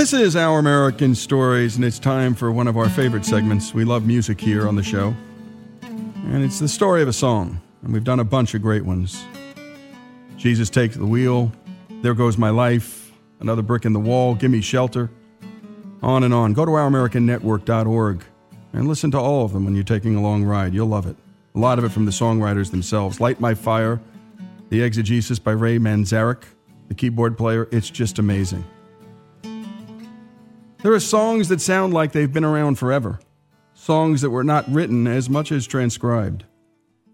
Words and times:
This 0.00 0.14
is 0.14 0.34
Our 0.34 0.58
American 0.58 1.14
Stories, 1.14 1.76
and 1.76 1.84
it's 1.84 1.98
time 1.98 2.34
for 2.34 2.50
one 2.50 2.66
of 2.66 2.78
our 2.78 2.88
favorite 2.88 3.22
segments. 3.26 3.74
We 3.74 3.84
love 3.84 4.06
music 4.06 4.40
here 4.40 4.66
on 4.66 4.74
the 4.74 4.82
show. 4.82 5.14
And 5.82 6.42
it's 6.42 6.58
the 6.58 6.68
story 6.68 7.02
of 7.02 7.08
a 7.08 7.12
song, 7.12 7.60
and 7.82 7.92
we've 7.92 8.02
done 8.02 8.18
a 8.18 8.24
bunch 8.24 8.54
of 8.54 8.62
great 8.62 8.82
ones. 8.82 9.22
Jesus 10.38 10.70
Takes 10.70 10.96
the 10.96 11.04
Wheel, 11.04 11.52
There 12.00 12.14
Goes 12.14 12.38
My 12.38 12.48
Life, 12.48 13.12
Another 13.40 13.60
Brick 13.60 13.84
in 13.84 13.92
the 13.92 14.00
Wall, 14.00 14.34
Gimme 14.34 14.62
Shelter, 14.62 15.10
on 16.02 16.24
and 16.24 16.32
on. 16.32 16.54
Go 16.54 16.64
to 16.64 16.70
ouramericannetwork.org 16.70 18.24
and 18.72 18.88
listen 18.88 19.10
to 19.10 19.18
all 19.18 19.44
of 19.44 19.52
them 19.52 19.66
when 19.66 19.74
you're 19.74 19.84
taking 19.84 20.16
a 20.16 20.22
long 20.22 20.44
ride. 20.44 20.72
You'll 20.72 20.88
love 20.88 21.06
it. 21.06 21.16
A 21.54 21.58
lot 21.58 21.78
of 21.78 21.84
it 21.84 21.90
from 21.90 22.06
the 22.06 22.10
songwriters 22.10 22.70
themselves. 22.70 23.20
Light 23.20 23.38
My 23.38 23.52
Fire, 23.52 24.00
The 24.70 24.80
Exegesis 24.80 25.38
by 25.38 25.52
Ray 25.52 25.78
Manzarek, 25.78 26.44
the 26.88 26.94
keyboard 26.94 27.36
player. 27.36 27.68
It's 27.70 27.90
just 27.90 28.18
amazing. 28.18 28.64
There 30.82 30.94
are 30.94 31.00
songs 31.00 31.48
that 31.48 31.60
sound 31.60 31.92
like 31.92 32.12
they've 32.12 32.32
been 32.32 32.44
around 32.44 32.76
forever, 32.78 33.20
songs 33.74 34.22
that 34.22 34.30
were 34.30 34.42
not 34.42 34.66
written 34.66 35.06
as 35.06 35.28
much 35.28 35.52
as 35.52 35.66
transcribed, 35.66 36.44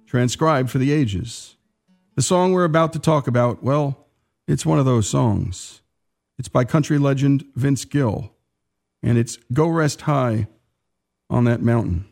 transcribed 0.07 0.71
for 0.71 0.79
the 0.79 0.93
ages. 0.93 1.57
The 2.15 2.23
song 2.23 2.53
we're 2.53 2.63
about 2.63 2.93
to 2.93 3.01
talk 3.01 3.27
about, 3.27 3.65
well, 3.65 4.07
it's 4.47 4.65
one 4.65 4.79
of 4.79 4.85
those 4.85 5.09
songs. 5.09 5.83
It's 6.39 6.47
by 6.47 6.65
country 6.65 6.97
legend 6.97 7.45
Vince 7.57 7.85
Gill, 7.85 8.33
and 9.03 9.19
it's 9.19 9.37
Go 9.53 9.67
Rest 9.67 10.03
High 10.03 10.47
on 11.29 11.43
That 11.43 11.61
Mountain. 11.61 12.07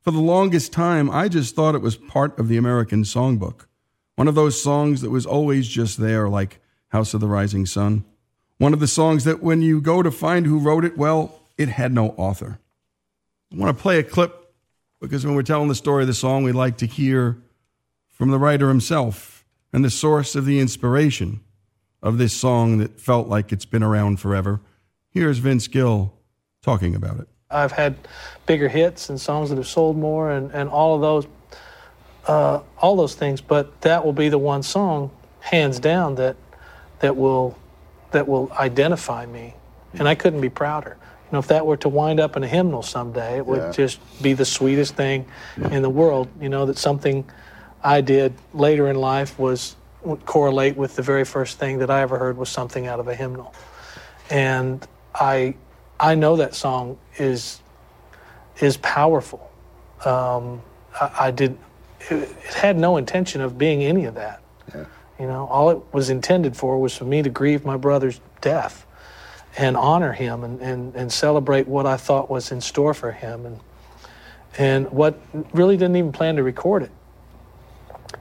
For 0.00 0.10
the 0.10 0.18
longest 0.18 0.72
time, 0.72 1.08
I 1.10 1.28
just 1.28 1.54
thought 1.54 1.76
it 1.76 1.80
was 1.80 1.96
part 1.96 2.36
of 2.40 2.48
the 2.48 2.56
American 2.56 3.04
songbook, 3.04 3.66
one 4.16 4.26
of 4.26 4.34
those 4.34 4.60
songs 4.60 5.00
that 5.02 5.10
was 5.10 5.26
always 5.26 5.68
just 5.68 6.00
there, 6.00 6.28
like 6.28 6.60
House 6.88 7.14
of 7.14 7.20
the 7.20 7.28
Rising 7.28 7.66
Sun. 7.66 8.04
One 8.58 8.72
of 8.72 8.80
the 8.80 8.86
songs 8.86 9.24
that 9.24 9.42
when 9.42 9.60
you 9.60 9.80
go 9.80 10.02
to 10.02 10.10
find 10.10 10.46
who 10.46 10.58
wrote 10.58 10.84
it, 10.84 10.96
well, 10.96 11.40
it 11.58 11.68
had 11.68 11.92
no 11.92 12.08
author. 12.16 12.58
I 13.52 13.56
want 13.56 13.76
to 13.76 13.82
play 13.82 13.98
a 13.98 14.02
clip 14.02 14.52
because 15.00 15.26
when 15.26 15.34
we're 15.34 15.42
telling 15.42 15.68
the 15.68 15.74
story 15.74 16.02
of 16.02 16.08
the 16.08 16.14
song, 16.14 16.42
we 16.42 16.52
like 16.52 16.78
to 16.78 16.86
hear 16.86 17.38
from 18.10 18.30
the 18.30 18.38
writer 18.38 18.68
himself 18.68 19.44
and 19.72 19.84
the 19.84 19.90
source 19.90 20.34
of 20.34 20.46
the 20.46 20.58
inspiration 20.58 21.40
of 22.02 22.18
this 22.18 22.32
song 22.32 22.78
that 22.78 22.98
felt 22.98 23.28
like 23.28 23.52
it's 23.52 23.66
been 23.66 23.82
around 23.82 24.20
forever. 24.20 24.60
Here's 25.10 25.38
Vince 25.38 25.68
Gill 25.68 26.14
talking 26.62 26.94
about 26.94 27.20
it. 27.20 27.28
I've 27.50 27.72
had 27.72 27.96
bigger 28.46 28.68
hits 28.68 29.08
and 29.10 29.20
songs 29.20 29.50
that 29.50 29.56
have 29.56 29.68
sold 29.68 29.96
more 29.96 30.30
and, 30.30 30.50
and 30.52 30.68
all 30.68 30.94
of 30.94 31.00
those 31.00 31.26
uh, 32.26 32.60
all 32.78 32.96
those 32.96 33.14
things, 33.14 33.40
but 33.40 33.80
that 33.82 34.04
will 34.04 34.12
be 34.12 34.28
the 34.28 34.38
one 34.38 34.62
song, 34.62 35.12
hands 35.38 35.78
down, 35.78 36.16
that 36.16 36.36
that 36.98 37.16
will 37.16 37.56
that 38.16 38.26
will 38.26 38.50
identify 38.52 39.26
me, 39.26 39.54
and 39.92 40.08
I 40.08 40.14
couldn't 40.14 40.40
be 40.40 40.48
prouder. 40.48 40.96
You 41.00 41.32
know, 41.32 41.38
if 41.38 41.48
that 41.48 41.66
were 41.66 41.76
to 41.78 41.88
wind 41.90 42.18
up 42.18 42.34
in 42.36 42.42
a 42.44 42.46
hymnal 42.48 42.82
someday, 42.82 43.36
it 43.36 43.46
would 43.46 43.60
Yeah. 43.62 43.72
just 43.72 43.98
be 44.22 44.32
the 44.32 44.46
sweetest 44.46 44.94
thing 44.94 45.26
in 45.70 45.82
the 45.82 45.90
world. 45.90 46.28
You 46.40 46.48
know, 46.48 46.64
that 46.66 46.78
something 46.78 47.24
I 47.84 48.00
did 48.00 48.32
later 48.54 48.88
in 48.88 48.96
life 48.96 49.38
was 49.38 49.76
would 50.02 50.24
correlate 50.24 50.76
with 50.76 50.96
the 50.96 51.02
very 51.02 51.24
first 51.24 51.58
thing 51.58 51.78
that 51.78 51.90
I 51.90 52.00
ever 52.00 52.16
heard 52.18 52.38
was 52.38 52.48
something 52.48 52.86
out 52.86 53.00
of 53.00 53.08
a 53.08 53.14
hymnal, 53.14 53.52
and 54.30 54.86
I 55.14 55.54
I 56.00 56.14
know 56.14 56.36
that 56.36 56.54
song 56.54 56.96
is 57.18 57.60
is 58.60 58.78
powerful. 58.78 59.50
Um, 60.06 60.62
I, 60.98 61.10
I 61.26 61.30
did. 61.32 61.58
It, 62.08 62.30
it 62.48 62.54
had 62.54 62.78
no 62.78 62.96
intention 62.96 63.42
of 63.42 63.58
being 63.58 63.82
any 63.82 64.04
of 64.06 64.14
that. 64.14 64.40
You 65.18 65.26
know, 65.26 65.46
all 65.46 65.70
it 65.70 65.80
was 65.92 66.10
intended 66.10 66.56
for 66.56 66.78
was 66.78 66.96
for 66.96 67.04
me 67.04 67.22
to 67.22 67.30
grieve 67.30 67.64
my 67.64 67.76
brother's 67.76 68.20
death 68.40 68.86
and 69.56 69.76
honor 69.76 70.12
him 70.12 70.44
and, 70.44 70.60
and, 70.60 70.94
and 70.94 71.10
celebrate 71.10 71.66
what 71.66 71.86
I 71.86 71.96
thought 71.96 72.28
was 72.28 72.52
in 72.52 72.60
store 72.60 72.94
for 72.94 73.12
him 73.12 73.46
and 73.46 73.60
and 74.58 74.90
what 74.90 75.20
really 75.52 75.76
didn't 75.76 75.96
even 75.96 76.12
plan 76.12 76.36
to 76.36 76.42
record 76.42 76.82
it. 76.82 76.90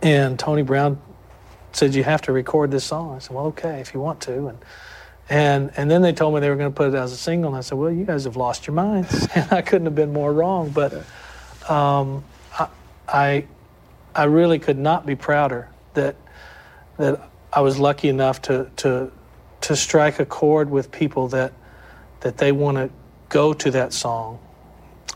And 0.01 0.38
Tony 0.38 0.63
Brown 0.63 1.01
said, 1.72 1.95
You 1.95 2.03
have 2.03 2.22
to 2.23 2.34
record 2.34 2.72
this 2.72 2.84
song. 2.84 3.16
I 3.16 3.19
said, 3.19 3.34
Well, 3.34 3.45
okay, 3.47 3.79
if 3.79 3.94
you 3.94 4.01
want 4.01 4.19
to. 4.22 4.47
And 4.47 4.57
and 5.29 5.72
and 5.75 5.89
then 5.89 6.01
they 6.01 6.13
told 6.13 6.35
me 6.35 6.39
they 6.39 6.50
were 6.50 6.55
going 6.55 6.72
to 6.72 6.75
put 6.75 6.89
it 6.89 6.95
as 6.95 7.11
a 7.11 7.17
single, 7.17 7.50
and 7.50 7.57
I 7.57 7.61
said, 7.61 7.78
"Well, 7.78 7.91
you 7.91 8.05
guys 8.05 8.25
have 8.25 8.35
lost 8.35 8.67
your 8.67 8.75
minds." 8.75 9.28
And 9.35 9.51
I 9.51 9.61
couldn't 9.61 9.85
have 9.85 9.95
been 9.95 10.13
more 10.13 10.31
wrong. 10.31 10.69
But 10.69 10.94
um, 11.67 12.23
I, 12.57 12.67
I 13.07 13.45
I 14.13 14.23
really 14.25 14.59
could 14.59 14.78
not 14.78 15.05
be 15.05 15.16
prouder 15.16 15.67
that 15.95 16.16
that 16.97 17.29
I 17.51 17.61
was 17.61 17.79
lucky 17.79 18.09
enough 18.09 18.41
to 18.44 18.69
to 18.78 19.11
to 19.61 19.75
strike 19.75 20.19
a 20.19 20.25
chord 20.25 20.69
with 20.69 20.91
people 20.91 21.28
that 21.29 21.53
that 22.22 22.38
they 22.38 22.51
want 22.51 22.78
to 22.78 22.89
go 23.29 23.53
to 23.53 23.72
that 23.72 23.94
song 23.94 24.39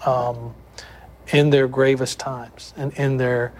um, 0.05 0.53
in 1.31 1.49
their 1.49 1.67
gravest 1.67 2.19
times 2.19 2.73
and 2.77 2.93
in 2.93 3.17
their 3.17 3.53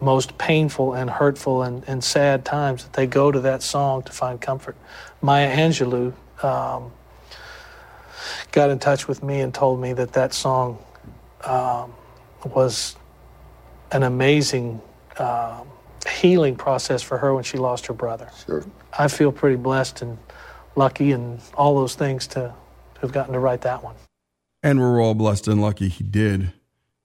most 0.00 0.36
painful 0.36 0.92
and 0.94 1.08
hurtful 1.08 1.62
and, 1.62 1.82
and 1.86 2.04
sad 2.04 2.44
times 2.44 2.84
that 2.84 2.92
they 2.92 3.06
go 3.06 3.32
to 3.32 3.40
that 3.40 3.62
song 3.62 4.02
to 4.02 4.12
find 4.12 4.40
comfort. 4.40 4.76
Maya 5.22 5.54
Angelou 5.56 6.12
um, 6.44 6.92
got 8.52 8.70
in 8.70 8.78
touch 8.78 9.08
with 9.08 9.22
me 9.22 9.40
and 9.40 9.54
told 9.54 9.80
me 9.80 9.92
that 9.94 10.12
that 10.12 10.34
song 10.34 10.78
um, 11.44 11.94
was 12.44 12.96
an 13.92 14.02
amazing 14.02 14.80
um, 15.18 15.66
healing 16.08 16.56
process 16.56 17.02
for 17.02 17.18
her 17.18 17.34
when 17.34 17.44
she 17.44 17.58
lost 17.58 17.86
her 17.86 17.94
brother. 17.94 18.30
Sure. 18.44 18.64
I 18.98 19.08
feel 19.08 19.32
pretty 19.32 19.56
blessed 19.56 20.02
and 20.02 20.18
lucky 20.74 21.12
and 21.12 21.40
all 21.54 21.74
those 21.76 21.94
things 21.94 22.26
to, 22.28 22.54
to 22.94 23.00
have 23.00 23.12
gotten 23.12 23.32
to 23.32 23.40
write 23.40 23.62
that 23.62 23.82
one. 23.82 23.94
And 24.62 24.80
we're 24.80 25.02
all 25.02 25.14
blessed 25.14 25.48
and 25.48 25.60
lucky 25.60 25.88
he 25.88 26.04
did. 26.04 26.52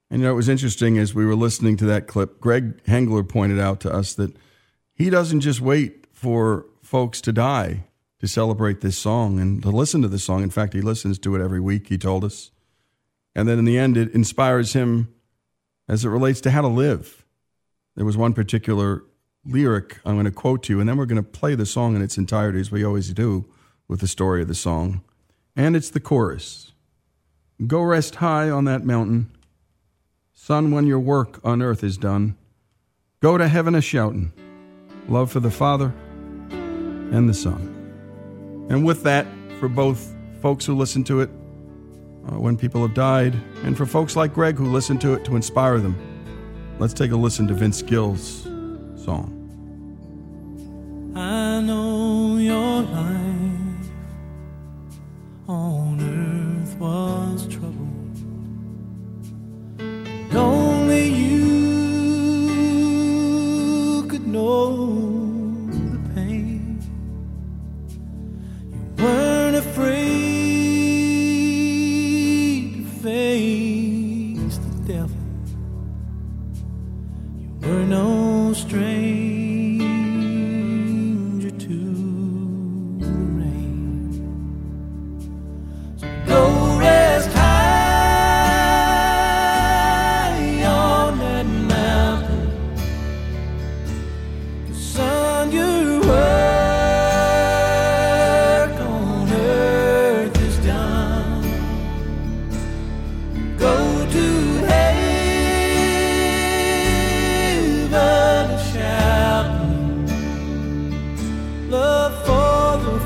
And 0.10 0.22
you 0.22 0.28
know, 0.28 0.34
it 0.34 0.36
was 0.36 0.50
interesting 0.50 0.98
as 0.98 1.14
we 1.14 1.26
were 1.26 1.36
listening 1.36 1.78
to 1.78 1.86
that 1.86 2.08
clip, 2.08 2.40
Greg 2.40 2.84
Hengler 2.84 3.28
pointed 3.28 3.60
out 3.60 3.80
to 3.82 3.94
us 3.94 4.14
that 4.16 4.36
he 4.94 5.10
doesn't 5.10 5.42
just 5.42 5.62
wait 5.62 6.06
for 6.12 6.66
folks 6.82 7.22
to 7.22 7.32
die 7.32 7.86
to 8.20 8.28
celebrate 8.28 8.82
this 8.82 8.98
song 8.98 9.40
and 9.40 9.64
to 9.64 9.70
listen 9.70 10.02
to 10.02 10.08
this 10.08 10.24
song. 10.24 10.44
In 10.44 10.50
fact, 10.50 10.74
he 10.74 10.82
listens 10.82 11.18
to 11.20 11.36
it 11.36 11.42
every 11.42 11.60
week, 11.60 11.88
he 11.88 11.98
told 11.98 12.24
us. 12.24 12.52
And 13.36 13.48
then 13.48 13.58
in 13.58 13.66
the 13.66 13.78
end, 13.78 13.98
it 13.98 14.14
inspires 14.14 14.74
him 14.74 15.14
as 15.88 16.06
it 16.06 16.10
relates 16.10 16.42
to 16.42 16.52
how 16.52 16.62
to 16.62 16.68
live. 16.68 17.21
There 17.96 18.06
was 18.06 18.18
one 18.18 18.34
particular 18.34 19.04
lyric 19.46 20.00
I'm 20.06 20.16
going 20.16 20.26
to 20.26 20.32
quote 20.32 20.64
to 20.64 20.74
you, 20.74 20.80
and 20.80 20.88
then 20.88 20.98
we're 20.98 21.06
going 21.06 21.24
to 21.24 21.30
play 21.30 21.56
the 21.56 21.66
song 21.66 21.96
in 21.96 22.02
its 22.02 22.18
entirety, 22.18 22.60
as 22.60 22.72
we 22.72 22.84
always 22.84 23.12
do 23.14 23.46
with 23.88 24.00
the 24.00 24.08
story 24.08 24.42
of 24.42 24.48
the 24.48 24.56
song. 24.56 25.02
And 25.56 25.76
it's 25.76 25.90
the 25.90 26.00
chorus 26.00 26.72
Go 27.68 27.82
rest 27.84 28.16
high 28.16 28.50
on 28.50 28.66
that 28.66 28.84
mountain. 28.84 29.30
Son, 30.34 30.72
when 30.72 30.88
your 30.88 31.00
work 31.00 31.40
on 31.44 31.62
earth 31.62 31.84
is 31.84 31.96
done, 31.96 32.36
go 33.20 33.38
to 33.38 33.48
heaven 33.48 33.76
a 33.76 33.82
shouting, 33.82 34.34
love 35.08 35.32
for 35.32 35.40
the 35.40 35.52
Father 35.52 35.94
and 36.50 37.30
the 37.30 37.34
Son. 37.36 38.68
And 38.70 38.84
with 38.84 39.04
that, 39.04 39.28
for 39.60 39.68
both 39.70 40.16
folks 40.42 40.66
who 40.66 40.76
listen 40.76 41.04
to 41.04 41.22
it 41.22 41.30
uh, 42.32 42.40
when 42.40 42.58
people 42.58 42.82
have 42.82 42.96
died, 42.96 43.36
and 43.64 43.78
for 43.78 43.86
folks 43.86 44.16
like 44.16 44.34
Greg 44.34 44.58
who 44.58 44.66
listen 44.66 44.98
to 45.00 45.14
it 45.14 45.24
to 45.26 45.36
inspire 45.36 45.78
them, 45.80 45.96
let's 46.82 46.96
take 46.96 47.12
a 47.12 47.16
listen 47.16 47.48
to 47.48 47.54
Vince 47.54 47.84
Gill's 47.84 48.42
song. 49.06 49.38
I 51.16 51.62
know 51.62 52.38
your 52.38 52.82
life 52.82 53.21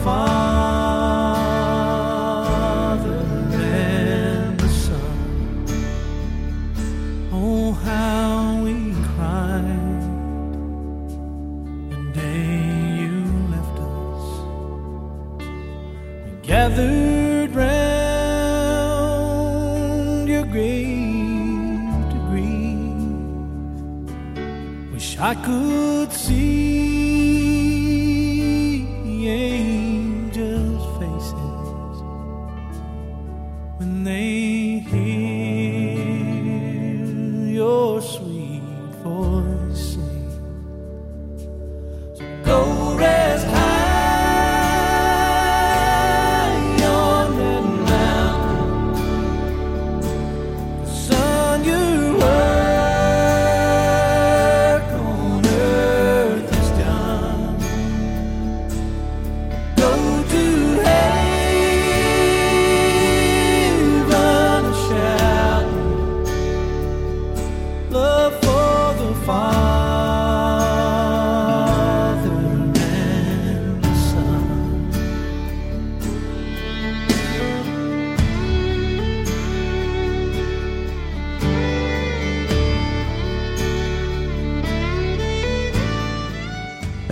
far. 0.05 0.34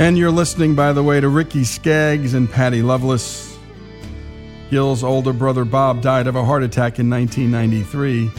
And 0.03 0.17
you're 0.17 0.31
listening, 0.31 0.75
by 0.75 0.91
the 0.91 1.01
way, 1.01 1.21
to 1.21 1.29
Ricky 1.29 1.63
Skaggs 1.63 2.33
and 2.33 2.51
Patty 2.51 2.81
Loveless. 2.81 3.57
Gill's 4.69 5.01
older 5.01 5.31
brother 5.31 5.63
Bob 5.63 6.01
died 6.01 6.27
of 6.27 6.35
a 6.35 6.44
heart 6.44 6.61
attack 6.61 7.00
in 7.00 7.09
1993. 7.09 8.29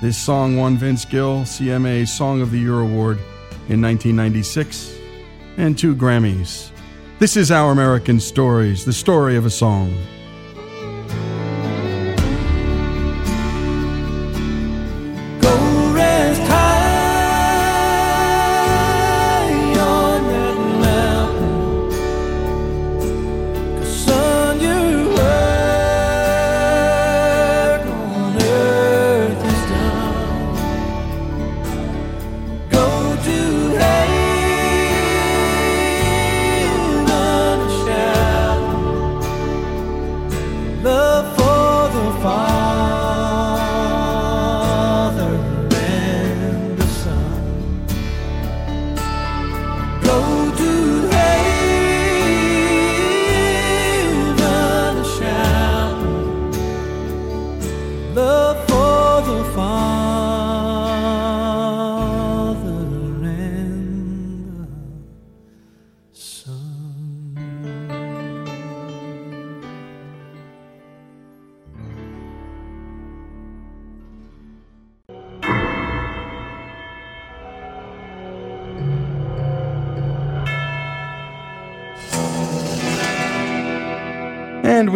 This 0.00 0.16
song 0.16 0.56
won 0.56 0.76
Vince 0.76 1.04
Gill 1.04 1.40
CMA 1.40 2.06
Song 2.06 2.40
of 2.40 2.52
the 2.52 2.60
Year 2.60 2.78
Award 2.78 3.18
in 3.68 3.82
1996 3.82 4.96
and 5.56 5.76
two 5.76 5.96
Grammys. 5.96 6.70
This 7.18 7.36
is 7.36 7.50
Our 7.50 7.72
American 7.72 8.20
Stories, 8.20 8.84
the 8.84 8.92
story 8.92 9.34
of 9.34 9.44
a 9.44 9.50
song. 9.50 9.92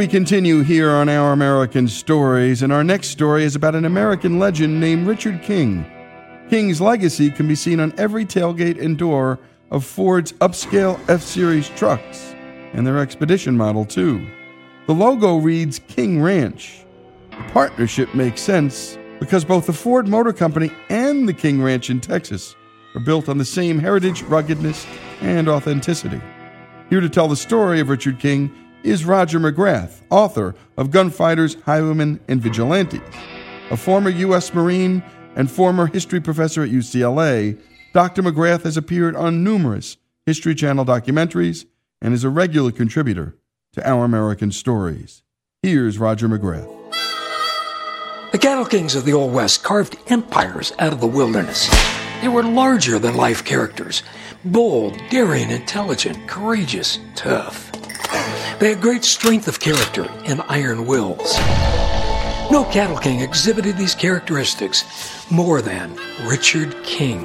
We 0.01 0.09
continue 0.09 0.63
here 0.63 0.89
on 0.89 1.11
Our 1.11 1.31
American 1.31 1.87
Stories, 1.87 2.63
and 2.63 2.73
our 2.73 2.83
next 2.83 3.09
story 3.09 3.45
is 3.45 3.55
about 3.55 3.75
an 3.75 3.85
American 3.85 4.39
legend 4.39 4.81
named 4.81 5.07
Richard 5.07 5.43
King. 5.43 5.85
King's 6.49 6.81
legacy 6.81 7.31
can 7.31 7.47
be 7.47 7.55
seen 7.55 7.81
on 7.81 7.93
every 7.99 8.25
tailgate 8.25 8.83
and 8.83 8.97
door 8.97 9.39
of 9.71 9.85
Ford's 9.85 10.33
upscale 10.41 10.99
F 11.11 11.21
Series 11.21 11.69
trucks, 11.77 12.35
and 12.73 12.87
their 12.87 12.97
Expedition 12.97 13.59
model, 13.59 13.85
too. 13.85 14.27
The 14.87 14.95
logo 14.95 15.37
reads 15.37 15.81
King 15.81 16.23
Ranch. 16.23 16.83
The 17.33 17.53
partnership 17.53 18.15
makes 18.15 18.41
sense 18.41 18.97
because 19.19 19.45
both 19.45 19.67
the 19.67 19.75
Ford 19.75 20.09
Motor 20.09 20.33
Company 20.33 20.71
and 20.89 21.29
the 21.29 21.35
King 21.35 21.61
Ranch 21.61 21.91
in 21.91 22.01
Texas 22.01 22.57
are 22.95 23.03
built 23.03 23.29
on 23.29 23.37
the 23.37 23.45
same 23.45 23.79
heritage, 23.79 24.23
ruggedness, 24.23 24.87
and 25.21 25.47
authenticity. 25.47 26.23
Here 26.89 27.03
to 27.03 27.11
tell 27.11 27.29
the 27.29 27.37
story 27.37 27.81
of 27.81 27.91
Richard 27.91 28.19
King 28.19 28.51
is 28.83 29.05
Roger 29.05 29.39
McGrath, 29.39 30.01
author 30.11 30.55
of 30.77 30.91
Gunfighters, 30.91 31.57
Highwaymen, 31.65 32.21
and 32.29 32.41
Vigilantes. 32.41 33.01
A 33.71 33.77
former 33.77 34.11
U.S. 34.11 34.53
Marine 34.55 35.03
and 35.37 35.51
former 35.51 35.87
history 35.87 36.21
professor 36.21 36.63
at 36.63 36.71
UCLA, 36.71 37.59
Dr. 37.93 38.23
McGrath 38.23 38.63
has 38.63 38.77
appeared 38.77 39.17
on 39.17 39.45
numerous 39.45 39.97
History 40.27 40.55
Channel 40.55 40.85
documentaries 40.85 41.67
and 42.01 42.15
is 42.15 42.25
a 42.25 42.29
regular 42.29 42.73
contributor 42.73 43.37
to 43.73 43.89
Our 43.89 44.05
American 44.05 44.53
Stories. 44.53 45.23
Here's 45.63 45.99
Roger 45.99 46.29
McGrath. 46.29 46.69
The 48.33 48.39
cattle 48.39 48.65
kings 48.65 48.95
of 48.95 49.05
the 49.05 49.13
Old 49.13 49.33
West 49.33 49.65
carved 49.65 49.97
empires 50.07 50.73
out 50.79 50.93
of 50.93 51.01
the 51.01 51.07
wilderness. 51.07 51.69
They 52.23 52.29
were 52.29 52.43
larger 52.43 52.99
than 52.99 53.17
life 53.17 53.45
characters 53.45 54.03
bold, 54.45 54.99
daring, 55.11 55.51
intelligent, 55.51 56.27
courageous, 56.27 56.99
tough. 57.15 57.70
They 58.61 58.69
had 58.69 58.83
great 58.83 59.05
strength 59.07 59.49
of 59.49 59.59
character 59.59 60.07
and 60.27 60.43
iron 60.51 60.85
wills. 60.85 61.39
No 62.51 62.69
cattle 62.71 62.99
king 62.99 63.21
exhibited 63.21 63.79
these 63.79 63.95
characteristics 63.95 64.85
more 65.31 65.63
than 65.63 65.97
Richard 66.27 66.77
King. 66.85 67.23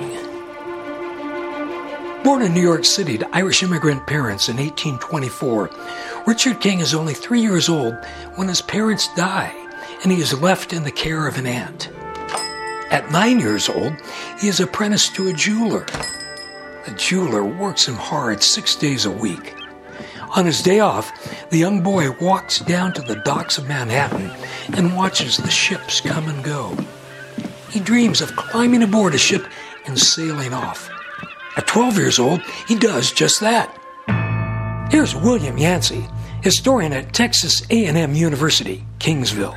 Born 2.24 2.42
in 2.42 2.54
New 2.54 2.62
York 2.62 2.86
City 2.86 3.18
to 3.18 3.36
Irish 3.36 3.64
immigrant 3.64 4.08
parents 4.08 4.48
in 4.48 4.56
1824, 4.56 6.24
Richard 6.26 6.62
King 6.62 6.80
is 6.80 6.96
only 6.96 7.14
three 7.14 7.42
years 7.42 7.68
old 7.68 7.96
when 8.36 8.48
his 8.48 8.62
parents 8.62 9.14
die 9.16 9.54
and 10.04 10.14
he 10.14 10.22
is 10.22 10.40
left 10.40 10.72
in 10.72 10.86
the 10.86 10.92
care 10.92 11.28
of 11.28 11.38
an 11.38 11.48
aunt. 11.48 11.90
At 12.92 13.12
nine 13.12 13.42
years 13.42 13.68
old, 13.68 13.94
he 14.40 14.48
is 14.48 14.62
apprenticed 14.62 15.16
to 15.16 15.28
a 15.28 15.34
jeweler. 15.34 15.86
The 16.86 16.96
jeweler 16.96 17.44
works 17.44 17.90
him 17.90 17.96
hard 17.96 18.42
six 18.42 18.74
days 18.74 19.06
a 19.06 19.12
week. 19.12 19.54
On 20.36 20.46
his 20.46 20.62
day 20.62 20.82
off, 20.82 21.50
the 21.50 21.58
young 21.58 21.82
boy 21.82 22.12
walks 22.20 22.60
down 22.60 22.92
to 22.94 23.02
the 23.02 23.16
docks 23.24 23.58
of 23.58 23.70
Manhattan 23.70 24.30
and 24.76 24.94
watches 24.94 25.38
the 25.38 25.50
ships 25.50 26.02
come 26.02 26.28
and 26.28 26.44
go. 26.44 26.76
He 27.70 27.80
dreams 27.80 28.20
of 28.20 28.36
climbing 28.36 28.84
aboard 28.84 29.16
a 29.16 29.18
ship 29.18 29.48
and 29.86 29.98
sailing 29.98 30.54
off. 30.54 30.90
At 31.56 31.68
12 31.68 31.98
years 31.98 32.20
old, 32.20 32.42
he 32.68 32.76
does 32.76 33.14
just 33.14 33.40
that. 33.40 33.72
Here's 34.92 35.16
William 35.16 35.58
Yancey, 35.58 36.06
historian 36.42 36.92
at 36.92 37.14
Texas 37.14 37.66
A&M 37.70 38.14
University, 38.14 38.84
Kingsville. 39.00 39.56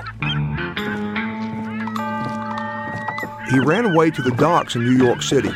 He 3.50 3.58
ran 3.58 3.84
away 3.84 4.12
to 4.12 4.22
the 4.22 4.30
docks 4.36 4.76
in 4.76 4.84
New 4.84 5.04
York 5.04 5.22
City, 5.22 5.50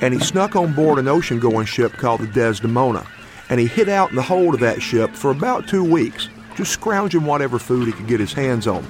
and 0.00 0.14
he 0.14 0.20
snuck 0.20 0.54
on 0.54 0.72
board 0.72 1.00
an 1.00 1.08
ocean-going 1.08 1.66
ship 1.66 1.94
called 1.94 2.20
the 2.20 2.28
Desdemona, 2.28 3.04
and 3.52 3.60
he 3.60 3.66
hid 3.66 3.90
out 3.90 4.08
in 4.08 4.16
the 4.16 4.22
hold 4.22 4.54
of 4.54 4.60
that 4.60 4.80
ship 4.80 5.14
for 5.14 5.30
about 5.30 5.68
two 5.68 5.84
weeks, 5.84 6.30
just 6.56 6.72
scrounging 6.72 7.22
whatever 7.22 7.58
food 7.58 7.86
he 7.86 7.92
could 7.92 8.06
get 8.06 8.18
his 8.18 8.32
hands 8.32 8.66
on. 8.66 8.82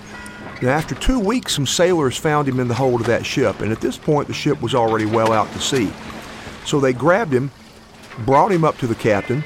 Now, 0.62 0.68
after 0.68 0.94
two 0.94 1.18
weeks, 1.18 1.56
some 1.56 1.66
sailors 1.66 2.16
found 2.16 2.46
him 2.46 2.60
in 2.60 2.68
the 2.68 2.74
hold 2.74 3.00
of 3.00 3.08
that 3.08 3.26
ship, 3.26 3.58
and 3.60 3.72
at 3.72 3.80
this 3.80 3.98
point, 3.98 4.28
the 4.28 4.34
ship 4.34 4.62
was 4.62 4.72
already 4.72 5.04
well 5.04 5.32
out 5.32 5.50
to 5.54 5.58
sea. 5.58 5.92
So 6.64 6.78
they 6.78 6.92
grabbed 6.92 7.32
him, 7.32 7.50
brought 8.20 8.52
him 8.52 8.62
up 8.62 8.78
to 8.78 8.86
the 8.86 8.94
captain. 8.94 9.42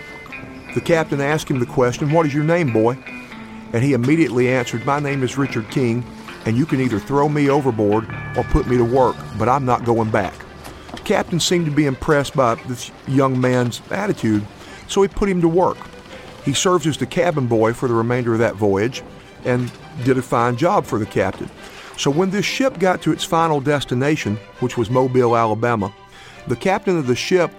The 0.75 0.82
captain 0.82 1.23
asked 1.23 1.50
him 1.50 1.61
the 1.61 1.64
question, 1.64 2.12
What 2.12 2.26
is 2.26 2.35
your 2.35 2.44
name, 2.44 2.70
boy? 2.70 2.99
And 3.73 3.82
he 3.82 3.94
immediately 3.94 4.52
answered, 4.52 4.85
My 4.85 5.00
name 5.00 5.23
is 5.23 5.38
Richard 5.38 5.70
King, 5.70 6.04
and 6.44 6.58
you 6.58 6.66
can 6.66 6.78
either 6.78 6.99
throw 6.99 7.30
me 7.30 7.49
overboard 7.49 8.04
or 8.37 8.44
put 8.44 8.66
me 8.66 8.76
to 8.76 8.85
work, 8.85 9.16
but 9.38 9.49
I'm 9.49 9.64
not 9.64 9.87
going 9.87 10.11
back. 10.11 10.35
The 10.90 10.99
captain 10.99 11.40
seemed 11.40 11.64
to 11.64 11.73
be 11.73 11.87
impressed 11.87 12.37
by 12.37 12.56
this 12.66 12.90
young 13.08 13.40
man's 13.40 13.80
attitude, 13.90 14.46
so 14.88 15.02
he 15.02 15.08
put 15.08 15.28
him 15.28 15.40
to 15.40 15.48
work. 15.48 15.78
He 16.44 16.52
served 16.52 16.86
as 16.86 16.96
the 16.96 17.06
cabin 17.06 17.46
boy 17.46 17.72
for 17.72 17.88
the 17.88 17.94
remainder 17.94 18.32
of 18.32 18.38
that 18.38 18.54
voyage 18.54 19.02
and 19.44 19.70
did 20.04 20.18
a 20.18 20.22
fine 20.22 20.56
job 20.56 20.84
for 20.84 20.98
the 20.98 21.06
captain. 21.06 21.50
So 21.96 22.10
when 22.10 22.30
this 22.30 22.44
ship 22.44 22.78
got 22.78 23.02
to 23.02 23.12
its 23.12 23.24
final 23.24 23.60
destination, 23.60 24.36
which 24.60 24.76
was 24.76 24.90
Mobile, 24.90 25.36
Alabama, 25.36 25.92
the 26.46 26.56
captain 26.56 26.98
of 26.98 27.06
the 27.06 27.16
ship 27.16 27.50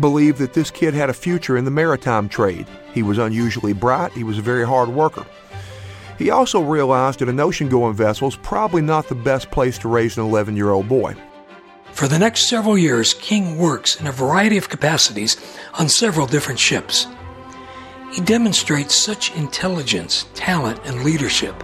believed 0.00 0.38
that 0.38 0.52
this 0.52 0.70
kid 0.70 0.94
had 0.94 1.10
a 1.10 1.14
future 1.14 1.56
in 1.56 1.64
the 1.64 1.70
maritime 1.70 2.28
trade. 2.28 2.66
He 2.92 3.02
was 3.02 3.18
unusually 3.18 3.72
bright, 3.72 4.12
he 4.12 4.24
was 4.24 4.38
a 4.38 4.42
very 4.42 4.66
hard 4.66 4.88
worker. 4.88 5.26
He 6.18 6.30
also 6.30 6.60
realized 6.60 7.18
that 7.18 7.28
an 7.28 7.40
ocean 7.40 7.68
going 7.68 7.94
vessel 7.94 8.28
is 8.28 8.36
probably 8.36 8.82
not 8.82 9.08
the 9.08 9.14
best 9.14 9.50
place 9.50 9.78
to 9.78 9.88
raise 9.88 10.16
an 10.16 10.24
11 10.24 10.54
year 10.54 10.70
old 10.70 10.88
boy. 10.88 11.16
For 11.92 12.08
the 12.08 12.18
next 12.18 12.46
several 12.46 12.76
years, 12.76 13.14
King 13.14 13.58
works 13.58 14.00
in 14.00 14.06
a 14.06 14.12
variety 14.12 14.56
of 14.56 14.68
capacities 14.68 15.36
on 15.74 15.88
several 15.88 16.26
different 16.26 16.58
ships. 16.58 17.06
He 18.12 18.20
demonstrates 18.20 18.94
such 18.94 19.34
intelligence, 19.36 20.26
talent, 20.34 20.80
and 20.84 21.04
leadership 21.04 21.54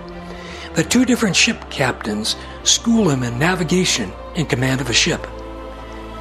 that 0.74 0.90
two 0.90 1.04
different 1.04 1.34
ship 1.34 1.58
captains 1.70 2.36
school 2.62 3.10
him 3.10 3.22
in 3.22 3.38
navigation 3.38 4.12
and 4.36 4.48
command 4.48 4.80
of 4.80 4.90
a 4.90 4.92
ship. 4.92 5.26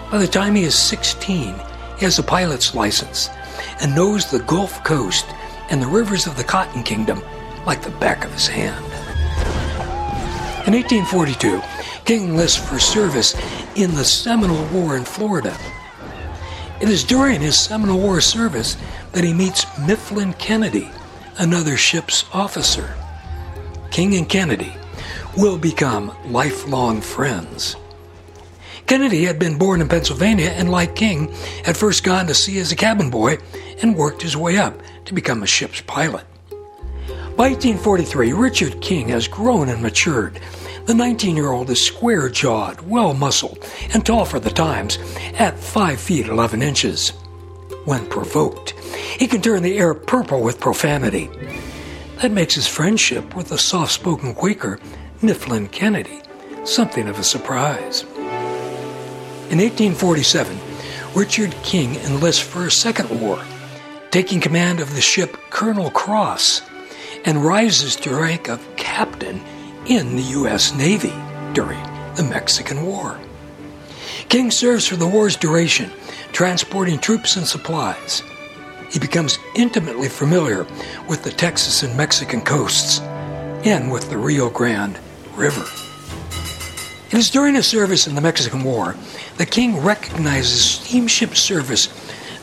By 0.09 0.17
the 0.17 0.27
time 0.27 0.55
he 0.55 0.63
is 0.63 0.73
16, 0.73 1.53
he 1.99 2.05
has 2.05 2.17
a 2.17 2.23
pilot's 2.23 2.73
license 2.73 3.29
and 3.81 3.93
knows 3.93 4.31
the 4.31 4.39
Gulf 4.39 4.83
Coast 4.83 5.25
and 5.69 5.81
the 5.81 5.87
rivers 5.87 6.27
of 6.27 6.37
the 6.37 6.43
Cotton 6.43 6.81
Kingdom 6.81 7.21
like 7.65 7.81
the 7.81 7.91
back 7.91 8.25
of 8.25 8.31
his 8.31 8.47
hand. 8.47 8.83
In 10.65 10.73
1842, 10.73 11.61
King 12.07 12.29
enlists 12.29 12.55
for 12.55 12.79
service 12.79 13.35
in 13.75 13.93
the 13.93 14.05
Seminole 14.05 14.65
War 14.67 14.95
in 14.95 15.03
Florida. 15.03 15.57
It 16.79 16.87
is 16.87 17.03
during 17.03 17.41
his 17.41 17.59
Seminole 17.59 17.99
War 17.99 18.21
service 18.21 18.77
that 19.11 19.25
he 19.25 19.33
meets 19.33 19.65
Mifflin 19.77 20.31
Kennedy, 20.35 20.89
another 21.37 21.75
ship's 21.75 22.23
officer. 22.33 22.95
King 23.91 24.15
and 24.15 24.29
Kennedy 24.29 24.71
will 25.35 25.57
become 25.57 26.15
lifelong 26.31 27.01
friends. 27.01 27.75
Kennedy 28.85 29.25
had 29.25 29.37
been 29.37 29.57
born 29.57 29.81
in 29.81 29.89
Pennsylvania 29.89 30.51
and, 30.51 30.71
like 30.71 30.95
King, 30.95 31.33
had 31.65 31.75
first 31.75 32.05
gone 32.05 32.25
to 32.27 32.33
sea 32.33 32.59
as 32.59 32.71
a 32.71 32.77
cabin 32.77 33.09
boy 33.09 33.37
and 33.81 33.97
worked 33.97 34.21
his 34.21 34.37
way 34.37 34.57
up 34.57 34.81
to 35.03 35.13
become 35.13 35.43
a 35.43 35.47
ship's 35.47 35.81
pilot. 35.81 36.23
By 37.35 37.49
1843, 37.49 38.31
Richard 38.31 38.79
King 38.79 39.09
has 39.09 39.27
grown 39.27 39.67
and 39.67 39.81
matured. 39.81 40.39
The 40.87 40.95
19 40.95 41.35
year 41.35 41.51
old 41.51 41.69
is 41.69 41.85
square 41.85 42.29
jawed, 42.29 42.79
well 42.79 43.13
muscled, 43.13 43.59
and 43.93 44.05
tall 44.05 44.23
for 44.23 44.39
the 44.39 44.49
times, 44.49 44.97
at 45.37 45.59
5 45.59 45.99
feet 45.99 46.27
11 46.27 46.61
inches. 46.61 47.09
When 47.83 48.07
provoked, 48.07 48.69
he 49.19 49.27
can 49.27 49.41
turn 49.41 49.63
the 49.63 49.77
air 49.77 49.93
purple 49.93 50.41
with 50.41 50.61
profanity. 50.61 51.29
That 52.21 52.31
makes 52.31 52.55
his 52.55 52.67
friendship 52.67 53.35
with 53.35 53.49
the 53.49 53.57
soft 53.57 53.91
spoken 53.91 54.33
Quaker, 54.33 54.79
Mifflin 55.21 55.67
Kennedy, 55.67 56.21
something 56.63 57.09
of 57.09 57.19
a 57.19 57.23
surprise. 57.23 58.03
In 59.49 59.59
1847, 59.59 60.57
Richard 61.13 61.53
King 61.63 61.95
enlists 61.95 62.41
for 62.41 62.65
a 62.65 62.71
second 62.71 63.09
war, 63.19 63.43
taking 64.09 64.39
command 64.39 64.79
of 64.79 64.95
the 64.95 65.01
ship 65.01 65.35
Colonel 65.49 65.91
Cross, 65.91 66.61
and 67.25 67.43
rises 67.43 67.97
to 67.97 68.15
rank 68.15 68.47
of 68.47 68.65
captain 68.77 69.41
in 69.87 70.17
the 70.17 70.23
U.S. 70.23 70.75
Navy 70.75 71.13
during 71.53 71.81
the 72.15 72.27
Mexican 72.29 72.85
War. 72.85 73.17
King 74.27 74.51
serves 74.51 74.85
for 74.85 74.97
the 74.97 75.07
war's 75.07 75.37
duration, 75.37 75.89
transporting 76.33 76.99
troops 76.99 77.37
and 77.37 77.47
supplies. 77.47 78.21
He 78.91 78.99
becomes 78.99 79.39
intimately 79.55 80.09
familiar 80.09 80.65
with 81.07 81.23
the 81.23 81.31
Texas 81.31 81.83
and 81.83 81.95
Mexican 81.95 82.41
coasts 82.41 82.99
and 83.63 83.89
with 83.89 84.09
the 84.09 84.17
Rio 84.17 84.49
Grande 84.49 84.99
River. 85.35 85.65
It 87.07 87.13
is 87.13 87.29
during 87.29 87.55
his 87.55 87.67
service 87.67 88.07
in 88.07 88.15
the 88.15 88.21
Mexican 88.21 88.65
War 88.65 88.95
that 89.37 89.51
King 89.51 89.81
recognizes 89.81 90.63
steamship 90.63 91.35
service 91.35 91.87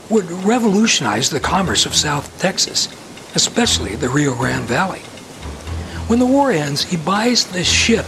would 0.09 0.31
revolutionize 0.31 1.29
the 1.29 1.41
commerce 1.41 1.85
of 1.85 1.95
South 1.95 2.41
Texas, 2.41 2.89
especially 3.35 3.97
the 3.97 4.09
Rio 4.09 4.35
Grande 4.35 4.65
Valley. 4.65 5.03
When 6.07 6.19
the 6.19 6.27
war 6.27 6.51
ends, 6.51 6.85
he 6.85 6.97
buys 6.97 7.47
the 7.47 7.65
ship 7.65 8.07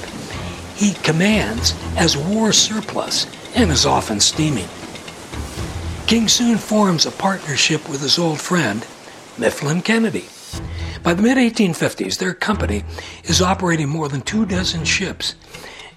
he 0.76 0.93
commands 0.93 1.75
as 1.97 2.17
war 2.17 2.53
surplus 2.53 3.26
and 3.55 3.71
is 3.71 3.87
often 3.87 4.21
steaming. 4.21 4.69
King 6.07 6.29
soon 6.29 6.59
forms 6.59 7.07
a 7.07 7.11
partnership 7.11 7.88
with 7.88 8.03
his 8.03 8.19
old 8.19 8.41
friend, 8.41 8.87
Mifflin 9.38 9.81
Kennedy. 9.81 10.26
By 11.03 11.15
the 11.15 11.23
mid 11.23 11.38
1850s, 11.38 12.19
their 12.19 12.35
company 12.35 12.85
is 13.25 13.41
operating 13.41 13.88
more 13.88 14.09
than 14.09 14.21
two 14.21 14.45
dozen 14.45 14.85
ships, 14.85 15.35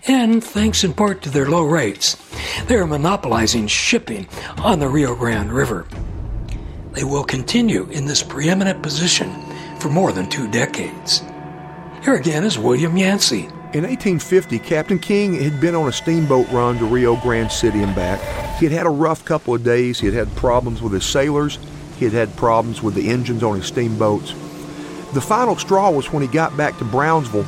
and 0.08 0.42
thanks 0.42 0.84
in 0.84 0.94
part 0.94 1.22
to 1.24 1.30
their 1.30 1.50
low 1.50 1.66
rates, 1.66 2.16
they 2.68 2.76
are 2.76 2.88
monopolizing 2.88 3.68
shipping 3.68 4.28
on 4.60 4.80
the 4.80 4.88
Rio 4.88 5.14
Grande 5.14 5.52
River. 5.52 5.86
They 6.94 7.04
will 7.04 7.24
continue 7.24 7.84
in 7.92 8.06
this 8.06 8.24
preeminent 8.24 8.82
position 8.82 9.30
for 9.80 9.90
more 9.90 10.12
than 10.14 10.30
two 10.30 10.50
decades. 10.50 11.22
Here 12.02 12.16
again 12.16 12.46
is 12.46 12.58
William 12.58 12.96
Yancey. 12.96 13.44
In 13.74 13.84
1850, 13.84 14.58
Captain 14.60 15.00
King 15.00 15.34
had 15.34 15.60
been 15.60 15.76
on 15.76 15.90
a 15.90 15.92
steamboat 15.92 16.50
run 16.50 16.78
to 16.78 16.86
Rio 16.86 17.18
Grande 17.18 17.52
City 17.52 17.84
and 17.84 17.94
back. 17.94 18.22
He 18.58 18.66
had 18.66 18.72
had 18.72 18.86
a 18.86 18.90
rough 18.90 19.26
couple 19.26 19.54
of 19.54 19.66
days. 19.66 20.00
He 20.00 20.06
had 20.06 20.16
had 20.16 20.34
problems 20.38 20.82
with 20.82 20.94
his 20.94 21.06
sailors. 21.06 21.60
He 21.98 22.06
had 22.06 22.14
had 22.14 22.34
problems 22.38 22.82
with 22.82 22.96
the 22.96 23.10
engines 23.10 23.44
on 23.44 23.58
his 23.58 23.66
steamboats. 23.66 24.32
The 25.14 25.20
final 25.20 25.58
straw 25.58 25.92
was 25.92 26.12
when 26.14 26.22
he 26.22 26.30
got 26.30 26.56
back 26.56 26.78
to 26.78 26.86
Brownsville. 26.86 27.46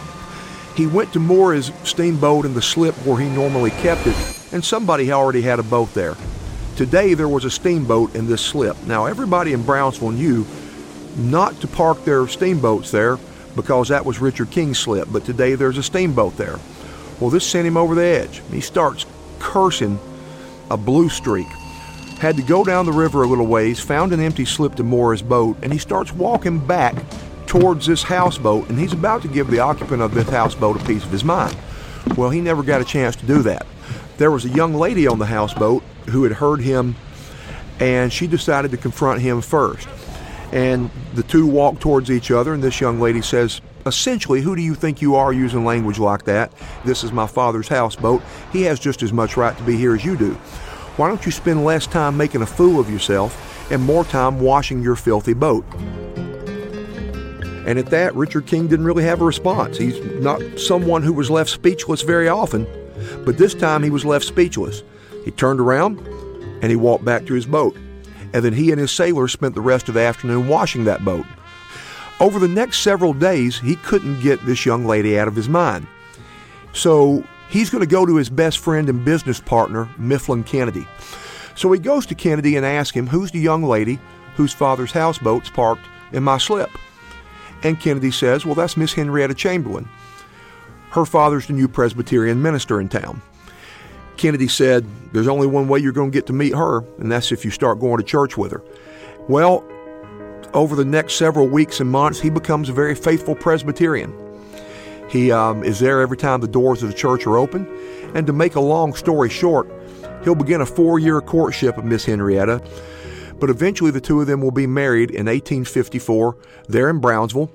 He 0.75 0.86
went 0.86 1.13
to 1.13 1.20
moor 1.20 1.53
his 1.53 1.72
steamboat 1.86 2.43
in 2.43 2.53
the 2.53 2.62
slip 2.62 2.96
where 3.05 3.20
he 3.20 3.29
normally 3.29 3.72
kept 3.72 4.05
it, 4.05 4.17
and 4.51 4.63
somebody 4.63 5.13
already 5.13 5.43
had 5.43 5.60
a 5.60 5.63
boat 5.63 5.93
there. 5.93 6.17
Today 6.75 7.13
there 7.13 7.29
was 7.29 7.46
a 7.46 7.51
steamboat 7.51 8.15
in 8.15 8.27
this 8.27 8.41
slip. 8.41 8.75
Now 8.84 9.05
everybody 9.05 9.53
in 9.53 9.63
Brownsville 9.63 10.12
knew 10.12 10.46
not 11.15 11.58
to 11.62 11.67
park 11.67 12.03
their 12.03 12.27
steamboats 12.27 12.91
there 12.91 13.17
because 13.55 13.89
that 13.89 14.05
was 14.05 14.20
Richard 14.20 14.51
King's 14.51 14.79
slip, 14.79 15.08
but 15.12 15.25
today 15.25 15.55
there's 15.55 15.77
a 15.77 15.84
steamboat 15.84 16.38
there. 16.38 16.60
Well, 17.20 17.29
this 17.29 17.46
sent 17.46 17.67
him 17.67 17.77
over 17.77 17.96
the 17.96 18.03
edge. 18.03 18.41
He 18.51 18.62
starts 18.62 19.05
cursing 19.39 20.00
a 20.70 20.77
blue 20.77 21.10
streak. 21.10 21.48
Had 22.20 22.38
to 22.38 22.43
go 22.43 22.63
down 22.63 22.86
the 22.86 22.91
river 22.91 23.24
a 23.24 23.27
little 23.27 23.48
ways, 23.48 23.79
found 23.79 24.13
an 24.13 24.20
empty 24.20 24.46
slip 24.46 24.75
to 24.75 24.84
moor 24.84 25.12
his 25.12 25.22
boat, 25.22 25.58
and 25.62 25.74
he 25.74 25.79
starts 25.79 26.13
walking 26.13 26.60
back 26.60 26.96
towards 27.48 27.86
this 27.86 28.03
houseboat, 28.03 28.70
and 28.70 28.79
he's 28.79 28.93
about 28.93 29.22
to 29.24 29.27
give 29.27 29.50
the 29.51 29.60
occupant 29.60 30.01
of 30.01 30.13
this 30.13 30.29
houseboat 30.29 30.81
a 30.81 30.86
piece 30.86 31.03
of 31.03 31.12
his 31.12 31.24
mind. 31.24 31.55
Well, 32.15 32.29
he 32.29 32.41
never 32.41 32.63
got 32.63 32.81
a 32.81 32.86
chance 32.86 33.15
to 33.17 33.25
do 33.25 33.41
that. 33.43 33.65
There 34.17 34.31
was 34.31 34.46
a 34.46 34.50
young 34.50 34.74
lady 34.74 35.08
on 35.08 35.20
the 35.20 35.25
houseboat 35.25 35.84
who 36.10 36.24
had 36.24 36.34
heard 36.34 36.62
him, 36.62 36.96
and 37.79 38.13
she 38.13 38.27
decided 38.27 38.72
to 38.72 38.77
confront 38.77 39.22
him 39.22 39.41
first. 39.41 39.88
And 40.51 40.89
the 41.13 41.24
two 41.24 41.48
walk 41.48 41.79
towards 41.79 42.12
each 42.12 42.31
other, 42.31 42.53
and 42.53 42.62
this 42.62 42.81
young 42.81 43.00
lady 43.00 43.22
says, 43.22 43.62
Essentially, 43.86 44.41
who 44.41 44.55
do 44.55 44.62
you 44.62 44.75
think 44.75 45.01
you 45.01 45.15
are 45.15 45.34
using 45.34 45.65
language 45.65 45.98
like 45.98 46.25
that? 46.25 46.51
This 46.86 47.03
is 47.03 47.12
my 47.12 47.25
father's 47.25 47.67
houseboat. 47.67 48.22
He 48.51 48.62
has 48.63 48.79
just 48.79 49.01
as 49.01 49.12
much 49.12 49.38
right 49.38 49.58
to 49.58 49.63
be 49.63 49.75
here 49.75 49.96
as 49.96 50.05
you 50.05 50.15
do. 50.15 50.34
Why 50.98 51.08
don't 51.08 51.25
you 51.25 51.31
spend 51.31 51.65
less 51.65 51.88
time 51.88 52.17
making 52.17 52.41
a 52.41 52.46
fool 52.46 52.79
of 52.79 52.91
yourself 52.91 53.72
and 53.72 53.81
more 53.81 54.03
time 54.03 54.39
washing 54.39 54.84
your 54.84 54.96
filthy 54.96 55.34
boat? 55.34 55.65
And 57.65 57.79
at 57.79 57.88
that, 57.88 58.13
Richard 58.15 58.46
King 58.46 58.67
didn't 58.67 58.86
really 58.86 59.03
have 59.03 59.22
a 59.22 59.25
response. 59.25 59.77
He's 59.77 60.00
not 60.22 60.41
someone 60.60 61.03
who 61.03 61.13
was 61.13 61.29
left 61.29 61.50
speechless 61.50 62.01
very 62.01 62.27
often, 62.27 62.67
but 63.24 63.38
this 63.38 63.53
time 63.53 63.84
he 63.84 63.89
was 63.89 64.03
left 64.03 64.25
speechless. 64.25 64.84
He 65.24 65.31
turned 65.31 65.60
around 65.60 66.00
and 66.62 66.65
he 66.65 66.75
walked 66.75 67.05
back 67.05 67.25
to 67.27 67.34
his 67.34 67.46
boat. 67.46 67.75
And 68.33 68.43
then 68.43 68.53
he 68.53 68.71
and 68.71 68.79
his 68.79 68.91
sailors 68.91 69.31
spent 69.31 69.55
the 69.55 69.61
rest 69.61 69.88
of 69.88 69.95
the 69.95 70.01
afternoon 70.01 70.47
washing 70.47 70.85
that 70.85 71.03
boat. 71.03 71.25
Over 72.19 72.39
the 72.39 72.47
next 72.47 72.81
several 72.81 73.13
days, 73.13 73.59
he 73.59 73.75
couldn't 73.77 74.21
get 74.21 74.45
this 74.45 74.65
young 74.65 74.85
lady 74.85 75.17
out 75.17 75.27
of 75.27 75.35
his 75.35 75.50
mind. 75.50 75.88
So 76.73 77.23
he's 77.50 77.69
going 77.69 77.81
to 77.81 77.89
go 77.89 78.05
to 78.05 78.15
his 78.15 78.29
best 78.29 78.59
friend 78.59 78.89
and 78.89 79.03
business 79.03 79.39
partner, 79.39 79.89
Mifflin 79.97 80.43
Kennedy. 80.43 80.88
So 81.55 81.71
he 81.71 81.79
goes 81.79 82.05
to 82.07 82.15
Kennedy 82.15 82.55
and 82.55 82.65
asks 82.65 82.95
him, 82.95 83.07
Who's 83.07 83.31
the 83.31 83.39
young 83.39 83.63
lady 83.63 84.00
whose 84.35 84.53
father's 84.53 84.91
houseboat's 84.91 85.50
parked 85.50 85.85
in 86.11 86.23
my 86.23 86.38
slip? 86.38 86.69
And 87.63 87.79
Kennedy 87.79 88.11
says, 88.11 88.45
Well, 88.45 88.55
that's 88.55 88.77
Miss 88.77 88.93
Henrietta 88.93 89.33
Chamberlain. 89.33 89.89
Her 90.91 91.05
father's 91.05 91.47
the 91.47 91.53
new 91.53 91.67
Presbyterian 91.67 92.41
minister 92.41 92.79
in 92.81 92.89
town. 92.89 93.21
Kennedy 94.18 94.48
said, 94.48 94.86
There's 95.13 95.27
only 95.27 95.48
one 95.48 95.68
way 95.68 95.80
you're 95.80 95.91
going 95.91 96.12
to 96.12 96.15
get 96.15 96.27
to 96.27 96.34
meet 96.34 96.53
her, 96.53 96.80
and 97.00 97.12
that's 97.12 97.32
if 97.32 97.44
you 97.46 97.51
start 97.51 97.80
going 97.80 97.98
to 97.98 98.03
church 98.03 98.38
with 98.38 98.51
her. 98.51 98.62
Well, 99.27 99.65
over 100.53 100.75
the 100.75 100.86
next 100.86 101.13
several 101.13 101.48
weeks 101.48 101.80
and 101.80 101.89
months, 101.89 102.20
he 102.20 102.30
becomes 102.30 102.70
a 102.70 102.74
very 102.74 102.96
faithful 102.96 103.36
Presbyterian. 103.36 104.13
He 105.10 105.32
um, 105.32 105.63
is 105.63 105.80
there 105.80 106.01
every 106.01 106.18
time 106.18 106.41
the 106.41 106.48
doors 106.48 106.84
of 106.84 106.89
the 106.89 106.96
church 106.96 107.27
are 107.27 107.38
open. 107.38 107.68
And 108.15 108.25
to 108.27 108.34
make 108.34 108.56
a 108.56 108.62
long 108.62 108.94
story 108.94 109.30
short, 109.30 109.70
he'll 110.24 110.36
begin 110.36 110.62
a 110.62 110.65
four 110.65 111.00
year 111.00 111.22
courtship 111.22 111.77
of 111.77 111.86
Miss 111.86 112.06
Henrietta. 112.06 112.62
But 113.39 113.50
eventually, 113.50 113.91
the 113.91 114.01
two 114.01 114.22
of 114.22 114.27
them 114.27 114.41
will 114.41 114.51
be 114.51 114.68
married 114.68 115.10
in 115.10 115.25
1854 115.25 116.38
there 116.68 116.89
in 116.89 117.00
Brownsville. 117.00 117.51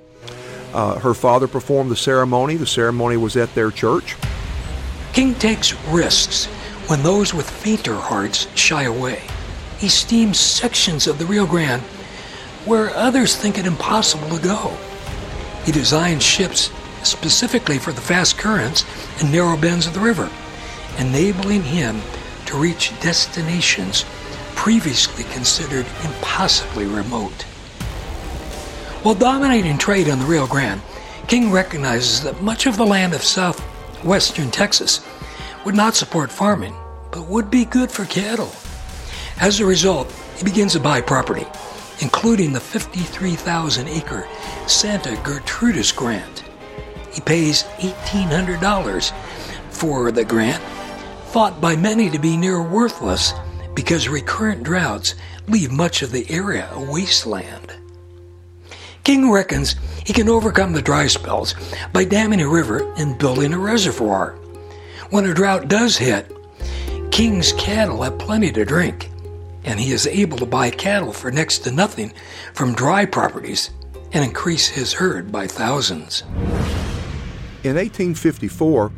Uh, 0.74 0.98
her 0.98 1.14
father 1.14 1.46
performed 1.46 1.90
the 1.90 1.96
ceremony. 1.96 2.56
The 2.56 2.66
ceremony 2.66 3.16
was 3.16 3.36
at 3.36 3.54
their 3.54 3.70
church. 3.70 4.16
King 5.16 5.34
takes 5.36 5.72
risks 5.86 6.44
when 6.88 7.02
those 7.02 7.32
with 7.32 7.48
fainter 7.48 7.94
hearts 7.94 8.48
shy 8.54 8.82
away. 8.82 9.22
He 9.78 9.88
steams 9.88 10.38
sections 10.38 11.06
of 11.06 11.18
the 11.18 11.24
Rio 11.24 11.46
Grande 11.46 11.80
where 12.66 12.90
others 12.90 13.34
think 13.34 13.56
it 13.56 13.64
impossible 13.64 14.28
to 14.36 14.42
go. 14.42 14.76
He 15.64 15.72
designs 15.72 16.22
ships 16.22 16.70
specifically 17.02 17.78
for 17.78 17.92
the 17.92 18.00
fast 18.02 18.36
currents 18.36 18.84
and 19.18 19.32
narrow 19.32 19.56
bends 19.56 19.86
of 19.86 19.94
the 19.94 20.00
river, 20.00 20.28
enabling 20.98 21.62
him 21.62 22.02
to 22.44 22.58
reach 22.58 22.92
destinations 23.00 24.04
previously 24.54 25.24
considered 25.32 25.86
impossibly 26.04 26.84
remote. 26.84 27.44
While 29.02 29.14
dominating 29.14 29.78
trade 29.78 30.10
on 30.10 30.18
the 30.18 30.26
Rio 30.26 30.46
Grande, 30.46 30.82
King 31.26 31.50
recognizes 31.50 32.22
that 32.22 32.42
much 32.42 32.66
of 32.66 32.76
the 32.76 32.84
land 32.84 33.14
of 33.14 33.24
southwestern 34.06 34.52
Texas 34.52 35.04
would 35.64 35.74
not 35.74 35.96
support 35.96 36.30
farming, 36.30 36.76
but 37.10 37.26
would 37.26 37.50
be 37.50 37.64
good 37.64 37.90
for 37.90 38.04
cattle. 38.04 38.52
As 39.40 39.58
a 39.58 39.66
result, 39.66 40.08
he 40.36 40.44
begins 40.44 40.74
to 40.74 40.80
buy 40.80 41.00
property, 41.00 41.44
including 41.98 42.52
the 42.52 42.60
53,000 42.60 43.88
acre 43.88 44.28
Santa 44.68 45.16
Gertrudis 45.24 45.92
grant. 45.92 46.44
He 47.12 47.20
pays 47.20 47.64
$1,800 47.80 49.12
for 49.70 50.12
the 50.12 50.24
grant, 50.24 50.62
thought 51.32 51.60
by 51.60 51.74
many 51.74 52.08
to 52.10 52.20
be 52.20 52.36
near 52.36 52.62
worthless 52.62 53.32
because 53.74 54.08
recurrent 54.08 54.62
droughts 54.62 55.16
leave 55.48 55.72
much 55.72 56.02
of 56.02 56.12
the 56.12 56.30
area 56.30 56.70
a 56.74 56.80
wasteland. 56.80 57.65
King 59.06 59.30
reckons 59.30 59.76
he 60.04 60.12
can 60.12 60.28
overcome 60.28 60.72
the 60.72 60.82
dry 60.82 61.06
spells 61.06 61.54
by 61.92 62.02
damming 62.04 62.40
a 62.40 62.48
river 62.48 62.92
and 62.94 63.16
building 63.16 63.52
a 63.52 63.58
reservoir. 63.58 64.32
When 65.10 65.26
a 65.26 65.32
drought 65.32 65.68
does 65.68 65.96
hit, 65.96 66.28
King's 67.12 67.52
cattle 67.52 68.02
have 68.02 68.18
plenty 68.18 68.50
to 68.50 68.64
drink, 68.64 69.12
and 69.62 69.78
he 69.78 69.92
is 69.92 70.08
able 70.08 70.38
to 70.38 70.44
buy 70.44 70.70
cattle 70.70 71.12
for 71.12 71.30
next 71.30 71.60
to 71.60 71.70
nothing 71.70 72.12
from 72.52 72.74
dry 72.74 73.06
properties 73.06 73.70
and 74.10 74.24
increase 74.24 74.66
his 74.66 74.94
herd 74.94 75.30
by 75.30 75.46
thousands. 75.46 76.22
In 77.62 77.76
1854, 77.76 78.90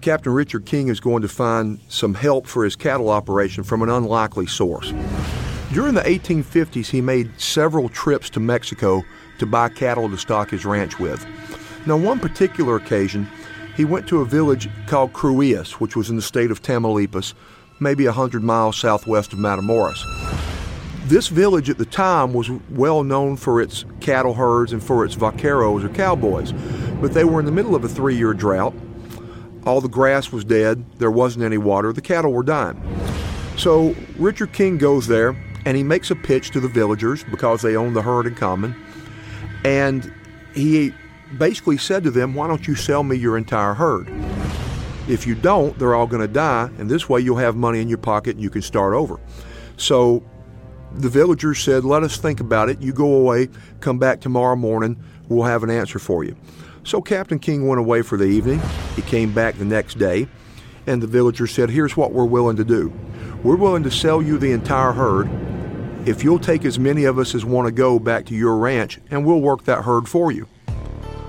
Captain 0.00 0.32
Richard 0.32 0.64
King 0.64 0.88
is 0.88 1.00
going 1.00 1.20
to 1.20 1.28
find 1.28 1.80
some 1.88 2.14
help 2.14 2.46
for 2.46 2.64
his 2.64 2.76
cattle 2.76 3.10
operation 3.10 3.62
from 3.62 3.82
an 3.82 3.90
unlikely 3.90 4.46
source. 4.46 4.94
During 5.74 5.92
the 5.94 6.02
1850s, 6.02 6.86
he 6.86 7.02
made 7.02 7.38
several 7.38 7.90
trips 7.90 8.30
to 8.30 8.40
Mexico 8.40 9.04
to 9.38 9.46
buy 9.46 9.68
cattle 9.68 10.08
to 10.08 10.16
stock 10.16 10.50
his 10.50 10.64
ranch 10.64 10.98
with. 10.98 11.26
Now, 11.86 11.96
one 11.96 12.18
particular 12.18 12.76
occasion, 12.76 13.28
he 13.76 13.84
went 13.84 14.06
to 14.08 14.20
a 14.20 14.24
village 14.24 14.68
called 14.86 15.12
Cruillas, 15.12 15.72
which 15.72 15.96
was 15.96 16.08
in 16.08 16.16
the 16.16 16.22
state 16.22 16.50
of 16.50 16.62
Tamaulipas, 16.62 17.34
maybe 17.80 18.06
100 18.06 18.42
miles 18.42 18.78
southwest 18.78 19.32
of 19.32 19.38
Matamoros. 19.38 20.02
This 21.06 21.28
village 21.28 21.68
at 21.68 21.76
the 21.76 21.84
time 21.84 22.32
was 22.32 22.50
well 22.70 23.02
known 23.04 23.36
for 23.36 23.60
its 23.60 23.84
cattle 24.00 24.32
herds 24.32 24.72
and 24.72 24.82
for 24.82 25.04
its 25.04 25.14
vaqueros 25.14 25.84
or 25.84 25.90
cowboys, 25.90 26.52
but 27.02 27.12
they 27.12 27.24
were 27.24 27.40
in 27.40 27.46
the 27.46 27.52
middle 27.52 27.74
of 27.74 27.84
a 27.84 27.88
three 27.88 28.16
year 28.16 28.32
drought. 28.32 28.74
All 29.66 29.82
the 29.82 29.88
grass 29.88 30.32
was 30.32 30.44
dead, 30.44 30.84
there 30.98 31.10
wasn't 31.10 31.44
any 31.44 31.58
water, 31.58 31.92
the 31.92 32.00
cattle 32.00 32.32
were 32.32 32.42
dying. 32.42 32.80
So 33.58 33.94
Richard 34.16 34.52
King 34.52 34.78
goes 34.78 35.06
there 35.06 35.36
and 35.66 35.76
he 35.76 35.82
makes 35.82 36.10
a 36.10 36.16
pitch 36.16 36.50
to 36.52 36.60
the 36.60 36.68
villagers 36.68 37.24
because 37.24 37.60
they 37.60 37.76
own 37.76 37.92
the 37.92 38.02
herd 38.02 38.26
in 38.26 38.34
common. 38.34 38.74
And 39.64 40.12
he 40.54 40.92
basically 41.38 41.78
said 41.78 42.04
to 42.04 42.10
them, 42.10 42.34
Why 42.34 42.46
don't 42.46 42.66
you 42.66 42.74
sell 42.74 43.02
me 43.02 43.16
your 43.16 43.36
entire 43.36 43.74
herd? 43.74 44.08
If 45.08 45.26
you 45.26 45.34
don't, 45.34 45.78
they're 45.78 45.94
all 45.94 46.06
going 46.06 46.22
to 46.22 46.32
die, 46.32 46.70
and 46.78 46.90
this 46.90 47.08
way 47.08 47.20
you'll 47.20 47.36
have 47.36 47.56
money 47.56 47.80
in 47.80 47.88
your 47.88 47.98
pocket 47.98 48.36
and 48.36 48.42
you 48.42 48.50
can 48.50 48.62
start 48.62 48.94
over. 48.94 49.20
So 49.76 50.22
the 50.92 51.08
villagers 51.08 51.60
said, 51.60 51.84
Let 51.84 52.02
us 52.02 52.16
think 52.16 52.40
about 52.40 52.68
it. 52.68 52.80
You 52.80 52.92
go 52.92 53.14
away, 53.14 53.48
come 53.80 53.98
back 53.98 54.20
tomorrow 54.20 54.56
morning, 54.56 55.02
we'll 55.28 55.44
have 55.44 55.62
an 55.62 55.70
answer 55.70 55.98
for 55.98 56.24
you. 56.24 56.36
So 56.84 57.00
Captain 57.00 57.38
King 57.38 57.66
went 57.66 57.80
away 57.80 58.02
for 58.02 58.18
the 58.18 58.24
evening. 58.24 58.60
He 58.94 59.02
came 59.02 59.32
back 59.32 59.56
the 59.56 59.64
next 59.64 59.98
day, 59.98 60.28
and 60.86 61.02
the 61.02 61.06
villagers 61.06 61.50
said, 61.50 61.70
Here's 61.70 61.96
what 61.96 62.12
we're 62.12 62.24
willing 62.24 62.56
to 62.56 62.64
do 62.64 62.92
we're 63.42 63.56
willing 63.56 63.82
to 63.82 63.90
sell 63.90 64.22
you 64.22 64.38
the 64.38 64.52
entire 64.52 64.92
herd 64.92 65.28
if 66.06 66.22
you'll 66.22 66.38
take 66.38 66.64
as 66.64 66.78
many 66.78 67.04
of 67.04 67.18
us 67.18 67.34
as 67.34 67.44
want 67.44 67.66
to 67.66 67.72
go 67.72 67.98
back 67.98 68.26
to 68.26 68.34
your 68.34 68.56
ranch, 68.56 69.00
and 69.10 69.24
we'll 69.24 69.40
work 69.40 69.64
that 69.64 69.84
herd 69.84 70.08
for 70.08 70.32
you. 70.32 70.46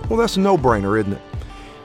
Well, 0.10 0.20
that's 0.20 0.38
a 0.38 0.40
no 0.40 0.58
brainer, 0.58 1.00
isn't 1.00 1.14
it? 1.14 1.22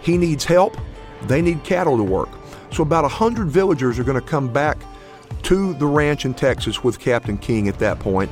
He 0.03 0.17
needs 0.19 0.45
help, 0.45 0.77
they 1.23 1.41
need 1.41 1.63
cattle 1.63 1.97
to 1.97 2.03
work. 2.03 2.29
So 2.73 2.83
about 2.83 3.05
a 3.05 3.09
hundred 3.09 3.49
villagers 3.49 3.99
are 3.99 4.05
going 4.05 4.21
to 4.21 4.27
come 4.27 4.53
back 4.53 4.79
to 5.43 5.75
the 5.75 5.87
ranch 5.87 6.25
in 6.25 6.35
Texas 6.35 6.83
with 6.83 6.99
Captain 6.99 7.39
King 7.39 7.69
at 7.69 7.79
that 7.79 7.99
point. 7.99 8.31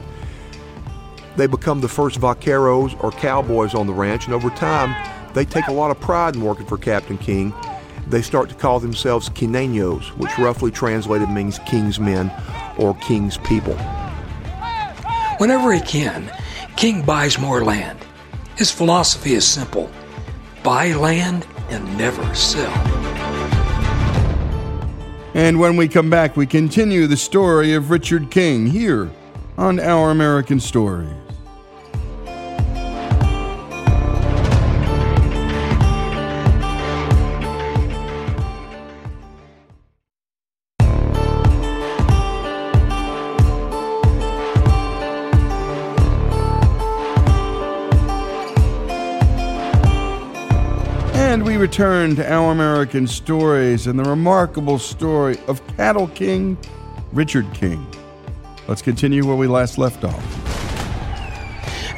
They 1.37 1.47
become 1.47 1.81
the 1.81 1.88
first 1.88 2.21
vaqueros 2.21 3.03
or 3.03 3.12
cowboys 3.12 3.75
on 3.75 3.87
the 3.87 3.92
ranch, 3.92 4.27
and 4.27 4.35
over 4.35 4.51
time, 4.51 4.94
they 5.35 5.44
take 5.44 5.68
a 5.68 5.73
lot 5.73 5.90
of 5.90 6.01
pride 6.01 6.35
in 6.35 6.42
working 6.42 6.66
for 6.66 6.79
Captain 6.79 7.16
King. 7.16 7.55
They 8.09 8.23
start 8.23 8.49
to 8.49 8.55
call 8.55 8.81
themselves 8.81 9.29
Kineños, 9.29 10.09
which 10.16 10.37
roughly 10.38 10.71
translated 10.71 11.29
means 11.29 11.61
King's 11.61 12.01
men 12.01 12.33
or 12.77 12.94
King's 12.97 13.38
people. 13.38 13.77
Whenever 15.38 15.72
he 15.72 15.81
can, 15.81 16.31
King 16.77 17.03
buys 17.03 17.38
more 17.38 17.64
land. 17.64 17.98
His 18.57 18.72
philosophy 18.72 19.35
is 19.35 19.46
simple 19.46 19.90
buy 20.64 20.92
land 20.92 21.46
and 21.70 21.96
never 21.96 22.35
sell. 22.35 22.72
And 25.35 25.61
when 25.61 25.77
we 25.77 25.87
come 25.87 26.11
back, 26.11 26.37
we 26.37 26.46
continue 26.46 27.07
the 27.07 27.16
story 27.16 27.72
of 27.72 27.90
Richard 27.90 28.31
King 28.31 28.66
here 28.66 29.11
on 29.57 29.79
Our 29.79 30.11
American 30.11 30.59
Stories. 30.59 31.28
Return 51.59 52.14
to 52.16 52.33
Our 52.33 52.53
American 52.53 53.07
Stories 53.07 53.88
and 53.88 53.99
the 53.99 54.05
remarkable 54.05 54.79
story 54.79 55.38
of 55.49 55.66
Cattle 55.77 56.07
King 56.09 56.57
Richard 57.12 57.53
King. 57.53 57.85
Let's 58.68 58.83
continue 58.83 59.27
where 59.27 59.37
we 59.37 59.49
last 59.49 59.77
left 59.77 60.05
off. 60.05 60.25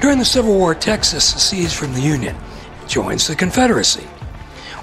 During 0.00 0.18
the 0.18 0.24
Civil 0.24 0.56
War, 0.56 0.74
Texas 0.74 1.24
secedes 1.24 1.74
from 1.74 1.92
the 1.92 2.00
Union, 2.00 2.34
joins 2.88 3.26
the 3.26 3.36
Confederacy. 3.36 4.06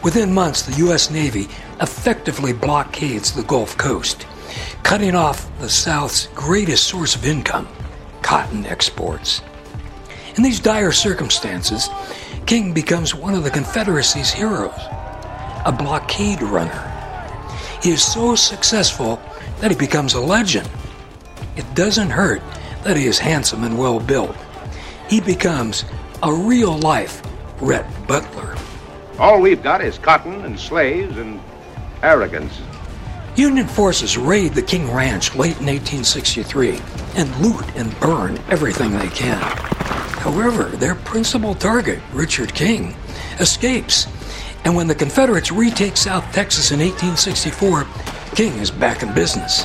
Within 0.03 0.31
months, 0.31 0.61
the 0.61 0.77
U.S. 0.77 1.09
Navy 1.09 1.47
effectively 1.81 2.53
blockades 2.53 3.31
the 3.31 3.43
Gulf 3.43 3.75
Coast, 3.77 4.27
cutting 4.83 5.15
off 5.15 5.49
the 5.59 5.69
South's 5.69 6.27
greatest 6.35 6.87
source 6.87 7.15
of 7.15 7.25
income 7.25 7.67
cotton 8.21 8.65
exports. 8.67 9.41
In 10.35 10.43
these 10.43 10.59
dire 10.59 10.91
circumstances, 10.91 11.89
King 12.47 12.71
becomes 12.71 13.13
one 13.13 13.33
of 13.33 13.43
the 13.43 13.51
Confederacy's 13.51 14.31
heroes, 14.31 14.79
a 15.65 15.75
blockade 15.77 16.41
runner. 16.41 16.93
He 17.83 17.91
is 17.91 18.01
so 18.01 18.35
successful 18.35 19.21
that 19.59 19.69
he 19.69 19.75
becomes 19.75 20.13
a 20.13 20.21
legend. 20.21 20.69
It 21.57 21.65
doesn't 21.75 22.09
hurt 22.09 22.41
that 22.85 22.95
he 22.95 23.05
is 23.05 23.19
handsome 23.19 23.65
and 23.65 23.77
well 23.77 23.99
built. 23.99 24.33
He 25.09 25.19
becomes 25.19 25.83
a 26.23 26.33
real 26.33 26.77
life 26.77 27.21
Rhett 27.59 27.85
Butler. 28.07 28.55
All 29.19 29.41
we've 29.41 29.61
got 29.61 29.81
is 29.81 29.97
cotton 29.97 30.45
and 30.45 30.57
slaves 30.57 31.17
and 31.17 31.41
arrogance. 32.01 32.61
Union 33.37 33.67
forces 33.67 34.17
raid 34.17 34.55
the 34.55 34.61
King 34.63 34.91
Ranch 34.91 35.35
late 35.35 35.59
in 35.59 35.67
1863 35.67 36.79
and 37.15 37.35
loot 37.35 37.63
and 37.75 37.97
burn 37.99 38.39
everything 38.49 38.91
they 38.91 39.09
can. 39.09 39.39
However, 39.39 40.63
their 40.63 40.95
principal 40.95 41.53
target, 41.53 41.99
Richard 42.13 42.55
King, 42.55 42.95
escapes, 43.39 44.07
and 44.65 44.75
when 44.75 44.87
the 44.87 44.95
Confederates 44.95 45.51
retake 45.51 45.97
South 45.97 46.25
Texas 46.33 46.71
in 46.71 46.79
1864, 46.79 47.85
King 48.33 48.53
is 48.53 48.71
back 48.71 49.03
in 49.03 49.13
business. 49.13 49.63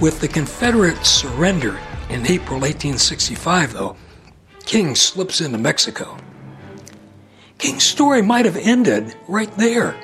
With 0.00 0.20
the 0.20 0.26
Confederate 0.26 1.06
surrender 1.06 1.78
in 2.08 2.26
April 2.26 2.58
1865, 2.58 3.74
though, 3.74 3.96
King 4.64 4.96
slips 4.96 5.40
into 5.40 5.56
Mexico. 5.56 6.16
King's 7.58 7.84
story 7.84 8.22
might 8.22 8.44
have 8.44 8.56
ended 8.56 9.14
right 9.28 9.56
there. 9.56 9.94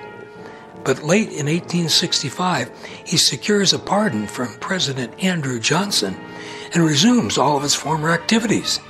But 0.88 1.04
late 1.04 1.28
in 1.28 1.44
1865, 1.44 2.70
he 3.04 3.18
secures 3.18 3.74
a 3.74 3.78
pardon 3.78 4.26
from 4.26 4.54
President 4.54 5.22
Andrew 5.22 5.60
Johnson 5.60 6.16
and 6.72 6.82
resumes 6.82 7.36
all 7.36 7.58
of 7.58 7.62
his 7.62 7.74
former 7.74 8.08
activities. 8.08 8.80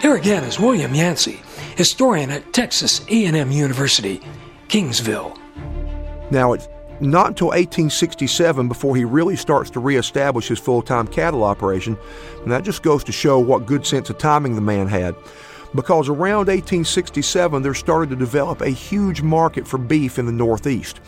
Here 0.00 0.14
again 0.14 0.44
is 0.44 0.60
William 0.60 0.94
Yancey, 0.94 1.40
historian 1.76 2.30
at 2.30 2.52
Texas 2.52 3.04
A&M 3.08 3.50
University, 3.50 4.20
Kingsville. 4.68 5.36
Now, 6.30 6.52
it's 6.52 6.68
not 7.00 7.26
until 7.26 7.48
1867 7.48 8.68
before 8.68 8.94
he 8.94 9.04
really 9.04 9.34
starts 9.34 9.70
to 9.70 9.80
reestablish 9.80 10.46
his 10.46 10.60
full 10.60 10.82
time 10.82 11.08
cattle 11.08 11.42
operation, 11.42 11.98
and 12.44 12.52
that 12.52 12.62
just 12.62 12.84
goes 12.84 13.02
to 13.02 13.10
show 13.10 13.40
what 13.40 13.66
good 13.66 13.84
sense 13.84 14.08
of 14.08 14.18
timing 14.18 14.54
the 14.54 14.60
man 14.60 14.86
had. 14.86 15.16
Because 15.74 16.08
around 16.08 16.48
1867, 16.48 17.62
there 17.62 17.74
started 17.74 18.10
to 18.10 18.16
develop 18.16 18.60
a 18.60 18.70
huge 18.70 19.22
market 19.22 19.66
for 19.66 19.78
beef 19.78 20.18
in 20.18 20.26
the 20.26 20.32
Northeast. 20.32 21.00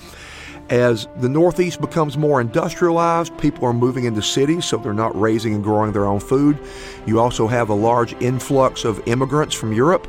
As 0.69 1.09
the 1.17 1.29
Northeast 1.29 1.81
becomes 1.81 2.17
more 2.17 2.41
industrialized, 2.41 3.37
people 3.39 3.65
are 3.65 3.73
moving 3.73 4.05
into 4.05 4.23
cities, 4.23 4.65
so 4.65 4.77
they're 4.77 4.93
not 4.93 5.19
raising 5.21 5.55
and 5.55 5.65
growing 5.65 5.93
their 5.93 6.05
own 6.05 6.21
food. 6.21 6.59
You 7.07 7.19
also 7.19 7.49
have 7.49 7.71
a 7.71 7.75
large 7.75 8.13
influx 8.23 8.85
of 8.85 9.03
immigrants 9.09 9.55
from 9.55 9.73
Europe. 9.73 10.07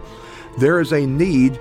There 0.60 0.80
is 0.80 0.92
a 0.94 1.06
need 1.06 1.60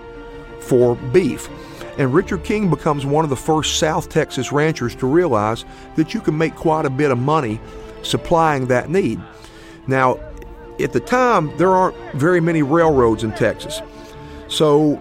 for 0.61 0.97
beef. 0.97 1.49
And 1.97 2.13
Richard 2.13 2.45
King 2.45 2.69
becomes 2.69 3.07
one 3.07 3.25
of 3.25 3.31
the 3.31 3.37
first 3.37 3.79
South 3.79 4.11
Texas 4.11 4.53
ranchers 4.53 4.95
to 4.97 5.07
realize 5.07 5.65
that 5.97 6.13
you 6.13 6.21
can 6.21 6.37
make 6.37 6.55
quite 6.55 6.85
a 6.85 6.91
bit 6.91 7.11
of 7.11 7.19
money 7.19 7.59
supplying 8.03 8.67
that 8.67 8.91
need. 8.91 9.21
Now, 9.87 10.19
at 10.83 10.93
the 10.93 11.01
time, 11.01 11.57
there 11.57 11.71
aren't 11.71 11.97
very 12.15 12.41
many 12.41 12.63
railroads 12.63 13.25
in 13.25 13.33
Texas. 13.33 13.81
So 14.49 15.01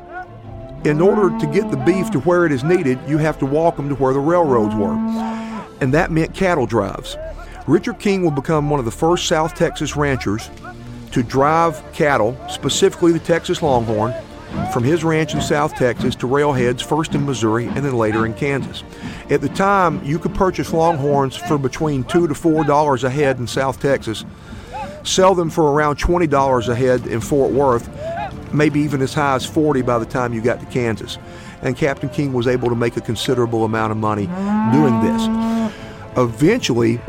in 0.85 1.01
order 1.01 1.37
to 1.39 1.47
get 1.47 1.69
the 1.71 1.77
beef 1.77 2.09
to 2.11 2.19
where 2.19 2.45
it 2.45 2.51
is 2.51 2.63
needed, 2.63 2.99
you 3.07 3.17
have 3.17 3.37
to 3.39 3.45
walk 3.45 3.75
them 3.75 3.89
to 3.89 3.95
where 3.95 4.13
the 4.13 4.19
railroads 4.19 4.75
were. 4.75 4.93
And 5.81 5.93
that 5.93 6.11
meant 6.11 6.33
cattle 6.33 6.65
drives. 6.65 7.17
Richard 7.67 7.99
King 7.99 8.23
will 8.23 8.31
become 8.31 8.69
one 8.69 8.79
of 8.79 8.85
the 8.85 8.91
first 8.91 9.27
South 9.27 9.55
Texas 9.55 9.95
ranchers 9.95 10.49
to 11.11 11.23
drive 11.23 11.83
cattle, 11.93 12.37
specifically 12.49 13.11
the 13.11 13.19
Texas 13.19 13.61
Longhorn, 13.61 14.13
from 14.73 14.83
his 14.83 15.03
ranch 15.03 15.33
in 15.33 15.41
South 15.41 15.75
Texas 15.75 16.15
to 16.15 16.27
railheads, 16.27 16.81
first 16.81 17.13
in 17.13 17.25
Missouri 17.25 17.67
and 17.67 17.77
then 17.77 17.93
later 17.95 18.25
in 18.25 18.33
Kansas. 18.33 18.83
At 19.29 19.41
the 19.41 19.49
time, 19.49 20.03
you 20.03 20.17
could 20.17 20.33
purchase 20.33 20.73
Longhorns 20.73 21.35
for 21.35 21.57
between 21.57 22.03
two 22.03 22.27
to 22.27 22.33
four 22.33 22.63
dollars 22.63 23.03
a 23.03 23.09
head 23.09 23.37
in 23.37 23.47
South 23.47 23.79
Texas, 23.79 24.25
sell 25.03 25.35
them 25.35 25.49
for 25.49 25.71
around 25.71 25.97
twenty 25.97 26.27
dollars 26.27 26.67
a 26.69 26.75
head 26.75 27.07
in 27.07 27.21
Fort 27.21 27.51
Worth, 27.51 27.89
maybe 28.53 28.79
even 28.81 29.01
as 29.01 29.13
high 29.13 29.35
as 29.35 29.45
40 29.45 29.81
by 29.81 29.99
the 29.99 30.05
time 30.05 30.33
you 30.33 30.41
got 30.41 30.59
to 30.59 30.65
Kansas. 30.67 31.17
And 31.61 31.75
Captain 31.75 32.09
King 32.09 32.33
was 32.33 32.47
able 32.47 32.69
to 32.69 32.75
make 32.75 32.95
a 32.97 33.01
considerable 33.01 33.65
amount 33.65 33.91
of 33.91 33.97
money 33.97 34.27
doing 34.71 35.01
this. 35.01 35.73
Eventually, 36.17 36.99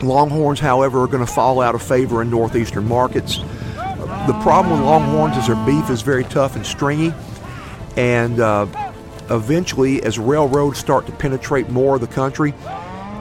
Longhorns, 0.00 0.60
however, 0.60 1.02
are 1.02 1.06
going 1.08 1.24
to 1.24 1.32
fall 1.32 1.60
out 1.60 1.74
of 1.74 1.82
favor 1.82 2.22
in 2.22 2.30
northeastern 2.30 2.86
markets. 2.86 3.38
The 3.38 4.38
problem 4.42 4.78
with 4.78 4.86
Longhorns 4.86 5.36
is 5.36 5.46
their 5.46 5.66
beef 5.66 5.90
is 5.90 6.02
very 6.02 6.24
tough 6.24 6.54
and 6.54 6.64
stringy, 6.64 7.12
and 7.96 8.38
uh, 8.38 8.66
eventually, 9.30 10.02
as 10.02 10.18
railroads 10.18 10.78
start 10.78 11.06
to 11.06 11.12
penetrate 11.12 11.68
more 11.68 11.96
of 11.96 12.00
the 12.00 12.06
country, 12.06 12.54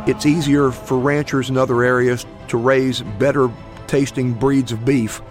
it's 0.06 0.26
easier 0.26 0.72
for 0.72 1.00
ranchers 1.00 1.50
in 1.50 1.58
other 1.58 1.84
areas 1.84 2.26
to 2.50 2.58
raise 2.58 3.02
better 3.02 3.50
tasting 3.88 4.34
breeds 4.34 4.71
of 4.71 4.86
beef 4.86 5.21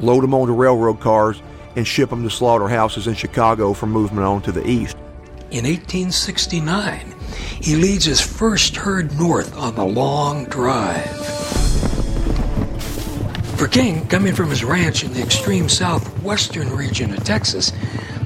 load 0.00 0.22
them 0.22 0.34
onto 0.34 0.52
railroad 0.52 1.00
cars, 1.00 1.42
and 1.76 1.86
ship 1.86 2.10
them 2.10 2.22
to 2.22 2.30
slaughterhouses 2.30 3.06
in 3.06 3.14
Chicago 3.14 3.72
for 3.72 3.86
movement 3.86 4.26
on 4.26 4.42
to 4.42 4.52
the 4.52 4.66
east. 4.68 4.96
In 5.50 5.64
1869, 5.64 7.14
he 7.60 7.76
leads 7.76 8.04
his 8.04 8.20
first 8.20 8.76
herd 8.76 9.16
north 9.18 9.56
on 9.56 9.74
the 9.74 9.84
long 9.84 10.44
drive. 10.46 11.06
For 13.56 13.66
King, 13.66 14.06
coming 14.06 14.34
from 14.34 14.50
his 14.50 14.62
ranch 14.62 15.04
in 15.04 15.12
the 15.12 15.22
extreme 15.22 15.68
southwestern 15.68 16.70
region 16.70 17.12
of 17.12 17.24
Texas, 17.24 17.72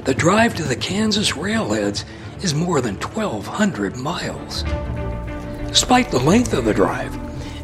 the 0.03 0.13
drive 0.13 0.53
to 0.55 0.63
the 0.63 0.75
Kansas 0.75 1.35
railheads 1.35 2.05
is 2.41 2.53
more 2.53 2.81
than 2.81 2.95
1,200 2.95 3.95
miles. 3.95 4.63
Despite 5.67 6.11
the 6.11 6.19
length 6.19 6.53
of 6.53 6.65
the 6.65 6.73
drive, 6.73 7.17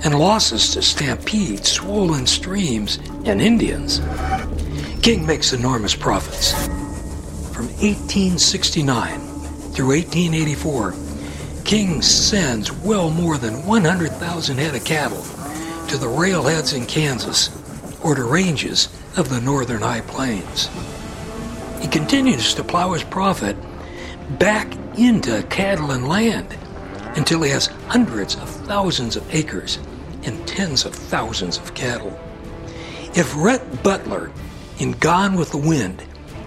and 0.03 0.17
losses 0.17 0.71
to 0.73 0.81
stampedes, 0.81 1.71
swollen 1.71 2.25
streams, 2.25 2.97
and 3.25 3.41
Indians. 3.41 4.01
King 5.01 5.25
makes 5.25 5.53
enormous 5.53 5.95
profits. 5.95 6.51
From 7.53 7.67
1869 7.79 9.19
through 9.73 9.89
1884, 9.89 10.95
King 11.65 12.01
sends 12.01 12.71
well 12.71 13.09
more 13.09 13.37
than 13.37 13.65
100,000 13.65 14.57
head 14.57 14.75
of 14.75 14.83
cattle 14.85 15.21
to 15.87 15.97
the 15.97 16.07
railheads 16.07 16.73
in 16.73 16.85
Kansas 16.85 17.49
or 18.01 18.15
to 18.15 18.23
ranges 18.23 18.87
of 19.17 19.29
the 19.29 19.41
northern 19.41 19.81
high 19.81 20.01
plains. 20.01 20.69
He 21.81 21.87
continues 21.87 22.53
to 22.55 22.63
plow 22.63 22.93
his 22.93 23.03
profit 23.03 23.55
back 24.37 24.73
into 24.97 25.43
cattle 25.49 25.91
and 25.91 26.07
land 26.07 26.55
until 27.15 27.41
he 27.41 27.51
has 27.51 27.67
hundreds 27.87 28.35
of 28.35 28.49
thousands 28.49 29.15
of 29.15 29.33
acres 29.33 29.79
and 30.29 30.47
tens 30.47 30.85
of 30.85 30.93
thousands 30.93 31.57
of 31.57 31.73
cattle. 31.73 32.17
If 33.15 33.35
Rhett 33.35 33.81
Butler 33.81 34.31
in 34.77 34.91
Gone 34.91 35.35
with 35.35 35.49
the 35.49 35.57
Wind 35.57 36.03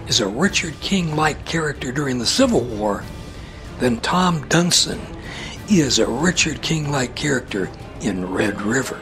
is 0.07 0.21
a 0.21 0.27
Richard 0.27 0.79
King 0.79 1.17
like 1.17 1.43
character 1.43 1.91
during 1.91 2.17
the 2.17 2.25
Civil 2.25 2.61
War, 2.61 3.03
then 3.79 3.99
Tom 3.99 4.41
Dunson 4.47 5.01
is 5.69 5.99
a 5.99 6.07
Richard 6.07 6.61
King 6.61 6.93
like 6.93 7.13
character 7.13 7.69
in 7.99 8.31
Red 8.31 8.61
River. 8.61 9.01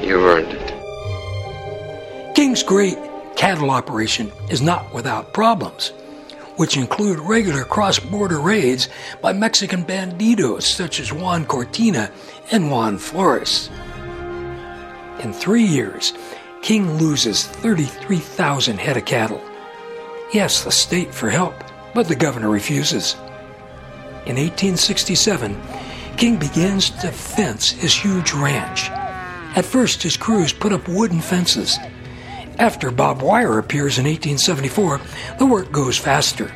You've 0.00 0.22
earned 0.22 0.52
it. 0.52 2.34
King's 2.36 2.62
great 2.62 2.98
cattle 3.34 3.70
operation 3.70 4.30
is 4.48 4.62
not 4.62 4.94
without 4.94 5.32
problems, 5.32 5.88
which 6.56 6.76
include 6.76 7.18
regular 7.18 7.64
cross 7.64 7.98
border 7.98 8.38
raids 8.38 8.88
by 9.20 9.32
Mexican 9.32 9.84
bandidos 9.84 10.62
such 10.62 11.00
as 11.00 11.12
Juan 11.12 11.44
Cortina 11.46 12.12
and 12.52 12.70
Juan 12.70 12.96
Flores. 12.96 13.70
In 15.22 15.34
three 15.34 15.64
years, 15.64 16.14
King 16.62 16.94
loses 16.94 17.46
33,000 17.46 18.78
head 18.78 18.96
of 18.96 19.04
cattle. 19.04 19.42
He 20.30 20.40
asks 20.40 20.64
the 20.64 20.72
state 20.72 21.12
for 21.12 21.28
help, 21.28 21.52
but 21.94 22.08
the 22.08 22.14
governor 22.16 22.48
refuses. 22.48 23.16
In 24.24 24.36
1867, 24.36 25.60
King 26.16 26.38
begins 26.38 26.88
to 27.02 27.12
fence 27.12 27.70
his 27.70 27.94
huge 27.94 28.32
ranch. 28.32 28.88
At 29.56 29.66
first, 29.66 30.02
his 30.02 30.16
crews 30.16 30.54
put 30.54 30.72
up 30.72 30.88
wooden 30.88 31.20
fences. 31.20 31.78
After 32.58 32.90
Bob 32.90 33.20
Wire 33.20 33.58
appears 33.58 33.98
in 33.98 34.06
1874, 34.06 35.02
the 35.38 35.44
work 35.46 35.70
goes 35.70 35.98
faster. 35.98 36.46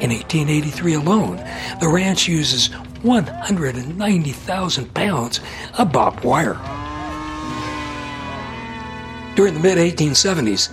In 0.00 0.10
1883 0.10 0.94
alone, 0.94 1.36
the 1.80 1.88
ranch 1.88 2.28
uses 2.28 2.68
190,000 3.02 4.94
pounds 4.94 5.40
of 5.76 5.90
barbed 5.90 6.22
wire. 6.22 6.77
During 9.38 9.54
the 9.54 9.60
mid 9.60 9.78
1870s, 9.78 10.72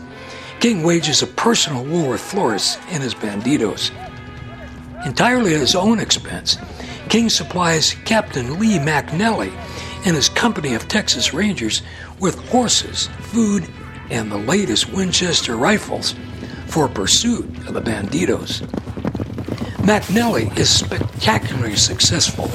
King 0.59 0.81
wages 0.81 1.21
a 1.21 1.27
personal 1.27 1.85
war 1.85 2.09
with 2.09 2.19
Flores 2.19 2.79
and 2.89 3.03
his 3.03 3.13
bandidos. 3.13 3.91
Entirely 5.05 5.53
at 5.53 5.59
his 5.59 5.75
own 5.75 5.99
expense, 5.99 6.57
King 7.07 7.29
supplies 7.29 7.93
Captain 8.05 8.57
Lee 8.59 8.79
McNelly 8.79 9.51
and 10.07 10.15
his 10.15 10.29
company 10.29 10.73
of 10.73 10.87
Texas 10.87 11.31
Rangers 11.31 11.83
with 12.19 12.43
horses, 12.49 13.05
food, 13.19 13.67
and 14.09 14.31
the 14.31 14.39
latest 14.39 14.91
Winchester 14.91 15.55
rifles 15.55 16.15
for 16.65 16.87
pursuit 16.87 17.45
of 17.67 17.75
the 17.75 17.81
bandidos. 17.81 18.61
McNelly 19.85 20.57
is 20.57 20.71
spectacularly 20.71 21.75
successful, 21.75 22.49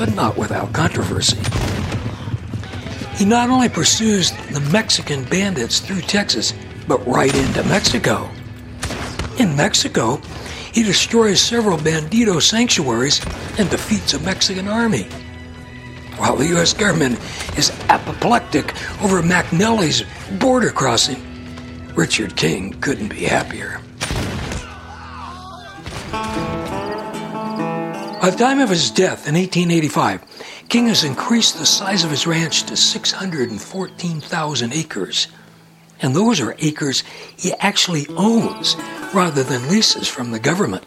but 0.00 0.16
not 0.16 0.36
without 0.36 0.72
controversy. 0.72 1.38
He 3.16 3.24
not 3.24 3.48
only 3.48 3.68
pursues 3.68 4.32
the 4.50 4.60
Mexican 4.72 5.24
bandits 5.24 5.78
through 5.78 6.00
Texas, 6.02 6.52
but 6.88 7.04
right 7.06 7.34
into 7.34 7.62
Mexico. 7.64 8.28
In 9.38 9.54
Mexico, 9.56 10.20
he 10.72 10.82
destroys 10.82 11.40
several 11.40 11.78
bandito 11.78 12.42
sanctuaries 12.42 13.24
and 13.58 13.70
defeats 13.70 14.14
a 14.14 14.20
Mexican 14.20 14.66
army. 14.66 15.04
While 16.16 16.36
the 16.36 16.46
U.S. 16.48 16.72
government 16.72 17.18
is 17.56 17.70
apoplectic 17.88 18.74
over 19.02 19.22
McNelly's 19.22 20.04
border 20.38 20.70
crossing, 20.70 21.22
Richard 21.94 22.34
King 22.34 22.72
couldn't 22.80 23.08
be 23.08 23.24
happier. 23.24 23.80
By 28.20 28.30
the 28.30 28.36
time 28.36 28.60
of 28.60 28.70
his 28.70 28.90
death 28.90 29.28
in 29.28 29.34
1885, 29.34 30.53
King 30.68 30.88
has 30.88 31.04
increased 31.04 31.58
the 31.58 31.66
size 31.66 32.04
of 32.04 32.10
his 32.10 32.26
ranch 32.26 32.64
to 32.64 32.76
614,000 32.76 34.72
acres. 34.72 35.28
And 36.00 36.14
those 36.14 36.40
are 36.40 36.56
acres 36.58 37.04
he 37.36 37.52
actually 37.54 38.06
owns, 38.08 38.76
rather 39.14 39.42
than 39.42 39.68
leases 39.68 40.08
from 40.08 40.30
the 40.30 40.40
government. 40.40 40.84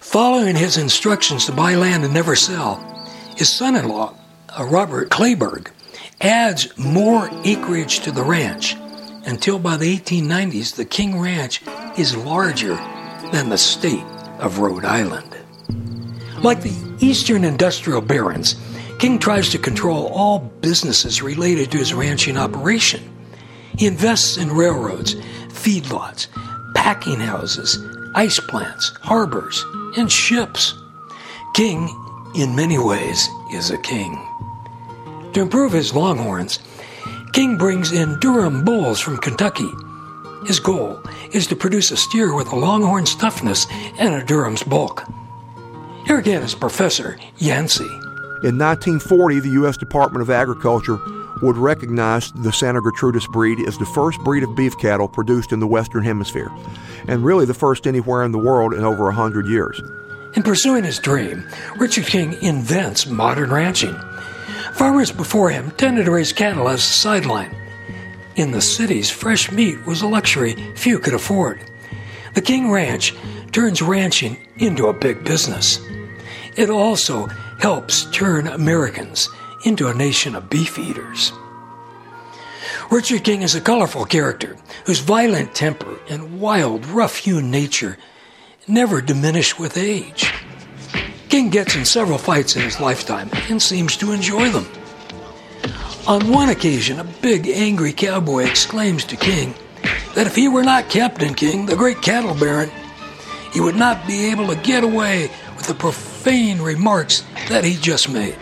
Following 0.00 0.56
his 0.56 0.76
instructions 0.76 1.46
to 1.46 1.52
buy 1.52 1.76
land 1.76 2.04
and 2.04 2.12
never 2.12 2.34
sell, 2.34 2.76
his 3.36 3.48
son 3.48 3.76
in 3.76 3.88
law, 3.88 4.14
uh, 4.58 4.64
Robert 4.64 5.10
Kleberg, 5.10 5.70
adds 6.20 6.76
more 6.76 7.30
acreage 7.44 8.00
to 8.00 8.10
the 8.10 8.24
ranch 8.24 8.76
until 9.24 9.58
by 9.58 9.76
the 9.76 9.96
1890s 9.96 10.74
the 10.74 10.84
King 10.84 11.20
Ranch 11.20 11.62
is 11.96 12.16
larger 12.16 12.74
than 13.30 13.48
the 13.48 13.58
state 13.58 14.04
of 14.38 14.58
Rhode 14.58 14.84
Island. 14.84 15.29
Like 16.42 16.62
the 16.62 16.96
Eastern 17.00 17.44
Industrial 17.44 18.00
Barons, 18.00 18.54
King 18.98 19.18
tries 19.18 19.50
to 19.50 19.58
control 19.58 20.06
all 20.06 20.38
businesses 20.38 21.20
related 21.20 21.70
to 21.70 21.78
his 21.78 21.92
ranching 21.92 22.38
operation. 22.38 23.02
He 23.76 23.86
invests 23.86 24.38
in 24.38 24.50
railroads, 24.50 25.16
feedlots, 25.48 26.28
packing 26.74 27.20
houses, 27.20 27.78
ice 28.14 28.40
plants, 28.40 28.90
harbors, 29.02 29.62
and 29.98 30.10
ships. 30.10 30.74
King, 31.54 31.88
in 32.34 32.56
many 32.56 32.78
ways, 32.78 33.28
is 33.52 33.70
a 33.70 33.78
king. 33.78 34.18
To 35.34 35.42
improve 35.42 35.72
his 35.72 35.94
longhorns, 35.94 36.58
King 37.34 37.58
brings 37.58 37.92
in 37.92 38.18
Durham 38.18 38.64
bulls 38.64 38.98
from 38.98 39.18
Kentucky. 39.18 39.70
His 40.46 40.58
goal 40.58 41.02
is 41.32 41.46
to 41.48 41.56
produce 41.56 41.90
a 41.90 41.98
steer 41.98 42.34
with 42.34 42.50
a 42.50 42.56
longhorn's 42.56 43.14
toughness 43.14 43.66
and 43.98 44.14
a 44.14 44.24
Durham's 44.24 44.62
bulk. 44.62 45.04
Here 46.10 46.18
again 46.18 46.42
is 46.42 46.56
Professor 46.56 47.16
Yancey. 47.38 47.84
In 48.42 48.58
1940, 48.58 49.38
the 49.38 49.50
U.S. 49.50 49.76
Department 49.76 50.22
of 50.22 50.28
Agriculture 50.28 50.98
would 51.40 51.56
recognize 51.56 52.32
the 52.32 52.52
Santa 52.52 52.80
Gertrudis 52.80 53.28
breed 53.28 53.60
as 53.68 53.78
the 53.78 53.86
first 53.86 54.18
breed 54.24 54.42
of 54.42 54.56
beef 54.56 54.76
cattle 54.76 55.06
produced 55.06 55.52
in 55.52 55.60
the 55.60 55.68
Western 55.68 56.02
Hemisphere, 56.02 56.50
and 57.06 57.24
really 57.24 57.44
the 57.44 57.54
first 57.54 57.86
anywhere 57.86 58.24
in 58.24 58.32
the 58.32 58.40
world 58.40 58.74
in 58.74 58.82
over 58.82 59.04
100 59.04 59.46
years. 59.46 59.80
In 60.34 60.42
pursuing 60.42 60.82
his 60.82 60.98
dream, 60.98 61.46
Richard 61.76 62.06
King 62.06 62.32
invents 62.42 63.06
modern 63.06 63.52
ranching. 63.52 63.94
Farmers 64.72 65.12
before 65.12 65.50
him 65.50 65.70
tended 65.76 66.06
to 66.06 66.10
raise 66.10 66.32
cattle 66.32 66.68
as 66.68 66.80
a 66.80 66.92
sideline. 66.92 67.54
In 68.34 68.50
the 68.50 68.60
cities, 68.60 69.10
fresh 69.10 69.52
meat 69.52 69.86
was 69.86 70.02
a 70.02 70.08
luxury 70.08 70.56
few 70.74 70.98
could 70.98 71.14
afford. 71.14 71.60
The 72.34 72.42
King 72.42 72.68
Ranch 72.72 73.14
turns 73.52 73.80
ranching 73.80 74.44
into 74.56 74.88
a 74.88 74.92
big 74.92 75.22
business. 75.22 75.78
It 76.60 76.68
also 76.68 77.26
helps 77.58 78.04
turn 78.10 78.46
Americans 78.46 79.30
into 79.64 79.88
a 79.88 79.94
nation 79.94 80.34
of 80.34 80.50
beef 80.50 80.78
eaters. 80.78 81.32
Richard 82.90 83.24
King 83.24 83.40
is 83.40 83.54
a 83.54 83.62
colorful 83.62 84.04
character 84.04 84.58
whose 84.84 84.98
violent 84.98 85.54
temper 85.54 85.98
and 86.10 86.38
wild, 86.38 86.84
rough 86.84 87.16
hewn 87.16 87.50
nature 87.50 87.96
never 88.68 89.00
diminish 89.00 89.58
with 89.58 89.78
age. 89.78 90.30
King 91.30 91.48
gets 91.48 91.76
in 91.76 91.86
several 91.86 92.18
fights 92.18 92.56
in 92.56 92.60
his 92.60 92.78
lifetime 92.78 93.30
and 93.48 93.62
seems 93.62 93.96
to 93.96 94.12
enjoy 94.12 94.50
them. 94.50 94.68
On 96.06 96.30
one 96.30 96.50
occasion, 96.50 97.00
a 97.00 97.04
big, 97.04 97.48
angry 97.48 97.94
cowboy 97.94 98.44
exclaims 98.44 99.04
to 99.04 99.16
King 99.16 99.54
that 100.14 100.26
if 100.26 100.36
he 100.36 100.46
were 100.46 100.62
not 100.62 100.90
Captain 100.90 101.32
King, 101.32 101.64
the 101.64 101.74
great 101.74 102.02
cattle 102.02 102.34
baron, 102.34 102.70
he 103.50 103.62
would 103.62 103.76
not 103.76 104.06
be 104.06 104.26
able 104.26 104.46
to 104.48 104.56
get 104.56 104.84
away 104.84 105.30
with 105.56 105.66
the 105.66 105.74
profane 106.20 106.60
remarks 106.60 107.24
that 107.48 107.64
he 107.64 107.76
just 107.76 108.10
made. 108.10 108.36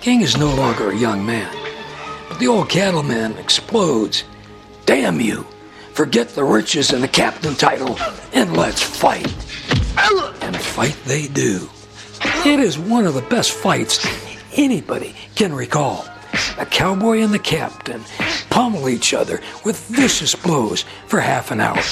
King 0.00 0.22
is 0.22 0.38
no 0.38 0.54
longer 0.54 0.90
a 0.90 0.96
young 0.96 1.24
man, 1.24 1.54
but 2.26 2.38
the 2.38 2.48
old 2.48 2.70
cattleman 2.70 3.36
explodes. 3.36 4.24
Damn 4.86 5.20
you! 5.20 5.46
Forget 5.92 6.30
the 6.30 6.42
riches 6.42 6.90
and 6.90 7.02
the 7.02 7.08
captain 7.08 7.54
title, 7.54 7.98
and 8.32 8.56
let's 8.56 8.82
fight. 8.82 9.26
And 10.40 10.56
fight 10.56 10.98
they 11.04 11.28
do. 11.28 11.68
It 12.46 12.58
is 12.60 12.78
one 12.78 13.04
of 13.04 13.12
the 13.12 13.28
best 13.28 13.52
fights 13.52 14.06
anybody 14.54 15.14
can 15.34 15.52
recall. 15.54 16.06
The 16.58 16.64
cowboy 16.64 17.18
and 17.18 17.34
the 17.34 17.38
captain 17.38 18.02
pummel 18.48 18.88
each 18.88 19.12
other 19.12 19.42
with 19.66 19.86
vicious 19.88 20.34
blows 20.34 20.86
for 21.08 21.20
half 21.20 21.50
an 21.50 21.60
hour. 21.60 21.82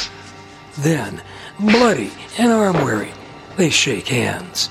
Then, 0.78 1.20
bloody 1.60 2.10
and 2.38 2.50
arm 2.50 2.82
weary, 2.84 3.12
they 3.56 3.70
shake 3.70 4.08
hands. 4.08 4.70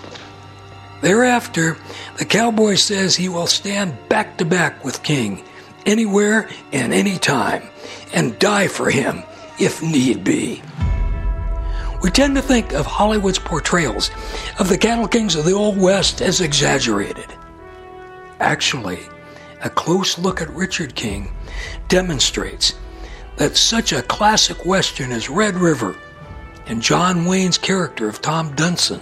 Thereafter, 1.01 1.77
the 2.17 2.25
cowboy 2.25 2.75
says 2.75 3.15
he 3.15 3.29
will 3.29 3.47
stand 3.47 3.97
back 4.07 4.37
to 4.37 4.45
back 4.45 4.83
with 4.83 5.03
King 5.03 5.43
anywhere 5.85 6.47
and 6.71 6.93
any 6.93 7.17
time 7.17 7.63
and 8.13 8.37
die 8.37 8.67
for 8.67 8.89
him 8.89 9.23
if 9.59 9.81
need 9.81 10.23
be. 10.23 10.61
We 12.03 12.09
tend 12.09 12.35
to 12.35 12.41
think 12.41 12.73
of 12.73 12.85
Hollywood's 12.85 13.39
portrayals 13.39 14.09
of 14.59 14.69
the 14.69 14.77
cattle 14.77 15.07
kings 15.07 15.35
of 15.35 15.45
the 15.45 15.53
Old 15.53 15.77
West 15.77 16.21
as 16.21 16.41
exaggerated. 16.41 17.27
Actually, 18.39 18.99
a 19.63 19.69
close 19.69 20.17
look 20.17 20.41
at 20.41 20.49
Richard 20.49 20.95
King 20.95 21.31
demonstrates 21.87 22.73
that 23.37 23.55
such 23.55 23.93
a 23.93 24.01
classic 24.01 24.65
Western 24.65 25.11
as 25.11 25.29
Red 25.29 25.55
River 25.55 25.95
and 26.71 26.81
John 26.81 27.25
Wayne's 27.25 27.57
character 27.57 28.07
of 28.07 28.21
Tom 28.21 28.55
Dunson 28.55 29.01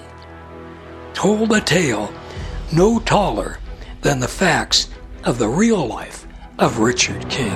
told 1.13 1.51
a 1.53 1.61
tale 1.61 2.11
no 2.73 2.97
taller 2.97 3.59
than 4.01 4.19
the 4.19 4.27
facts 4.27 4.89
of 5.23 5.37
the 5.37 5.47
real 5.47 5.85
life 5.85 6.25
of 6.57 6.79
Richard 6.79 7.29
King. 7.29 7.53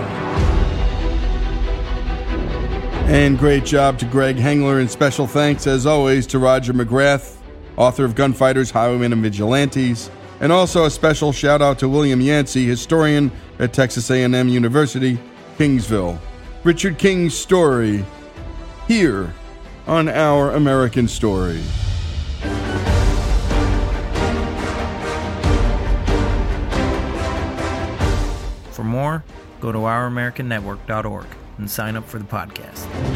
And 3.10 3.40
great 3.40 3.66
job 3.66 3.98
to 4.00 4.06
Greg 4.06 4.36
Hengler, 4.36 4.80
and 4.80 4.90
special 4.90 5.26
thanks, 5.26 5.66
as 5.66 5.88
always, 5.88 6.28
to 6.28 6.38
Roger 6.38 6.74
McGrath, 6.74 7.38
author 7.76 8.06
of 8.06 8.14
Gunfighters, 8.14 8.70
Highwaymen, 8.70 9.14
and 9.14 9.24
Vigilantes. 9.24 10.12
And 10.42 10.52
also 10.52 10.86
a 10.86 10.92
special 10.92 11.32
shout 11.32 11.64
out 11.64 11.80
to 11.80 11.90
William 11.90 12.22
Yancey, 12.22 12.68
historian 12.68 13.32
at 13.58 13.74
Texas 13.74 14.12
A&M 14.12 14.48
University, 14.48 15.18
Kingsville. 15.58 16.20
Richard 16.64 17.00
King's 17.00 17.36
story 17.36 18.06
here 18.88 19.34
on 19.88 20.08
Our 20.08 20.52
American 20.52 21.08
Story. 21.08 21.62
For 28.72 28.84
more, 28.84 29.24
go 29.62 29.72
to 29.72 29.80
ouramericannetwork.org 29.80 31.26
and 31.58 31.70
sign 31.70 31.96
up 31.96 32.08
for 32.08 32.18
the 32.18 32.26
podcast. 32.26 33.13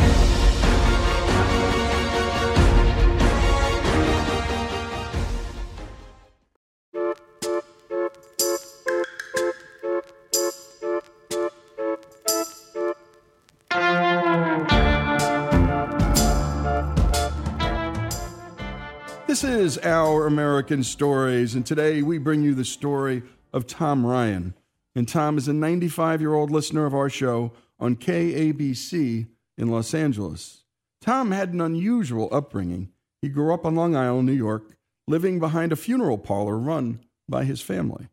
Is 19.58 19.80
Our 19.80 20.28
American 20.28 20.84
Stories, 20.84 21.56
and 21.56 21.66
today 21.66 22.04
we 22.04 22.20
bring 22.20 22.44
you 22.44 22.54
the 22.54 22.64
story 22.64 23.24
of 23.52 23.66
Tom 23.66 24.06
Ryan. 24.06 24.54
And 24.96 25.08
Tom 25.08 25.36
is 25.36 25.48
a 25.48 25.54
95 25.54 26.22
year 26.22 26.36
old 26.36 26.52
listener 26.52 26.86
of 26.86 26.94
our 26.94 27.10
show 27.10 27.54
on 27.80 27.96
KABC 27.96 29.28
in 29.58 29.68
Los 29.68 29.96
Angeles. 29.96 30.64
Tom 31.02 31.32
had 31.32 31.54
an 31.54 31.62
unusual 31.62 32.30
upbringing. 32.32 32.92
He 33.20 33.30
grew 33.30 33.52
up 33.52 33.66
on 33.66 33.74
Long 33.74 33.96
Island, 33.96 34.28
New 34.28 34.34
York, 34.34 34.78
living 35.08 35.40
behind 35.40 35.72
a 35.72 35.76
funeral 35.76 36.20
parlor 36.20 36.60
run 36.60 37.00
by 37.28 37.44
his 37.44 37.60
family. 37.60 38.10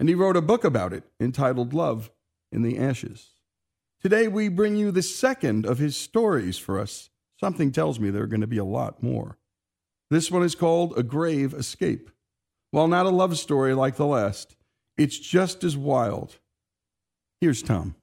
And 0.00 0.08
he 0.08 0.14
wrote 0.14 0.36
a 0.36 0.42
book 0.42 0.64
about 0.64 0.94
it 0.94 1.04
entitled 1.20 1.74
Love 1.74 2.10
in 2.50 2.62
the 2.62 2.78
Ashes. 2.78 3.32
Today 4.00 4.26
we 4.26 4.48
bring 4.48 4.76
you 4.76 4.90
the 4.90 5.02
second 5.02 5.66
of 5.66 5.76
his 5.76 5.98
stories 5.98 6.56
for 6.56 6.80
us. 6.80 7.10
Something 7.38 7.72
tells 7.72 8.00
me 8.00 8.08
there 8.08 8.22
are 8.22 8.26
going 8.26 8.40
to 8.40 8.46
be 8.46 8.56
a 8.56 8.64
lot 8.64 9.02
more. 9.02 9.36
This 10.10 10.30
one 10.30 10.42
is 10.42 10.54
called 10.54 10.96
A 10.96 11.02
Grave 11.02 11.52
Escape. 11.52 12.10
While 12.70 12.88
not 12.88 13.06
a 13.06 13.10
love 13.10 13.38
story 13.38 13.74
like 13.74 13.96
the 13.96 14.06
last, 14.06 14.56
it's 14.96 15.18
just 15.18 15.64
as 15.64 15.76
wild. 15.76 16.38
Here's 17.40 17.62
Tom. 17.62 17.94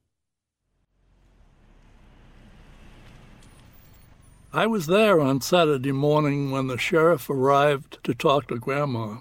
I 4.53 4.67
was 4.67 4.87
there 4.87 5.19
on 5.19 5.41
Saturday 5.41 5.91
morning 5.91 6.51
when 6.51 6.67
the 6.67 6.77
sheriff 6.77 7.29
arrived 7.29 7.97
to 8.03 8.13
talk 8.13 8.47
to 8.47 8.57
Grandma. 8.57 9.17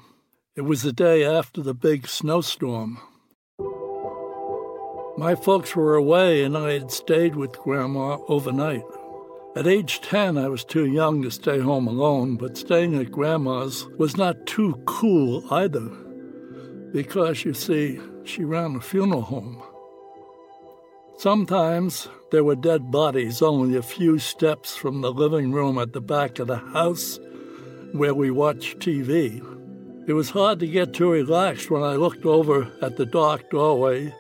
It 0.55 0.61
was 0.61 0.83
the 0.83 0.93
day 0.93 1.25
after 1.25 1.63
the 1.63 1.75
big 1.75 2.07
snowstorm. 2.07 2.99
My 5.17 5.35
folks 5.35 5.75
were 5.75 5.97
away 5.97 6.45
and 6.45 6.57
I 6.57 6.75
had 6.75 6.91
stayed 6.91 7.35
with 7.35 7.59
Grandma 7.59 8.19
overnight. 8.29 8.85
At 9.57 9.69
age 9.69 10.01
10, 10.01 10.37
I 10.37 10.49
was 10.49 10.65
too 10.65 10.87
young 10.87 11.23
to 11.23 11.31
stay 11.31 11.61
home 11.61 11.87
alone, 11.87 12.37
but 12.37 12.59
staying 12.59 12.97
at 12.97 13.13
Grandma's 13.13 13.87
was 13.99 14.17
not 14.17 14.47
too 14.47 14.83
cool 14.85 15.45
either. 15.53 15.89
Because, 16.93 17.45
you 17.45 17.55
see, 17.55 18.01
she 18.25 18.43
ran 18.45 18.75
a 18.75 18.81
funeral 18.81 19.23
home. 19.23 19.63
Sometimes 21.19 22.09
there 22.33 22.43
were 22.43 22.57
dead 22.57 22.91
bodies 22.91 23.43
only 23.43 23.77
a 23.77 23.83
few 23.83 24.19
steps 24.19 24.77
from 24.77 25.03
the 25.03 25.13
living 25.13 25.53
room 25.53 25.79
at 25.79 25.93
the 25.93 26.01
back 26.01 26.41
of 26.41 26.49
the 26.49 26.57
house 26.57 27.21
where 27.93 28.15
we 28.15 28.33
watched 28.33 28.81
TV. 28.81 29.41
It 30.09 30.15
was 30.15 30.31
hard 30.31 30.59
to 30.61 30.67
get 30.67 30.95
too 30.95 31.13
relaxed 31.13 31.71
when 31.71 31.85
I 31.85 31.95
looked 31.95 32.27
over 32.27 32.73
at 32.83 32.97
the 32.97 33.07
dark 33.07 33.51
doorway 33.51 34.13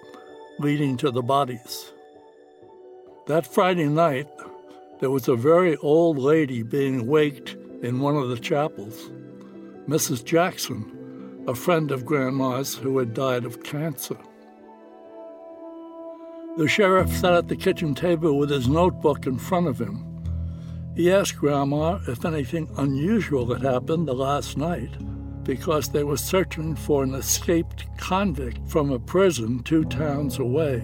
leading 0.60 0.96
to 0.98 1.10
the 1.10 1.22
bodies. 1.22 1.92
That 3.26 3.52
Friday 3.52 3.88
night, 3.88 4.28
there 5.04 5.10
was 5.10 5.28
a 5.28 5.36
very 5.36 5.76
old 5.82 6.16
lady 6.16 6.62
being 6.62 7.06
waked 7.06 7.58
in 7.82 8.00
one 8.00 8.16
of 8.16 8.30
the 8.30 8.38
chapels. 8.38 9.10
Mrs. 9.86 10.24
Jackson, 10.24 11.44
a 11.46 11.54
friend 11.54 11.90
of 11.90 12.06
Grandma's 12.06 12.74
who 12.74 12.96
had 12.96 13.12
died 13.12 13.44
of 13.44 13.62
cancer. 13.62 14.16
The 16.56 16.66
sheriff 16.66 17.10
sat 17.10 17.34
at 17.34 17.48
the 17.48 17.54
kitchen 17.54 17.94
table 17.94 18.38
with 18.38 18.48
his 18.48 18.66
notebook 18.66 19.26
in 19.26 19.36
front 19.36 19.68
of 19.68 19.78
him. 19.78 20.06
He 20.96 21.12
asked 21.12 21.36
Grandma 21.36 21.98
if 22.08 22.24
anything 22.24 22.70
unusual 22.78 23.52
had 23.52 23.60
happened 23.62 24.08
the 24.08 24.14
last 24.14 24.56
night 24.56 24.96
because 25.44 25.90
they 25.90 26.04
were 26.04 26.16
searching 26.16 26.74
for 26.74 27.02
an 27.02 27.12
escaped 27.12 27.84
convict 27.98 28.66
from 28.66 28.90
a 28.90 28.98
prison 28.98 29.62
two 29.64 29.84
towns 29.84 30.38
away. 30.38 30.82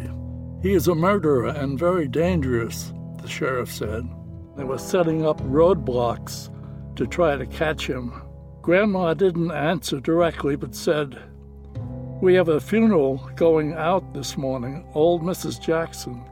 He 0.60 0.74
is 0.74 0.88
a 0.88 0.94
murderer 0.94 1.46
and 1.46 1.78
very 1.78 2.06
dangerous, 2.06 2.92
the 3.22 3.28
sheriff 3.28 3.72
said. 3.72 4.08
They 4.56 4.64
were 4.64 4.78
setting 4.78 5.26
up 5.26 5.40
roadblocks 5.42 6.50
to 6.96 7.06
try 7.06 7.36
to 7.36 7.46
catch 7.46 7.86
him. 7.86 8.22
Grandma 8.62 9.14
didn't 9.14 9.50
answer 9.50 10.00
directly 10.00 10.56
but 10.56 10.74
said, 10.74 11.18
We 12.20 12.34
have 12.34 12.48
a 12.48 12.60
funeral 12.60 13.30
going 13.36 13.72
out 13.74 14.12
this 14.12 14.36
morning, 14.36 14.86
old 14.94 15.22
Mrs. 15.22 15.60
Jackson. 15.60 16.24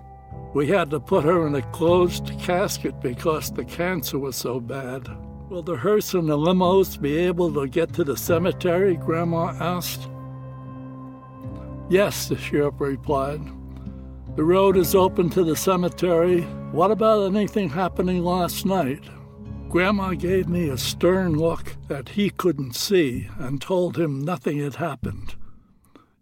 We 0.55 0.67
had 0.67 0.91
to 0.91 1.01
put 1.01 1.25
her 1.25 1.47
in 1.47 1.55
a 1.55 1.63
closed 1.73 2.33
casket 2.39 3.01
because 3.01 3.51
the 3.51 3.65
cancer 3.65 4.19
was 4.19 4.37
so 4.37 4.61
bad. 4.61 5.09
Will 5.49 5.63
the 5.63 5.77
hearse 5.77 6.13
and 6.15 6.29
the 6.29 6.37
limos 6.37 7.01
be 7.01 7.17
able 7.17 7.53
to 7.55 7.67
get 7.67 7.95
to 7.95 8.05
the 8.05 8.17
cemetery? 8.17 8.97
Grandma 8.97 9.55
asked. 9.61 10.09
Yes, 11.89 12.29
the 12.29 12.37
sheriff 12.37 12.75
replied. 12.79 13.41
The 14.37 14.45
road 14.45 14.77
is 14.77 14.95
open 14.95 15.31
to 15.31 15.43
the 15.43 15.57
cemetery. 15.57 16.47
What 16.73 16.91
about 16.91 17.35
anything 17.35 17.71
happening 17.71 18.23
last 18.23 18.67
night? 18.67 19.03
Grandma 19.71 20.13
gave 20.13 20.51
me 20.51 20.69
a 20.69 20.77
stern 20.77 21.33
look 21.33 21.77
that 21.89 22.11
he 22.11 22.29
couldn't 22.29 22.77
see 22.77 23.31
and 23.39 23.61
told 23.61 23.97
him 23.97 24.23
nothing 24.23 24.59
had 24.59 24.77
happened. 24.77 25.35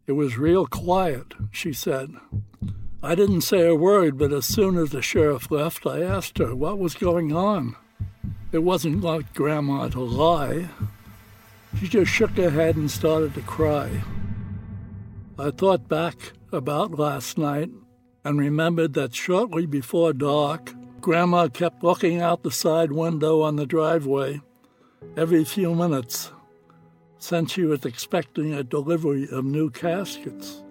It 0.07 0.13
was 0.13 0.39
real 0.39 0.67
quiet, 0.67 1.35
she 1.51 1.73
said. 1.73 2.15
I 3.03 3.17
didn't 3.17 3.41
say 3.41 3.67
a 3.67 3.75
word, 3.75 4.17
but 4.17 4.33
as 4.33 4.47
soon 4.47 4.79
as 4.79 4.91
the 4.91 5.03
sheriff 5.03 5.51
left, 5.51 5.85
I 5.85 6.03
asked 6.03 6.39
her 6.39 6.55
what 6.55 6.79
was 6.79 6.95
going 6.95 7.35
on. 7.35 7.75
It 8.53 8.61
wasn't 8.61 9.03
like 9.03 9.35
Grandma 9.35 9.89
to 9.89 10.01
lie. 10.01 10.69
She 11.81 11.89
just 11.89 12.13
shook 12.13 12.37
her 12.37 12.51
head 12.51 12.77
and 12.77 12.89
started 12.91 13.35
to 13.35 13.43
cry. 13.43 14.05
I 15.39 15.51
thought 15.51 15.89
back 15.89 16.33
about 16.53 16.93
last 16.93 17.37
night 17.37 17.71
and 18.27 18.41
remembered 18.41 18.95
that 18.95 19.15
shortly 19.15 19.67
before 19.67 20.13
dark, 20.13 20.75
Grandma 21.01 21.47
kept 21.47 21.85
looking 21.85 22.21
out 22.21 22.43
the 22.43 22.51
side 22.51 22.91
window 22.91 23.43
on 23.43 23.55
the 23.55 23.67
driveway 23.67 24.41
every 25.17 25.45
few 25.45 25.77
minutes 25.77 26.33
since 27.21 27.53
she 27.53 27.63
was 27.63 27.85
expecting 27.85 28.53
a 28.53 28.65
delivery 28.65 29.29
of 29.31 29.45
new 29.45 29.71
caskets. 29.71 30.65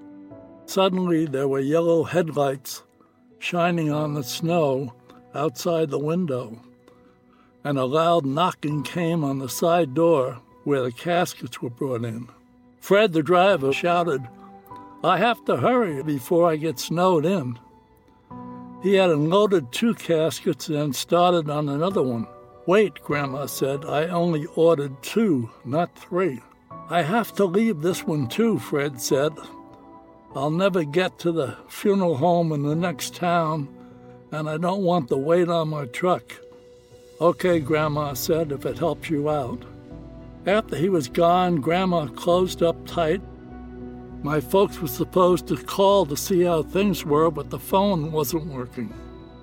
Suddenly, 0.66 1.28
there 1.28 1.48
were 1.48 1.62
yellow 1.62 2.04
headlights 2.04 2.84
shining 3.40 3.90
on 3.90 4.16
the 4.16 4.24
snow 4.24 4.94
outside 5.34 5.90
the 5.90 5.98
window, 5.98 6.62
and 7.64 7.78
a 7.78 7.86
loud 7.86 8.26
knocking 8.26 8.84
came 8.84 9.24
on 9.24 9.40
the 9.40 9.48
side 9.48 9.94
door 9.94 10.42
where 10.66 10.82
the 10.82 10.92
caskets 10.92 11.62
were 11.62 11.70
brought 11.70 12.04
in. 12.04 12.28
Fred, 12.82 13.14
the 13.14 13.24
driver, 13.24 13.72
shouted, 13.72 14.28
I 15.06 15.20
have 15.20 15.46
to 15.46 15.58
hurry 15.58 16.02
before 16.02 16.50
I 16.50 16.56
get 16.56 16.80
snowed 16.80 17.28
in. 17.28 17.60
He 18.82 18.96
had 18.96 19.12
unloaded 19.12 19.72
two 19.72 19.94
caskets 19.94 20.68
and 20.68 20.96
started 20.96 21.48
on 21.48 21.70
another 21.70 22.02
one. 22.02 22.26
Wait, 22.66 22.96
Grandma 23.04 23.46
said, 23.46 23.86
I 23.86 24.08
only 24.08 24.48
ordered 24.56 25.04
two, 25.04 25.52
not 25.64 25.96
three. 25.96 26.42
I 26.90 27.04
have 27.04 27.32
to 27.36 27.46
leave 27.46 27.82
this 27.82 28.04
one 28.04 28.28
too, 28.28 28.58
Fred 28.58 29.00
said. 29.00 29.32
I'll 30.36 30.50
never 30.50 30.84
get 30.84 31.20
to 31.20 31.32
the 31.32 31.56
funeral 31.70 32.18
home 32.18 32.52
in 32.52 32.64
the 32.64 32.76
next 32.76 33.14
town, 33.14 33.70
and 34.32 34.50
I 34.50 34.58
don't 34.58 34.82
want 34.82 35.10
the 35.10 35.18
weight 35.18 35.50
on 35.50 35.70
my 35.70 35.86
truck. 35.86 36.24
Okay, 37.22 37.60
Grandma 37.60 38.16
said, 38.16 38.52
if 38.52 38.66
it 38.66 38.80
helps 38.80 39.12
you 39.12 39.30
out. 39.30 39.66
After 40.48 40.76
he 40.76 40.90
was 40.90 41.08
gone, 41.10 41.58
Grandma 41.62 42.08
closed 42.08 42.64
up 42.64 42.88
tight. 42.88 43.22
My 44.24 44.40
folks 44.40 44.80
were 44.80 44.88
supposed 44.88 45.48
to 45.48 45.58
call 45.58 46.06
to 46.08 46.18
see 46.18 46.44
how 46.44 46.64
things 46.64 47.06
were, 47.06 47.30
but 47.30 47.50
the 47.50 47.60
phone 47.60 48.12
wasn't 48.12 48.48
working. 48.48 48.94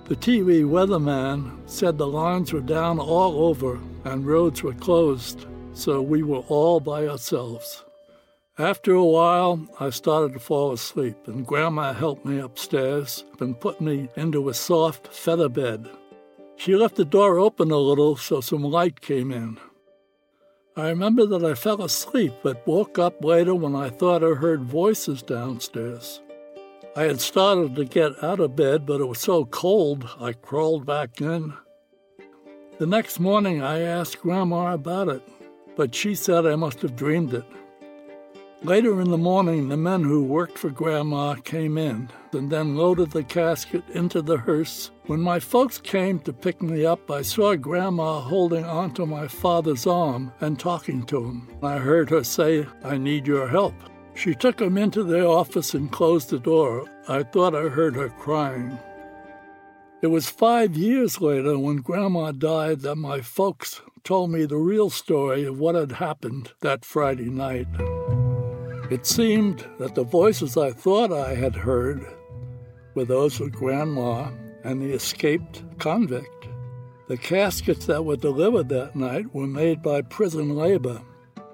The 0.07 0.17
TV 0.17 0.65
weatherman 0.65 1.59
said 1.67 1.97
the 1.97 2.07
lines 2.07 2.53
were 2.53 2.61
down 2.61 2.99
all 2.99 3.47
over 3.47 3.81
and 4.05 4.27
roads 4.27 4.63
were 4.63 4.75
closed, 4.75 5.47
so 5.73 6.03
we 6.03 6.23
were 6.23 6.45
all 6.49 6.81
by 6.81 7.07
ourselves. 7.07 7.85
After 8.59 8.93
a 8.93 9.05
while, 9.05 9.67
I 9.81 9.89
started 9.91 10.35
to 10.35 10.39
fall 10.39 10.73
asleep, 10.73 11.17
and 11.27 11.47
Grandma 11.47 11.95
helped 11.95 12.27
me 12.27 12.39
upstairs 12.39 13.25
and 13.41 13.59
put 13.59 13.81
me 13.81 14.09
into 14.17 14.49
a 14.49 14.55
soft 14.55 15.09
feather 15.09 15.49
bed. 15.49 15.89
She 16.57 16.77
left 16.77 16.97
the 16.97 17.05
door 17.05 17.39
open 17.39 17.71
a 17.71 17.79
little 17.79 18.17
so 18.17 18.41
some 18.41 18.63
light 18.63 19.01
came 19.01 19.33
in. 19.33 19.59
I 20.75 20.89
remember 20.89 21.27
that 21.27 21.45
I 21.45 21.55
fell 21.55 21.83
asleep 21.83 22.33
but 22.43 22.67
woke 22.67 22.99
up 22.99 23.23
later 23.23 23.55
when 23.55 23.75
I 23.75 23.91
thought 23.91 24.25
I 24.25 24.29
heard 24.29 24.63
voices 24.63 25.23
downstairs. 25.23 26.23
I 26.97 27.03
had 27.03 27.21
started 27.21 27.77
to 27.77 27.85
get 27.85 28.25
out 28.25 28.41
of 28.41 28.57
bed, 28.57 28.87
but 28.87 29.01
it 29.01 29.05
was 29.05 29.19
so 29.19 29.45
cold 29.45 30.09
I 30.19 30.33
crawled 30.33 30.87
back 30.87 31.21
in. 31.21 31.53
The 32.79 32.87
next 32.87 33.21
morning 33.21 33.63
I 33.63 33.81
asked 33.81 34.23
Grandma 34.23 34.73
about 34.73 35.09
it, 35.09 35.23
but 35.77 35.95
she 35.95 36.15
said 36.15 36.47
I 36.47 36.57
must 36.57 36.81
have 36.81 36.97
dreamed 36.97 37.35
it. 37.35 37.45
Later 38.65 39.01
in 39.01 39.11
the 39.11 39.19
morning, 39.19 39.69
the 39.69 39.77
men 39.77 40.05
who 40.05 40.23
worked 40.23 40.57
for 40.57 40.71
Grandma 40.71 41.35
came 41.35 41.77
in 41.77 42.09
and 42.33 42.49
then 42.49 42.77
loaded 42.77 43.11
the 43.11 43.25
casket 43.25 43.83
into 43.93 44.23
the 44.23 44.37
hearse. 44.37 44.93
When 45.07 45.21
my 45.21 45.41
folks 45.41 45.79
came 45.79 46.21
to 46.21 46.33
pick 46.33 46.63
me 46.63 46.87
up, 46.87 47.11
I 47.11 47.23
saw 47.23 47.57
Grandma 47.57 48.21
holding 48.21 48.65
onto 48.65 49.05
my 49.05 49.27
father's 49.27 49.85
arm 49.85 50.33
and 50.41 50.61
talking 50.61 51.05
to 51.07 51.25
him. 51.25 51.49
I 51.61 51.79
heard 51.79 52.09
her 52.11 52.23
say, 52.23 52.65
I 52.85 52.99
need 52.99 53.27
your 53.27 53.49
help. 53.49 53.75
She 54.15 54.33
took 54.33 54.61
him 54.61 54.79
into 54.79 55.03
the 55.03 55.27
office 55.27 55.75
and 55.75 55.91
closed 55.91 56.31
the 56.31 56.39
door. 56.39 56.85
I 57.09 57.25
thought 57.25 57.57
I 57.57 57.63
heard 57.63 57.97
her 57.97 58.11
crying. 58.11 58.79
It 60.03 60.07
was 60.07 60.31
five 60.31 60.77
years 60.77 61.21
later, 61.21 61.59
when 61.59 61.79
Grandma 61.79 62.31
died, 62.31 62.83
that 62.83 62.95
my 62.95 63.23
folks 63.23 63.81
told 64.05 64.31
me 64.31 64.45
the 64.45 64.57
real 64.57 64.89
story 64.89 65.45
of 65.47 65.59
what 65.59 65.75
had 65.75 65.93
happened 65.93 66.53
that 66.61 66.85
Friday 66.85 67.29
night. 67.29 67.67
It 68.93 69.07
seemed 69.07 69.67
that 69.79 69.95
the 69.95 70.05
voices 70.05 70.59
I 70.59 70.71
thought 70.71 71.15
I 71.15 71.35
had 71.35 71.57
heard 71.57 72.05
were 72.95 73.07
those 73.07 73.41
of 73.41 73.51
Grandma 73.51 74.29
and 74.65 74.83
the 74.83 74.93
escaped 74.93 75.63
convict. 75.79 76.49
The 77.09 77.17
caskets 77.17 77.87
that 77.87 78.05
were 78.05 78.17
delivered 78.17 78.69
that 78.69 78.95
night 78.95 79.35
were 79.35 79.47
made 79.47 79.83
by 79.83 80.03
prison 80.03 80.55
labor, 80.55 81.01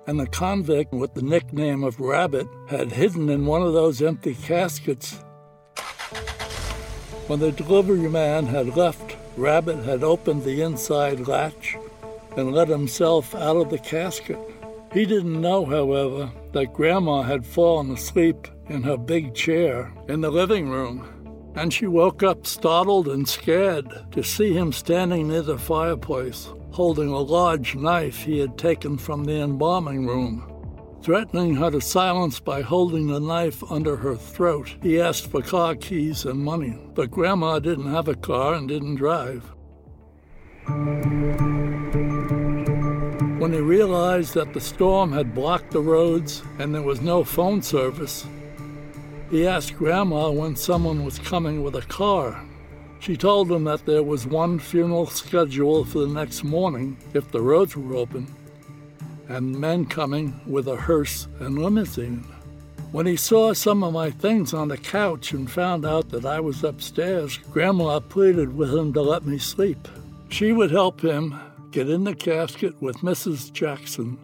and 0.08 0.18
the 0.18 0.26
convict 0.26 0.92
with 0.92 1.14
the 1.14 1.22
nickname 1.22 1.84
of 1.84 2.00
Rabbit 2.00 2.48
had 2.68 2.90
hidden 2.90 3.28
in 3.28 3.46
one 3.46 3.62
of 3.62 3.72
those 3.72 4.02
empty 4.02 4.34
caskets. 4.34 5.22
When 7.28 7.38
the 7.38 7.52
delivery 7.52 8.08
man 8.08 8.46
had 8.46 8.76
left, 8.76 9.16
Rabbit 9.36 9.84
had 9.84 10.02
opened 10.02 10.42
the 10.42 10.60
inside 10.62 11.28
latch 11.28 11.76
and 12.36 12.52
let 12.52 12.66
himself 12.66 13.32
out 13.36 13.58
of 13.58 13.70
the 13.70 13.78
casket. 13.78 14.40
He 14.92 15.06
didn't 15.06 15.40
know, 15.40 15.64
however, 15.64 16.32
that 16.52 16.72
Grandma 16.72 17.22
had 17.22 17.46
fallen 17.46 17.90
asleep 17.92 18.48
in 18.68 18.82
her 18.82 18.96
big 18.96 19.34
chair 19.34 19.92
in 20.08 20.20
the 20.20 20.30
living 20.30 20.68
room, 20.68 21.52
and 21.54 21.72
she 21.72 21.86
woke 21.86 22.22
up 22.22 22.46
startled 22.46 23.08
and 23.08 23.28
scared 23.28 23.86
to 24.12 24.22
see 24.22 24.52
him 24.52 24.72
standing 24.72 25.28
near 25.28 25.42
the 25.42 25.58
fireplace, 25.58 26.52
holding 26.70 27.08
a 27.08 27.18
large 27.18 27.74
knife 27.74 28.22
he 28.22 28.38
had 28.38 28.56
taken 28.56 28.96
from 28.96 29.24
the 29.24 29.40
embalming 29.40 30.06
room. 30.06 30.44
Threatening 31.02 31.54
her 31.54 31.70
to 31.70 31.80
silence 31.80 32.40
by 32.40 32.60
holding 32.62 33.06
the 33.06 33.20
knife 33.20 33.62
under 33.70 33.96
her 33.96 34.16
throat, 34.16 34.74
he 34.82 35.00
asked 35.00 35.30
for 35.30 35.42
car 35.42 35.74
keys 35.74 36.24
and 36.24 36.38
money, 36.38 36.78
but 36.94 37.10
Grandma 37.10 37.58
didn't 37.60 37.90
have 37.90 38.08
a 38.08 38.14
car 38.14 38.54
and 38.54 38.68
didn't 38.68 38.96
drive. 38.96 39.44
When 43.38 43.52
he 43.52 43.60
realized 43.60 44.34
that 44.34 44.52
the 44.52 44.60
storm 44.60 45.12
had 45.12 45.32
blocked 45.32 45.70
the 45.70 45.80
roads 45.80 46.42
and 46.58 46.74
there 46.74 46.82
was 46.82 47.00
no 47.00 47.22
phone 47.22 47.62
service, 47.62 48.26
He 49.30 49.46
asked 49.46 49.76
Grandma 49.76 50.30
when 50.30 50.56
someone 50.56 51.04
was 51.04 51.20
coming 51.20 51.62
with 51.62 51.76
a 51.76 51.82
car. 51.82 52.44
She 52.98 53.16
told 53.16 53.52
him 53.52 53.62
that 53.62 53.86
there 53.86 54.02
was 54.02 54.26
one 54.26 54.58
funeral 54.58 55.06
scheduled 55.06 55.88
for 55.88 56.00
the 56.00 56.08
next 56.08 56.42
morning 56.42 56.96
if 57.14 57.30
the 57.30 57.40
roads 57.40 57.76
were 57.76 57.94
open, 57.94 58.26
and 59.28 59.56
men 59.56 59.86
coming 59.86 60.40
with 60.44 60.66
a 60.66 60.74
hearse 60.74 61.28
and 61.38 61.62
limousine. 61.62 62.24
When 62.90 63.06
he 63.06 63.16
saw 63.16 63.52
some 63.52 63.84
of 63.84 63.92
my 63.92 64.10
things 64.10 64.52
on 64.52 64.66
the 64.66 64.78
couch 64.78 65.32
and 65.32 65.48
found 65.48 65.86
out 65.86 66.08
that 66.08 66.24
I 66.24 66.40
was 66.40 66.64
upstairs, 66.64 67.38
Grandma 67.52 68.00
pleaded 68.00 68.56
with 68.56 68.74
him 68.74 68.92
to 68.94 69.02
let 69.02 69.24
me 69.24 69.38
sleep. 69.38 69.86
She 70.28 70.52
would 70.52 70.72
help 70.72 71.02
him 71.02 71.38
get 71.70 71.88
in 71.88 72.04
the 72.04 72.14
casket 72.14 72.80
with 72.80 72.98
Mrs. 72.98 73.52
Jackson 73.52 74.18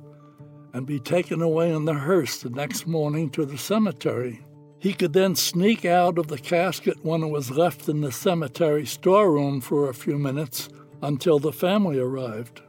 and 0.73 0.87
be 0.87 0.99
taken 0.99 1.43
away 1.43 1.73
in 1.73 1.85
the 1.85 1.95
hearse 1.95 2.39
the 2.43 2.51
next 2.51 2.87
morning 2.87 3.31
to 3.31 3.45
the 3.45 3.59
cemetery. 3.59 4.45
He 4.79 4.93
could 4.93 5.13
then 5.13 5.37
sneak 5.37 5.85
out 5.85 6.19
of 6.19 6.29
the 6.29 6.39
casket 6.39 6.99
when 7.03 7.23
it 7.23 7.29
was 7.29 7.51
left 7.51 7.89
in 7.89 8.01
the 8.01 8.13
cemetery 8.13 8.85
storeroom 8.85 9.61
for 9.61 9.89
a 9.89 9.95
few 9.95 10.19
minutes 10.19 10.69
until 11.03 11.39
the 11.39 11.53
family 11.53 11.99
arrived. 11.99 12.61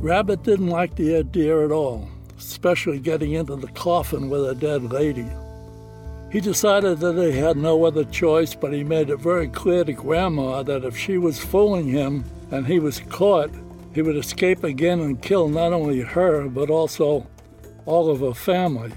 Rabbit 0.00 0.42
didn't 0.42 0.68
like 0.68 0.96
the 0.96 1.16
idea 1.16 1.64
at 1.64 1.72
all, 1.72 2.08
especially 2.38 3.00
getting 3.00 3.32
into 3.32 3.56
the 3.56 3.68
coffin 3.68 4.28
with 4.28 4.48
a 4.48 4.54
dead 4.54 4.92
lady. 4.92 5.28
He 6.32 6.40
decided 6.40 6.98
that 6.98 7.16
he 7.16 7.38
had 7.38 7.56
no 7.56 7.84
other 7.84 8.04
choice, 8.04 8.54
but 8.54 8.72
he 8.72 8.82
made 8.82 9.08
it 9.08 9.18
very 9.18 9.48
clear 9.48 9.84
to 9.84 9.92
Grandma 9.92 10.62
that 10.64 10.84
if 10.84 10.96
she 10.96 11.16
was 11.16 11.38
fooling 11.38 11.86
him 11.86 12.24
and 12.54 12.68
he 12.68 12.78
was 12.78 13.00
caught, 13.08 13.50
he 13.92 14.00
would 14.00 14.16
escape 14.16 14.62
again 14.62 15.00
and 15.00 15.20
kill 15.20 15.48
not 15.48 15.72
only 15.72 16.00
her, 16.00 16.48
but 16.48 16.70
also 16.70 17.26
all 17.84 18.08
of 18.08 18.20
her 18.20 18.32
family. 18.32 18.92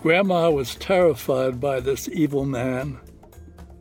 Grandma 0.00 0.48
was 0.48 0.76
terrified 0.76 1.60
by 1.60 1.80
this 1.80 2.08
evil 2.08 2.44
man. 2.44 3.00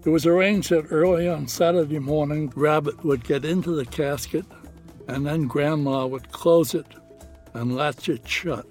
It 0.04 0.10
was 0.10 0.26
arranged 0.26 0.72
that 0.72 0.92
early 0.92 1.28
on 1.28 1.48
Saturday 1.48 2.00
morning, 2.00 2.52
Rabbit 2.56 3.06
would 3.06 3.24
get 3.24 3.46
into 3.46 3.76
the 3.76 3.86
casket, 3.86 4.46
and 5.08 5.28
then 5.28 5.48
Grandma 5.48 6.08
would 6.08 6.32
close 6.32 6.74
it 6.74 6.88
and 7.54 7.76
latch 7.76 8.10
it 8.10 8.28
shut. 8.28 8.66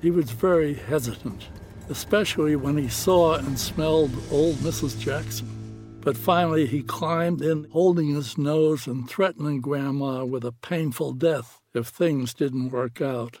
He 0.00 0.10
was 0.10 0.30
very 0.30 0.72
hesitant, 0.72 1.48
especially 1.90 2.56
when 2.56 2.78
he 2.78 2.88
saw 2.88 3.34
and 3.34 3.58
smelled 3.58 4.12
old 4.30 4.56
Mrs. 4.56 4.98
Jackson. 4.98 5.57
But 6.08 6.16
finally, 6.16 6.64
he 6.64 6.80
climbed 6.80 7.42
in, 7.42 7.66
holding 7.70 8.14
his 8.14 8.38
nose 8.38 8.86
and 8.86 9.06
threatening 9.06 9.60
Grandma 9.60 10.24
with 10.24 10.42
a 10.42 10.52
painful 10.52 11.12
death 11.12 11.60
if 11.74 11.88
things 11.88 12.32
didn't 12.32 12.70
work 12.70 13.02
out. 13.02 13.36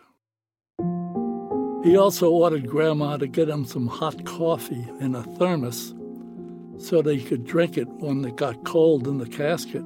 He 1.82 1.96
also 1.96 2.28
ordered 2.28 2.68
Grandma 2.68 3.16
to 3.16 3.26
get 3.26 3.48
him 3.48 3.64
some 3.64 3.86
hot 3.86 4.26
coffee 4.26 4.86
in 5.00 5.14
a 5.14 5.22
thermos 5.22 5.94
so 6.76 7.00
that 7.00 7.14
he 7.14 7.24
could 7.24 7.46
drink 7.46 7.78
it 7.78 7.88
when 7.88 8.22
it 8.22 8.36
got 8.36 8.66
cold 8.66 9.08
in 9.08 9.16
the 9.16 9.30
casket, 9.30 9.84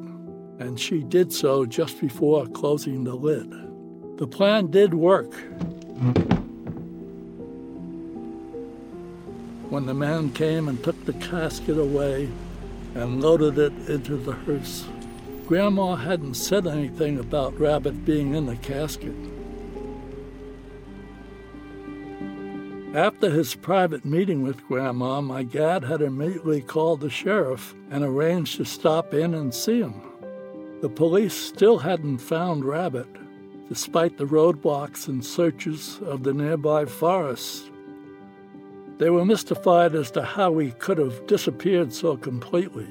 and 0.59 0.81
she 0.81 1.05
did 1.05 1.33
so 1.33 1.65
just 1.65 2.01
before 2.01 2.49
closing 2.49 3.05
the 3.05 3.15
lid. 3.15 3.49
The 4.19 4.27
plan 4.27 4.73
did 4.73 4.93
work. 4.93 5.33
When 9.71 9.87
the 9.87 9.95
man 9.95 10.33
came 10.33 10.67
and 10.67 10.83
took 10.83 11.05
the 11.05 11.13
casket 11.13 11.79
away 11.79 12.29
and 12.95 13.23
loaded 13.23 13.59
it 13.59 13.73
into 13.89 14.17
the 14.17 14.33
hearse, 14.33 14.87
Grandma 15.47 15.97
hadn't 15.97 16.35
said 16.35 16.67
anything 16.67 17.19
about 17.19 17.59
Rabbit 17.59 18.05
being 18.05 18.35
in 18.35 18.47
the 18.47 18.57
casket. 18.57 19.15
After 22.95 23.31
his 23.31 23.55
private 23.55 24.05
meeting 24.05 24.43
with 24.43 24.67
Grandma, 24.69 25.23
my 25.23 25.43
dad 25.43 25.83
had 25.83 26.03
immediately 26.03 26.61
called 26.61 27.01
the 27.01 27.09
sheriff 27.09 27.75
and 27.91 28.05
arranged 28.05 28.59
to 28.59 28.67
stop 28.67 29.15
in 29.15 29.33
and 29.33 29.55
see 29.55 29.81
him. 29.81 29.95
The 30.83 30.91
police 30.91 31.33
still 31.33 31.79
hadn't 31.79 32.19
found 32.19 32.67
Rabbit, 32.67 33.09
despite 33.69 34.19
the 34.19 34.27
roadblocks 34.27 35.09
and 35.09 35.25
searches 35.25 36.01
of 36.05 36.23
the 36.23 36.35
nearby 36.35 36.85
forests. 36.85 37.72
They 39.03 39.11
were 39.11 39.25
mystified 39.25 39.97
as 39.97 40.13
to 40.13 40.23
how 40.23 40.57
he 40.59 40.71
could 40.71 40.99
have 40.99 41.27
disappeared 41.27 41.93
so 41.93 42.17
completely. 42.17 42.87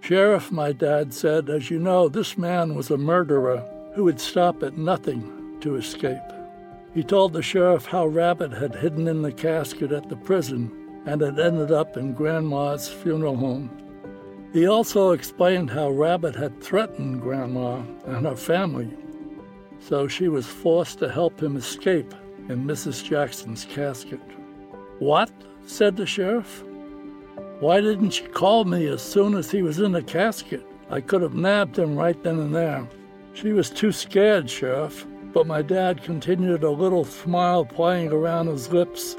Sheriff, 0.00 0.52
my 0.52 0.70
dad 0.70 1.12
said, 1.12 1.50
as 1.50 1.72
you 1.72 1.80
know, 1.80 2.08
this 2.08 2.38
man 2.38 2.76
was 2.76 2.92
a 2.92 2.96
murderer 2.96 3.68
who 3.96 4.04
would 4.04 4.20
stop 4.20 4.62
at 4.62 4.78
nothing 4.78 5.56
to 5.60 5.74
escape. 5.74 6.22
He 6.94 7.02
told 7.02 7.32
the 7.32 7.42
sheriff 7.42 7.86
how 7.86 8.06
Rabbit 8.06 8.52
had 8.52 8.76
hidden 8.76 9.08
in 9.08 9.22
the 9.22 9.32
casket 9.32 9.90
at 9.90 10.08
the 10.08 10.14
prison 10.14 10.70
and 11.04 11.20
had 11.20 11.40
ended 11.40 11.72
up 11.72 11.96
in 11.96 12.14
Grandma's 12.14 12.88
funeral 12.88 13.36
home. 13.36 13.68
He 14.52 14.68
also 14.68 15.10
explained 15.10 15.68
how 15.68 15.90
Rabbit 15.90 16.36
had 16.36 16.62
threatened 16.62 17.22
Grandma 17.22 17.82
and 18.06 18.24
her 18.24 18.36
family, 18.36 18.96
so 19.80 20.06
she 20.06 20.28
was 20.28 20.46
forced 20.46 21.00
to 21.00 21.10
help 21.10 21.42
him 21.42 21.56
escape 21.56 22.14
in 22.48 22.64
Mrs. 22.64 23.02
Jackson's 23.02 23.64
casket. 23.64 24.20
What? 24.98 25.30
said 25.66 25.96
the 25.96 26.06
sheriff. 26.06 26.64
Why 27.60 27.80
didn't 27.80 28.20
you 28.20 28.28
call 28.28 28.64
me 28.64 28.86
as 28.86 29.02
soon 29.02 29.34
as 29.34 29.50
he 29.50 29.62
was 29.62 29.78
in 29.78 29.92
the 29.92 30.02
casket? 30.02 30.64
I 30.90 31.00
could 31.00 31.22
have 31.22 31.34
nabbed 31.34 31.78
him 31.78 31.96
right 31.96 32.20
then 32.22 32.38
and 32.38 32.54
there. 32.54 32.88
She 33.34 33.52
was 33.52 33.68
too 33.68 33.92
scared, 33.92 34.48
Sheriff, 34.48 35.06
but 35.32 35.46
my 35.46 35.60
dad 35.60 36.02
continued 36.02 36.62
a 36.62 36.70
little 36.70 37.04
smile 37.04 37.64
playing 37.64 38.12
around 38.12 38.46
his 38.46 38.70
lips 38.70 39.16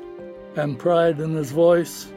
and 0.55 0.79
pride 0.79 1.19
in 1.19 1.35
his 1.35 1.51
voice. 1.51 2.07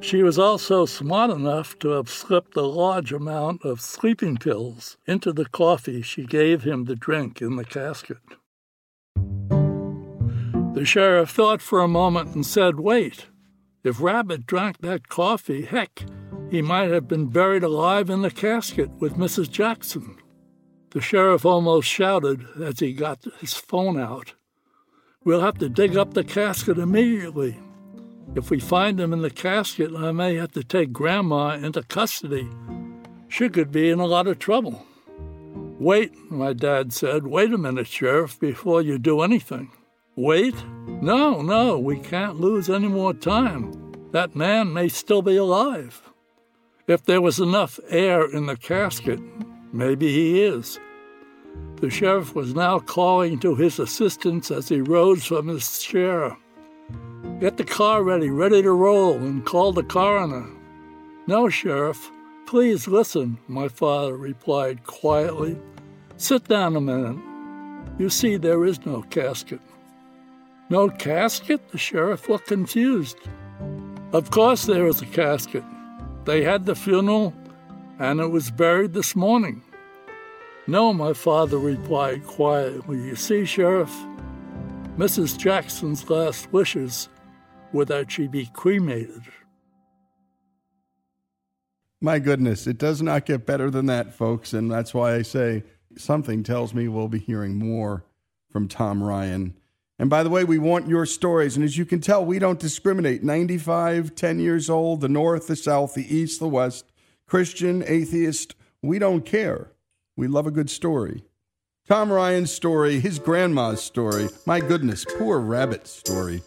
She 0.00 0.22
was 0.22 0.38
also 0.38 0.84
smart 0.84 1.30
enough 1.30 1.78
to 1.78 1.90
have 1.90 2.10
slipped 2.10 2.56
a 2.58 2.62
large 2.62 3.12
amount 3.12 3.64
of 3.64 3.80
sleeping 3.80 4.36
pills 4.36 4.98
into 5.06 5.32
the 5.32 5.46
coffee 5.46 6.02
she 6.02 6.26
gave 6.26 6.64
him 6.64 6.84
to 6.86 6.94
drink 6.94 7.40
in 7.40 7.56
the 7.56 7.64
casket. 7.64 8.18
The 10.74 10.84
sheriff 10.84 11.30
thought 11.30 11.62
for 11.62 11.80
a 11.80 11.88
moment 11.88 12.34
and 12.34 12.44
said, 12.44 12.80
Wait, 12.80 13.26
if 13.84 14.00
Rabbit 14.00 14.44
drank 14.44 14.78
that 14.78 15.08
coffee, 15.08 15.62
heck, 15.62 16.04
he 16.50 16.62
might 16.62 16.90
have 16.90 17.06
been 17.06 17.26
buried 17.26 17.62
alive 17.62 18.10
in 18.10 18.22
the 18.22 18.30
casket 18.30 18.90
with 18.98 19.14
Mrs. 19.14 19.48
Jackson. 19.48 20.16
The 20.90 21.00
sheriff 21.00 21.44
almost 21.44 21.88
shouted 21.88 22.44
as 22.60 22.80
he 22.80 22.92
got 22.92 23.24
his 23.38 23.54
phone 23.54 24.00
out. 24.00 24.34
We'll 25.22 25.42
have 25.42 25.58
to 25.58 25.68
dig 25.68 25.96
up 25.96 26.14
the 26.14 26.24
casket 26.24 26.78
immediately. 26.78 27.56
If 28.34 28.50
we 28.50 28.58
find 28.58 28.98
him 28.98 29.12
in 29.12 29.22
the 29.22 29.30
casket, 29.30 29.94
I 29.94 30.10
may 30.10 30.34
have 30.34 30.52
to 30.52 30.64
take 30.64 30.92
Grandma 30.92 31.50
into 31.54 31.84
custody. 31.84 32.48
She 33.28 33.48
could 33.48 33.70
be 33.70 33.90
in 33.90 34.00
a 34.00 34.06
lot 34.06 34.26
of 34.26 34.40
trouble. 34.40 34.84
Wait, 35.78 36.12
my 36.32 36.52
dad 36.52 36.92
said. 36.92 37.28
Wait 37.28 37.52
a 37.52 37.58
minute, 37.58 37.86
Sheriff, 37.86 38.40
before 38.40 38.82
you 38.82 38.98
do 38.98 39.20
anything. 39.20 39.70
Wait? 40.16 40.54
No, 41.02 41.42
no, 41.42 41.78
we 41.78 41.98
can't 41.98 42.40
lose 42.40 42.70
any 42.70 42.88
more 42.88 43.12
time. 43.12 43.92
That 44.12 44.36
man 44.36 44.72
may 44.72 44.88
still 44.88 45.22
be 45.22 45.36
alive. 45.36 46.00
If 46.86 47.04
there 47.04 47.20
was 47.20 47.40
enough 47.40 47.80
air 47.88 48.30
in 48.30 48.46
the 48.46 48.56
casket, 48.56 49.18
maybe 49.72 50.12
he 50.12 50.42
is. 50.42 50.78
The 51.76 51.90
sheriff 51.90 52.34
was 52.34 52.54
now 52.54 52.78
calling 52.78 53.40
to 53.40 53.56
his 53.56 53.78
assistants 53.78 54.50
as 54.50 54.68
he 54.68 54.80
rose 54.80 55.24
from 55.24 55.48
his 55.48 55.82
chair. 55.82 56.36
Get 57.40 57.56
the 57.56 57.64
car 57.64 58.02
ready, 58.02 58.30
ready 58.30 58.62
to 58.62 58.70
roll, 58.70 59.14
and 59.14 59.44
call 59.44 59.72
the 59.72 59.82
coroner. 59.82 60.46
No, 61.26 61.48
Sheriff. 61.48 62.10
Please 62.46 62.86
listen, 62.86 63.38
my 63.48 63.68
father 63.68 64.16
replied 64.16 64.84
quietly. 64.84 65.58
Sit 66.18 66.46
down 66.46 66.76
a 66.76 66.80
minute. 66.80 67.18
You 67.98 68.10
see, 68.10 68.36
there 68.36 68.64
is 68.64 68.84
no 68.86 69.02
casket. 69.02 69.60
No 70.70 70.88
casket? 70.88 71.68
The 71.70 71.78
sheriff 71.78 72.28
looked 72.28 72.48
confused. 72.48 73.18
Of 74.12 74.30
course 74.30 74.64
there 74.64 74.86
is 74.86 75.02
a 75.02 75.06
casket. 75.06 75.64
They 76.24 76.42
had 76.42 76.64
the 76.64 76.74
funeral, 76.74 77.34
and 77.98 78.20
it 78.20 78.30
was 78.30 78.50
buried 78.50 78.92
this 78.92 79.14
morning. 79.14 79.62
No, 80.66 80.94
my 80.94 81.12
father 81.12 81.58
replied 81.58 82.26
quietly. 82.26 82.96
You 82.96 83.16
see, 83.16 83.44
Sheriff, 83.44 83.94
Mrs. 84.96 85.36
Jackson's 85.36 86.08
last 86.08 86.50
wishes 86.52 87.08
were 87.72 87.84
that 87.84 88.10
she 88.10 88.26
be 88.26 88.46
cremated. 88.54 89.22
My 92.00 92.18
goodness, 92.18 92.66
it 92.66 92.78
does 92.78 93.02
not 93.02 93.26
get 93.26 93.44
better 93.44 93.70
than 93.70 93.86
that, 93.86 94.14
folks. 94.14 94.54
And 94.54 94.70
that's 94.70 94.94
why 94.94 95.14
I 95.14 95.22
say 95.22 95.64
something 95.96 96.42
tells 96.42 96.72
me 96.72 96.88
we'll 96.88 97.08
be 97.08 97.18
hearing 97.18 97.58
more 97.58 98.04
from 98.50 98.68
Tom 98.68 99.02
Ryan. 99.02 99.54
And 99.98 100.10
by 100.10 100.22
the 100.22 100.30
way, 100.30 100.44
we 100.44 100.58
want 100.58 100.88
your 100.88 101.06
stories. 101.06 101.56
And 101.56 101.64
as 101.64 101.78
you 101.78 101.84
can 101.84 102.00
tell, 102.00 102.24
we 102.24 102.38
don't 102.38 102.58
discriminate 102.58 103.22
95, 103.22 104.14
10 104.14 104.40
years 104.40 104.68
old, 104.68 105.00
the 105.00 105.08
North, 105.08 105.46
the 105.46 105.56
South, 105.56 105.94
the 105.94 106.14
East, 106.14 106.40
the 106.40 106.48
West, 106.48 106.90
Christian, 107.26 107.84
atheist. 107.86 108.54
We 108.82 108.98
don't 108.98 109.24
care. 109.24 109.70
We 110.16 110.26
love 110.26 110.46
a 110.46 110.50
good 110.50 110.68
story. 110.70 111.24
Tom 111.88 112.10
Ryan's 112.10 112.50
story, 112.50 112.98
his 112.98 113.18
grandma's 113.18 113.82
story. 113.82 114.28
My 114.46 114.58
goodness, 114.58 115.04
poor 115.18 115.38
rabbit 115.38 115.86
story. 115.86 116.42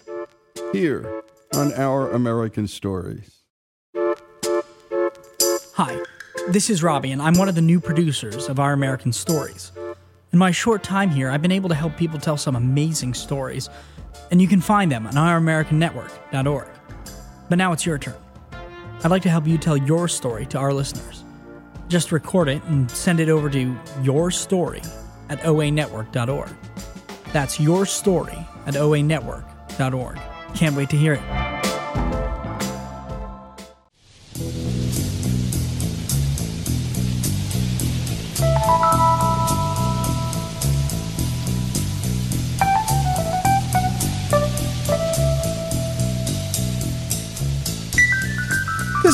here 0.73 1.23
on 1.53 1.73
Our 1.73 2.09
American 2.11 2.67
Stories. 2.67 3.43
Hi, 5.73 6.01
this 6.49 6.69
is 6.69 6.83
Robbie, 6.83 7.11
and 7.11 7.21
I'm 7.21 7.37
one 7.37 7.47
of 7.47 7.55
the 7.55 7.61
new 7.61 7.79
producers 7.79 8.49
of 8.49 8.59
Our 8.59 8.73
American 8.73 9.13
Stories. 9.13 9.71
In 10.33 10.39
my 10.39 10.51
short 10.51 10.83
time 10.83 11.09
here, 11.09 11.29
I've 11.29 11.41
been 11.41 11.53
able 11.53 11.69
to 11.69 11.75
help 11.75 11.95
people 11.95 12.19
tell 12.19 12.35
some 12.35 12.55
amazing 12.55 13.13
stories, 13.13 13.69
and 14.29 14.41
you 14.41 14.47
can 14.47 14.59
find 14.59 14.91
them 14.91 15.07
on 15.07 15.13
ouramericannetwork.org. 15.13 16.67
But 17.49 17.57
now 17.57 17.71
it's 17.71 17.85
your 17.85 17.97
turn. 17.97 18.15
I'd 19.03 19.11
like 19.11 19.21
to 19.21 19.29
help 19.29 19.47
you 19.47 19.57
tell 19.57 19.77
your 19.77 20.07
story 20.07 20.45
to 20.47 20.57
our 20.57 20.73
listeners. 20.73 21.23
Just 21.87 22.11
record 22.11 22.49
it 22.49 22.61
and 22.65 22.91
send 22.91 23.21
it 23.21 23.29
over 23.29 23.49
to 23.49 23.77
your 24.01 24.29
story 24.31 24.81
at 25.29 25.39
oanetwork.org. 25.39 26.49
That's 27.31 27.59
your 27.59 27.85
story 27.85 28.37
at 28.65 28.73
oanetwork.org. 28.73 30.19
Can't 30.55 30.75
wait 30.75 30.89
to 30.89 30.97
hear 30.97 31.13
it. 31.13 31.66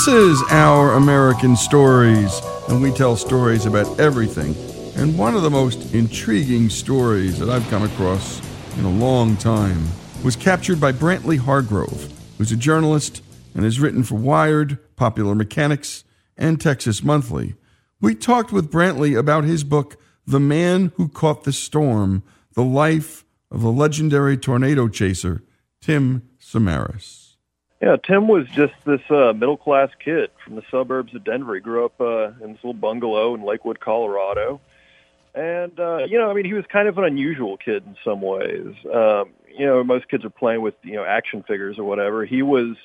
This 0.05 0.15
is 0.15 0.43
Our 0.49 0.95
American 0.95 1.55
Stories, 1.55 2.41
and 2.67 2.81
we 2.81 2.91
tell 2.91 3.15
stories 3.15 3.65
about 3.65 4.01
everything. 4.01 4.53
And 5.01 5.17
one 5.17 5.33
of 5.33 5.43
the 5.43 5.49
most 5.49 5.93
intriguing 5.93 6.69
stories 6.69 7.39
that 7.39 7.49
I've 7.49 7.65
come 7.69 7.83
across 7.83 8.41
in 8.77 8.83
a 8.83 8.89
long 8.89 9.37
time 9.37 9.87
was 10.21 10.35
captured 10.35 10.81
by 10.81 10.91
Brantley 10.91 11.37
Hargrove, 11.37 12.11
who's 12.37 12.51
a 12.51 12.57
journalist 12.57 13.21
and 13.55 13.63
has 13.63 13.79
written 13.79 14.03
for 14.03 14.15
Wired, 14.15 14.77
Popular 14.97 15.35
Mechanics, 15.35 16.03
and 16.35 16.59
Texas 16.59 17.01
Monthly. 17.01 17.55
We 18.01 18.13
talked 18.13 18.51
with 18.51 18.69
Brantley 18.69 19.17
about 19.17 19.45
his 19.45 19.63
book, 19.63 19.95
The 20.27 20.37
Man 20.37 20.91
Who 20.97 21.07
Caught 21.07 21.45
the 21.45 21.53
Storm 21.53 22.23
The 22.55 22.65
Life 22.65 23.23
of 23.49 23.61
the 23.61 23.71
Legendary 23.71 24.35
Tornado 24.35 24.89
Chaser, 24.89 25.43
Tim 25.79 26.27
Samaras. 26.41 27.22
Yeah, 27.83 27.97
Tim 27.97 28.29
was 28.29 28.47
just 28.47 28.73
this 28.85 29.01
uh, 29.09 29.33
middle 29.33 29.57
class 29.57 29.89
kid 29.99 30.31
from 30.41 30.55
the 30.55 30.63
suburbs 30.71 31.13
of 31.13 31.25
Denver. 31.25 31.55
He 31.55 31.59
grew 31.59 31.83
up 31.83 31.99
uh, 31.99 32.27
in 32.41 32.53
this 32.53 32.63
little 32.63 32.71
bungalow 32.71 33.35
in 33.35 33.43
Lakewood, 33.43 33.81
Colorado. 33.81 34.61
And, 35.35 35.77
uh, 35.77 36.05
you 36.07 36.17
know, 36.17 36.31
I 36.31 36.33
mean, 36.33 36.45
he 36.45 36.53
was 36.53 36.63
kind 36.71 36.87
of 36.87 36.97
an 36.97 37.03
unusual 37.03 37.57
kid 37.57 37.83
in 37.85 37.97
some 38.01 38.21
ways. 38.21 38.73
Um, 38.85 39.31
you 39.53 39.65
know, 39.65 39.83
most 39.83 40.07
kids 40.07 40.23
are 40.23 40.29
playing 40.29 40.61
with, 40.61 40.75
you 40.81 40.93
know, 40.93 41.03
action 41.03 41.43
figures 41.43 41.77
or 41.77 41.83
whatever. 41.83 42.23
He 42.23 42.41
was 42.41 42.77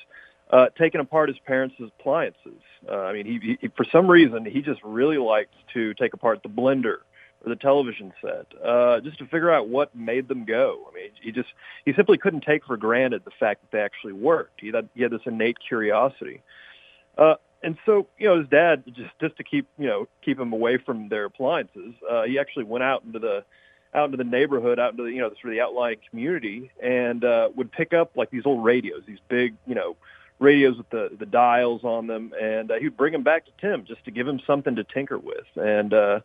uh, 0.49 0.67
taking 0.77 0.99
apart 0.99 1.29
his 1.29 1.39
parents' 1.39 1.75
appliances. 1.79 2.59
Uh, 2.85 2.97
I 2.97 3.13
mean, 3.13 3.25
he, 3.25 3.57
he, 3.61 3.67
for 3.69 3.85
some 3.85 4.11
reason, 4.11 4.43
he 4.43 4.61
just 4.61 4.83
really 4.83 5.17
liked 5.17 5.53
to 5.75 5.93
take 5.93 6.13
apart 6.13 6.43
the 6.43 6.49
blender 6.49 6.97
or 7.45 7.49
the 7.49 7.55
television 7.55 8.13
set, 8.21 8.47
uh, 8.63 8.99
just 9.01 9.17
to 9.19 9.25
figure 9.25 9.51
out 9.51 9.69
what 9.69 9.95
made 9.95 10.27
them 10.27 10.45
go. 10.45 10.87
I 10.89 10.95
mean, 10.95 11.09
he 11.21 11.31
just 11.31 11.49
he 11.85 11.93
simply 11.93 12.17
couldn't 12.17 12.41
take 12.41 12.65
for 12.65 12.77
granted 12.77 13.23
the 13.25 13.31
fact 13.39 13.61
that 13.61 13.71
they 13.71 13.81
actually 13.83 14.13
worked. 14.13 14.59
He 14.61 14.67
had, 14.67 14.89
he 14.93 15.03
had 15.03 15.11
this 15.11 15.21
innate 15.25 15.57
curiosity. 15.65 16.41
Uh, 17.17 17.35
and 17.61 17.77
so, 17.85 18.07
you 18.17 18.27
know, 18.27 18.39
his 18.39 18.47
dad 18.49 18.83
just 18.87 19.11
just 19.19 19.37
to 19.37 19.43
keep 19.43 19.67
you 19.77 19.87
know 19.87 20.07
keep 20.23 20.39
him 20.39 20.53
away 20.53 20.77
from 20.77 21.09
their 21.09 21.25
appliances, 21.25 21.93
uh, 22.09 22.23
he 22.23 22.39
actually 22.39 22.65
went 22.65 22.83
out 22.83 23.03
into 23.03 23.19
the 23.19 23.43
out 23.93 24.05
into 24.05 24.17
the 24.17 24.23
neighborhood, 24.23 24.79
out 24.79 24.91
into 24.91 25.03
the 25.03 25.11
you 25.11 25.19
know 25.19 25.29
sort 25.29 25.45
of 25.45 25.51
the 25.51 25.61
outlying 25.61 25.97
community, 26.09 26.71
and 26.81 27.23
uh, 27.23 27.49
would 27.55 27.71
pick 27.71 27.93
up 27.93 28.11
like 28.15 28.29
these 28.29 28.45
old 28.45 28.63
radios, 28.63 29.03
these 29.07 29.19
big 29.27 29.55
you 29.65 29.75
know 29.75 29.95
radios 30.39 30.77
with 30.77 30.89
the 30.89 31.09
the 31.17 31.25
dials 31.25 31.83
on 31.83 32.07
them, 32.07 32.33
and 32.39 32.71
uh, 32.71 32.75
he'd 32.75 32.95
bring 32.95 33.11
them 33.11 33.23
back 33.23 33.45
to 33.45 33.51
Tim 33.59 33.85
just 33.85 34.03
to 34.05 34.11
give 34.11 34.27
him 34.27 34.39
something 34.45 34.75
to 34.75 34.83
tinker 34.83 35.17
with, 35.17 35.47
and 35.55 35.93
uh, 35.93 36.19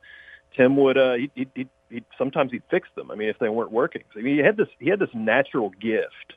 Tim 0.57 0.77
would 0.77 0.99
uh, 0.99 1.15
he 1.15 1.31
he 1.55 1.67
he 1.91 2.03
sometimes 2.17 2.53
he'd 2.53 2.63
fix 2.71 2.89
them. 2.97 3.11
I 3.11 3.15
mean, 3.15 3.29
if 3.29 3.39
they 3.39 3.49
weren't 3.49 3.73
working, 3.73 4.03
so, 4.13 4.21
I 4.21 4.23
mean, 4.23 4.37
he 4.37 4.43
had 4.43 4.57
this 4.57 4.69
he 4.79 4.89
had 4.89 4.99
this 4.99 5.11
natural 5.15 5.71
gift 5.71 6.35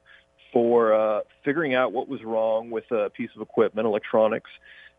for 0.53 0.93
uh, 0.93 1.21
figuring 1.43 1.75
out 1.75 1.91
what 1.91 2.07
was 2.07 2.23
wrong 2.23 2.69
with 2.69 2.89
a 2.91 3.09
piece 3.09 3.29
of 3.35 3.41
equipment, 3.41 3.85
electronics, 3.85 4.49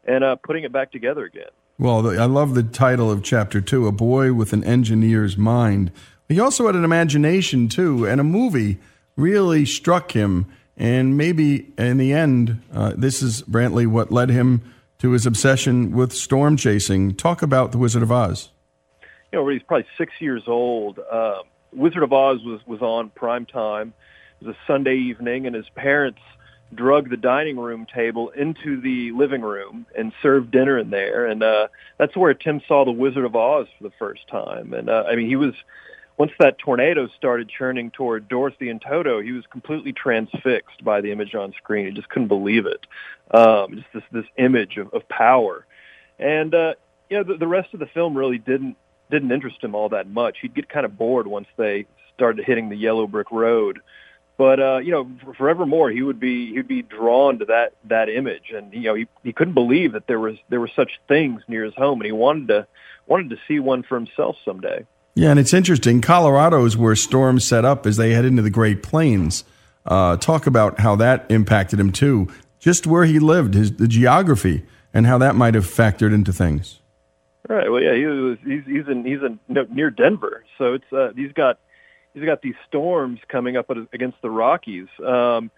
and 0.04 0.22
uh, 0.22 0.36
putting 0.36 0.64
it 0.64 0.72
back 0.72 0.92
together 0.92 1.24
again. 1.24 1.48
Well, 1.78 2.20
I 2.20 2.26
love 2.26 2.54
the 2.54 2.62
title 2.62 3.10
of 3.10 3.22
chapter 3.22 3.60
two 3.60 3.86
A 3.86 3.92
Boy 3.92 4.32
with 4.32 4.52
an 4.52 4.64
Engineer's 4.64 5.36
Mind. 5.36 5.92
He 6.28 6.38
also 6.38 6.66
had 6.66 6.74
an 6.74 6.84
imagination, 6.84 7.68
too, 7.68 8.06
and 8.06 8.20
a 8.20 8.24
movie 8.24 8.78
really 9.16 9.64
struck 9.64 10.12
him. 10.12 10.46
And 10.76 11.16
maybe 11.16 11.72
in 11.78 11.96
the 11.96 12.12
end, 12.12 12.62
uh, 12.72 12.92
this 12.96 13.22
is 13.22 13.42
Brantley 13.42 13.86
what 13.86 14.12
led 14.12 14.28
him 14.28 14.62
to 14.98 15.12
his 15.12 15.24
obsession 15.24 15.92
with 15.92 16.12
storm 16.12 16.56
chasing. 16.56 17.14
Talk 17.14 17.42
about 17.42 17.72
The 17.72 17.78
Wizard 17.78 18.02
of 18.02 18.12
Oz. 18.12 18.50
You 19.32 19.38
know, 19.38 19.48
he's 19.48 19.62
probably 19.62 19.86
six 19.96 20.12
years 20.20 20.42
old. 20.46 20.98
Um, 20.98 21.42
Wizard 21.72 22.02
of 22.02 22.12
Oz 22.12 22.42
was, 22.44 22.60
was 22.66 22.80
on 22.80 23.10
prime 23.10 23.46
time. 23.46 23.92
It 24.40 24.46
was 24.46 24.56
a 24.56 24.58
Sunday 24.66 24.96
evening, 24.96 25.46
and 25.46 25.54
his 25.54 25.68
parents 25.74 26.20
drug 26.74 27.08
the 27.08 27.16
dining 27.16 27.58
room 27.58 27.86
table 27.86 28.28
into 28.30 28.80
the 28.80 29.12
living 29.12 29.40
room 29.40 29.86
and 29.96 30.12
served 30.22 30.50
dinner 30.50 30.78
in 30.78 30.90
there. 30.90 31.26
And 31.26 31.42
uh, 31.42 31.68
that's 31.96 32.16
where 32.16 32.34
Tim 32.34 32.60
saw 32.68 32.84
the 32.84 32.92
Wizard 32.92 33.24
of 33.24 33.34
Oz 33.34 33.66
for 33.76 33.84
the 33.84 33.92
first 33.98 34.28
time. 34.28 34.74
And 34.74 34.90
uh, 34.90 35.04
I 35.08 35.16
mean, 35.16 35.28
he 35.28 35.36
was 35.36 35.54
once 36.18 36.32
that 36.40 36.58
tornado 36.58 37.08
started 37.16 37.48
churning 37.48 37.90
toward 37.90 38.28
Dorothy 38.28 38.68
and 38.68 38.82
Toto, 38.82 39.20
he 39.20 39.32
was 39.32 39.44
completely 39.46 39.92
transfixed 39.92 40.84
by 40.84 41.00
the 41.00 41.12
image 41.12 41.34
on 41.34 41.52
screen. 41.52 41.86
He 41.86 41.92
just 41.92 42.08
couldn't 42.08 42.28
believe 42.28 42.66
it. 42.66 42.86
Um, 43.30 43.76
just 43.76 43.86
this 43.94 44.02
this 44.10 44.26
image 44.36 44.76
of, 44.76 44.92
of 44.92 45.08
power. 45.08 45.64
And 46.18 46.54
uh, 46.54 46.74
you 47.08 47.18
know, 47.18 47.22
the, 47.22 47.38
the 47.38 47.46
rest 47.46 47.72
of 47.72 47.80
the 47.80 47.86
film 47.86 48.16
really 48.16 48.38
didn't 48.38 48.76
didn't 49.10 49.32
interest 49.32 49.62
him 49.62 49.74
all 49.74 49.88
that 49.90 50.08
much. 50.08 50.38
He'd 50.40 50.54
get 50.54 50.68
kind 50.68 50.86
of 50.86 50.96
bored 50.98 51.26
once 51.26 51.48
they 51.56 51.86
started 52.14 52.44
hitting 52.44 52.68
the 52.68 52.76
yellow 52.76 53.06
brick 53.06 53.30
road. 53.30 53.80
But 54.36 54.60
uh, 54.60 54.78
you 54.78 54.92
know, 54.92 55.10
forevermore 55.36 55.90
he 55.90 56.02
would 56.02 56.20
be 56.20 56.54
he'd 56.54 56.68
be 56.68 56.82
drawn 56.82 57.40
to 57.40 57.46
that 57.46 57.72
that 57.84 58.08
image, 58.08 58.52
and 58.54 58.72
you 58.72 58.82
know 58.82 58.94
he 58.94 59.08
he 59.24 59.32
couldn't 59.32 59.54
believe 59.54 59.92
that 59.92 60.06
there 60.06 60.20
was 60.20 60.36
there 60.48 60.60
were 60.60 60.70
such 60.74 60.92
things 61.08 61.42
near 61.48 61.64
his 61.64 61.74
home, 61.74 62.00
and 62.00 62.06
he 62.06 62.12
wanted 62.12 62.48
to 62.48 62.66
wanted 63.08 63.30
to 63.30 63.36
see 63.48 63.58
one 63.58 63.82
for 63.82 63.96
himself 63.96 64.36
someday. 64.44 64.86
Yeah, 65.16 65.30
and 65.30 65.40
it's 65.40 65.52
interesting. 65.52 66.00
Colorado 66.00 66.64
is 66.64 66.76
where 66.76 66.94
storms 66.94 67.44
set 67.44 67.64
up 67.64 67.84
as 67.84 67.96
they 67.96 68.12
head 68.12 68.24
into 68.24 68.42
the 68.42 68.50
Great 68.50 68.84
Plains. 68.84 69.42
Uh, 69.84 70.16
talk 70.16 70.46
about 70.46 70.78
how 70.78 70.94
that 70.94 71.26
impacted 71.28 71.80
him 71.80 71.90
too. 71.90 72.28
Just 72.60 72.86
where 72.86 73.06
he 73.06 73.18
lived, 73.18 73.54
his 73.54 73.72
the 73.72 73.88
geography, 73.88 74.64
and 74.94 75.04
how 75.06 75.18
that 75.18 75.34
might 75.34 75.54
have 75.54 75.66
factored 75.66 76.14
into 76.14 76.32
things. 76.32 76.78
Right. 77.48 77.70
Well, 77.72 77.82
yeah, 77.82 77.94
he 77.94 78.04
was, 78.04 78.38
he's 78.44 78.62
he's 78.66 78.88
in 78.88 79.04
he's 79.06 79.20
in 79.22 79.40
near 79.74 79.90
Denver, 79.90 80.44
so 80.58 80.74
it's 80.74 80.92
uh, 80.92 81.12
he's 81.16 81.32
got 81.32 81.58
he's 82.12 82.24
got 82.24 82.42
these 82.42 82.54
storms 82.66 83.20
coming 83.28 83.56
up 83.56 83.70
against 83.70 84.20
the 84.20 84.28
Rockies. 84.28 84.88
Um, 85.04 85.50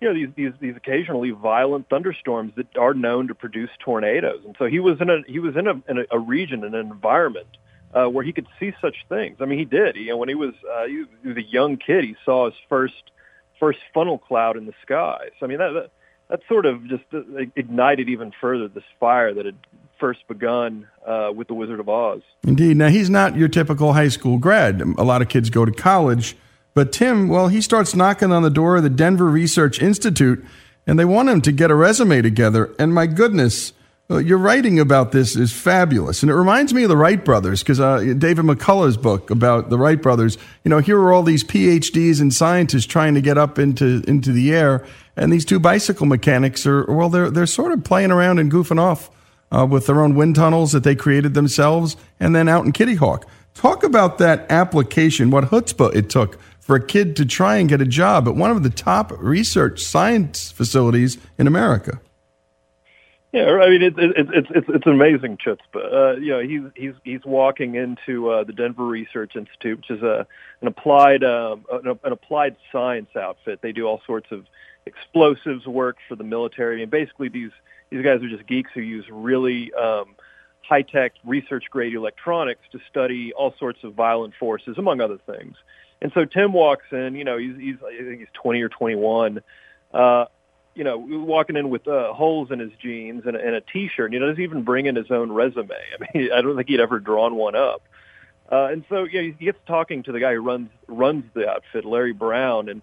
you 0.00 0.08
know 0.08 0.14
these 0.14 0.28
these 0.36 0.52
these 0.60 0.76
occasionally 0.76 1.30
violent 1.30 1.88
thunderstorms 1.88 2.52
that 2.56 2.76
are 2.76 2.94
known 2.94 3.28
to 3.28 3.34
produce 3.34 3.70
tornadoes, 3.80 4.42
and 4.44 4.54
so 4.58 4.66
he 4.66 4.78
was 4.78 5.00
in 5.00 5.10
a 5.10 5.22
he 5.26 5.40
was 5.40 5.56
in 5.56 5.66
a 5.66 5.82
in 5.88 6.06
a, 6.08 6.18
region 6.18 6.62
in 6.62 6.72
an 6.72 6.86
environment 6.92 7.48
uh, 7.94 8.06
where 8.06 8.24
he 8.24 8.32
could 8.32 8.46
see 8.60 8.72
such 8.80 8.96
things. 9.08 9.38
I 9.40 9.46
mean, 9.46 9.58
he 9.58 9.64
did. 9.64 9.96
You 9.96 10.10
know, 10.10 10.16
when 10.16 10.28
he 10.28 10.36
was 10.36 10.54
uh, 10.72 10.86
he, 10.86 11.04
he 11.22 11.28
was 11.28 11.36
a 11.36 11.42
young 11.42 11.78
kid, 11.78 12.04
he 12.04 12.14
saw 12.24 12.46
his 12.46 12.54
first 12.68 13.10
first 13.58 13.78
funnel 13.92 14.18
cloud 14.18 14.56
in 14.56 14.66
the 14.66 14.74
sky. 14.82 15.30
So 15.40 15.46
I 15.46 15.48
mean, 15.48 15.58
that 15.58 15.72
that, 15.72 15.90
that 16.28 16.40
sort 16.48 16.66
of 16.66 16.86
just 16.86 17.04
uh, 17.12 17.22
ignited 17.56 18.08
even 18.08 18.32
further 18.40 18.68
this 18.68 18.84
fire 19.00 19.34
that 19.34 19.46
had 19.46 19.56
first 19.98 20.26
begun 20.28 20.86
uh, 21.06 21.30
with 21.34 21.48
the 21.48 21.54
Wizard 21.54 21.80
of 21.80 21.88
Oz. 21.88 22.22
Indeed. 22.42 22.76
Now 22.76 22.88
he's 22.88 23.10
not 23.10 23.36
your 23.36 23.48
typical 23.48 23.92
high 23.92 24.08
school 24.08 24.38
grad. 24.38 24.80
A 24.80 25.02
lot 25.02 25.22
of 25.22 25.28
kids 25.28 25.50
go 25.50 25.64
to 25.64 25.72
college, 25.72 26.36
but 26.74 26.92
Tim, 26.92 27.28
well, 27.28 27.48
he 27.48 27.60
starts 27.60 27.94
knocking 27.94 28.32
on 28.32 28.42
the 28.42 28.50
door 28.50 28.76
of 28.76 28.82
the 28.82 28.90
Denver 28.90 29.26
Research 29.26 29.80
Institute, 29.80 30.44
and 30.86 30.98
they 30.98 31.04
want 31.04 31.28
him 31.28 31.40
to 31.42 31.52
get 31.52 31.70
a 31.70 31.74
resume 31.74 32.22
together. 32.22 32.74
And 32.78 32.92
my 32.92 33.06
goodness 33.06 33.72
well, 34.08 34.20
your 34.20 34.36
writing 34.36 34.78
about 34.78 35.12
this 35.12 35.34
is 35.34 35.50
fabulous, 35.50 36.22
and 36.22 36.30
it 36.30 36.34
reminds 36.34 36.74
me 36.74 36.82
of 36.82 36.90
the 36.90 36.96
Wright 36.96 37.24
brothers 37.24 37.62
because 37.62 37.80
uh, 37.80 38.00
David 38.18 38.44
McCullough's 38.44 38.98
book 38.98 39.30
about 39.30 39.70
the 39.70 39.78
Wright 39.78 40.00
brothers. 40.00 40.36
You 40.62 40.68
know, 40.68 40.80
here 40.80 40.98
are 40.98 41.10
all 41.10 41.22
these 41.22 41.42
PhDs 41.42 42.20
and 42.20 42.32
scientists 42.32 42.84
trying 42.84 43.14
to 43.14 43.22
get 43.22 43.38
up 43.38 43.58
into 43.58 44.02
into 44.06 44.30
the 44.30 44.54
air, 44.54 44.84
and 45.16 45.32
these 45.32 45.46
two 45.46 45.58
bicycle 45.58 46.04
mechanics 46.04 46.66
are 46.66 46.84
well, 46.84 47.08
they're 47.08 47.30
they're 47.30 47.46
sort 47.46 47.72
of 47.72 47.82
playing 47.82 48.10
around 48.10 48.38
and 48.38 48.52
goofing 48.52 48.78
off 48.78 49.08
uh, 49.54 49.64
with 49.64 49.86
their 49.86 50.02
own 50.02 50.14
wind 50.14 50.34
tunnels 50.34 50.72
that 50.72 50.82
they 50.82 50.94
created 50.94 51.34
themselves, 51.34 51.96
and 52.18 52.34
then 52.34 52.48
out 52.48 52.64
in 52.64 52.72
Kitty 52.72 52.96
Hawk. 52.96 53.26
Talk 53.54 53.84
about 53.84 54.18
that 54.18 54.50
application, 54.50 55.30
what 55.30 55.44
chutzpah 55.44 55.94
it 55.94 56.10
took 56.10 56.40
for 56.58 56.76
a 56.76 56.84
kid 56.84 57.14
to 57.16 57.26
try 57.26 57.56
and 57.56 57.68
get 57.68 57.80
a 57.80 57.86
job 57.86 58.26
at 58.26 58.34
one 58.34 58.50
of 58.50 58.62
the 58.62 58.70
top 58.70 59.12
research 59.18 59.80
science 59.80 60.50
facilities 60.50 61.18
in 61.38 61.46
America. 61.46 62.00
Yeah, 63.32 63.50
I 63.50 63.68
mean 63.68 63.82
it's 63.82 63.96
it's 63.98 64.30
it's 64.32 64.48
it's 64.54 64.68
it's 64.68 64.86
amazing 64.86 65.38
chutzpah. 65.38 65.92
Uh, 65.92 66.16
you 66.20 66.30
know, 66.30 66.40
he's 66.40 66.62
he's 66.76 66.94
he's 67.02 67.24
walking 67.24 67.74
into 67.74 68.30
uh, 68.30 68.44
the 68.44 68.52
Denver 68.52 68.86
Research 68.86 69.34
Institute, 69.34 69.78
which 69.78 69.90
is 69.90 70.02
a 70.02 70.26
an 70.60 70.68
applied 70.68 71.24
um, 71.24 71.64
an, 71.70 71.98
an 72.04 72.12
applied 72.12 72.56
science 72.70 73.10
outfit. 73.16 73.60
They 73.60 73.72
do 73.72 73.86
all 73.86 74.00
sorts 74.06 74.30
of 74.30 74.46
explosives 74.86 75.66
work 75.66 75.96
for 76.08 76.14
the 76.14 76.24
military, 76.24 76.82
and 76.82 76.90
basically 76.90 77.28
these 77.28 77.50
these 77.90 78.04
guys 78.04 78.22
are 78.22 78.28
just 78.28 78.46
geeks 78.46 78.70
who 78.74 78.80
use 78.80 79.04
really 79.10 79.72
um, 79.74 80.14
high 80.62 80.82
tech 80.82 81.12
research 81.24 81.64
grade 81.70 81.94
electronics 81.94 82.62
to 82.72 82.80
study 82.90 83.32
all 83.32 83.54
sorts 83.58 83.84
of 83.84 83.94
violent 83.94 84.34
forces, 84.38 84.76
among 84.78 85.00
other 85.00 85.18
things. 85.26 85.56
And 86.02 86.12
so 86.12 86.24
Tim 86.24 86.52
walks 86.52 86.86
in. 86.92 87.14
You 87.14 87.24
know, 87.24 87.38
he's 87.38 87.56
he's 87.56 87.76
I 87.86 88.02
think 88.02 88.18
he's 88.18 88.28
20 88.34 88.62
or 88.62 88.68
21. 88.68 89.40
Uh, 89.92 90.26
you 90.74 90.82
know, 90.82 90.98
walking 90.98 91.56
in 91.56 91.70
with 91.70 91.86
uh, 91.86 92.12
holes 92.12 92.50
in 92.50 92.58
his 92.58 92.72
jeans 92.82 93.22
and, 93.26 93.36
and 93.36 93.54
a 93.54 93.60
T-shirt. 93.60 94.06
And 94.06 94.14
he 94.14 94.18
doesn't 94.18 94.42
even 94.42 94.62
bring 94.64 94.86
in 94.86 94.96
his 94.96 95.10
own 95.10 95.30
resume. 95.30 95.70
I 95.70 96.18
mean, 96.18 96.32
I 96.34 96.42
don't 96.42 96.56
think 96.56 96.68
he'd 96.68 96.80
ever 96.80 96.98
drawn 96.98 97.36
one 97.36 97.54
up. 97.54 97.82
Uh, 98.50 98.66
and 98.66 98.84
so, 98.88 99.04
yeah, 99.04 99.22
he 99.22 99.44
gets 99.44 99.58
talking 99.66 100.02
to 100.02 100.12
the 100.12 100.20
guy 100.20 100.34
who 100.34 100.40
runs 100.40 100.68
runs 100.86 101.24
the 101.32 101.48
outfit, 101.48 101.84
Larry 101.84 102.12
Brown, 102.12 102.68
and 102.68 102.82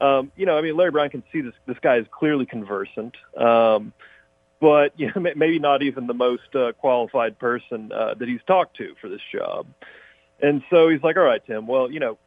um, 0.00 0.32
you 0.36 0.44
know, 0.44 0.58
I 0.58 0.62
mean, 0.62 0.76
Larry 0.76 0.90
Brown 0.90 1.10
can 1.10 1.22
see 1.32 1.40
this 1.40 1.54
this 1.66 1.78
guy 1.80 1.96
is 1.96 2.06
clearly 2.10 2.44
conversant, 2.44 3.16
um, 3.36 3.92
but 4.60 4.92
you 4.98 5.10
know, 5.14 5.32
maybe 5.34 5.58
not 5.58 5.82
even 5.82 6.06
the 6.06 6.14
most 6.14 6.54
uh, 6.54 6.72
qualified 6.72 7.38
person 7.38 7.92
uh, 7.92 8.14
that 8.14 8.28
he's 8.28 8.42
talked 8.46 8.76
to 8.78 8.94
for 9.00 9.08
this 9.08 9.20
job. 9.32 9.66
And 10.40 10.62
so 10.70 10.88
he's 10.88 11.02
like, 11.02 11.16
"All 11.16 11.22
right, 11.22 11.44
Tim. 11.46 11.66
Well, 11.66 11.90
you 11.90 12.00
know, 12.00 12.18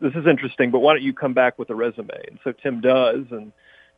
this 0.00 0.14
is 0.14 0.26
interesting, 0.26 0.70
but 0.70 0.78
why 0.78 0.94
don't 0.94 1.02
you 1.02 1.12
come 1.12 1.34
back 1.34 1.58
with 1.58 1.70
a 1.70 1.74
resume?" 1.74 2.08
And 2.28 2.38
so 2.44 2.52
Tim 2.52 2.80
does, 2.80 3.24
and 3.30 3.52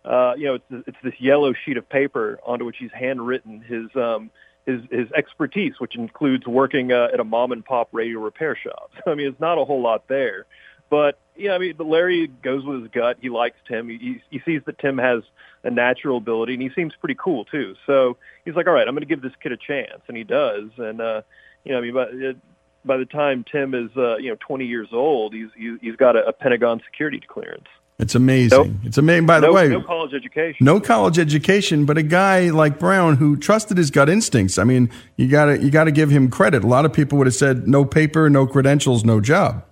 uh, 0.05 0.35
you 0.37 0.47
know, 0.47 0.55
it's, 0.55 0.89
it's 0.89 0.97
this 1.05 1.15
yellow 1.19 1.53
sheet 1.53 1.77
of 1.77 1.89
paper 1.89 2.41
onto 2.45 2.65
which 2.65 2.77
he's 2.79 2.93
handwritten 2.93 3.61
his 3.61 3.95
um, 3.95 4.31
his 4.67 4.81
his 4.91 5.11
expertise, 5.13 5.75
which 5.79 5.97
includes 5.97 6.47
working 6.47 6.93
uh, 6.93 7.09
at 7.13 7.21
a 7.21 7.25
mom 7.25 7.53
and 7.53 7.65
pop 7.65 7.89
radio 7.93 8.21
repair 8.21 8.57
shop. 8.57 8.91
So 9.05 9.11
I 9.13 9.15
mean, 9.15 9.29
it's 9.29 9.41
not 9.41 9.59
a 9.59 9.65
whole 9.65 9.83
lot 9.83 10.09
there, 10.09 10.47
but 10.91 11.19
yeah, 11.37 11.53
I 11.53 11.59
mean, 11.59 11.75
but 11.77 11.87
Larry 11.87 12.27
goes 12.27 12.65
with 12.65 12.83
his 12.83 12.91
gut. 12.91 13.17
He 13.21 13.31
likes 13.31 13.57
Tim. 13.67 13.89
He 13.89 14.23
he 14.31 14.41
sees 14.45 14.63
that 14.67 14.79
Tim 14.79 14.99
has 14.99 15.23
a 15.65 15.71
natural 15.71 16.19
ability, 16.19 16.55
and 16.55 16.63
he 16.63 16.71
seems 16.75 16.95
pretty 16.99 17.17
cool 17.19 17.45
too. 17.45 17.75
So 17.87 18.17
he's 18.45 18.55
like, 18.55 18.67
all 18.67 18.75
right, 18.75 18.87
I'm 18.87 18.95
going 18.95 19.07
to 19.07 19.07
give 19.07 19.23
this 19.23 19.33
kid 19.43 19.53
a 19.53 19.57
chance, 19.57 20.03
and 20.09 20.17
he 20.17 20.25
does. 20.25 20.71
And 20.77 21.01
uh, 21.01 21.23
you 21.65 21.73
know, 21.73 21.79
I 21.79 21.81
mean, 21.81 21.95
by, 21.95 22.41
by 22.85 22.97
the 22.97 23.07
time 23.07 23.45
Tim 23.51 23.75
is 23.75 23.91
uh, 23.97 24.17
you 24.17 24.31
know 24.31 24.37
20 24.47 24.67
years 24.67 24.89
old, 24.93 25.35
he's 25.35 25.49
he's 25.81 25.97
got 25.97 26.17
a, 26.17 26.27
a 26.27 26.33
Pentagon 26.33 26.81
security 26.85 27.21
clearance. 27.27 27.69
It's 27.99 28.15
amazing. 28.15 28.59
Nope. 28.59 28.77
It's 28.85 28.99
amazing. 28.99 29.27
By 29.27 29.39
the 29.39 29.47
no, 29.47 29.53
way, 29.53 29.69
no 29.69 29.83
college 29.83 30.13
education. 30.13 30.65
No 30.65 30.81
college 30.81 31.19
education, 31.19 31.87
but 31.87 31.97
a 31.99 32.03
guy 32.03 32.51
like 32.51 32.79
Brown 32.79 33.17
who 33.17 33.37
trusted 33.37 33.77
his 33.77 33.91
gut 33.91 34.09
instincts. 34.09 34.59
I 34.59 34.65
mean, 34.65 34.91
you 35.17 35.29
gotta 35.29 35.63
you 35.63 35.71
gotta 35.71 35.93
give 35.93 36.11
him 36.11 36.29
credit. 36.29 36.65
A 36.65 36.67
lot 36.67 36.85
of 36.85 36.93
people 36.93 37.17
would 37.19 37.27
have 37.27 37.35
said 37.35 37.69
no 37.69 37.85
paper, 37.85 38.29
no 38.29 38.47
credentials, 38.47 39.05
no 39.05 39.21
job. 39.21 39.65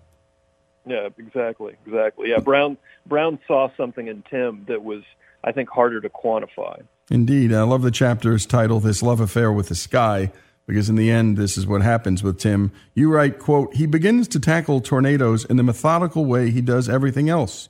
Yeah, 0.87 1.09
exactly, 1.18 1.76
exactly. 1.87 2.31
Yeah, 2.31 2.39
Brown 2.39 2.76
Brown 3.07 3.39
saw 3.47 3.70
something 3.76 4.09
in 4.09 4.22
Tim 4.31 4.64
that 4.68 4.83
was, 4.83 5.03
I 5.45 5.53
think, 5.53 5.68
harder 5.68 6.01
to 6.01 6.09
quantify. 6.09 6.83
Indeed, 7.11 7.53
I 7.53 7.62
love 7.62 7.83
the 7.83 7.91
chapter's 7.91 8.47
title, 8.47 8.81
"This 8.81 9.03
Love 9.03 9.20
Affair 9.20 9.53
with 9.53 9.68
the 9.68 9.74
Sky." 9.74 10.33
Because 10.66 10.89
in 10.89 10.95
the 10.95 11.11
end, 11.11 11.37
this 11.37 11.59
is 11.59 11.66
what 11.66 11.83
happens 11.83 12.22
with 12.22 12.39
Tim. 12.39 12.70
You 12.95 13.11
write, 13.12 13.41
quote, 13.41 13.74
he 13.74 13.87
begins 13.87 14.28
to 14.28 14.39
tackle 14.39 14.81
tornadoes 14.81 15.45
in 15.45 15.57
the 15.57 15.64
methodical 15.64 16.26
way 16.26 16.51
he 16.51 16.61
does 16.61 16.89
everything 16.89 17.28
else 17.28 17.68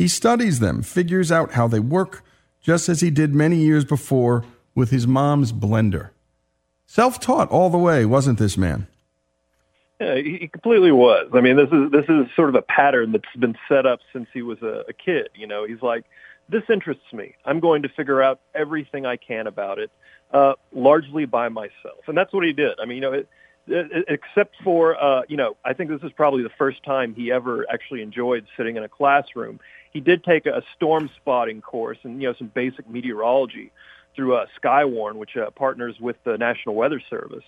he 0.00 0.08
studies 0.08 0.60
them, 0.60 0.80
figures 0.80 1.30
out 1.30 1.52
how 1.52 1.68
they 1.68 1.78
work, 1.78 2.24
just 2.62 2.88
as 2.88 3.02
he 3.02 3.10
did 3.10 3.34
many 3.34 3.58
years 3.58 3.84
before 3.84 4.46
with 4.74 4.88
his 4.88 5.06
mom's 5.06 5.52
blender. 5.52 6.08
Self 6.86 7.20
taught 7.20 7.50
all 7.50 7.68
the 7.68 7.76
way, 7.76 8.06
wasn't 8.06 8.38
this 8.38 8.56
man? 8.56 8.86
Yeah, 10.00 10.14
he 10.16 10.48
completely 10.48 10.92
was. 10.92 11.30
I 11.34 11.40
mean, 11.40 11.56
this 11.56 11.68
is 11.70 11.90
this 11.90 12.06
is 12.08 12.26
sort 12.34 12.48
of 12.48 12.54
a 12.54 12.62
pattern 12.62 13.12
that's 13.12 13.36
been 13.38 13.56
set 13.68 13.84
up 13.84 14.00
since 14.12 14.28
he 14.32 14.42
was 14.42 14.62
a, 14.62 14.84
a 14.88 14.92
kid. 14.92 15.28
You 15.34 15.46
know, 15.46 15.66
he's 15.66 15.82
like, 15.82 16.04
this 16.48 16.62
interests 16.70 17.12
me. 17.12 17.34
I'm 17.44 17.60
going 17.60 17.82
to 17.82 17.88
figure 17.90 18.22
out 18.22 18.40
everything 18.54 19.04
I 19.04 19.16
can 19.16 19.46
about 19.46 19.78
it, 19.78 19.90
uh, 20.32 20.54
largely 20.72 21.26
by 21.26 21.50
myself, 21.50 22.08
and 22.08 22.16
that's 22.16 22.32
what 22.32 22.46
he 22.46 22.54
did. 22.54 22.80
I 22.80 22.86
mean, 22.86 22.96
you 22.96 23.02
know, 23.02 23.12
it, 23.12 23.28
except 24.08 24.56
for 24.64 24.96
uh, 25.02 25.22
you 25.28 25.36
know, 25.36 25.56
I 25.64 25.74
think 25.74 25.90
this 25.90 26.02
is 26.02 26.12
probably 26.12 26.42
the 26.42 26.52
first 26.56 26.82
time 26.82 27.14
he 27.14 27.30
ever 27.30 27.66
actually 27.70 28.00
enjoyed 28.00 28.46
sitting 28.56 28.76
in 28.76 28.82
a 28.82 28.88
classroom 28.88 29.60
he 29.92 30.00
did 30.00 30.24
take 30.24 30.46
a 30.46 30.62
storm 30.76 31.10
spotting 31.16 31.60
course 31.60 31.98
and 32.02 32.22
you 32.22 32.28
know 32.28 32.34
some 32.38 32.48
basic 32.48 32.88
meteorology 32.88 33.72
through 34.14 34.34
uh, 34.34 34.46
Skywarn, 34.60 35.14
which 35.14 35.36
uh, 35.36 35.50
partners 35.50 35.96
with 36.00 36.16
the 36.24 36.36
National 36.36 36.74
Weather 36.74 37.00
Service. 37.10 37.44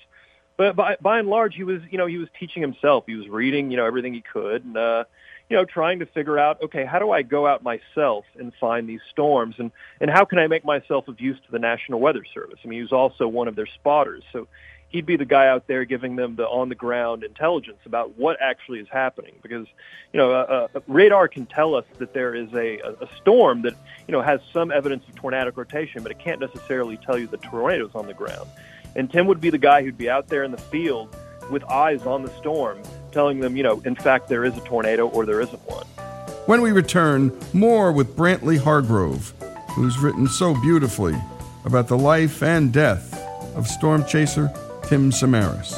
But 0.62 0.76
by, 0.76 0.96
by 1.00 1.18
and 1.18 1.26
large, 1.26 1.56
he 1.56 1.64
was 1.64 1.82
you 1.90 1.98
know 1.98 2.06
he 2.06 2.18
was 2.18 2.28
teaching 2.38 2.62
himself. 2.62 3.02
He 3.06 3.16
was 3.16 3.28
reading 3.28 3.72
you 3.72 3.76
know 3.76 3.84
everything 3.84 4.14
he 4.14 4.20
could, 4.20 4.64
and 4.64 4.76
uh, 4.76 5.04
you 5.50 5.56
know 5.56 5.64
trying 5.64 5.98
to 5.98 6.06
figure 6.06 6.38
out 6.38 6.62
okay 6.62 6.84
how 6.84 7.00
do 7.00 7.10
I 7.10 7.22
go 7.22 7.48
out 7.48 7.64
myself 7.64 8.24
and 8.38 8.52
find 8.60 8.88
these 8.88 9.00
storms, 9.10 9.56
and 9.58 9.72
and 10.00 10.08
how 10.08 10.24
can 10.24 10.38
I 10.38 10.46
make 10.46 10.64
myself 10.64 11.08
of 11.08 11.20
use 11.20 11.36
to 11.46 11.50
the 11.50 11.58
National 11.58 11.98
Weather 11.98 12.24
Service? 12.32 12.60
I 12.64 12.68
mean, 12.68 12.78
he 12.78 12.82
was 12.82 12.92
also 12.92 13.26
one 13.26 13.48
of 13.48 13.56
their 13.56 13.66
spotters, 13.66 14.22
so 14.32 14.46
he'd 14.90 15.04
be 15.04 15.16
the 15.16 15.24
guy 15.24 15.48
out 15.48 15.66
there 15.66 15.84
giving 15.84 16.14
them 16.14 16.36
the 16.36 16.46
on 16.46 16.68
the 16.68 16.76
ground 16.76 17.24
intelligence 17.24 17.80
about 17.84 18.16
what 18.16 18.36
actually 18.40 18.78
is 18.78 18.88
happening 18.88 19.34
because 19.42 19.66
you 20.12 20.18
know 20.18 20.30
uh, 20.30 20.68
uh, 20.72 20.80
radar 20.86 21.26
can 21.26 21.44
tell 21.44 21.74
us 21.74 21.86
that 21.98 22.14
there 22.14 22.36
is 22.36 22.52
a, 22.54 22.78
a 22.78 23.08
storm 23.16 23.62
that 23.62 23.74
you 24.06 24.12
know 24.12 24.22
has 24.22 24.40
some 24.52 24.70
evidence 24.70 25.02
of 25.08 25.16
tornadic 25.16 25.56
rotation 25.56 26.04
but 26.04 26.12
it 26.12 26.20
can't 26.20 26.40
necessarily 26.40 26.96
tell 26.98 27.18
you 27.18 27.26
the 27.26 27.38
tornadoes 27.38 27.90
on 27.96 28.06
the 28.06 28.14
ground 28.14 28.48
and 28.96 29.10
tim 29.10 29.26
would 29.26 29.40
be 29.40 29.50
the 29.50 29.58
guy 29.58 29.82
who'd 29.82 29.98
be 29.98 30.08
out 30.08 30.28
there 30.28 30.44
in 30.44 30.50
the 30.50 30.58
field 30.58 31.14
with 31.50 31.64
eyes 31.64 32.06
on 32.06 32.22
the 32.22 32.30
storm 32.30 32.80
telling 33.10 33.40
them 33.40 33.56
you 33.56 33.62
know 33.62 33.80
in 33.84 33.94
fact 33.94 34.28
there 34.28 34.44
is 34.44 34.56
a 34.56 34.60
tornado 34.60 35.08
or 35.08 35.26
there 35.26 35.40
isn't 35.40 35.60
one 35.68 35.86
when 36.46 36.60
we 36.62 36.72
return 36.72 37.36
more 37.52 37.92
with 37.92 38.16
brantley 38.16 38.58
hargrove 38.58 39.32
who's 39.70 39.98
written 39.98 40.26
so 40.26 40.54
beautifully 40.60 41.14
about 41.64 41.88
the 41.88 41.96
life 41.96 42.42
and 42.42 42.72
death 42.72 43.14
of 43.54 43.66
storm 43.66 44.04
chaser 44.04 44.52
Tim 44.92 45.10
Samaras. 45.10 45.72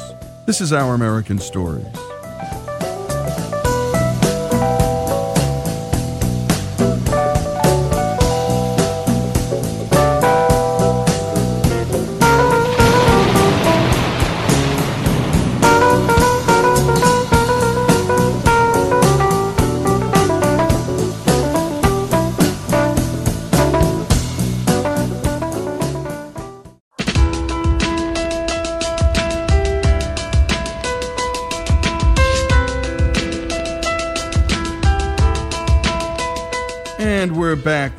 This 0.45 0.59
is 0.59 0.73
Our 0.73 0.93
American 0.93 1.39
Stories. 1.39 1.85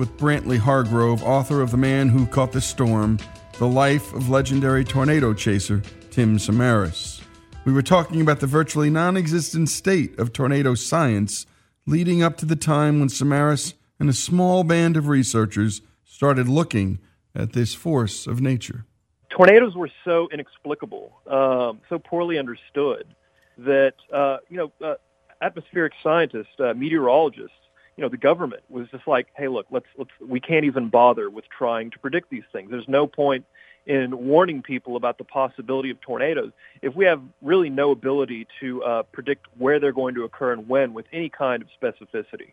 With 0.06 0.18
Brantley 0.18 0.58
Hargrove, 0.58 1.24
author 1.24 1.60
of 1.60 1.72
The 1.72 1.76
Man 1.76 2.08
Who 2.08 2.26
Caught 2.26 2.52
the 2.52 2.60
Storm 2.60 3.18
The 3.58 3.66
Life 3.66 4.12
of 4.14 4.28
Legendary 4.28 4.84
Tornado 4.84 5.34
Chaser 5.34 5.82
Tim 6.12 6.36
Samaras. 6.36 7.22
We 7.64 7.72
were 7.72 7.82
talking 7.82 8.20
about 8.20 8.38
the 8.38 8.46
virtually 8.46 8.88
non 8.88 9.16
existent 9.16 9.68
state 9.68 10.16
of 10.16 10.32
tornado 10.32 10.76
science 10.76 11.44
leading 11.86 12.22
up 12.22 12.36
to 12.36 12.46
the 12.46 12.54
time 12.54 13.00
when 13.00 13.08
Samaras 13.08 13.74
and 13.98 14.08
a 14.08 14.12
small 14.12 14.62
band 14.62 14.96
of 14.96 15.08
researchers 15.08 15.82
started 16.04 16.48
looking 16.48 17.00
at 17.34 17.52
this 17.52 17.74
force 17.74 18.28
of 18.28 18.40
nature. 18.40 18.84
Tornadoes 19.30 19.74
were 19.74 19.90
so 20.04 20.28
inexplicable, 20.32 21.10
um, 21.26 21.80
so 21.88 21.98
poorly 21.98 22.38
understood, 22.38 23.08
that, 23.58 23.94
uh, 24.14 24.36
you 24.48 24.56
know, 24.56 24.72
uh, 24.86 24.94
atmospheric 25.42 25.94
scientists, 26.00 26.60
uh, 26.60 26.74
meteorologists, 26.74 27.56
you 27.96 28.02
know, 28.02 28.08
the 28.08 28.16
government 28.16 28.62
was 28.68 28.88
just 28.90 29.06
like, 29.06 29.28
hey, 29.34 29.48
look, 29.48 29.66
let's 29.70 29.86
let's 29.96 30.10
we 30.20 30.40
can't 30.40 30.64
even 30.64 30.88
bother 30.88 31.30
with 31.30 31.44
trying 31.48 31.90
to 31.90 31.98
predict 31.98 32.30
these 32.30 32.44
things. 32.52 32.70
There's 32.70 32.88
no 32.88 33.06
point 33.06 33.44
in 33.86 34.26
warning 34.26 34.62
people 34.62 34.96
about 34.96 35.16
the 35.16 35.24
possibility 35.24 35.90
of 35.90 36.00
tornadoes 36.00 36.50
if 36.82 36.94
we 36.94 37.04
have 37.04 37.22
really 37.40 37.70
no 37.70 37.92
ability 37.92 38.46
to 38.60 38.82
uh, 38.82 39.02
predict 39.04 39.46
where 39.56 39.78
they're 39.78 39.92
going 39.92 40.14
to 40.16 40.24
occur 40.24 40.52
and 40.52 40.68
when 40.68 40.92
with 40.92 41.06
any 41.12 41.28
kind 41.28 41.62
of 41.62 41.68
specificity. 41.80 42.52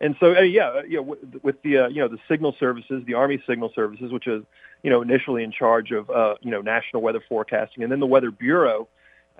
And 0.00 0.14
so, 0.20 0.36
uh, 0.36 0.42
yeah, 0.42 0.68
uh, 0.68 0.82
you 0.82 0.96
know, 0.98 1.02
with, 1.02 1.18
with 1.42 1.62
the 1.62 1.78
uh, 1.78 1.88
you 1.88 2.00
know 2.00 2.08
the 2.08 2.18
signal 2.28 2.54
services, 2.58 3.02
the 3.06 3.14
Army 3.14 3.42
signal 3.46 3.72
services, 3.74 4.12
which 4.12 4.26
is 4.26 4.44
you 4.82 4.90
know 4.90 5.02
initially 5.02 5.42
in 5.42 5.52
charge 5.52 5.90
of 5.90 6.08
uh, 6.08 6.36
you 6.40 6.50
know 6.50 6.60
national 6.60 7.02
weather 7.02 7.22
forecasting, 7.28 7.82
and 7.82 7.92
then 7.92 8.00
the 8.00 8.06
Weather 8.06 8.30
Bureau. 8.30 8.88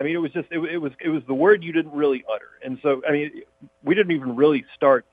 I 0.01 0.05
mean, 0.05 0.15
it 0.15 0.19
was 0.19 0.33
just 0.33 0.49
it, 0.51 0.59
it 0.59 0.79
was 0.79 0.93
it 1.01 1.09
was 1.09 1.23
the 1.27 1.35
word 1.35 1.63
you 1.63 1.73
didn't 1.73 1.93
really 1.93 2.25
utter, 2.33 2.51
and 2.65 2.79
so 2.83 3.03
I 3.09 3.13
mean, 3.13 3.43
we 3.85 3.95
didn't 3.95 4.13
even 4.13 4.35
really 4.35 4.65
start 4.75 5.07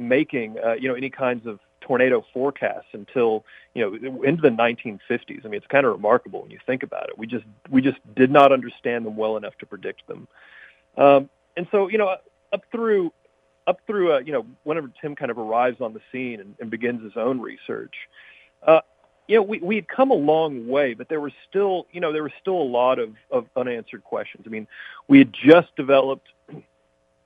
making 0.00 0.56
uh, 0.64 0.72
you 0.72 0.88
know 0.88 0.94
any 0.94 1.10
kinds 1.10 1.46
of 1.46 1.60
tornado 1.80 2.24
forecasts 2.32 2.88
until 2.92 3.44
you 3.74 3.82
know 3.82 4.22
into 4.22 4.42
the 4.42 4.48
1950s. 4.48 5.44
I 5.44 5.48
mean, 5.48 5.54
it's 5.54 5.66
kind 5.66 5.86
of 5.86 5.92
remarkable 5.92 6.42
when 6.42 6.50
you 6.50 6.58
think 6.66 6.82
about 6.82 7.08
it. 7.08 7.18
We 7.18 7.26
just 7.26 7.44
we 7.70 7.82
just 7.82 7.98
did 8.14 8.30
not 8.30 8.52
understand 8.52 9.06
them 9.06 9.16
well 9.16 9.36
enough 9.36 9.56
to 9.58 9.66
predict 9.66 10.06
them. 10.06 10.28
Um, 10.96 11.30
and 11.56 11.66
so 11.70 11.88
you 11.88 11.98
know 11.98 12.16
up 12.52 12.62
through 12.72 13.12
up 13.66 13.80
through 13.86 14.14
uh, 14.14 14.18
you 14.20 14.32
know 14.32 14.46
whenever 14.64 14.90
Tim 15.00 15.14
kind 15.14 15.30
of 15.30 15.38
arrives 15.38 15.80
on 15.80 15.92
the 15.92 16.00
scene 16.12 16.40
and, 16.40 16.54
and 16.60 16.70
begins 16.70 17.02
his 17.02 17.16
own 17.16 17.40
research, 17.40 17.94
uh, 18.66 18.80
you 19.26 19.36
know 19.36 19.42
we 19.42 19.58
we 19.60 19.76
had 19.76 19.88
come 19.88 20.10
a 20.10 20.14
long 20.14 20.68
way, 20.68 20.94
but 20.94 21.08
there 21.08 21.20
was 21.20 21.32
still 21.48 21.86
you 21.92 22.00
know 22.00 22.12
there 22.12 22.22
was 22.22 22.32
still 22.40 22.60
a 22.60 22.70
lot 22.70 22.98
of 22.98 23.14
of 23.30 23.46
unanswered 23.56 24.04
questions. 24.04 24.44
I 24.46 24.50
mean, 24.50 24.66
we 25.08 25.18
had 25.18 25.32
just 25.32 25.74
developed 25.76 26.28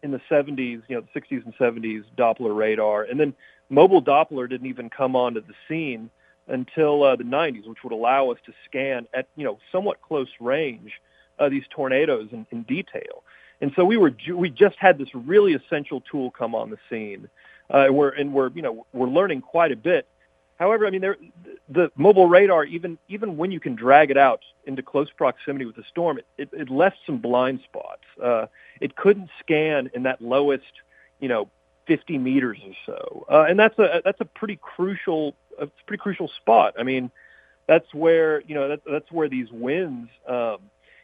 in 0.04 0.10
the 0.10 0.20
70s, 0.30 0.82
you 0.86 0.94
know, 0.94 1.00
the 1.00 1.20
60s 1.20 1.44
and 1.44 1.56
70s 1.56 2.04
Doppler 2.16 2.54
radar, 2.54 3.02
and 3.02 3.18
then 3.18 3.34
mobile 3.70 4.02
Doppler 4.02 4.48
didn't 4.48 4.68
even 4.68 4.90
come 4.90 5.16
onto 5.16 5.40
the 5.40 5.54
scene 5.66 6.10
until 6.46 7.02
uh, 7.02 7.16
the 7.16 7.24
90s, 7.24 7.66
which 7.66 7.82
would 7.82 7.92
allow 7.92 8.30
us 8.30 8.38
to 8.44 8.52
scan 8.66 9.06
at 9.14 9.26
you 9.34 9.44
know 9.44 9.58
somewhat 9.72 10.02
close 10.02 10.28
range 10.38 10.92
uh, 11.38 11.48
these 11.48 11.64
tornadoes 11.70 12.28
in, 12.32 12.46
in 12.52 12.62
detail. 12.64 13.24
And 13.60 13.72
so 13.74 13.84
we 13.84 13.96
were 13.96 14.14
we 14.32 14.50
just 14.50 14.76
had 14.78 14.98
this 14.98 15.08
really 15.14 15.54
essential 15.54 16.02
tool 16.02 16.30
come 16.30 16.54
on 16.54 16.70
the 16.70 16.78
scene. 16.90 17.28
Uh, 17.70 17.86
we're 17.90 18.10
and 18.10 18.34
we're 18.34 18.50
you 18.50 18.62
know 18.62 18.86
we're 18.92 19.08
learning 19.08 19.40
quite 19.40 19.72
a 19.72 19.76
bit. 19.76 20.06
However, 20.58 20.86
I 20.86 20.90
mean 20.90 21.00
there, 21.00 21.16
the 21.68 21.90
mobile 21.96 22.28
radar 22.28 22.64
even 22.64 22.98
even 23.08 23.36
when 23.36 23.50
you 23.50 23.60
can 23.60 23.74
drag 23.74 24.10
it 24.10 24.16
out 24.16 24.40
into 24.66 24.82
close 24.82 25.08
proximity 25.16 25.64
with 25.64 25.76
the 25.76 25.84
storm, 25.88 26.18
it, 26.18 26.26
it, 26.38 26.48
it 26.52 26.70
left 26.70 26.96
some 27.06 27.18
blind 27.18 27.60
spots. 27.64 28.02
Uh, 28.22 28.46
it 28.80 28.96
couldn't 28.96 29.30
scan 29.40 29.90
in 29.94 30.04
that 30.04 30.20
lowest 30.20 30.64
you 31.20 31.28
know 31.28 31.48
50 31.86 32.18
meters 32.18 32.58
or 32.64 32.72
so, 32.86 33.26
uh, 33.30 33.46
and 33.48 33.58
that's 33.58 33.78
a 33.78 34.00
that's 34.04 34.20
a 34.20 34.24
pretty 34.24 34.58
crucial 34.60 35.34
a 35.58 35.66
pretty 35.86 36.00
crucial 36.00 36.28
spot. 36.40 36.74
I 36.78 36.82
mean, 36.82 37.10
that's 37.66 37.92
where 37.92 38.40
you 38.42 38.54
know 38.54 38.68
that, 38.68 38.80
that's 38.90 39.10
where 39.10 39.28
these 39.28 39.50
winds, 39.50 40.10
um, 40.28 40.58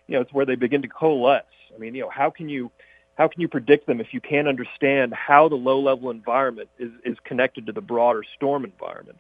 you 0.07 0.15
know, 0.15 0.21
it's 0.21 0.33
where 0.33 0.47
they 0.47 0.55
begin 0.55 0.83
to 0.83 0.89
coalesce. 0.89 1.45
I 1.75 1.79
mean, 1.79 1.95
you 1.95 2.03
know, 2.03 2.11
how 2.11 2.31
can 2.31 2.49
you 2.49 2.71
how 3.17 3.29
can 3.29 3.41
you 3.41 3.49
predict 3.49 3.87
them 3.87 4.01
if 4.01 4.15
you 4.15 4.21
can't 4.21 4.49
understand 4.49 5.13
how 5.13 5.49
the 5.49 5.57
low 5.57 5.81
level 5.81 6.11
environment 6.11 6.69
is 6.79 6.91
is 7.05 7.17
connected 7.25 7.67
to 7.67 7.73
the 7.73 7.81
broader 7.81 8.23
storm 8.37 8.65
environment? 8.65 9.19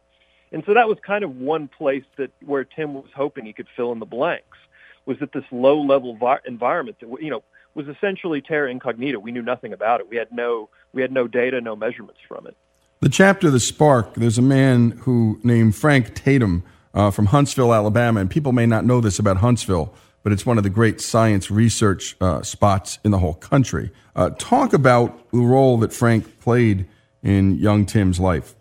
And 0.52 0.64
so 0.66 0.74
that 0.74 0.88
was 0.88 0.98
kind 1.06 1.24
of 1.24 1.36
one 1.36 1.68
place 1.68 2.04
that 2.16 2.30
where 2.44 2.64
Tim 2.64 2.94
was 2.94 3.10
hoping 3.14 3.46
he 3.46 3.52
could 3.52 3.68
fill 3.76 3.92
in 3.92 3.98
the 3.98 4.06
blanks 4.06 4.58
was 5.06 5.18
that 5.20 5.32
this 5.32 5.44
low 5.50 5.80
level 5.80 6.16
vi- 6.16 6.40
environment 6.46 6.98
that 7.00 7.08
you 7.22 7.30
know 7.30 7.42
was 7.74 7.86
essentially 7.88 8.40
terra 8.40 8.70
incognita. 8.70 9.20
We 9.20 9.32
knew 9.32 9.42
nothing 9.42 9.72
about 9.72 10.00
it. 10.00 10.08
We 10.08 10.16
had 10.16 10.32
no 10.32 10.68
we 10.92 11.02
had 11.02 11.12
no 11.12 11.28
data, 11.28 11.60
no 11.60 11.76
measurements 11.76 12.20
from 12.26 12.46
it. 12.46 12.56
The 13.00 13.08
chapter, 13.08 13.48
The 13.50 13.60
Spark, 13.60 14.14
there's 14.14 14.36
a 14.36 14.42
man 14.42 14.90
who 14.90 15.40
named 15.42 15.74
Frank 15.74 16.14
Tatom 16.14 16.62
uh, 16.92 17.10
from 17.10 17.26
Huntsville, 17.26 17.72
Alabama, 17.72 18.20
and 18.20 18.30
people 18.30 18.52
may 18.52 18.66
not 18.66 18.84
know 18.84 19.00
this 19.00 19.18
about 19.18 19.38
Huntsville, 19.38 19.94
but 20.22 20.32
it's 20.32 20.44
one 20.44 20.58
of 20.58 20.64
the 20.64 20.70
great 20.70 21.00
science 21.00 21.50
research 21.50 22.16
uh, 22.20 22.42
spots 22.42 22.98
in 23.02 23.10
the 23.10 23.18
whole 23.18 23.34
country. 23.34 23.90
Uh, 24.14 24.30
talk 24.38 24.74
about 24.74 25.30
the 25.30 25.38
role 25.38 25.78
that 25.78 25.94
Frank 25.94 26.40
played 26.40 26.86
in 27.22 27.56
young 27.56 27.86
Tim's 27.86 28.20
life. 28.20 28.54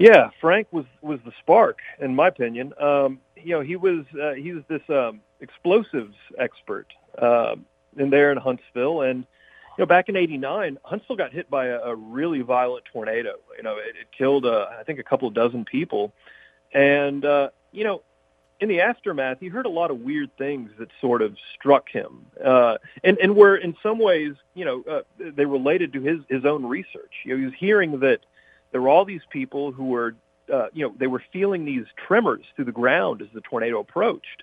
Yeah, 0.00 0.30
Frank 0.40 0.68
was 0.72 0.86
was 1.02 1.20
the 1.26 1.32
spark, 1.40 1.80
in 2.00 2.14
my 2.14 2.28
opinion. 2.28 2.72
Um, 2.80 3.20
you 3.36 3.50
know, 3.50 3.60
he 3.60 3.76
was 3.76 4.06
uh, 4.18 4.32
he 4.32 4.52
was 4.54 4.64
this 4.66 4.80
um, 4.88 5.20
explosives 5.42 6.14
expert 6.38 6.86
uh, 7.18 7.56
in 7.98 8.08
there 8.08 8.32
in 8.32 8.38
Huntsville, 8.38 9.02
and 9.02 9.18
you 9.76 9.82
know, 9.82 9.84
back 9.86 10.08
in 10.08 10.16
'89, 10.16 10.78
Huntsville 10.84 11.16
got 11.16 11.34
hit 11.34 11.50
by 11.50 11.66
a, 11.66 11.80
a 11.80 11.94
really 11.94 12.40
violent 12.40 12.86
tornado. 12.90 13.34
You 13.58 13.62
know, 13.62 13.76
it, 13.76 13.94
it 14.00 14.06
killed 14.16 14.46
uh, 14.46 14.68
I 14.80 14.84
think 14.84 15.00
a 15.00 15.02
couple 15.02 15.28
dozen 15.28 15.66
people, 15.66 16.14
and 16.72 17.22
uh, 17.26 17.50
you 17.70 17.84
know, 17.84 18.00
in 18.58 18.70
the 18.70 18.80
aftermath, 18.80 19.36
he 19.38 19.48
heard 19.48 19.66
a 19.66 19.70
lot 19.70 19.90
of 19.90 20.00
weird 20.00 20.30
things 20.38 20.70
that 20.78 20.88
sort 21.02 21.20
of 21.20 21.36
struck 21.58 21.90
him, 21.90 22.24
uh, 22.42 22.78
and 23.04 23.18
and 23.18 23.36
were 23.36 23.54
in 23.58 23.76
some 23.82 23.98
ways, 23.98 24.32
you 24.54 24.64
know, 24.64 24.82
uh, 24.90 25.02
they 25.18 25.44
related 25.44 25.92
to 25.92 26.00
his 26.00 26.20
his 26.30 26.46
own 26.46 26.64
research. 26.64 27.12
You 27.26 27.34
know, 27.34 27.38
he 27.40 27.44
was 27.44 27.54
hearing 27.60 28.00
that 28.00 28.20
there 28.72 28.80
were 28.80 28.88
all 28.88 29.04
these 29.04 29.22
people 29.30 29.72
who 29.72 29.86
were, 29.86 30.14
uh, 30.52 30.66
you 30.72 30.86
know, 30.86 30.94
they 30.98 31.06
were 31.06 31.22
feeling 31.32 31.64
these 31.64 31.84
tremors 32.06 32.44
through 32.54 32.66
the 32.66 32.72
ground 32.72 33.22
as 33.22 33.28
the 33.34 33.40
tornado 33.40 33.80
approached. 33.80 34.42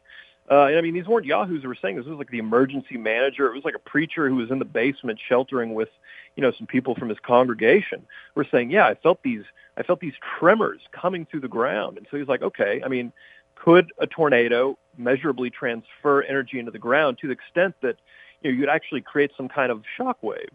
Uh, 0.49 0.65
and 0.65 0.77
I 0.77 0.81
mean, 0.81 0.93
these 0.93 1.07
weren't 1.07 1.25
yahoos 1.25 1.61
who 1.61 1.67
were 1.67 1.75
saying 1.75 1.97
this. 1.97 2.05
This 2.05 2.11
was 2.11 2.19
like 2.19 2.29
the 2.29 2.37
emergency 2.37 2.97
manager. 2.97 3.47
It 3.47 3.53
was 3.53 3.65
like 3.65 3.75
a 3.75 3.79
preacher 3.79 4.29
who 4.29 4.35
was 4.35 4.49
in 4.49 4.59
the 4.59 4.65
basement 4.65 5.19
sheltering 5.27 5.73
with, 5.73 5.89
you 6.35 6.41
know, 6.41 6.53
some 6.57 6.67
people 6.67 6.95
from 6.95 7.09
his 7.09 7.17
congregation. 7.19 8.05
Were 8.35 8.47
saying, 8.49 8.71
yeah, 8.71 8.85
I 8.85 8.95
felt 8.95 9.21
these, 9.23 9.43
I 9.75 9.83
felt 9.83 9.99
these 9.99 10.13
tremors 10.39 10.79
coming 10.93 11.25
through 11.25 11.41
the 11.41 11.49
ground. 11.49 11.97
And 11.97 12.07
so 12.09 12.17
he's 12.17 12.29
like, 12.29 12.41
okay, 12.41 12.81
I 12.83 12.87
mean, 12.87 13.11
could 13.55 13.91
a 13.99 14.07
tornado 14.07 14.77
measurably 14.97 15.49
transfer 15.49 16.23
energy 16.23 16.59
into 16.59 16.71
the 16.71 16.79
ground 16.79 17.17
to 17.19 17.27
the 17.27 17.33
extent 17.33 17.75
that, 17.81 17.97
you 18.41 18.51
know, 18.51 18.57
you'd 18.57 18.69
actually 18.69 19.01
create 19.01 19.31
some 19.35 19.49
kind 19.49 19.71
of 19.71 19.83
shock 19.97 20.21
wave? 20.23 20.49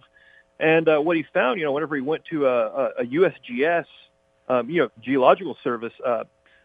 And 0.61 0.89
uh, 0.89 0.99
what 0.99 1.17
he 1.17 1.25
found, 1.35 1.59
you 1.59 1.65
know, 1.65 1.73
whenever 1.73 1.97
he 1.97 2.03
went 2.03 2.25
to 2.27 2.47
a, 2.47 2.87
a, 2.99 3.05
USGS, 3.05 3.87
um, 4.49 4.71
you 4.71 4.83
know, 4.83 4.91
geological 5.01 5.57
service 5.65 5.93
uh, 6.05 6.25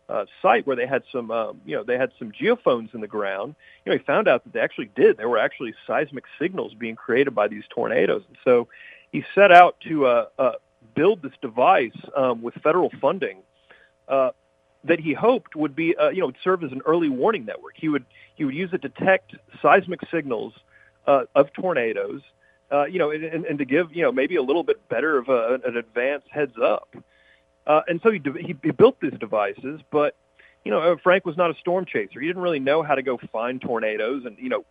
uh, 0.10 0.26
site 0.42 0.66
where 0.68 0.76
they 0.76 0.88
had 0.88 1.04
some, 1.12 1.32
um, 1.32 1.62
you 1.66 1.76
know, 1.76 1.84
they 1.84 1.98
had 1.98 2.12
some 2.20 2.32
geophones 2.32 2.94
in 2.94 3.02
the 3.02 3.08
ground, 3.08 3.56
you 3.86 3.92
know, 3.92 3.98
he 3.98 4.04
found 4.04 4.28
out 4.28 4.44
that 4.44 4.54
they 4.54 4.60
actually 4.60 4.90
did. 4.96 5.18
There 5.18 5.30
were 5.30 5.38
actually 5.38 5.74
seismic 5.86 6.26
signals 6.40 6.74
being 6.74 6.96
created 6.96 7.34
by 7.34 7.48
these 7.48 7.64
tornadoes. 7.70 8.24
And 8.28 8.38
so 8.44 8.68
he 9.12 9.26
set 9.34 9.52
out 9.52 9.78
to 9.82 10.06
uh, 10.06 10.26
uh, 10.38 10.52
build 10.96 11.22
this 11.22 11.34
device 11.42 11.98
um, 12.16 12.42
with 12.42 12.54
federal 12.56 12.92
funding 13.02 13.40
uh, 14.08 14.32
that 14.84 15.00
he 15.00 15.14
hoped 15.14 15.56
would 15.56 15.76
be, 15.76 15.96
uh, 15.96 16.10
you 16.10 16.22
know, 16.22 16.28
would 16.28 16.38
serve 16.44 16.64
as 16.64 16.72
an 16.72 16.82
early 16.86 17.10
warning 17.10 17.46
network. 17.46 17.74
He 17.76 17.90
would 17.90 18.06
he 18.36 18.46
would 18.46 18.56
use 18.56 18.72
it 18.72 18.82
to 18.84 18.90
detect 18.90 19.36
seismic 19.62 20.00
signals 20.12 20.54
uh, 21.08 21.24
of 21.36 21.52
tornadoes 21.54 22.22
uh, 22.72 22.86
you 22.86 23.00
know, 23.00 23.12
and, 23.12 23.46
and 23.46 23.60
to 23.60 23.66
give, 23.66 23.96
you 23.96 24.04
know, 24.04 24.12
maybe 24.12 24.36
a 24.36 24.42
little 24.42 24.64
bit 24.64 24.88
better 24.90 25.18
of 25.18 25.30
a, 25.30 25.60
an 25.66 25.78
advanced 25.78 26.28
heads 26.30 26.56
up. 26.62 26.96
Uh, 27.66 27.82
and 27.88 28.00
so 28.02 28.12
he, 28.12 28.22
he, 28.40 28.56
he 28.64 28.72
built 28.72 29.00
these 29.02 29.18
devices, 29.20 29.82
but, 29.92 30.16
you 30.64 30.72
know, 30.72 30.80
uh, 30.80 30.96
Frank 31.04 31.26
was 31.26 31.38
not 31.38 31.52
a 31.52 31.56
storm 31.56 31.86
chaser. 31.86 32.20
He 32.20 32.28
didn't 32.28 32.42
really 32.42 32.60
know 32.60 32.82
how 32.84 32.96
to 32.96 33.04
go 33.04 33.20
find 33.32 33.62
tornadoes 33.62 34.24
and, 34.26 34.38
you 34.38 34.50
know, 34.50 34.66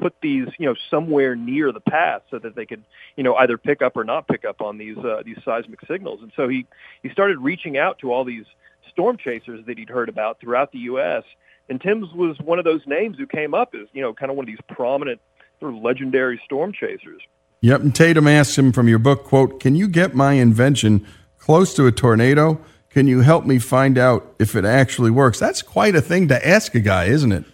put 0.00 0.14
these, 0.22 0.48
you 0.58 0.66
know, 0.66 0.74
somewhere 0.90 1.36
near 1.36 1.72
the 1.72 1.80
path 1.80 2.22
so 2.30 2.38
that 2.38 2.56
they 2.56 2.66
could, 2.66 2.82
you 3.16 3.22
know, 3.22 3.34
either 3.36 3.58
pick 3.58 3.82
up 3.82 3.96
or 3.96 4.04
not 4.04 4.26
pick 4.26 4.44
up 4.44 4.60
on 4.60 4.78
these, 4.78 4.96
uh, 4.98 5.22
these 5.24 5.36
seismic 5.44 5.78
signals. 5.86 6.20
And 6.22 6.32
so 6.34 6.48
he, 6.48 6.66
he 7.02 7.10
started 7.10 7.38
reaching 7.38 7.76
out 7.76 7.98
to 7.98 8.12
all 8.12 8.24
these 8.24 8.46
storm 8.90 9.16
chasers 9.16 9.64
that 9.66 9.78
he'd 9.78 9.90
heard 9.90 10.08
about 10.08 10.40
throughout 10.40 10.72
the 10.72 10.78
U.S. 10.80 11.22
And 11.68 11.80
Tim's 11.80 12.12
was 12.12 12.36
one 12.40 12.58
of 12.58 12.64
those 12.64 12.80
names 12.86 13.18
who 13.18 13.26
came 13.26 13.54
up 13.54 13.74
as, 13.74 13.86
you 13.92 14.02
know, 14.02 14.14
kind 14.14 14.30
of 14.30 14.36
one 14.36 14.44
of 14.44 14.48
these 14.48 14.58
prominent 14.68 15.20
sort 15.60 15.74
of 15.74 15.82
legendary 15.82 16.40
storm 16.44 16.72
chasers. 16.72 17.22
Yep, 17.62 17.80
and 17.80 17.94
Tatom 17.94 18.30
asks 18.30 18.56
him 18.56 18.72
from 18.72 18.88
your 18.88 18.98
book, 18.98 19.24
quote, 19.24 19.60
Can 19.60 19.74
you 19.74 19.88
get 19.88 20.14
my 20.14 20.34
invention 20.34 21.06
close 21.38 21.74
to 21.74 21.86
a 21.86 21.92
tornado? 21.92 22.60
Can 22.88 23.06
you 23.06 23.20
help 23.20 23.44
me 23.44 23.58
find 23.58 23.98
out 23.98 24.34
if 24.38 24.56
it 24.56 24.64
actually 24.64 25.10
works? 25.10 25.38
That's 25.38 25.62
quite 25.62 25.94
a 25.94 26.00
thing 26.00 26.28
to 26.28 26.48
ask 26.48 26.74
a 26.74 26.80
guy, 26.80 27.04
isn't 27.04 27.32
it? 27.32 27.44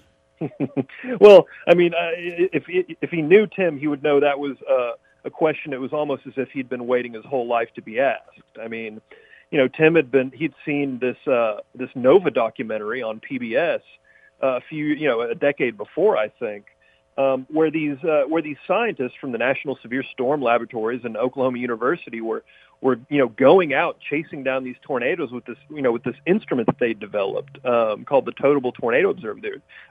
well, 1.20 1.46
I 1.66 1.74
mean, 1.74 1.92
uh, 1.94 2.12
if 2.16 2.64
if 2.68 3.10
he 3.10 3.22
knew 3.22 3.46
Tim, 3.46 3.78
he 3.78 3.86
would 3.86 4.02
know 4.02 4.20
that 4.20 4.38
was 4.38 4.56
uh, 4.70 4.92
a 5.24 5.30
question. 5.30 5.72
It 5.72 5.80
was 5.80 5.92
almost 5.92 6.26
as 6.26 6.34
if 6.36 6.50
he'd 6.50 6.68
been 6.68 6.86
waiting 6.86 7.12
his 7.12 7.24
whole 7.24 7.46
life 7.46 7.68
to 7.74 7.82
be 7.82 7.98
asked. 7.98 8.42
I 8.60 8.68
mean, 8.68 9.00
you 9.50 9.58
know, 9.58 9.68
Tim 9.68 9.94
had 9.94 10.10
been 10.10 10.30
he'd 10.30 10.54
seen 10.64 10.98
this 10.98 11.16
uh, 11.26 11.60
this 11.74 11.90
Nova 11.94 12.30
documentary 12.30 13.02
on 13.02 13.20
PBS 13.20 13.80
uh, 14.42 14.56
a 14.56 14.60
few 14.60 14.86
you 14.86 15.08
know 15.08 15.22
a 15.22 15.34
decade 15.34 15.76
before, 15.76 16.16
I 16.16 16.28
think, 16.28 16.66
um, 17.18 17.46
where 17.50 17.70
these 17.70 17.96
uh, 18.04 18.24
where 18.28 18.42
these 18.42 18.58
scientists 18.66 19.14
from 19.20 19.32
the 19.32 19.38
National 19.38 19.78
Severe 19.82 20.04
Storm 20.12 20.42
Laboratories 20.42 21.00
and 21.04 21.16
Oklahoma 21.16 21.58
University 21.58 22.20
were 22.20 22.44
were 22.80 22.98
you 23.08 23.18
know 23.18 23.28
going 23.28 23.72
out 23.72 23.98
chasing 24.08 24.42
down 24.42 24.64
these 24.64 24.76
tornadoes 24.82 25.30
with 25.32 25.44
this 25.46 25.56
you 25.70 25.80
know 25.80 25.92
with 25.92 26.04
this 26.04 26.16
instrument 26.26 26.66
that 26.66 26.78
they 26.78 26.92
developed 26.92 27.64
um, 27.64 28.04
called 28.04 28.26
the 28.26 28.32
Totable 28.32 28.72
Tornado 28.72 29.10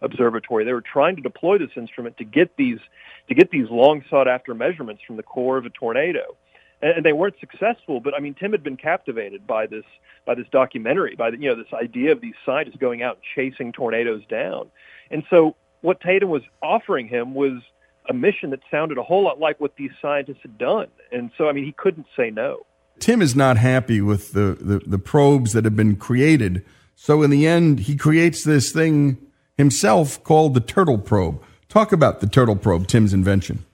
Observatory. 0.02 0.66
They 0.66 0.74
were 0.74 0.82
trying 0.82 1.16
to 1.16 1.22
deploy 1.22 1.58
this 1.58 1.72
instrument 1.76 2.18
to 2.18 2.24
get 2.24 2.56
these 2.58 2.80
to 3.28 3.34
get 3.36 3.50
these 3.50 3.70
long 3.70 4.04
sought 4.10 4.28
after 4.28 4.54
measurements 4.54 5.02
from 5.06 5.18
the 5.18 5.24
core 5.24 5.58
of 5.58 5.66
a 5.66 5.70
tornado. 5.70 6.36
And, 6.82 7.06
they 7.06 7.14
weren't 7.14 7.36
successful, 7.40 8.02
but 8.02 8.14
I 8.14 8.20
mean, 8.20 8.36
Tim 8.36 8.52
had 8.52 8.62
been 8.62 8.78
captivated 8.78 9.48
by 9.48 9.66
this 9.66 9.86
by 10.26 10.36
this 10.36 10.46
documentary, 10.52 11.16
by 11.16 11.32
the, 11.32 11.38
you 11.40 11.50
know 11.50 11.56
this 11.56 11.74
idea 11.74 12.12
of 12.12 12.22
these 12.22 12.36
scientists 12.46 12.76
going 12.76 13.02
out 13.02 13.18
and 13.18 13.24
chasing 13.34 13.72
tornadoes 13.72 14.22
down. 14.30 14.70
And 15.10 15.24
so 15.30 15.56
what 15.86 16.02
Tatom 16.02 16.28
was 16.30 16.42
offering 16.62 17.08
him 17.08 17.34
was 17.34 17.62
a 18.10 18.14
mission 18.14 18.50
that 18.50 18.60
sounded 18.70 18.98
a 18.98 19.04
whole 19.04 19.24
lot 19.24 19.40
like 19.40 19.60
what 19.60 19.76
these 19.78 19.92
scientists 20.02 20.40
had 20.42 20.58
done. 20.58 20.88
And 21.12 21.32
so, 21.38 21.48
I 21.48 21.52
mean, 21.52 21.64
he 21.64 21.72
couldn't 21.72 22.08
say 22.18 22.32
no. 22.32 22.66
Tim 23.00 23.22
is 23.22 23.36
not 23.36 23.58
happy 23.58 24.02
with 24.02 24.32
the, 24.34 24.58
the, 24.60 24.80
the, 24.86 24.98
probes 24.98 25.54
that 25.54 25.66
have 25.66 25.76
been 25.76 25.96
created. 25.96 26.66
So, 26.96 27.24
in 27.24 27.30
the 27.30 27.46
end, 27.46 27.82
he 27.82 27.98
creates 27.98 28.44
this 28.44 28.72
thing 28.72 29.18
himself 29.58 30.24
called 30.24 30.54
the 30.54 30.62
turtle 30.62 30.98
probe. 30.98 31.42
Talk 31.68 31.92
about 31.92 32.22
the 32.22 32.28
turtle 32.28 32.56
probe, 32.56 32.88
Tim's 32.88 33.14
invention. 33.14 33.66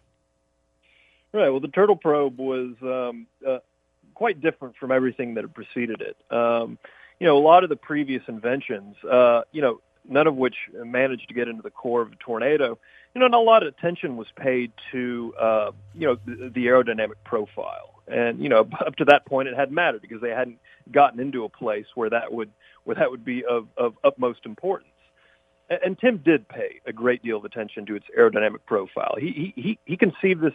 Right. 1.34 1.50
Well, 1.50 1.60
the 1.60 1.68
turtle 1.68 1.96
probe 1.96 2.40
was 2.40 2.74
um, 2.82 3.28
uh, 3.48 3.60
quite 4.16 4.42
different 4.42 4.76
from 4.76 4.92
everything 4.92 5.36
that 5.36 5.44
had 5.44 5.54
preceded 5.54 6.02
it. 6.02 6.18
Um, 6.36 6.78
you 7.20 7.28
know, 7.28 7.38
a 7.38 7.44
lot 7.46 7.64
of 7.64 7.70
the 7.70 7.76
previous 7.76 8.24
inventions, 8.28 8.96
uh, 9.10 9.42
you 9.52 9.62
know, 9.62 9.82
none 10.08 10.28
of 10.28 10.36
which 10.36 10.56
managed 10.74 11.28
to 11.28 11.34
get 11.34 11.48
into 11.48 11.62
the 11.62 11.70
core 11.70 12.02
of 12.02 12.12
a 12.12 12.16
tornado, 12.16 12.78
you 13.14 13.20
know, 13.20 13.26
and 13.26 13.36
a 13.36 13.40
lot 13.40 13.64
of 13.64 13.70
attention 13.70 14.18
was 14.18 14.28
paid 14.36 14.72
to, 14.92 15.34
uh, 15.40 15.72
you 15.94 16.08
know, 16.08 16.18
the, 16.26 16.50
the 16.54 16.66
aerodynamic 16.68 17.16
profile. 17.24 18.02
And, 18.08 18.42
you 18.42 18.50
know, 18.50 18.62
up 18.86 18.96
to 18.98 19.06
that 19.06 19.26
point, 19.26 19.48
it 19.48 19.56
hadn't 19.56 19.76
mattered 19.76 20.02
because 20.02 20.22
they 20.22 20.30
hadn't 20.30 20.60
gotten 20.92 21.20
into 21.20 21.44
a 21.44 21.50
place 21.50 21.86
where 21.96 22.10
that 22.10 22.32
would, 22.32 22.52
where 22.84 22.96
that 22.96 23.12
would 23.12 23.26
be 23.26 23.44
of, 23.46 23.68
of 23.78 23.96
utmost 24.04 24.46
importance. 24.46 24.88
And, 25.70 25.80
and 25.86 26.00
Tim 26.00 26.18
did 26.18 26.48
pay 26.48 26.80
a 26.86 26.94
great 26.94 27.22
deal 27.22 27.38
of 27.38 27.46
attention 27.46 27.86
to 27.88 27.96
its 27.96 28.06
aerodynamic 28.18 28.66
profile. 28.66 29.16
He, 29.20 29.54
he, 29.56 29.80
he 29.86 29.98
conceived 29.98 30.42
this 30.42 30.54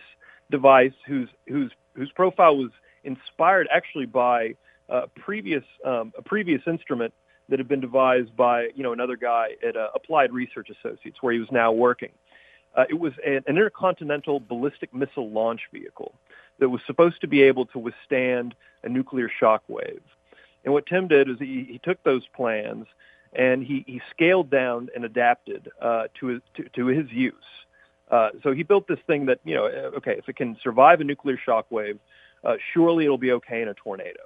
device 0.50 0.92
whose, 1.06 1.28
whose, 1.46 1.72
whose 1.94 2.10
profile 2.12 2.56
was 2.56 2.70
inspired 3.04 3.68
actually 3.72 4.06
by 4.06 4.54
uh, 4.88 5.06
previous, 5.16 5.64
um, 5.84 6.12
a 6.16 6.22
previous 6.22 6.62
instrument 6.66 7.12
that 7.48 7.58
had 7.58 7.68
been 7.68 7.80
devised 7.80 8.36
by 8.36 8.68
you 8.74 8.82
know 8.82 8.92
another 8.92 9.16
guy 9.16 9.50
at 9.66 9.76
uh, 9.76 9.88
Applied 9.94 10.32
Research 10.32 10.68
Associates, 10.70 11.18
where 11.20 11.32
he 11.32 11.38
was 11.38 11.50
now 11.50 11.72
working. 11.72 12.12
Uh, 12.76 12.84
it 12.90 12.98
was 12.98 13.12
an, 13.24 13.36
an 13.46 13.56
intercontinental 13.56 14.40
ballistic 14.40 14.92
missile 14.94 15.30
launch 15.30 15.62
vehicle 15.72 16.14
that 16.58 16.68
was 16.68 16.80
supposed 16.86 17.20
to 17.20 17.26
be 17.26 17.42
able 17.42 17.66
to 17.66 17.78
withstand 17.78 18.54
a 18.82 18.88
nuclear 18.88 19.30
shock 19.40 19.62
wave. 19.68 20.02
And 20.64 20.72
what 20.72 20.86
Tim 20.86 21.08
did 21.08 21.30
is 21.30 21.38
he, 21.38 21.66
he 21.70 21.80
took 21.82 22.02
those 22.02 22.22
plans 22.34 22.86
and 23.32 23.62
he, 23.62 23.84
he 23.86 24.00
scaled 24.10 24.50
down 24.50 24.88
and 24.94 25.04
adapted 25.04 25.70
uh, 25.80 26.04
to, 26.20 26.26
his, 26.26 26.42
to, 26.56 26.68
to 26.70 26.86
his 26.86 27.10
use. 27.10 27.34
Uh, 28.10 28.30
so 28.42 28.52
he 28.52 28.62
built 28.62 28.86
this 28.88 28.98
thing 29.06 29.26
that, 29.26 29.40
you 29.44 29.54
know, 29.54 29.66
uh, 29.66 29.96
okay, 29.96 30.16
if 30.18 30.28
it 30.28 30.36
can 30.36 30.56
survive 30.62 31.00
a 31.00 31.04
nuclear 31.04 31.38
shock 31.38 31.66
wave, 31.70 31.98
uh, 32.44 32.54
surely 32.72 33.04
it'll 33.04 33.18
be 33.18 33.32
okay 33.32 33.62
in 33.62 33.68
a 33.68 33.74
tornado. 33.74 34.20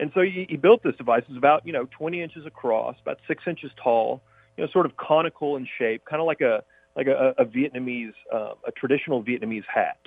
And 0.00 0.10
so 0.14 0.22
he, 0.22 0.46
he 0.48 0.56
built 0.56 0.82
this 0.82 0.96
device. 0.96 1.22
It's 1.28 1.36
about, 1.36 1.66
you 1.66 1.74
know, 1.74 1.86
20 1.90 2.22
inches 2.22 2.46
across, 2.46 2.96
about 3.02 3.18
six 3.28 3.44
inches 3.46 3.70
tall, 3.82 4.22
you 4.56 4.64
know, 4.64 4.70
sort 4.72 4.86
of 4.86 4.96
conical 4.96 5.56
in 5.56 5.68
shape, 5.78 6.04
kind 6.06 6.20
of 6.20 6.26
like 6.26 6.40
a, 6.40 6.64
like 6.96 7.06
a, 7.06 7.34
a 7.36 7.44
Vietnamese, 7.44 8.14
uh, 8.32 8.54
a 8.66 8.72
traditional 8.72 9.22
Vietnamese 9.22 9.64
hat. 9.72 9.98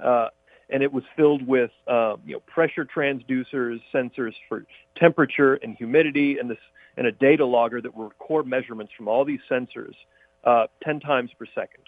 Uh, 0.00 0.28
and 0.70 0.82
it 0.82 0.92
was 0.92 1.04
filled 1.16 1.46
with, 1.46 1.70
um, 1.86 2.20
you 2.26 2.34
know, 2.34 2.40
pressure 2.40 2.84
transducers, 2.84 3.80
sensors 3.94 4.34
for 4.48 4.64
temperature 4.96 5.54
and 5.54 5.76
humidity, 5.76 6.38
and 6.38 6.50
this, 6.50 6.58
and 6.96 7.06
a 7.06 7.12
data 7.12 7.46
logger 7.46 7.80
that 7.80 7.96
would 7.96 8.04
record 8.04 8.44
measurements 8.44 8.92
from 8.96 9.06
all 9.06 9.24
these 9.24 9.40
sensors, 9.48 9.94
uh, 10.42 10.66
10 10.82 10.98
times 10.98 11.30
per 11.38 11.46
second. 11.54 11.84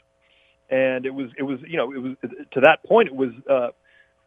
And 0.70 1.05
it 1.05 1.12
was, 1.12 1.30
it 1.36 1.42
was, 1.42 1.59
you 1.66 1.76
know, 1.76 1.92
it 1.92 1.98
was 1.98 2.16
to 2.53 2.61
that 2.61 2.84
point, 2.84 3.09
it 3.09 3.16
was, 3.16 3.30
uh, 3.51 3.70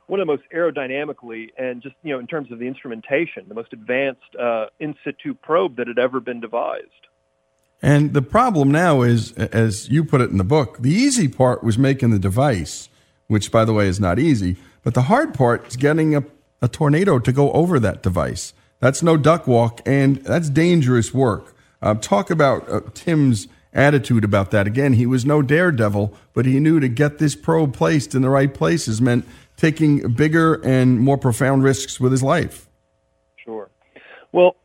one 0.07 0.19
of 0.19 0.27
the 0.27 0.31
most 0.31 0.43
aerodynamically 0.53 1.49
and 1.57 1.81
just 1.81 1.95
you 2.03 2.13
know 2.13 2.19
in 2.19 2.27
terms 2.27 2.51
of 2.51 2.59
the 2.59 2.67
instrumentation, 2.67 3.45
the 3.47 3.55
most 3.55 3.73
advanced 3.73 4.21
uh, 4.39 4.65
in 4.79 4.95
situ 5.03 5.33
probe 5.33 5.77
that 5.77 5.87
had 5.87 5.99
ever 5.99 6.19
been 6.19 6.39
devised. 6.39 6.87
And 7.81 8.13
the 8.13 8.21
problem 8.21 8.71
now 8.71 9.01
is, 9.01 9.33
as 9.33 9.89
you 9.89 10.05
put 10.05 10.21
it 10.21 10.29
in 10.29 10.37
the 10.37 10.45
book, 10.45 10.77
the 10.79 10.91
easy 10.91 11.27
part 11.27 11.63
was 11.63 11.77
making 11.77 12.11
the 12.11 12.19
device, 12.19 12.87
which 13.27 13.51
by 13.51 13.65
the 13.65 13.73
way 13.73 13.87
is 13.87 13.99
not 13.99 14.19
easy. 14.19 14.55
But 14.83 14.93
the 14.93 15.03
hard 15.03 15.33
part 15.33 15.67
is 15.67 15.75
getting 15.75 16.15
a, 16.15 16.23
a 16.61 16.69
tornado 16.69 17.19
to 17.19 17.31
go 17.31 17.51
over 17.51 17.79
that 17.79 18.01
device. 18.01 18.53
That's 18.79 19.03
no 19.03 19.17
duck 19.17 19.47
walk, 19.47 19.81
and 19.85 20.17
that's 20.17 20.49
dangerous 20.49 21.13
work. 21.13 21.55
Uh, 21.81 21.95
talk 21.95 22.29
about 22.29 22.69
uh, 22.69 22.81
Tim's 22.93 23.47
attitude 23.73 24.23
about 24.23 24.51
that. 24.51 24.67
Again, 24.67 24.93
he 24.93 25.05
was 25.05 25.25
no 25.25 25.41
daredevil, 25.41 26.13
but 26.33 26.45
he 26.45 26.59
knew 26.59 26.79
to 26.79 26.87
get 26.87 27.17
this 27.17 27.35
probe 27.35 27.73
placed 27.73 28.15
in 28.15 28.21
the 28.21 28.29
right 28.29 28.53
places 28.53 29.01
meant 29.01 29.25
taking 29.57 30.13
bigger 30.13 30.55
and 30.63 30.99
more 30.99 31.17
profound 31.17 31.63
risks 31.63 31.99
with 31.99 32.11
his 32.11 32.23
life. 32.23 32.67
Sure. 33.43 33.69
Well, 34.31 34.55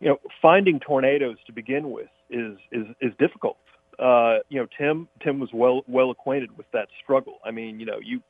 you 0.00 0.08
know, 0.08 0.18
finding 0.40 0.80
tornadoes 0.80 1.36
to 1.46 1.52
begin 1.52 1.90
with 1.90 2.08
is 2.30 2.58
is 2.72 2.86
is 3.00 3.12
difficult. 3.18 3.56
Uh, 3.98 4.38
you 4.48 4.60
know, 4.60 4.66
Tim 4.76 5.08
Tim 5.22 5.40
was 5.40 5.50
well 5.52 5.82
well 5.86 6.10
acquainted 6.10 6.56
with 6.56 6.70
that 6.72 6.88
struggle. 7.02 7.38
I 7.44 7.50
mean, 7.50 7.80
you 7.80 7.86
know, 7.86 7.98
you 8.02 8.22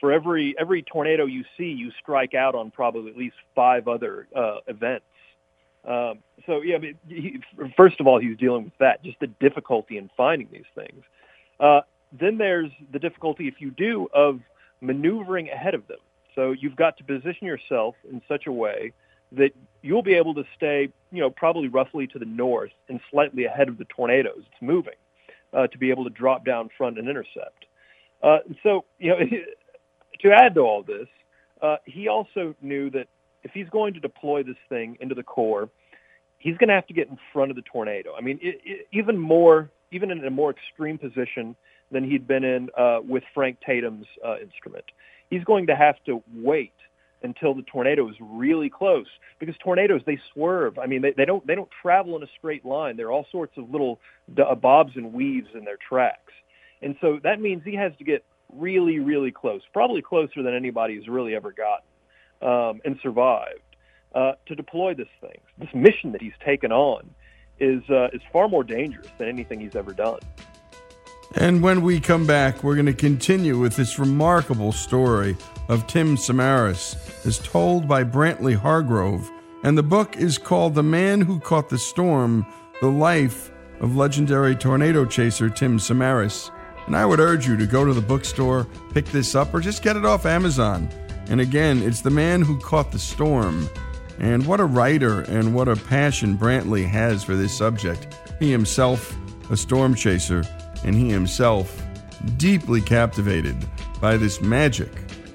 for 0.00 0.12
every 0.12 0.54
every 0.58 0.82
tornado 0.82 1.26
you 1.26 1.44
see, 1.56 1.66
you 1.66 1.90
strike 2.02 2.34
out 2.34 2.54
on 2.54 2.70
probably 2.70 3.10
at 3.10 3.16
least 3.16 3.36
five 3.54 3.88
other 3.88 4.26
uh, 4.34 4.58
events. 4.66 5.06
Um, 5.84 6.18
so 6.46 6.62
yeah, 6.62 6.76
I 6.76 6.78
mean, 6.78 6.98
he, 7.08 7.40
first 7.76 8.00
of 8.00 8.08
all, 8.08 8.18
he's 8.18 8.36
dealing 8.36 8.64
with 8.64 8.76
that, 8.78 9.04
just 9.04 9.20
the 9.20 9.28
difficulty 9.28 9.96
in 9.98 10.10
finding 10.16 10.48
these 10.52 10.64
things. 10.74 11.04
Uh, 11.60 11.82
then 12.12 12.38
there's 12.38 12.70
the 12.92 12.98
difficulty, 12.98 13.46
if 13.46 13.60
you 13.60 13.70
do, 13.70 14.08
of 14.12 14.40
maneuvering 14.80 15.48
ahead 15.50 15.74
of 15.74 15.86
them. 15.88 15.98
So 16.34 16.52
you've 16.52 16.76
got 16.76 16.96
to 16.98 17.04
position 17.04 17.46
yourself 17.46 17.94
in 18.10 18.20
such 18.28 18.46
a 18.46 18.52
way 18.52 18.92
that 19.32 19.50
you'll 19.82 20.02
be 20.02 20.14
able 20.14 20.34
to 20.34 20.44
stay, 20.56 20.88
you 21.10 21.20
know, 21.20 21.30
probably 21.30 21.68
roughly 21.68 22.06
to 22.08 22.18
the 22.18 22.24
north 22.24 22.72
and 22.88 23.00
slightly 23.10 23.44
ahead 23.44 23.68
of 23.68 23.78
the 23.78 23.84
tornadoes 23.86 24.38
it's 24.40 24.62
moving 24.62 24.94
uh, 25.52 25.66
to 25.68 25.78
be 25.78 25.90
able 25.90 26.04
to 26.04 26.10
drop 26.10 26.44
down 26.44 26.68
front 26.76 26.98
and 26.98 27.08
intercept. 27.08 27.64
Uh, 28.22 28.38
so, 28.62 28.84
you 28.98 29.10
know, 29.10 29.18
to 30.20 30.32
add 30.32 30.54
to 30.54 30.60
all 30.60 30.82
this, 30.82 31.08
uh, 31.62 31.76
he 31.84 32.08
also 32.08 32.54
knew 32.60 32.90
that 32.90 33.08
if 33.42 33.52
he's 33.52 33.68
going 33.70 33.94
to 33.94 34.00
deploy 34.00 34.42
this 34.42 34.56
thing 34.68 34.96
into 35.00 35.14
the 35.14 35.22
core, 35.22 35.68
he's 36.38 36.56
going 36.58 36.68
to 36.68 36.74
have 36.74 36.86
to 36.86 36.94
get 36.94 37.08
in 37.08 37.18
front 37.32 37.50
of 37.50 37.56
the 37.56 37.62
tornado. 37.62 38.14
I 38.16 38.20
mean, 38.20 38.38
it, 38.42 38.60
it, 38.64 38.88
even 38.92 39.18
more, 39.18 39.70
even 39.90 40.10
in 40.10 40.24
a 40.24 40.30
more 40.30 40.50
extreme 40.50 40.98
position 40.98 41.56
than 41.90 42.04
he'd 42.04 42.26
been 42.26 42.44
in 42.44 42.68
uh, 42.76 42.98
with 43.06 43.22
Frank 43.34 43.58
Tatom's 43.64 44.06
uh, 44.24 44.38
instrument. 44.38 44.84
He's 45.30 45.44
going 45.44 45.66
to 45.68 45.76
have 45.76 45.96
to 46.06 46.22
wait 46.34 46.72
until 47.22 47.54
the 47.54 47.62
tornado 47.62 48.08
is 48.08 48.16
really 48.20 48.70
close 48.70 49.06
because 49.38 49.56
tornadoes 49.58 50.02
they 50.06 50.18
swerve. 50.32 50.78
I 50.78 50.86
mean, 50.86 51.02
they, 51.02 51.12
they 51.12 51.24
don't 51.24 51.46
they 51.46 51.54
don't 51.54 51.70
travel 51.82 52.16
in 52.16 52.22
a 52.22 52.28
straight 52.38 52.64
line. 52.64 52.96
There 52.96 53.06
are 53.06 53.12
all 53.12 53.26
sorts 53.30 53.56
of 53.56 53.70
little 53.70 54.00
uh, 54.38 54.54
bobs 54.54 54.92
and 54.96 55.12
weaves 55.12 55.48
in 55.54 55.64
their 55.64 55.76
tracks, 55.76 56.32
and 56.82 56.96
so 57.00 57.18
that 57.22 57.40
means 57.40 57.62
he 57.64 57.74
has 57.74 57.92
to 57.98 58.04
get 58.04 58.24
really 58.52 58.98
really 59.00 59.32
close, 59.32 59.62
probably 59.72 60.02
closer 60.02 60.42
than 60.42 60.54
anybody's 60.54 61.08
really 61.08 61.34
ever 61.34 61.52
gotten, 61.52 62.48
um, 62.48 62.80
and 62.84 62.98
survived 63.02 63.60
uh, 64.14 64.32
to 64.46 64.54
deploy 64.54 64.94
this 64.94 65.08
thing. 65.20 65.38
This 65.58 65.70
mission 65.74 66.12
that 66.12 66.22
he's 66.22 66.36
taken 66.44 66.70
on 66.70 67.10
is 67.58 67.82
uh, 67.90 68.08
is 68.12 68.20
far 68.32 68.48
more 68.48 68.64
dangerous 68.64 69.08
than 69.18 69.28
anything 69.28 69.60
he's 69.60 69.76
ever 69.76 69.92
done. 69.92 70.20
And 71.34 71.62
when 71.62 71.82
we 71.82 72.00
come 72.00 72.26
back, 72.26 72.62
we're 72.62 72.76
going 72.76 72.86
to 72.86 72.94
continue 72.94 73.58
with 73.58 73.76
this 73.76 73.98
remarkable 73.98 74.72
story 74.72 75.36
of 75.68 75.86
Tim 75.86 76.16
Samaras, 76.16 76.96
as 77.26 77.38
told 77.38 77.88
by 77.88 78.04
Brantley 78.04 78.54
Hargrove. 78.54 79.30
And 79.62 79.76
the 79.76 79.82
book 79.82 80.16
is 80.16 80.38
called 80.38 80.74
The 80.74 80.82
Man 80.82 81.20
Who 81.20 81.40
Caught 81.40 81.68
the 81.68 81.78
Storm 81.78 82.46
The 82.80 82.88
Life 82.88 83.50
of 83.80 83.96
Legendary 83.96 84.54
Tornado 84.54 85.04
Chaser 85.04 85.50
Tim 85.50 85.78
Samaras. 85.78 86.50
And 86.86 86.96
I 86.96 87.04
would 87.04 87.20
urge 87.20 87.46
you 87.46 87.56
to 87.56 87.66
go 87.66 87.84
to 87.84 87.92
the 87.92 88.00
bookstore, 88.00 88.66
pick 88.94 89.06
this 89.06 89.34
up, 89.34 89.52
or 89.52 89.60
just 89.60 89.82
get 89.82 89.96
it 89.96 90.06
off 90.06 90.24
Amazon. 90.24 90.88
And 91.28 91.40
again, 91.40 91.82
it's 91.82 92.00
The 92.00 92.10
Man 92.10 92.42
Who 92.42 92.60
Caught 92.60 92.92
the 92.92 92.98
Storm. 92.98 93.68
And 94.18 94.46
what 94.46 94.60
a 94.60 94.64
writer 94.64 95.22
and 95.22 95.54
what 95.54 95.68
a 95.68 95.76
passion 95.76 96.38
Brantley 96.38 96.88
has 96.88 97.24
for 97.24 97.34
this 97.34 97.56
subject. 97.56 98.16
He 98.38 98.50
himself, 98.50 99.14
a 99.50 99.56
storm 99.56 99.94
chaser, 99.94 100.44
and 100.84 100.94
he 100.94 101.10
himself 101.10 101.82
deeply 102.36 102.80
captivated 102.80 103.56
by 104.00 104.16
this 104.16 104.40
magic 104.40 104.90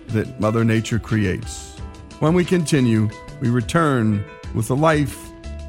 that 0.07 0.39
Mother 0.39 0.63
Nature 0.63 0.99
creates. 0.99 1.77
When 2.19 2.33
we 2.33 2.45
continue, 2.45 3.09
we 3.39 3.49
return 3.49 4.23
with 4.53 4.67
the 4.67 4.75
life 4.75 5.17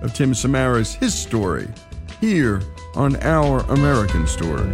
of 0.03 0.13
Tim 0.15 0.33
Samaras, 0.33 0.95
his 0.95 1.15
story, 1.15 1.69
here 2.21 2.63
on 2.95 3.17
Our 3.23 3.61
American 3.71 4.27
Story. 4.27 4.73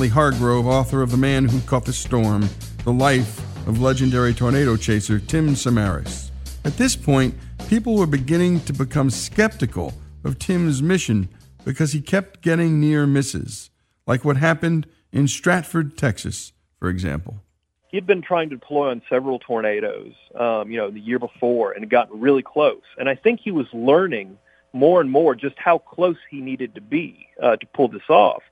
Brantley 0.00 0.08
Hargrove, 0.08 0.66
author 0.66 1.02
of 1.02 1.10
The 1.10 1.18
Man 1.18 1.44
Who 1.44 1.60
Caught 1.60 1.84
the 1.84 1.92
Storm 1.92 2.48
The 2.84 2.90
Life 2.90 3.38
of 3.68 3.82
Legendary 3.82 4.32
Tornado 4.32 4.74
Chaser 4.74 5.18
Tim 5.18 5.48
Samaras. 5.50 6.30
At 6.64 6.78
this 6.78 6.96
point, 6.96 7.34
people 7.68 7.98
were 7.98 8.06
beginning 8.06 8.60
to 8.60 8.72
become 8.72 9.10
skeptical 9.10 9.92
of 10.24 10.38
Tim's 10.38 10.80
mission 10.80 11.28
because 11.66 11.92
he 11.92 12.00
kept 12.00 12.40
getting 12.40 12.80
near 12.80 13.06
misses, 13.06 13.68
like 14.06 14.24
what 14.24 14.38
happened 14.38 14.86
in 15.12 15.28
Stratford, 15.28 15.98
Texas, 15.98 16.54
for 16.78 16.88
example. 16.88 17.42
He'd 17.88 18.06
been 18.06 18.22
trying 18.22 18.48
to 18.48 18.56
deploy 18.56 18.88
on 18.88 19.02
several 19.06 19.38
tornadoes, 19.38 20.14
um, 20.34 20.70
you 20.70 20.78
know, 20.78 20.90
the 20.90 21.00
year 21.00 21.18
before, 21.18 21.72
and 21.72 21.90
gotten 21.90 22.18
really 22.18 22.42
close. 22.42 22.80
And 22.96 23.06
I 23.06 23.16
think 23.16 23.40
he 23.40 23.50
was 23.50 23.66
learning 23.74 24.38
more 24.72 25.02
and 25.02 25.10
more 25.10 25.34
just 25.34 25.56
how 25.58 25.76
close 25.76 26.16
he 26.30 26.40
needed 26.40 26.74
to 26.76 26.80
be 26.80 27.26
uh, 27.42 27.56
to 27.56 27.66
pull 27.74 27.88
this 27.88 28.08
off. 28.08 28.42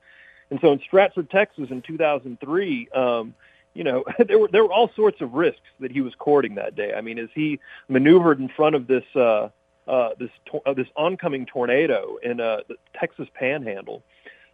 And 0.51 0.59
so 0.61 0.71
in 0.71 0.79
Stratford, 0.79 1.29
Texas, 1.29 1.69
in 1.69 1.81
2003, 1.81 2.89
um, 2.89 3.33
you 3.73 3.83
know, 3.83 4.03
there 4.27 4.39
were 4.39 4.49
there 4.51 4.63
were 4.63 4.71
all 4.71 4.89
sorts 4.95 5.21
of 5.21 5.33
risks 5.33 5.61
that 5.79 5.91
he 5.91 6.01
was 6.01 6.13
courting 6.15 6.55
that 6.55 6.75
day. 6.75 6.93
I 6.93 7.01
mean, 7.01 7.19
as 7.19 7.29
he 7.33 7.59
maneuvered 7.87 8.39
in 8.39 8.49
front 8.49 8.75
of 8.75 8.87
this 8.87 9.03
uh, 9.15 9.49
uh, 9.87 10.09
this 10.19 10.31
to- 10.51 10.61
uh, 10.65 10.73
this 10.73 10.87
oncoming 10.95 11.45
tornado 11.45 12.17
in 12.21 12.39
uh, 12.39 12.57
the 12.67 12.75
Texas 12.99 13.27
Panhandle, 13.33 14.03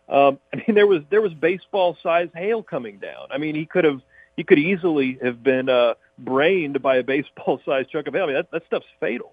um, 0.10 0.40
I 0.54 0.58
mean, 0.58 0.76
there 0.76 0.88
was 0.88 1.02
there 1.10 1.22
was 1.22 1.34
baseball 1.34 1.98
sized 2.04 2.34
hail 2.36 2.64
coming 2.64 3.00
down. 3.00 3.28
I 3.32 3.38
mean, 3.38 3.56
he 3.56 3.66
could 3.66 3.86
have 3.86 4.02
he 4.36 4.44
could 4.44 4.60
easily 4.60 5.18
have 5.24 5.42
been 5.42 5.70
uh, 5.70 5.94
brained 6.18 6.82
by 6.82 6.98
a 6.98 7.04
baseball 7.04 7.62
sized 7.66 7.90
chunk 7.92 8.08
of 8.08 8.14
hail. 8.14 8.24
I 8.24 8.28
mean, 8.28 8.36
that, 8.36 8.52
that 8.52 8.66
stuff's 8.68 8.86
fatal. 9.00 9.32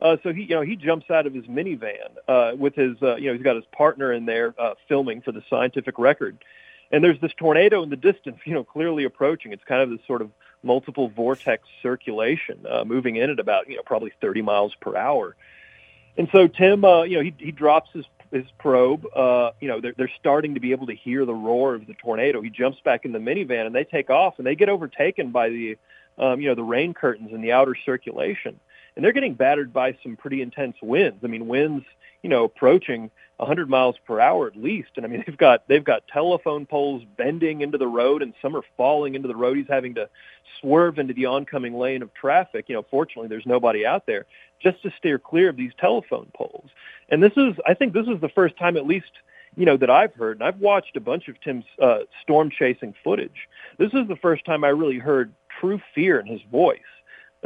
Uh, 0.00 0.16
so 0.22 0.32
he, 0.32 0.42
you 0.42 0.54
know, 0.54 0.60
he 0.60 0.76
jumps 0.76 1.10
out 1.10 1.26
of 1.26 1.32
his 1.32 1.44
minivan 1.46 2.16
uh, 2.28 2.52
with 2.56 2.74
his, 2.74 2.96
uh, 3.02 3.16
you 3.16 3.28
know, 3.28 3.34
he's 3.34 3.42
got 3.42 3.56
his 3.56 3.64
partner 3.72 4.12
in 4.12 4.26
there 4.26 4.54
uh, 4.58 4.74
filming 4.88 5.22
for 5.22 5.32
the 5.32 5.42
scientific 5.48 5.98
record, 5.98 6.36
and 6.90 7.02
there's 7.02 7.20
this 7.20 7.32
tornado 7.36 7.82
in 7.82 7.90
the 7.90 7.96
distance, 7.96 8.38
you 8.44 8.54
know, 8.54 8.62
clearly 8.62 9.04
approaching. 9.04 9.52
It's 9.52 9.64
kind 9.64 9.82
of 9.82 9.90
this 9.90 10.06
sort 10.06 10.20
of 10.22 10.30
multiple 10.62 11.08
vortex 11.08 11.66
circulation 11.82 12.58
uh, 12.68 12.84
moving 12.84 13.16
in 13.16 13.30
at 13.30 13.40
about, 13.40 13.68
you 13.68 13.76
know, 13.76 13.82
probably 13.82 14.12
30 14.20 14.42
miles 14.42 14.74
per 14.80 14.96
hour. 14.96 15.34
And 16.18 16.28
so 16.32 16.46
Tim, 16.46 16.84
uh, 16.84 17.02
you 17.02 17.16
know, 17.16 17.22
he, 17.22 17.34
he 17.38 17.52
drops 17.52 17.90
his 17.92 18.04
his 18.32 18.44
probe. 18.58 19.06
Uh, 19.14 19.52
you 19.60 19.68
know, 19.68 19.80
they're, 19.80 19.94
they're 19.96 20.10
starting 20.18 20.54
to 20.54 20.60
be 20.60 20.72
able 20.72 20.86
to 20.86 20.94
hear 20.94 21.24
the 21.24 21.34
roar 21.34 21.74
of 21.74 21.86
the 21.86 21.94
tornado. 21.94 22.40
He 22.40 22.50
jumps 22.50 22.78
back 22.84 23.04
in 23.04 23.12
the 23.12 23.18
minivan 23.18 23.66
and 23.66 23.74
they 23.74 23.84
take 23.84 24.10
off 24.10 24.34
and 24.38 24.46
they 24.46 24.56
get 24.56 24.68
overtaken 24.68 25.30
by 25.30 25.48
the, 25.48 25.78
um, 26.18 26.40
you 26.40 26.48
know, 26.48 26.54
the 26.54 26.62
rain 26.62 26.92
curtains 26.92 27.30
and 27.32 27.42
the 27.42 27.52
outer 27.52 27.76
circulation. 27.84 28.58
And 28.96 29.04
they're 29.04 29.12
getting 29.12 29.34
battered 29.34 29.72
by 29.72 29.96
some 30.02 30.16
pretty 30.16 30.42
intense 30.42 30.76
winds. 30.82 31.18
I 31.22 31.26
mean, 31.26 31.46
winds, 31.46 31.84
you 32.22 32.30
know, 32.30 32.44
approaching 32.44 33.10
100 33.36 33.68
miles 33.68 33.96
per 34.06 34.18
hour 34.20 34.46
at 34.46 34.56
least. 34.56 34.90
And 34.96 35.04
I 35.04 35.08
mean, 35.08 35.22
they've 35.26 35.36
got 35.36 35.68
they've 35.68 35.84
got 35.84 36.08
telephone 36.08 36.66
poles 36.66 37.02
bending 37.16 37.60
into 37.60 37.78
the 37.78 37.86
road, 37.86 38.22
and 38.22 38.32
some 38.40 38.56
are 38.56 38.64
falling 38.76 39.14
into 39.14 39.28
the 39.28 39.36
road. 39.36 39.56
He's 39.56 39.68
having 39.68 39.94
to 39.96 40.08
swerve 40.60 40.98
into 40.98 41.14
the 41.14 41.26
oncoming 41.26 41.74
lane 41.74 42.02
of 42.02 42.12
traffic. 42.14 42.68
You 42.68 42.76
know, 42.76 42.84
fortunately, 42.90 43.28
there's 43.28 43.46
nobody 43.46 43.84
out 43.84 44.06
there 44.06 44.26
just 44.62 44.82
to 44.82 44.90
steer 44.98 45.18
clear 45.18 45.50
of 45.50 45.56
these 45.56 45.72
telephone 45.78 46.30
poles. 46.34 46.70
And 47.08 47.22
this 47.22 47.32
is, 47.36 47.54
I 47.66 47.74
think, 47.74 47.92
this 47.92 48.06
is 48.06 48.20
the 48.20 48.28
first 48.28 48.56
time, 48.56 48.76
at 48.76 48.86
least, 48.86 49.10
you 49.56 49.64
know, 49.64 49.76
that 49.76 49.90
I've 49.90 50.14
heard, 50.14 50.38
and 50.38 50.48
I've 50.48 50.58
watched 50.58 50.96
a 50.96 51.00
bunch 51.00 51.28
of 51.28 51.40
Tim's 51.40 51.64
uh, 51.80 52.00
storm 52.22 52.50
chasing 52.50 52.94
footage. 53.04 53.48
This 53.78 53.92
is 53.92 54.08
the 54.08 54.16
first 54.16 54.44
time 54.44 54.64
I 54.64 54.68
really 54.68 54.98
heard 54.98 55.32
true 55.60 55.80
fear 55.94 56.18
in 56.18 56.26
his 56.26 56.40
voice. 56.50 56.80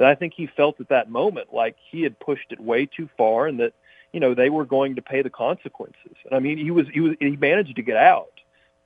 And 0.00 0.08
I 0.08 0.16
think 0.16 0.32
he 0.36 0.48
felt 0.48 0.80
at 0.80 0.88
that 0.88 1.08
moment 1.08 1.52
like 1.52 1.76
he 1.90 2.02
had 2.02 2.18
pushed 2.18 2.50
it 2.50 2.58
way 2.58 2.86
too 2.86 3.08
far, 3.16 3.46
and 3.46 3.60
that 3.60 3.74
you 4.12 4.18
know 4.18 4.34
they 4.34 4.50
were 4.50 4.64
going 4.64 4.96
to 4.96 5.02
pay 5.02 5.22
the 5.22 5.30
consequences. 5.30 6.16
And 6.24 6.34
I 6.34 6.40
mean, 6.40 6.58
he 6.58 6.72
was 6.72 6.88
he 6.92 7.00
was 7.00 7.14
he 7.20 7.36
managed 7.36 7.76
to 7.76 7.82
get 7.82 7.96
out, 7.96 8.32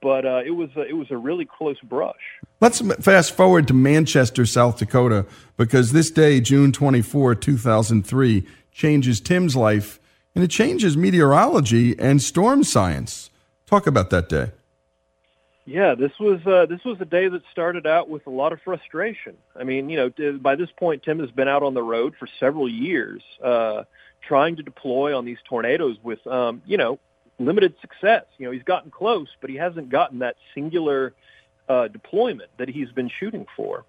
but 0.03 0.27
uh, 0.27 0.43
it 0.45 0.51
was 0.51 0.69
a, 0.77 0.83
it 0.83 0.97
was 0.97 1.11
a 1.11 1.17
really 1.17 1.47
close 1.47 1.81
brush. 1.81 2.21
Let's 2.61 2.81
fast 3.01 3.33
forward 3.33 3.67
to 3.69 3.75
Manchester, 3.75 4.45
South 4.45 4.77
Dakota, 4.77 5.25
because 5.57 5.93
this 5.93 6.11
day, 6.11 6.41
June 6.41 6.73
24, 6.73 7.37
2003, 7.37 8.47
changes 8.73 9.21
Tim's 9.21 9.57
life 9.57 10.01
and 10.35 10.43
it 10.43 10.51
changes 10.51 10.97
meteorology 10.97 11.99
and 11.99 12.21
storm 12.21 12.65
science. 12.65 13.31
Talk 13.67 13.87
about 13.87 14.11
that 14.11 14.29
day. 14.29 14.51
Yeah, 15.67 15.95
this 15.95 16.13
was 16.21 16.41
uh, 16.47 16.67
this 16.67 16.85
was 16.85 16.99
a 17.01 17.07
day 17.07 17.27
that 17.29 17.41
started 17.51 17.87
out 17.87 18.11
with 18.11 18.27
a 18.27 18.31
lot 18.31 18.53
of 18.53 18.61
frustration. 18.63 19.35
I 19.59 19.65
mean, 19.65 19.89
you 19.89 19.97
know, 19.97 20.39
by 20.39 20.57
this 20.57 20.69
point, 20.79 21.03
Tim 21.03 21.19
has 21.21 21.31
been 21.31 21.49
out 21.49 21.63
on 21.63 21.73
the 21.73 21.83
road 21.83 22.15
for 22.19 22.29
several 22.39 22.69
years, 22.69 23.23
uh, 23.43 23.85
trying 24.21 24.57
to 24.57 24.63
deploy 24.63 25.17
on 25.17 25.25
these 25.25 25.39
tornadoes 25.49 25.97
with, 26.03 26.25
um, 26.27 26.61
you 26.67 26.77
know, 26.77 26.99
limited 27.39 27.75
success. 27.81 28.25
You 28.37 28.47
know, 28.47 28.53
he's 28.53 28.63
gotten 28.63 28.91
close, 28.91 29.29
but 29.41 29.49
he 29.49 29.57
hasn't 29.57 29.89
gotten 29.89 30.19
that 30.19 30.37
singular 30.55 31.15
uh, 31.69 31.89
deployment 31.89 32.51
that 32.59 32.69
he's 32.69 32.93
been 32.93 33.09
shooting 33.09 33.47
for. 33.57 33.85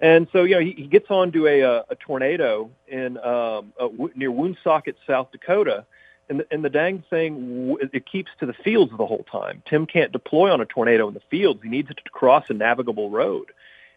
And 0.00 0.26
so, 0.32 0.44
you 0.44 0.54
know, 0.54 0.60
he, 0.60 0.72
he 0.72 0.86
gets 0.86 1.06
onto 1.10 1.46
a, 1.46 1.60
a, 1.60 1.84
a 1.90 1.94
tornado 1.96 2.70
in 2.88 3.18
um, 3.18 3.72
uh, 3.78 3.88
near 4.14 4.30
Woonsocket, 4.30 4.96
South 5.06 5.30
Dakota, 5.32 5.84
and 6.28 6.40
the, 6.40 6.46
and 6.50 6.64
the 6.64 6.70
dang 6.70 7.04
thing 7.10 7.76
it 7.92 8.06
keeps 8.10 8.30
to 8.40 8.46
the 8.46 8.52
fields 8.52 8.92
the 8.96 9.06
whole 9.06 9.24
time. 9.30 9.62
Tim 9.68 9.86
can't 9.86 10.12
deploy 10.12 10.50
on 10.50 10.60
a 10.60 10.66
tornado 10.66 11.08
in 11.08 11.14
the 11.14 11.22
fields. 11.30 11.60
He 11.62 11.68
needs 11.68 11.90
it 11.90 11.98
to 12.02 12.10
cross 12.10 12.44
a 12.48 12.54
navigable 12.54 13.10
road. 13.10 13.52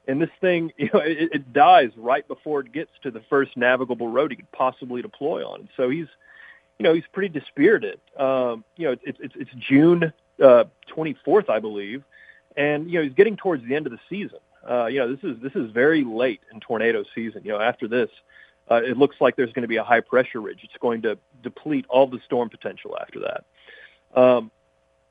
And 0.08 0.22
this 0.22 0.30
thing, 0.40 0.72
you 0.78 0.90
know, 0.94 1.00
it, 1.00 1.30
it 1.34 1.54
dies 1.54 1.92
right 1.96 2.28
before 2.28 2.62
it 2.62 2.72
gets 2.72 2.92
to 3.04 3.12
the 3.12 3.22
first 3.30 3.56
navigable 3.56 4.10
road 4.10 4.32
he 4.32 4.38
could 4.38 4.52
possibly 4.52 5.02
deploy 5.02 5.46
on. 5.48 5.62
And 5.62 5.70
so 5.78 5.90
he's, 5.90 6.08
you 6.80 6.84
know, 6.84 6.94
he's 6.94 7.08
pretty 7.12 7.30
dispirited. 7.30 8.00
Um, 8.18 8.64
you 8.76 8.88
know, 8.88 8.96
it's 9.04 9.20
it's, 9.20 9.36
it's 9.36 9.52
June 9.68 10.14
uh, 10.44 10.66
24th, 10.96 11.50
I 11.50 11.60
believe, 11.60 12.04
and 12.56 12.90
you 12.90 13.00
know 13.00 13.04
he's 13.04 13.16
getting 13.16 13.36
towards 13.36 13.66
the 13.68 13.76
end 13.76 13.88
of 13.88 13.92
the 13.92 14.00
season. 14.10 14.40
Uh, 14.70 14.86
you 14.86 15.00
know, 15.00 15.16
this 15.16 15.24
is 15.24 15.42
this 15.42 15.56
is 15.56 15.72
very 15.72 16.04
late 16.04 16.42
in 16.54 16.60
tornado 16.60 17.04
season. 17.16 17.42
You 17.44 17.54
know, 17.54 17.60
after 17.60 17.88
this, 17.88 18.10
uh, 18.70 18.82
it 18.84 18.98
looks 18.98 19.16
like 19.20 19.36
there's 19.36 19.54
going 19.54 19.64
to 19.64 19.68
be 19.68 19.78
a 19.78 19.84
high 19.84 20.02
pressure 20.02 20.42
ridge. 20.42 20.60
It's 20.64 20.74
going 20.80 21.02
to 21.04 21.18
deplete 21.42 21.86
all 21.90 22.08
the 22.08 22.20
storm 22.26 22.50
potential 22.50 22.98
after 23.00 23.20
that. 23.22 24.20
Um, 24.20 24.52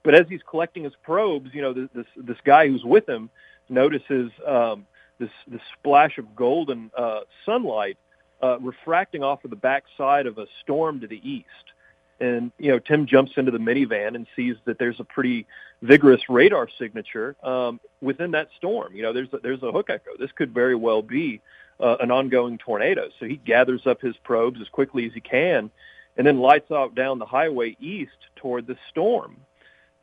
but 0.02 0.14
as 0.14 0.26
he's 0.28 0.42
collecting 0.48 0.84
his 0.84 0.94
probes, 1.02 1.50
you 1.52 1.62
know, 1.62 1.72
this 1.72 1.88
this, 1.94 2.07
this 2.16 2.36
guy 2.44 2.68
who's 2.68 2.84
with 2.84 3.09
him 3.09 3.30
notices 3.68 4.30
um, 4.46 4.86
this 5.18 5.30
this 5.48 5.61
splash 5.78 6.18
of 6.18 6.36
golden 6.36 6.90
uh, 6.96 7.20
sunlight 7.44 7.98
uh, 8.42 8.59
refracting 8.61 9.22
off 9.22 9.44
of 9.44 9.50
the 9.50 9.57
backside 9.57 10.26
of 10.26 10.38
a 10.38 10.46
storm 10.62 11.00
to 11.00 11.07
the 11.07 11.20
east. 11.28 11.46
And 12.20 12.50
you 12.59 12.70
know, 12.70 12.78
Tim 12.78 13.07
jumps 13.07 13.32
into 13.36 13.50
the 13.50 13.59
minivan 13.59 14.14
and 14.14 14.26
sees 14.34 14.57
that 14.64 14.78
there's 14.78 15.00
a 15.00 15.04
pretty 15.04 15.46
vigorous 15.82 16.22
radar 16.28 16.68
signature 16.78 17.36
um, 17.42 17.80
within 18.00 18.30
that 18.30 18.48
storm. 18.57 18.94
You 18.94 19.02
know, 19.02 19.12
there's 19.12 19.32
a, 19.32 19.38
there's 19.38 19.62
a 19.62 19.72
hook 19.72 19.90
echo. 19.90 20.11
This 20.18 20.32
could 20.32 20.54
very 20.54 20.74
well 20.74 21.02
be 21.02 21.40
uh, 21.80 21.96
an 22.00 22.10
ongoing 22.10 22.58
tornado. 22.58 23.08
So 23.18 23.26
he 23.26 23.36
gathers 23.36 23.86
up 23.86 24.00
his 24.00 24.16
probes 24.18 24.60
as 24.60 24.68
quickly 24.68 25.06
as 25.06 25.12
he 25.12 25.20
can, 25.20 25.70
and 26.16 26.26
then 26.26 26.40
lights 26.40 26.70
off 26.70 26.94
down 26.94 27.18
the 27.18 27.26
highway 27.26 27.76
east 27.80 28.16
toward 28.36 28.66
the 28.66 28.76
storm. 28.90 29.36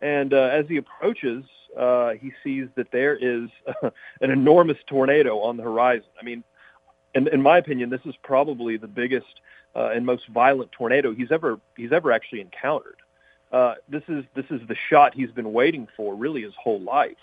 And 0.01 0.34
uh, 0.34 0.49
as 0.51 0.67
he 0.67 0.78
approaches, 0.78 1.45
uh, 1.78 2.11
he 2.11 2.34
sees 2.43 2.67
that 2.76 2.91
there 2.91 3.15
is 3.15 3.49
an 4.21 4.32
enormous 4.32 4.78
tornado 4.86 5.39
on 5.39 5.57
the 5.57 5.63
horizon. 5.63 6.09
I 6.19 6.24
mean, 6.24 6.43
in, 7.15 7.28
in 7.28 7.41
my 7.41 7.57
opinion, 7.57 7.89
this 7.89 8.01
is 8.05 8.15
probably 8.24 8.78
the 8.78 8.88
biggest 8.88 9.41
uh, 9.76 9.89
and 9.93 10.05
most 10.05 10.28
violent 10.28 10.71
tornado 10.71 11.13
he's 11.13 11.32
ever 11.32 11.59
he's 11.76 11.91
ever 11.91 12.11
actually 12.11 12.41
encountered. 12.41 12.97
Uh, 13.51 13.76
this 13.88 14.03
is 14.07 14.24
this 14.36 14.45
is 14.49 14.61
the 14.67 14.76
shot 14.89 15.13
he's 15.13 15.32
been 15.32 15.53
waiting 15.53 15.88
for 15.95 16.15
really 16.15 16.41
his 16.41 16.53
whole 16.61 16.82
life. 16.82 17.17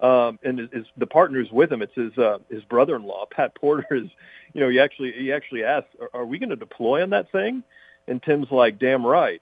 Um, 0.00 0.38
and 0.42 0.58
his, 0.58 0.68
his, 0.72 0.86
the 0.98 1.06
partner 1.06 1.38
who's 1.38 1.50
with 1.50 1.72
him, 1.72 1.80
it's 1.80 1.94
his 1.94 2.16
uh, 2.18 2.38
his 2.50 2.62
brother-in-law, 2.64 3.26
Pat 3.30 3.54
Porter. 3.54 3.86
Is 3.90 4.08
you 4.52 4.60
know 4.60 4.68
he 4.68 4.78
actually 4.78 5.12
he 5.12 5.32
actually 5.32 5.64
asked, 5.64 5.88
"Are, 6.00 6.20
are 6.20 6.26
we 6.26 6.38
going 6.38 6.50
to 6.50 6.56
deploy 6.56 7.02
on 7.02 7.10
that 7.10 7.30
thing?" 7.32 7.62
And 8.06 8.22
Tim's 8.22 8.50
like, 8.50 8.78
"Damn 8.78 9.06
right." 9.06 9.40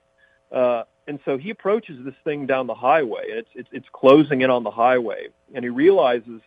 Uh, 0.51 0.83
and 1.07 1.19
so 1.25 1.37
he 1.37 1.49
approaches 1.49 2.03
this 2.03 2.15
thing 2.23 2.45
down 2.45 2.67
the 2.67 2.73
highway, 2.73 3.25
and 3.29 3.39
it's 3.39 3.49
it's, 3.53 3.69
it's 3.71 3.87
closing 3.91 4.41
in 4.41 4.49
on 4.49 4.63
the 4.63 4.71
highway, 4.71 5.27
and 5.53 5.63
he 5.63 5.69
realizes 5.69 6.41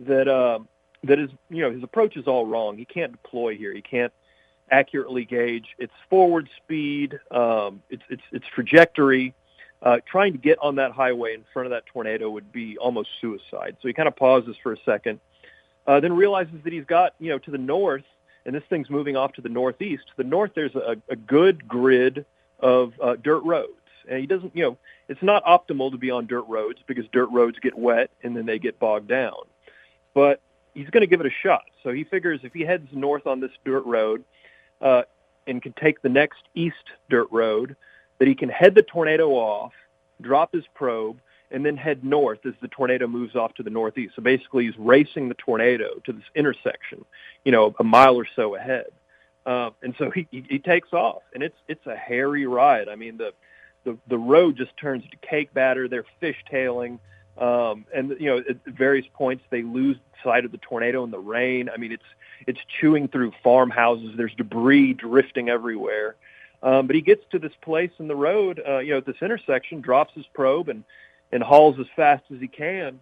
that 0.00 0.28
uh, 0.28 0.58
that 1.04 1.18
his 1.18 1.30
you 1.50 1.62
know 1.62 1.70
his 1.70 1.82
approach 1.82 2.16
is 2.16 2.26
all 2.26 2.46
wrong. 2.46 2.76
He 2.76 2.84
can't 2.84 3.12
deploy 3.12 3.56
here. 3.56 3.72
He 3.74 3.82
can't 3.82 4.12
accurately 4.70 5.24
gauge 5.24 5.66
its 5.78 5.92
forward 6.10 6.48
speed, 6.56 7.18
um, 7.30 7.82
its 7.90 8.02
its 8.08 8.22
its 8.32 8.46
trajectory. 8.54 9.34
Uh, 9.86 10.00
trying 10.04 10.32
to 10.32 10.38
get 10.38 10.58
on 10.60 10.74
that 10.74 10.90
highway 10.90 11.32
in 11.32 11.44
front 11.52 11.64
of 11.64 11.70
that 11.70 11.86
tornado 11.86 12.28
would 12.28 12.50
be 12.50 12.76
almost 12.78 13.08
suicide. 13.20 13.76
So 13.80 13.86
he 13.86 13.94
kind 13.94 14.08
of 14.08 14.16
pauses 14.16 14.56
for 14.60 14.72
a 14.72 14.76
second, 14.84 15.20
uh, 15.86 16.00
then 16.00 16.12
realizes 16.12 16.54
that 16.64 16.72
he's 16.72 16.84
got 16.84 17.14
you 17.20 17.30
know 17.30 17.38
to 17.38 17.52
the 17.52 17.58
north, 17.58 18.02
and 18.44 18.52
this 18.52 18.64
thing's 18.68 18.90
moving 18.90 19.16
off 19.16 19.34
to 19.34 19.40
the 19.40 19.48
northeast. 19.48 20.02
To 20.08 20.14
the 20.16 20.28
north, 20.28 20.50
there's 20.56 20.74
a, 20.74 20.96
a 21.08 21.14
good 21.14 21.68
grid 21.68 22.26
of 22.58 22.94
uh, 23.00 23.14
dirt 23.22 23.44
roads, 23.44 23.70
and 24.10 24.18
he 24.18 24.26
doesn't 24.26 24.56
you 24.56 24.64
know 24.64 24.76
it's 25.08 25.22
not 25.22 25.44
optimal 25.44 25.92
to 25.92 25.98
be 25.98 26.10
on 26.10 26.26
dirt 26.26 26.46
roads 26.48 26.80
because 26.88 27.04
dirt 27.12 27.30
roads 27.30 27.56
get 27.60 27.78
wet 27.78 28.10
and 28.24 28.36
then 28.36 28.44
they 28.44 28.58
get 28.58 28.80
bogged 28.80 29.06
down. 29.06 29.44
But 30.14 30.40
he's 30.74 30.90
going 30.90 31.02
to 31.02 31.06
give 31.06 31.20
it 31.20 31.26
a 31.26 31.36
shot. 31.44 31.62
So 31.84 31.92
he 31.92 32.02
figures 32.02 32.40
if 32.42 32.52
he 32.52 32.62
heads 32.62 32.88
north 32.90 33.28
on 33.28 33.38
this 33.38 33.52
dirt 33.64 33.86
road 33.86 34.24
uh, 34.80 35.02
and 35.46 35.62
can 35.62 35.74
take 35.74 36.02
the 36.02 36.08
next 36.08 36.42
east 36.56 36.74
dirt 37.08 37.28
road, 37.30 37.76
that 38.18 38.28
he 38.28 38.34
can 38.34 38.48
head 38.48 38.74
the 38.74 38.82
tornado 38.82 39.30
off 39.30 39.72
drop 40.20 40.52
his 40.52 40.64
probe, 40.74 41.18
and 41.50 41.64
then 41.64 41.76
head 41.76 42.04
north 42.04 42.44
as 42.44 42.54
the 42.60 42.68
tornado 42.68 43.06
moves 43.06 43.36
off 43.36 43.54
to 43.54 43.62
the 43.62 43.70
northeast. 43.70 44.14
So 44.16 44.22
basically, 44.22 44.64
he's 44.66 44.78
racing 44.78 45.28
the 45.28 45.34
tornado 45.34 46.00
to 46.04 46.12
this 46.12 46.24
intersection, 46.34 47.04
you 47.44 47.52
know, 47.52 47.74
a 47.78 47.84
mile 47.84 48.16
or 48.16 48.26
so 48.34 48.56
ahead. 48.56 48.86
Um, 49.44 49.72
and 49.82 49.94
so 49.96 50.10
he, 50.10 50.26
he 50.30 50.44
he 50.48 50.58
takes 50.58 50.92
off, 50.92 51.22
and 51.32 51.42
it's 51.42 51.56
it's 51.68 51.86
a 51.86 51.94
hairy 51.94 52.46
ride. 52.46 52.88
I 52.88 52.96
mean, 52.96 53.16
the 53.16 53.32
the 53.84 53.96
the 54.08 54.18
road 54.18 54.56
just 54.56 54.76
turns 54.76 55.04
to 55.10 55.16
cake 55.18 55.54
batter. 55.54 55.86
They're 55.88 56.04
fishtailing, 56.20 56.98
um, 57.38 57.86
and 57.94 58.16
you 58.18 58.26
know, 58.26 58.38
at 58.38 58.64
various 58.66 59.06
points 59.14 59.44
they 59.50 59.62
lose 59.62 59.98
sight 60.24 60.44
of 60.44 60.50
the 60.50 60.58
tornado 60.58 61.04
in 61.04 61.12
the 61.12 61.20
rain. 61.20 61.70
I 61.72 61.76
mean, 61.76 61.92
it's 61.92 62.02
it's 62.48 62.58
chewing 62.80 63.06
through 63.06 63.32
farmhouses. 63.44 64.14
There's 64.16 64.34
debris 64.34 64.94
drifting 64.94 65.48
everywhere. 65.48 66.16
Um, 66.66 66.88
but 66.88 66.96
he 66.96 67.02
gets 67.02 67.22
to 67.30 67.38
this 67.38 67.52
place 67.62 67.92
in 68.00 68.08
the 68.08 68.16
road, 68.16 68.60
uh, 68.66 68.78
you 68.78 68.90
know, 68.90 68.98
at 68.98 69.06
this 69.06 69.22
intersection, 69.22 69.80
drops 69.80 70.12
his 70.14 70.26
probe 70.34 70.68
and 70.68 70.82
and 71.30 71.42
hauls 71.42 71.76
as 71.78 71.86
fast 71.94 72.24
as 72.34 72.40
he 72.40 72.48
can, 72.48 73.00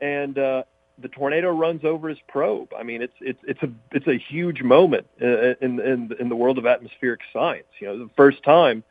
and 0.00 0.38
uh, 0.38 0.62
the 0.98 1.08
tornado 1.08 1.50
runs 1.50 1.84
over 1.84 2.08
his 2.08 2.18
probe. 2.28 2.72
I 2.78 2.84
mean, 2.84 3.02
it's 3.02 3.14
it's 3.20 3.40
it's 3.42 3.62
a 3.64 3.70
it's 3.90 4.06
a 4.06 4.16
huge 4.16 4.62
moment 4.62 5.08
uh, 5.20 5.54
in 5.60 5.80
in 5.80 6.12
in 6.20 6.28
the 6.28 6.36
world 6.36 6.58
of 6.58 6.66
atmospheric 6.66 7.20
science. 7.32 7.66
You 7.80 7.88
know, 7.88 7.98
the 7.98 8.10
first 8.16 8.44
time 8.44 8.84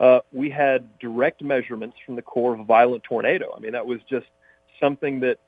uh, 0.00 0.20
we 0.32 0.50
had 0.50 0.98
direct 0.98 1.40
measurements 1.40 1.96
from 2.04 2.16
the 2.16 2.22
core 2.22 2.54
of 2.54 2.60
a 2.60 2.64
violent 2.64 3.04
tornado. 3.04 3.54
I 3.56 3.60
mean, 3.60 3.72
that 3.72 3.86
was 3.86 4.00
just 4.10 4.26
something 4.80 5.20
that 5.20 5.38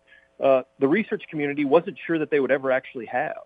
uh, 0.40 0.62
the 0.78 0.86
research 0.86 1.24
community 1.28 1.64
wasn't 1.64 1.98
sure 2.07 2.20
that 2.20 2.30
they 2.30 2.38
would 2.38 2.52
ever 2.52 2.70
actually 2.70 3.07
have. 3.07 3.42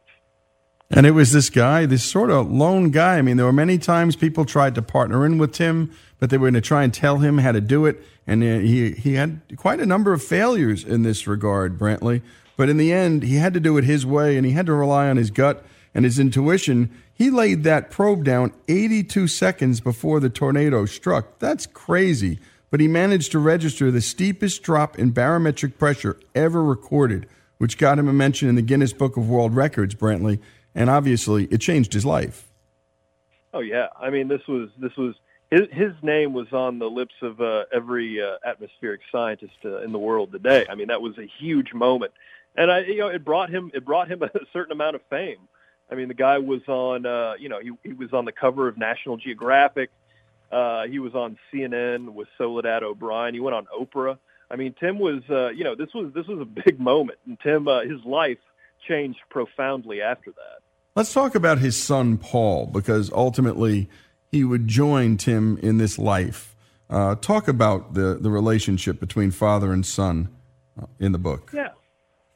And 0.90 1.06
it 1.06 1.12
was 1.12 1.30
this 1.30 1.50
guy, 1.50 1.86
this 1.86 2.02
sort 2.02 2.30
of 2.30 2.50
lone 2.50 2.90
guy. 2.90 3.18
I 3.18 3.22
mean, 3.22 3.36
there 3.36 3.46
were 3.46 3.52
many 3.52 3.78
times 3.78 4.16
people 4.16 4.44
tried 4.44 4.74
to 4.74 4.82
partner 4.82 5.24
in 5.24 5.38
with 5.38 5.52
Tim, 5.52 5.92
but 6.18 6.30
they 6.30 6.36
were 6.36 6.46
going 6.46 6.54
to 6.54 6.60
try 6.60 6.82
and 6.82 6.92
tell 6.92 7.18
him 7.18 7.38
how 7.38 7.52
to 7.52 7.60
do 7.60 7.86
it. 7.86 8.02
And 8.26 8.42
uh, 8.42 8.58
he, 8.58 8.90
he 8.92 9.14
had 9.14 9.40
quite 9.56 9.78
a 9.78 9.86
number 9.86 10.12
of 10.12 10.22
failures 10.22 10.82
in 10.82 11.04
this 11.04 11.28
regard, 11.28 11.78
Brantley. 11.78 12.22
But 12.56 12.68
in 12.68 12.76
the 12.76 12.92
end, 12.92 13.22
he 13.22 13.36
had 13.36 13.54
to 13.54 13.60
do 13.60 13.78
it 13.78 13.84
his 13.84 14.04
way 14.04 14.36
and 14.36 14.44
he 14.44 14.52
had 14.52 14.66
to 14.66 14.74
rely 14.74 15.08
on 15.08 15.16
his 15.16 15.30
gut 15.30 15.64
and 15.94 16.04
his 16.04 16.18
intuition. 16.18 16.90
He 17.14 17.30
laid 17.30 17.62
that 17.64 17.90
probe 17.90 18.24
down 18.24 18.52
82 18.66 19.28
seconds 19.28 19.80
before 19.80 20.18
the 20.18 20.28
tornado 20.28 20.86
struck. 20.86 21.38
That's 21.38 21.66
crazy. 21.66 22.40
But 22.68 22.80
he 22.80 22.88
managed 22.88 23.30
to 23.32 23.38
register 23.38 23.90
the 23.90 24.00
steepest 24.00 24.62
drop 24.62 24.98
in 24.98 25.10
barometric 25.10 25.78
pressure 25.78 26.18
ever 26.34 26.62
recorded, 26.62 27.28
which 27.58 27.78
got 27.78 27.98
him 27.98 28.08
a 28.08 28.12
mention 28.12 28.48
in 28.48 28.56
the 28.56 28.62
Guinness 28.62 28.92
Book 28.92 29.16
of 29.16 29.28
World 29.28 29.54
Records, 29.54 29.94
Brantley 29.94 30.40
and 30.74 30.90
obviously 30.90 31.44
it 31.44 31.58
changed 31.58 31.92
his 31.92 32.04
life. 32.04 32.48
Oh 33.52 33.60
yeah, 33.60 33.88
I 33.98 34.10
mean 34.10 34.28
this 34.28 34.46
was 34.46 34.68
this 34.78 34.96
was 34.96 35.14
his 35.50 35.62
his 35.72 35.92
name 36.02 36.32
was 36.32 36.52
on 36.52 36.78
the 36.78 36.88
lips 36.88 37.14
of 37.22 37.40
uh, 37.40 37.64
every 37.72 38.22
uh, 38.22 38.36
atmospheric 38.44 39.00
scientist 39.10 39.54
uh, 39.64 39.78
in 39.78 39.92
the 39.92 39.98
world 39.98 40.32
today. 40.32 40.66
I 40.68 40.74
mean 40.74 40.88
that 40.88 41.02
was 41.02 41.18
a 41.18 41.26
huge 41.38 41.74
moment, 41.74 42.12
and 42.56 42.70
I 42.70 42.80
you 42.80 42.98
know 42.98 43.08
it 43.08 43.24
brought 43.24 43.50
him 43.50 43.70
it 43.74 43.84
brought 43.84 44.08
him 44.08 44.22
a 44.22 44.30
certain 44.52 44.72
amount 44.72 44.96
of 44.96 45.02
fame. 45.10 45.48
I 45.90 45.96
mean 45.96 46.08
the 46.08 46.14
guy 46.14 46.38
was 46.38 46.62
on 46.68 47.06
uh, 47.06 47.34
you 47.38 47.48
know 47.48 47.60
he 47.60 47.72
he 47.82 47.92
was 47.92 48.12
on 48.12 48.24
the 48.24 48.32
cover 48.32 48.68
of 48.68 48.78
National 48.78 49.16
Geographic. 49.16 49.90
Uh, 50.52 50.86
he 50.86 50.98
was 50.98 51.14
on 51.14 51.38
CNN 51.52 52.10
with 52.10 52.28
Soledad 52.36 52.82
O'Brien. 52.82 53.34
He 53.34 53.40
went 53.40 53.54
on 53.54 53.66
Oprah. 53.66 54.18
I 54.50 54.56
mean 54.56 54.74
Tim 54.78 55.00
was 55.00 55.22
uh, 55.28 55.48
you 55.48 55.64
know 55.64 55.74
this 55.74 55.92
was 55.92 56.12
this 56.14 56.26
was 56.28 56.40
a 56.40 56.44
big 56.64 56.78
moment, 56.78 57.18
and 57.26 57.38
Tim 57.40 57.66
uh, 57.66 57.80
his 57.80 58.04
life 58.04 58.38
changed 58.86 59.20
profoundly 59.28 60.00
after 60.02 60.30
that. 60.30 60.62
Let's 60.96 61.12
talk 61.12 61.34
about 61.34 61.58
his 61.58 61.76
son, 61.76 62.18
Paul, 62.18 62.66
because 62.66 63.12
ultimately 63.12 63.88
he 64.30 64.44
would 64.44 64.66
join 64.66 65.16
Tim 65.16 65.58
in 65.58 65.78
this 65.78 65.98
life. 65.98 66.56
Uh, 66.88 67.14
talk 67.14 67.46
about 67.46 67.94
the, 67.94 68.18
the 68.20 68.30
relationship 68.30 68.98
between 68.98 69.30
father 69.30 69.72
and 69.72 69.86
son 69.86 70.28
uh, 70.80 70.86
in 70.98 71.12
the 71.12 71.18
book. 71.18 71.50
Yeah. 71.54 71.68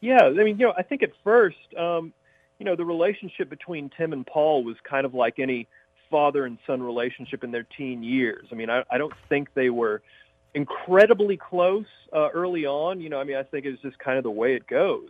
Yeah. 0.01 0.23
I 0.23 0.31
mean, 0.31 0.59
you 0.59 0.67
know, 0.67 0.75
I 0.77 0.83
think 0.83 1.03
at 1.03 1.11
first, 1.25 1.57
um, 1.77 2.13
you 2.59 2.65
know, 2.65 2.77
the 2.77 2.85
relationship 2.85 3.51
between 3.51 3.91
Tim 3.97 4.13
and 4.13 4.25
Paul 4.25 4.63
was 4.63 4.77
kind 4.89 5.05
of 5.05 5.15
like 5.15 5.39
any 5.39 5.67
father 6.11 6.45
and 6.45 6.59
son 6.67 6.81
relationship 6.81 7.43
in 7.43 7.51
their 7.51 7.67
teen 7.77 8.05
years. 8.05 8.47
I 8.53 8.55
mean, 8.55 8.71
I, 8.71 8.85
I 8.91 8.99
don't 8.99 9.13
think 9.29 9.53
they 9.55 9.71
were 9.71 10.03
incredibly 10.55 11.37
close 11.37 11.87
uh, 12.13 12.29
early 12.33 12.65
on. 12.65 13.01
You 13.01 13.09
know, 13.09 13.19
I 13.19 13.25
mean, 13.25 13.37
I 13.37 13.43
think 13.43 13.67
it 13.67 13.71
was 13.71 13.81
just 13.81 13.99
kind 13.99 14.19
of 14.19 14.23
the 14.23 14.31
way 14.31 14.55
it 14.55 14.67
goes. 14.69 15.09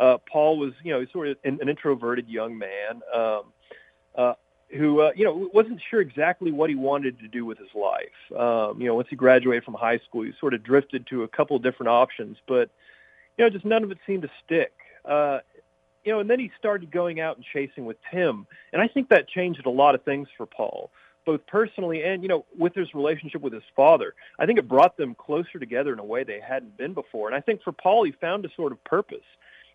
Uh, 0.00 0.16
Paul 0.30 0.58
was, 0.58 0.72
you 0.82 0.92
know, 0.92 1.04
sort 1.12 1.28
of 1.28 1.36
an, 1.44 1.58
an 1.60 1.68
introverted 1.68 2.26
young 2.26 2.56
man 2.56 3.02
um, 3.14 3.42
uh, 4.16 4.32
who, 4.74 5.00
uh, 5.00 5.10
you 5.14 5.24
know, 5.24 5.50
wasn't 5.52 5.80
sure 5.90 6.00
exactly 6.00 6.50
what 6.50 6.70
he 6.70 6.76
wanted 6.76 7.18
to 7.18 7.28
do 7.28 7.44
with 7.44 7.58
his 7.58 7.68
life. 7.74 8.38
Um, 8.38 8.80
you 8.80 8.86
know, 8.86 8.94
once 8.94 9.08
he 9.10 9.16
graduated 9.16 9.64
from 9.64 9.74
high 9.74 9.98
school, 9.98 10.22
he 10.22 10.32
sort 10.40 10.54
of 10.54 10.62
drifted 10.62 11.06
to 11.08 11.24
a 11.24 11.28
couple 11.28 11.54
of 11.54 11.62
different 11.62 11.90
options, 11.90 12.38
but, 12.48 12.70
you 13.36 13.44
know, 13.44 13.50
just 13.50 13.66
none 13.66 13.84
of 13.84 13.90
it 13.90 13.98
seemed 14.06 14.22
to 14.22 14.30
stick. 14.44 14.72
Uh, 15.04 15.40
you 16.04 16.12
know, 16.12 16.20
and 16.20 16.30
then 16.30 16.40
he 16.40 16.50
started 16.58 16.90
going 16.90 17.20
out 17.20 17.36
and 17.36 17.44
chasing 17.52 17.84
with 17.84 17.98
Tim, 18.10 18.46
and 18.72 18.80
I 18.80 18.88
think 18.88 19.10
that 19.10 19.28
changed 19.28 19.66
a 19.66 19.70
lot 19.70 19.94
of 19.94 20.02
things 20.02 20.28
for 20.36 20.46
Paul 20.46 20.90
both 21.26 21.46
personally 21.46 22.02
and 22.02 22.22
you 22.22 22.28
know 22.28 22.44
with 22.58 22.74
his 22.74 22.94
relationship 22.94 23.42
with 23.42 23.52
his 23.52 23.62
father 23.76 24.14
i 24.38 24.46
think 24.46 24.58
it 24.58 24.66
brought 24.66 24.96
them 24.96 25.14
closer 25.14 25.58
together 25.58 25.92
in 25.92 25.98
a 25.98 26.04
way 26.04 26.24
they 26.24 26.40
hadn't 26.40 26.76
been 26.76 26.94
before 26.94 27.28
and 27.28 27.36
i 27.36 27.40
think 27.40 27.62
for 27.62 27.72
paul 27.72 28.04
he 28.04 28.12
found 28.12 28.44
a 28.44 28.48
sort 28.56 28.72
of 28.72 28.82
purpose 28.84 29.18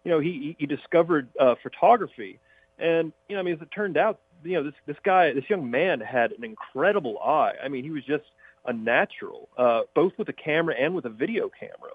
you 0.05 0.11
know, 0.11 0.19
he 0.19 0.55
he 0.57 0.65
discovered 0.67 1.27
uh, 1.37 1.55
photography, 1.61 2.39
and 2.79 3.11
you 3.27 3.35
know, 3.35 3.41
I 3.41 3.43
mean, 3.43 3.55
as 3.55 3.61
it 3.61 3.69
turned 3.75 3.97
out, 3.97 4.19
you 4.43 4.53
know, 4.53 4.63
this 4.63 4.75
this 4.85 4.97
guy, 5.03 5.33
this 5.33 5.49
young 5.49 5.69
man 5.69 5.99
had 5.99 6.31
an 6.31 6.45
incredible 6.45 7.19
eye. 7.19 7.53
I 7.61 7.67
mean, 7.67 7.83
he 7.83 7.89
was 7.89 8.05
just 8.05 8.23
a 8.65 8.71
natural, 8.71 9.49
uh, 9.57 9.81
both 9.93 10.13
with 10.17 10.29
a 10.29 10.33
camera 10.33 10.75
and 10.79 10.95
with 10.95 11.05
a 11.05 11.09
video 11.09 11.49
camera. 11.59 11.91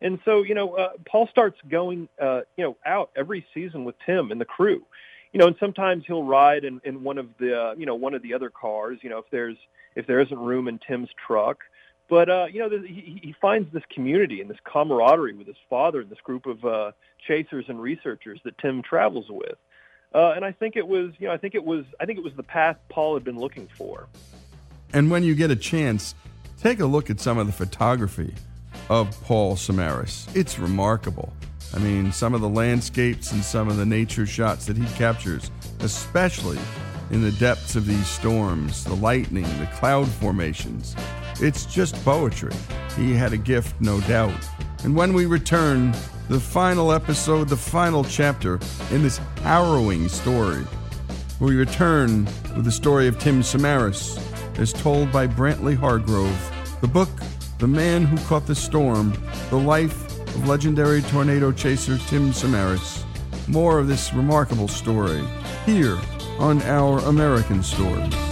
And 0.00 0.18
so, 0.24 0.42
you 0.42 0.54
know, 0.54 0.74
uh, 0.74 0.90
Paul 1.06 1.28
starts 1.30 1.56
going, 1.70 2.08
uh, 2.20 2.40
you 2.56 2.64
know, 2.64 2.76
out 2.84 3.10
every 3.16 3.46
season 3.54 3.84
with 3.84 3.94
Tim 4.04 4.32
and 4.32 4.40
the 4.40 4.44
crew. 4.44 4.82
You 5.32 5.40
know, 5.40 5.46
and 5.46 5.56
sometimes 5.58 6.04
he'll 6.06 6.22
ride 6.22 6.64
in, 6.64 6.80
in 6.84 7.02
one 7.02 7.18
of 7.18 7.28
the, 7.38 7.58
uh, 7.58 7.74
you 7.76 7.86
know, 7.86 7.94
one 7.94 8.14
of 8.14 8.22
the 8.22 8.34
other 8.34 8.50
cars. 8.50 8.98
You 9.02 9.10
know, 9.10 9.18
if 9.18 9.24
there's 9.30 9.56
if 9.96 10.06
there 10.06 10.20
isn't 10.20 10.38
room 10.38 10.68
in 10.68 10.78
Tim's 10.86 11.08
truck, 11.26 11.58
but 12.08 12.28
uh, 12.28 12.46
you 12.52 12.60
know, 12.60 12.68
he, 12.68 13.20
he 13.22 13.34
finds 13.40 13.72
this 13.72 13.82
community 13.90 14.40
and 14.40 14.50
this 14.50 14.58
camaraderie 14.64 15.34
with 15.34 15.46
his 15.46 15.56
father 15.70 16.00
and 16.00 16.10
this 16.10 16.20
group 16.20 16.46
of 16.46 16.64
uh, 16.64 16.92
chasers 17.26 17.64
and 17.68 17.80
researchers 17.80 18.40
that 18.44 18.58
Tim 18.58 18.82
travels 18.82 19.26
with. 19.28 19.56
Uh, 20.14 20.32
and 20.36 20.44
I 20.44 20.52
think 20.52 20.76
it 20.76 20.86
was, 20.86 21.12
you 21.18 21.26
know, 21.26 21.34
I 21.34 21.38
think 21.38 21.54
it 21.54 21.64
was, 21.64 21.84
I 22.00 22.06
think 22.06 22.18
it 22.18 22.24
was 22.24 22.34
the 22.34 22.44
path 22.44 22.76
Paul 22.88 23.14
had 23.14 23.24
been 23.24 23.38
looking 23.38 23.68
for. 23.76 24.06
And 24.92 25.10
when 25.10 25.24
you 25.24 25.34
get 25.34 25.50
a 25.50 25.56
chance, 25.56 26.14
take 26.60 26.78
a 26.78 26.86
look 26.86 27.10
at 27.10 27.18
some 27.18 27.36
of 27.36 27.46
the 27.46 27.52
photography 27.52 28.32
of 28.88 29.20
Paul 29.24 29.56
Samaras. 29.56 30.34
It's 30.36 30.58
remarkable. 30.58 31.32
I 31.74 31.78
mean, 31.78 32.12
some 32.12 32.34
of 32.34 32.40
the 32.40 32.48
landscapes 32.48 33.32
and 33.32 33.42
some 33.42 33.68
of 33.68 33.76
the 33.76 33.86
nature 33.86 34.26
shots 34.26 34.66
that 34.66 34.76
he 34.76 34.86
captures, 34.94 35.50
especially 35.80 36.58
in 37.10 37.22
the 37.22 37.32
depths 37.32 37.74
of 37.74 37.86
these 37.86 38.06
storms, 38.06 38.84
the 38.84 38.94
lightning, 38.94 39.44
the 39.58 39.68
cloud 39.74 40.06
formations. 40.06 40.94
It's 41.40 41.66
just 41.66 41.94
poetry. 42.04 42.52
He 42.96 43.12
had 43.14 43.32
a 43.32 43.36
gift, 43.36 43.80
no 43.80 44.00
doubt. 44.02 44.48
And 44.84 44.94
when 44.94 45.12
we 45.14 45.26
return, 45.26 45.92
the 46.28 46.40
final 46.40 46.92
episode, 46.92 47.48
the 47.48 47.56
final 47.56 48.04
chapter 48.04 48.58
in 48.90 49.02
this 49.02 49.18
harrowing 49.42 50.08
story, 50.08 50.64
we 51.40 51.56
return 51.56 52.24
with 52.54 52.64
the 52.64 52.72
story 52.72 53.08
of 53.08 53.18
Tim 53.18 53.42
Samaras, 53.42 54.18
as 54.58 54.72
told 54.72 55.10
by 55.10 55.26
Brantley 55.26 55.76
Hargrove. 55.76 56.78
The 56.80 56.88
book, 56.88 57.10
The 57.58 57.66
Man 57.66 58.04
Who 58.04 58.16
Caught 58.26 58.46
the 58.46 58.54
Storm, 58.54 59.12
The 59.50 59.58
Life 59.58 60.18
of 60.20 60.48
legendary 60.48 61.02
tornado 61.02 61.50
chaser 61.52 61.98
Tim 62.08 62.30
Samaras. 62.30 63.04
More 63.48 63.78
of 63.78 63.88
this 63.88 64.14
remarkable 64.14 64.68
story 64.68 65.22
here 65.66 65.98
on 66.38 66.62
Our 66.62 67.00
American 67.00 67.62
Stories. 67.62 68.23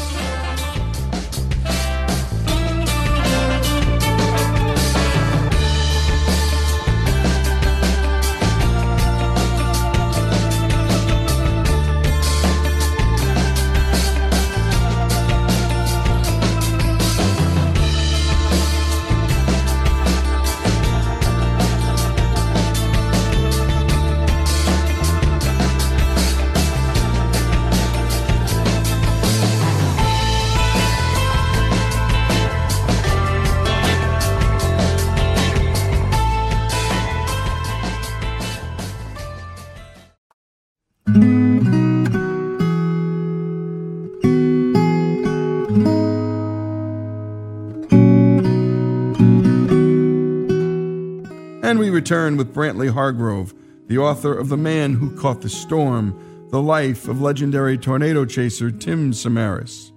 Return 52.03 52.37
with 52.37 52.53
Brantley 52.53 52.93
Hargrove, 52.93 53.55
the 53.87 53.97
author 53.97 54.37
of 54.37 54.49
The 54.49 54.57
Man 54.57 54.95
Who 54.95 55.15
Caught 55.17 55.41
the 55.41 55.49
Storm, 55.49 56.49
the 56.51 56.61
life 56.61 57.07
of 57.07 57.21
legendary 57.21 57.79
tornado 57.79 58.25
chaser 58.25 58.73
Tim 58.73 59.13
Samaras. 59.13 59.93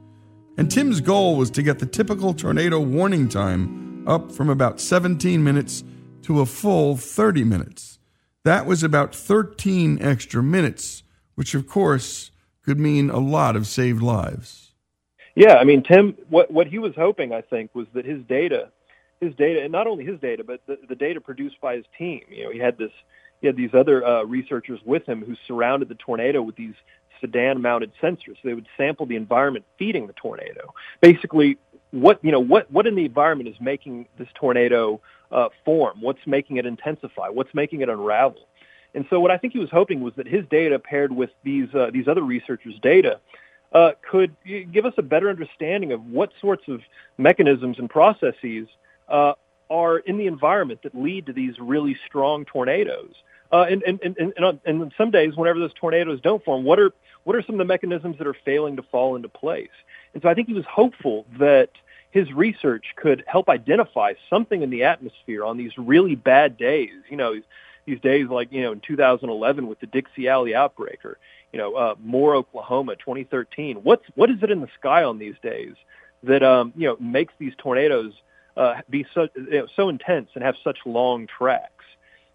And 0.56 0.70
Tim's 0.70 1.02
goal 1.02 1.36
was 1.36 1.50
to 1.50 1.64
get 1.64 1.80
the 1.80 1.88
typical 1.88 2.36
tornado 2.36 2.80
warning 2.80 3.28
time 3.28 4.08
up 4.08 4.32
from 4.32 4.52
about 4.52 4.80
17 4.80 5.44
minutes 5.44 5.84
to 6.22 6.42
a 6.42 6.46
full 6.46 6.96
30 6.96 7.44
minutes. 7.44 7.98
That 8.44 8.68
was 8.68 8.84
about 8.84 9.16
13 9.16 9.98
extra 10.00 10.44
minutes, 10.44 11.02
which 11.34 11.56
of 11.56 11.68
course 11.68 12.30
could 12.62 12.80
mean 12.80 13.10
a 13.10 13.18
lot 13.18 13.56
of 13.56 13.66
saved 13.66 14.04
lives. 14.04 14.74
Yeah, 15.34 15.56
I 15.56 15.64
mean, 15.64 15.82
Tim, 15.82 16.16
what 16.30 16.52
what 16.52 16.68
he 16.68 16.78
was 16.78 16.94
hoping, 16.96 17.34
I 17.34 17.42
think, 17.42 17.74
was 17.74 17.88
that 17.96 18.06
his 18.06 18.22
data, 18.30 18.70
his 19.26 19.36
data, 19.36 19.62
and 19.62 19.72
not 19.72 19.88
only 19.88 20.06
his 20.06 20.20
data, 20.20 20.44
but 20.44 20.62
the, 20.68 20.78
the 20.88 20.96
data 20.96 21.20
produced 21.20 21.60
by 21.62 21.76
his 21.76 21.86
team. 21.98 22.22
You 22.30 22.46
know, 22.46 22.52
he 22.52 22.60
had 22.60 22.78
this, 22.78 22.92
he 23.42 23.48
had 23.48 23.56
these 23.56 23.74
other 23.74 24.06
uh, 24.06 24.24
researchers 24.24 24.80
with 24.86 25.06
him 25.06 25.24
who 25.24 25.36
surrounded 25.48 25.90
the 25.90 25.96
tornado 25.96 26.42
with 26.42 26.56
these 26.56 26.76
sedan-mounted 27.22 27.92
sensors. 28.02 28.36
So 28.36 28.42
they 28.44 28.54
would 28.54 28.68
sample 28.78 29.06
the 29.06 29.16
environment 29.16 29.66
feeding 29.78 30.08
the 30.08 30.14
tornado. 30.14 30.74
Basically, 31.02 31.58
what 31.92 32.20
you 32.24 32.32
know, 32.32 32.40
what 32.40 32.72
what 32.72 32.88
in 32.88 32.96
the 32.96 33.06
environment 33.06 33.50
is 33.50 33.56
making 33.60 34.08
this 34.18 34.28
tornado 34.36 35.02
uh, 35.32 35.50
form? 35.64 36.02
What's 36.02 36.26
making 36.26 36.58
it 36.58 36.66
intensify? 36.66 37.30
What's 37.30 37.54
making 37.54 37.82
it 37.82 37.90
unravel? 37.90 38.48
And 38.94 39.06
so, 39.10 39.20
what 39.20 39.32
I 39.32 39.38
think 39.38 39.54
he 39.54 39.60
was 39.60 39.70
hoping 39.72 40.02
was 40.02 40.14
that 40.16 40.28
his 40.28 40.46
data 40.50 40.80
paired 40.80 41.12
with 41.12 41.30
these 41.44 41.68
uh, 41.74 41.90
these 41.92 42.08
other 42.08 42.24
researchers' 42.24 42.76
data 42.82 43.20
uh, 43.74 43.92
could 44.10 44.36
give 44.72 44.86
us 44.86 44.94
a 44.98 45.02
better 45.02 45.30
understanding 45.30 45.92
of 45.92 46.06
what 46.06 46.32
sorts 46.40 46.64
of 46.68 46.82
mechanisms 47.18 47.78
and 47.78 47.90
processes 47.90 48.68
uh, 49.08 49.34
are 49.70 49.98
in 50.00 50.18
the 50.18 50.28
environment 50.28 50.82
that 50.84 50.96
lead 50.96 51.26
to 51.26 51.34
these 51.34 51.60
really 51.60 51.98
strong 52.06 52.46
tornadoes. 52.46 53.14
Uh, 53.52 53.66
and, 53.70 53.84
and, 53.84 54.00
and, 54.04 54.34
and, 54.38 54.60
and 54.66 54.94
some 54.98 55.12
days, 55.12 55.36
whenever 55.36 55.60
those 55.60 55.74
tornadoes 55.74 56.20
don't 56.22 56.44
form, 56.44 56.64
what 56.64 56.80
are 56.80 56.92
what 57.24 57.36
are 57.36 57.42
some 57.42 57.56
of 57.56 57.60
the 57.60 57.66
mechanisms 57.66 58.18
that 58.20 58.28
are 58.28 58.36
failing 58.46 58.76
to 58.76 58.84
fall 58.84 59.16
into 59.16 59.28
place? 59.28 59.70
And 60.14 60.22
so 60.22 60.30
I 60.30 60.36
think 60.36 60.48
he 60.48 60.54
was 60.54 60.66
hopeful 60.66 61.26
that 61.40 61.70
his 62.12 62.32
research 62.32 62.86
could 62.96 63.24
help 63.28 63.50
identify 63.50 64.14
something 64.30 64.62
in 64.62 64.70
the 64.70 64.84
atmosphere 64.84 65.44
on 65.44 65.58
these 65.58 65.72
really 65.78 66.16
bad 66.16 66.58
days. 66.58 66.94
You 67.10 67.18
know, 67.18 67.36
these 67.86 68.00
days 68.00 68.28
like 68.30 68.52
you 68.52 68.62
know 68.62 68.72
in 68.72 68.80
2011 68.80 69.68
with 69.68 69.80
the 69.80 69.88
Dixie 69.88 70.28
Alley 70.28 70.56
outbreak, 70.56 71.04
or 71.04 71.18
you 71.52 71.60
know 71.60 71.76
uh, 71.76 71.96
Moore, 72.04 72.36
Oklahoma, 72.36 72.96
2013. 72.96 73.78
What's 73.78 74.06
what 74.16 74.30
is 74.30 74.42
it 74.42 74.52
in 74.52 74.62
the 74.62 74.70
sky 74.80 75.04
on 75.04 75.20
these 75.20 75.36
days 75.44 75.74
that 76.24 76.44
um, 76.44 76.74
you 76.76 76.88
know 76.88 76.98
makes 77.00 77.34
these 77.38 77.54
tornadoes 77.58 78.14
uh, 78.58 78.76
be 78.90 79.06
so 79.14 79.28
you 79.36 79.60
know, 79.60 79.68
so 79.76 79.90
intense 79.90 80.30
and 80.36 80.44
have 80.44 80.56
such 80.64 80.80
long 80.86 81.28
tracks? 81.28 81.72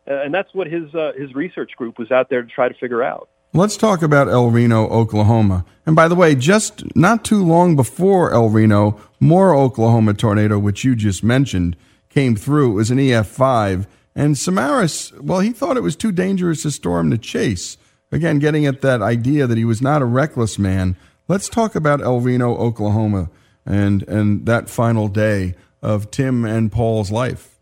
Uh, 0.08 0.22
and 0.22 0.34
that's 0.34 0.52
what 0.54 0.66
his 0.66 0.94
uh, 0.94 1.12
his 1.16 1.34
research 1.34 1.72
group 1.76 1.98
was 1.98 2.10
out 2.10 2.30
there 2.30 2.42
to 2.42 2.48
try 2.48 2.68
to 2.68 2.74
figure 2.74 3.02
out. 3.02 3.28
Let's 3.52 3.76
talk 3.76 4.02
about 4.02 4.28
El 4.28 4.50
Reno, 4.50 4.86
Oklahoma. 4.88 5.64
And 5.84 5.96
by 5.96 6.06
the 6.06 6.14
way, 6.14 6.36
just 6.36 6.84
not 6.94 7.24
too 7.24 7.44
long 7.44 7.74
before 7.74 8.32
El 8.32 8.48
Reno, 8.48 9.00
Moore 9.18 9.56
Oklahoma 9.56 10.14
tornado, 10.14 10.56
which 10.56 10.84
you 10.84 10.94
just 10.94 11.24
mentioned, 11.24 11.76
came 12.10 12.36
through. 12.36 12.72
It 12.72 12.74
was 12.74 12.90
an 12.92 12.98
EF5. 12.98 13.86
And 14.14 14.36
Samaras, 14.36 15.18
well, 15.20 15.40
he 15.40 15.50
thought 15.50 15.76
it 15.76 15.82
was 15.82 15.96
too 15.96 16.12
dangerous 16.12 16.64
a 16.64 16.70
storm 16.70 17.10
to 17.10 17.18
chase. 17.18 17.76
Again, 18.12 18.38
getting 18.38 18.66
at 18.66 18.82
that 18.82 19.02
idea 19.02 19.48
that 19.48 19.58
he 19.58 19.64
was 19.64 19.82
not 19.82 20.02
a 20.02 20.06
reckless 20.06 20.56
man. 20.56 20.96
Let's 21.26 21.48
talk 21.48 21.74
about 21.74 22.00
El 22.00 22.20
Reno, 22.20 22.56
Oklahoma, 22.56 23.30
and 23.66 24.02
and 24.04 24.46
that 24.46 24.68
final 24.68 25.08
day 25.08 25.54
of 25.82 26.10
Tim 26.10 26.44
and 26.44 26.70
Paul's 26.70 27.10
life. 27.10 27.58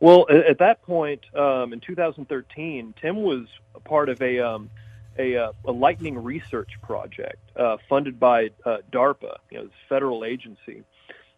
Well, 0.00 0.26
at 0.30 0.58
that 0.58 0.82
point 0.82 1.22
um, 1.34 1.72
in 1.72 1.80
2013, 1.80 2.94
Tim 3.00 3.22
was 3.22 3.46
a 3.74 3.80
part 3.80 4.08
of 4.08 4.22
a 4.22 4.38
um, 4.38 4.70
a, 5.18 5.36
uh, 5.36 5.52
a 5.64 5.72
lightning 5.72 6.22
research 6.22 6.70
project 6.82 7.38
uh, 7.56 7.76
funded 7.88 8.20
by 8.20 8.50
uh, 8.64 8.78
DARPA, 8.92 9.36
you 9.50 9.58
know, 9.58 9.64
this 9.64 9.72
federal 9.88 10.24
agency. 10.24 10.84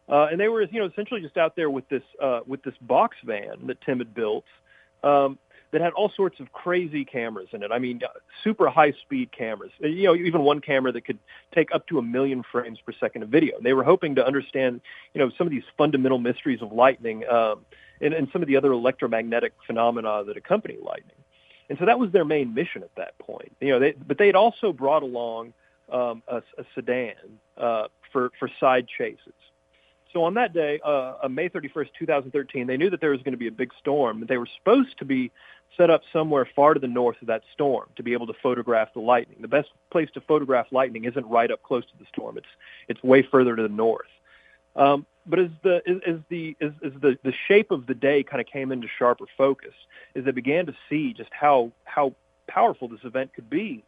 Uh, 0.08 0.26
and 0.30 0.38
they 0.38 0.48
were, 0.48 0.62
you 0.62 0.80
know, 0.80 0.86
essentially 0.86 1.20
just 1.20 1.36
out 1.36 1.56
there 1.56 1.70
with 1.70 1.88
this 1.88 2.02
uh, 2.20 2.40
with 2.46 2.62
this 2.62 2.74
box 2.80 3.16
van 3.24 3.66
that 3.66 3.80
Tim 3.80 3.98
had 3.98 4.12
built 4.12 4.44
um, 5.02 5.38
that 5.72 5.80
had 5.80 5.92
all 5.92 6.10
sorts 6.16 6.40
of 6.40 6.52
crazy 6.52 7.04
cameras 7.04 7.48
in 7.52 7.62
it. 7.62 7.70
I 7.72 7.78
mean, 7.78 8.00
uh, 8.04 8.08
super 8.42 8.68
high 8.68 8.92
speed 9.02 9.30
cameras. 9.36 9.70
You 9.80 10.04
know, 10.04 10.16
even 10.16 10.42
one 10.42 10.60
camera 10.60 10.92
that 10.92 11.02
could 11.02 11.18
take 11.54 11.72
up 11.72 11.86
to 11.88 11.98
a 11.98 12.02
million 12.02 12.42
frames 12.50 12.78
per 12.84 12.92
second 12.98 13.22
of 13.22 13.28
video. 13.28 13.56
And 13.56 13.64
they 13.64 13.72
were 13.72 13.84
hoping 13.84 14.14
to 14.16 14.26
understand, 14.26 14.80
you 15.14 15.20
know, 15.20 15.30
some 15.38 15.46
of 15.46 15.52
these 15.52 15.62
fundamental 15.78 16.18
mysteries 16.18 16.60
of 16.60 16.72
lightning 16.72 17.24
um, 17.28 17.60
and, 18.00 18.14
and 18.14 18.28
some 18.32 18.42
of 18.42 18.48
the 18.48 18.56
other 18.56 18.72
electromagnetic 18.72 19.52
phenomena 19.66 20.24
that 20.26 20.36
accompany 20.36 20.76
lightning. 20.82 21.16
And 21.68 21.78
so 21.78 21.86
that 21.86 21.98
was 21.98 22.10
their 22.10 22.24
main 22.24 22.52
mission 22.52 22.82
at 22.82 22.94
that 22.96 23.16
point. 23.18 23.56
You 23.60 23.70
know, 23.70 23.78
they, 23.78 23.92
but 23.92 24.18
they 24.18 24.26
had 24.26 24.34
also 24.34 24.72
brought 24.72 25.04
along 25.04 25.52
um, 25.92 26.22
a, 26.26 26.38
a 26.58 26.64
sedan 26.74 27.14
uh, 27.56 27.84
for 28.12 28.30
for 28.38 28.50
side 28.58 28.86
chases. 28.98 29.34
So 30.12 30.24
on 30.24 30.34
that 30.34 30.52
day, 30.52 30.80
uh, 30.84 31.28
May 31.30 31.48
31st, 31.48 31.88
2013, 31.98 32.66
they 32.66 32.76
knew 32.76 32.90
that 32.90 33.00
there 33.00 33.10
was 33.10 33.20
going 33.22 33.32
to 33.32 33.38
be 33.38 33.46
a 33.46 33.52
big 33.52 33.70
storm. 33.78 34.24
They 34.28 34.38
were 34.38 34.48
supposed 34.58 34.98
to 34.98 35.04
be 35.04 35.30
set 35.76 35.90
up 35.90 36.02
somewhere 36.12 36.48
far 36.56 36.74
to 36.74 36.80
the 36.80 36.88
north 36.88 37.16
of 37.20 37.28
that 37.28 37.42
storm 37.52 37.88
to 37.96 38.02
be 38.02 38.12
able 38.12 38.26
to 38.26 38.34
photograph 38.42 38.92
the 38.94 39.00
lightning. 39.00 39.38
The 39.40 39.48
best 39.48 39.68
place 39.90 40.08
to 40.14 40.20
photograph 40.20 40.66
lightning 40.70 41.04
isn't 41.04 41.26
right 41.26 41.50
up 41.50 41.62
close 41.62 41.84
to 41.86 41.98
the 41.98 42.06
storm. 42.12 42.36
It's 42.38 42.46
it's 42.88 43.02
way 43.02 43.22
further 43.22 43.56
to 43.56 43.62
the 43.62 43.68
north. 43.68 44.08
Um, 44.76 45.06
but 45.26 45.38
as 45.38 45.50
the 45.62 45.82
as, 46.06 46.18
the 46.28 46.56
as, 46.60 46.72
as 46.84 46.92
the 47.00 47.18
the 47.22 47.32
shape 47.48 47.70
of 47.70 47.86
the 47.86 47.94
day 47.94 48.22
kind 48.22 48.40
of 48.40 48.46
came 48.46 48.72
into 48.72 48.88
sharper 48.98 49.26
focus, 49.36 49.74
as 50.14 50.24
they 50.24 50.32
began 50.32 50.66
to 50.66 50.74
see 50.88 51.12
just 51.12 51.30
how 51.32 51.72
how 51.84 52.14
powerful 52.46 52.88
this 52.88 53.00
event 53.04 53.32
could 53.32 53.48
be, 53.48 53.84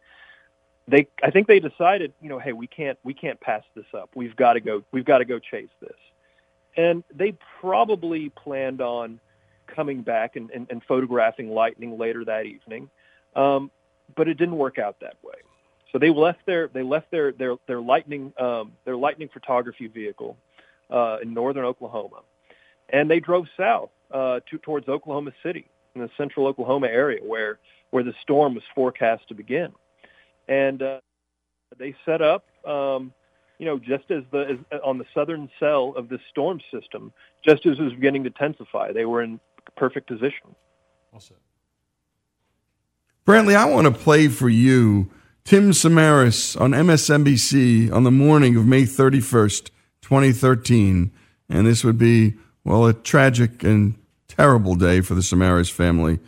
they 0.89 1.09
I 1.23 1.31
think 1.31 1.47
they 1.47 1.61
decided, 1.61 2.13
you 2.21 2.29
know, 2.29 2.39
hey, 2.39 2.53
we 2.53 2.67
can't 2.67 2.99
we 3.03 3.15
can't 3.15 3.41
pass 3.41 3.63
this 3.75 3.87
up. 3.95 4.11
We've 4.15 4.37
got 4.37 4.55
to 4.55 4.61
go 4.61 4.83
we've 4.93 5.05
got 5.05 5.19
to 5.19 5.25
go 5.25 5.39
chase 5.39 5.71
this. 5.81 5.97
And 6.77 7.05
they 7.15 7.35
probably 7.61 8.31
planned 8.31 8.81
on 8.81 9.21
coming 9.67 10.03
back 10.03 10.37
and, 10.37 10.51
and, 10.51 10.67
and 10.71 10.83
photographing 10.85 11.51
lightning 11.51 11.99
later 11.99 12.25
that 12.25 12.47
evening, 12.47 12.91
um, 13.37 13.71
but 14.17 14.29
it 14.29 14.35
didn't 14.35 14.57
work 14.57 14.79
out 14.79 15.01
that 15.01 15.17
way. 15.23 15.35
So 15.93 15.99
they 15.99 16.11
left 16.11 16.47
their 16.47 16.69
they 16.69 16.83
left 16.83 17.11
their 17.11 17.33
their 17.33 17.57
their 17.67 17.81
lightning 17.81 18.33
um, 18.41 18.73
their 18.85 18.97
lightning 18.97 19.29
photography 19.33 19.89
vehicle 19.89 20.39
uh, 20.91 21.19
in 21.23 21.35
northern 21.35 21.65
Oklahoma, 21.65 22.21
and 22.89 23.11
they 23.11 23.21
drove 23.21 23.47
south 23.59 23.91
uh, 24.11 24.41
to, 24.51 24.59
towards 24.59 24.89
Oklahoma 24.89 25.33
City 25.43 25.67
in 25.95 26.01
the 26.01 26.11
central 26.17 26.47
Oklahoma 26.47 26.87
area 26.87 27.21
where 27.23 27.59
where 27.91 28.03
the 28.03 28.15
storm 28.23 28.55
was 28.55 28.65
forecast 28.75 29.29
to 29.29 29.35
begin, 29.35 29.73
and 30.49 30.83
uh, 30.83 31.01
they 31.79 31.95
set 32.07 32.23
up. 32.23 32.47
Um, 32.67 33.13
you 33.59 33.67
know, 33.67 33.79
just 33.79 34.11
as 34.11 34.25
the 34.33 34.59
as, 34.73 34.81
on 34.83 34.99
the 34.99 35.05
southern 35.15 35.49
cell 35.61 35.93
of 35.97 36.09
this 36.09 36.21
storm 36.31 36.61
system, 36.73 37.13
just 37.47 37.65
as 37.67 37.79
it 37.79 37.83
was 37.83 37.93
beginning 37.93 38.25
to 38.25 38.29
intensify, 38.29 38.93
they 38.93 39.05
were 39.05 39.23
in 39.23 39.39
perfect 39.77 40.09
position. 40.09 40.55
Awesome. 41.15 41.37
Brantley, 43.27 43.55
I 43.55 43.67
want 43.67 43.87
to 43.87 43.93
play 43.93 44.29
for 44.29 44.49
you 44.49 45.11
Tim 45.45 45.71
Samaras 45.71 46.61
on 46.61 46.73
MSNBC 46.73 47.93
on 47.93 48.05
the 48.05 48.11
morning 48.11 48.57
of 48.57 48.67
May 48.67 48.83
31st, 48.83 49.71
2013. 50.01 51.13
And 51.49 51.67
this 51.67 51.85
would 51.85 51.99
be, 51.99 52.35
well, 52.65 52.87
a 52.87 52.93
tragic 52.93 53.63
and 53.63 53.97
terrible 54.29 54.75
day 54.75 55.01
for 55.01 55.15
the 55.15 55.21
Samaras 55.21 55.71
family. 55.71 56.19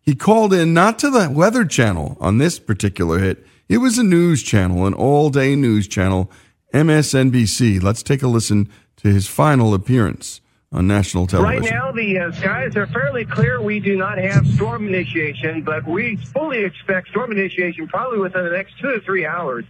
He 0.00 0.14
called 0.14 0.52
in 0.52 0.74
not 0.74 0.98
to 0.98 1.10
the 1.10 1.30
Weather 1.30 1.64
Channel 1.64 2.16
on 2.20 2.38
this 2.38 2.58
particular 2.58 3.18
hit, 3.18 3.46
it 3.68 3.78
was 3.78 3.96
a 3.96 4.04
news 4.04 4.42
channel, 4.42 4.86
an 4.86 4.92
all 4.92 5.30
day 5.30 5.56
news 5.56 5.88
channel, 5.88 6.30
MSNBC. 6.74 7.82
Let's 7.82 8.02
take 8.02 8.22
a 8.22 8.28
listen 8.28 8.68
to 8.96 9.08
his 9.08 9.26
final 9.26 9.72
appearance 9.72 10.40
on 10.74 10.88
national 10.88 11.26
television. 11.26 11.62
Right 11.62 11.70
now, 11.70 11.92
the 11.92 12.18
uh, 12.18 12.32
skies 12.32 12.76
are 12.76 12.88
fairly 12.88 13.24
clear. 13.24 13.62
We 13.62 13.78
do 13.78 13.96
not 13.96 14.18
have 14.18 14.46
storm 14.46 14.88
initiation, 14.88 15.62
but 15.62 15.86
we 15.86 16.16
fully 16.16 16.64
expect 16.64 17.08
storm 17.08 17.30
initiation 17.30 17.86
probably 17.86 18.18
within 18.18 18.44
the 18.44 18.50
next 18.50 18.78
two 18.80 18.90
to 18.90 19.00
three 19.00 19.24
hours. 19.24 19.64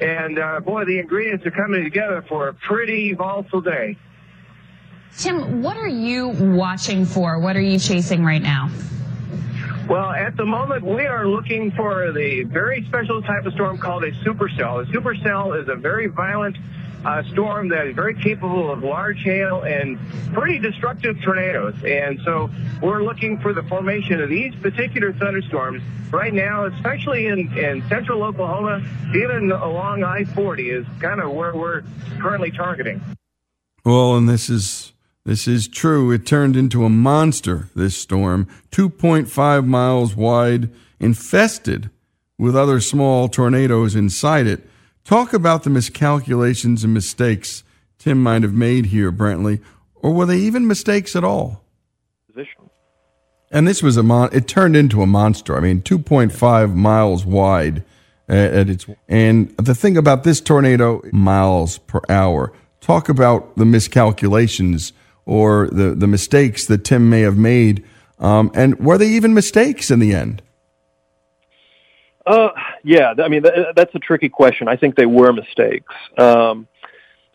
And 0.00 0.38
uh, 0.38 0.60
boy, 0.60 0.84
the 0.84 0.98
ingredients 0.98 1.46
are 1.46 1.50
coming 1.50 1.82
together 1.82 2.22
for 2.28 2.48
a 2.48 2.54
pretty 2.54 3.14
volatile 3.14 3.62
day. 3.62 3.96
Tim, 5.16 5.62
what 5.62 5.76
are 5.76 5.88
you 5.88 6.28
watching 6.28 7.04
for? 7.04 7.40
What 7.40 7.56
are 7.56 7.62
you 7.62 7.78
chasing 7.78 8.24
right 8.24 8.42
now? 8.42 8.70
Well, 9.88 10.10
at 10.10 10.36
the 10.36 10.46
moment, 10.46 10.84
we 10.84 11.06
are 11.06 11.26
looking 11.26 11.72
for 11.72 12.12
the 12.12 12.44
very 12.44 12.84
special 12.86 13.20
type 13.22 13.44
of 13.44 13.52
storm 13.54 13.76
called 13.78 14.04
a 14.04 14.12
supercell. 14.24 14.86
A 14.86 14.92
supercell 14.92 15.60
is 15.60 15.68
a 15.68 15.74
very 15.74 16.06
violent 16.06 16.56
uh, 17.04 17.22
storm 17.32 17.68
that 17.68 17.86
is 17.86 17.94
very 17.94 18.14
capable 18.14 18.70
of 18.70 18.82
large 18.82 19.22
hail 19.22 19.62
and 19.62 19.98
pretty 20.32 20.58
destructive 20.58 21.20
tornadoes. 21.22 21.74
And 21.84 22.20
so 22.24 22.50
we're 22.82 23.02
looking 23.02 23.38
for 23.40 23.52
the 23.52 23.62
formation 23.64 24.20
of 24.20 24.28
these 24.28 24.54
particular 24.56 25.12
thunderstorms 25.12 25.82
right 26.10 26.34
now, 26.34 26.64
especially 26.64 27.26
in, 27.26 27.56
in 27.56 27.86
central 27.88 28.22
Oklahoma, 28.22 28.82
even 29.14 29.52
along 29.52 30.02
I-40 30.04 30.80
is 30.80 30.86
kind 31.00 31.20
of 31.20 31.32
where 31.32 31.54
we're 31.54 31.82
currently 32.20 32.50
targeting. 32.50 33.00
Well, 33.84 34.16
and 34.16 34.28
this 34.28 34.50
is 34.50 34.92
This 35.24 35.46
is 35.46 35.68
true. 35.68 36.10
It 36.10 36.26
turned 36.26 36.56
into 36.56 36.84
a 36.84 36.88
monster, 36.88 37.68
this 37.74 37.96
storm, 37.96 38.48
2.5 38.72 39.66
miles 39.66 40.16
wide, 40.16 40.70
infested 40.98 41.90
with 42.38 42.56
other 42.56 42.80
small 42.80 43.28
tornadoes 43.28 43.94
inside 43.94 44.46
it. 44.46 44.66
Talk 45.04 45.32
about 45.32 45.64
the 45.64 45.70
miscalculations 45.70 46.84
and 46.84 46.94
mistakes 46.94 47.64
Tim 47.98 48.22
might 48.22 48.42
have 48.42 48.54
made 48.54 48.86
here, 48.86 49.12
Brantley, 49.12 49.60
or 49.94 50.12
were 50.12 50.26
they 50.26 50.38
even 50.38 50.66
mistakes 50.66 51.14
at 51.14 51.24
all? 51.24 51.62
Position. 52.26 52.70
And 53.50 53.66
this 53.66 53.82
was 53.82 53.96
a 53.96 54.02
mon- 54.02 54.30
it 54.32 54.46
turned 54.46 54.76
into 54.76 55.02
a 55.02 55.06
monster. 55.06 55.56
I 55.56 55.60
mean, 55.60 55.82
2.5 55.82 56.74
miles 56.74 57.26
wide 57.26 57.84
at, 58.28 58.54
at 58.54 58.70
its 58.70 58.86
and 59.08 59.54
the 59.58 59.74
thing 59.74 59.96
about 59.96 60.24
this 60.24 60.40
tornado 60.40 61.02
miles 61.12 61.78
per 61.78 62.00
hour. 62.08 62.52
Talk 62.80 63.08
about 63.08 63.56
the 63.56 63.66
miscalculations 63.66 64.92
or 65.26 65.68
the 65.68 65.94
the 65.94 66.06
mistakes 66.06 66.66
that 66.66 66.84
Tim 66.84 67.10
may 67.10 67.20
have 67.20 67.36
made. 67.36 67.84
Um, 68.18 68.50
and 68.54 68.78
were 68.78 68.98
they 68.98 69.08
even 69.08 69.34
mistakes 69.34 69.90
in 69.90 69.98
the 69.98 70.14
end? 70.14 70.42
Uh, 72.26 72.50
yeah, 72.82 73.14
I 73.22 73.28
mean 73.28 73.42
th- 73.42 73.74
that's 73.74 73.94
a 73.94 73.98
tricky 73.98 74.28
question. 74.28 74.68
I 74.68 74.76
think 74.76 74.96
they 74.96 75.06
were 75.06 75.32
mistakes. 75.32 75.94
Um, 76.18 76.68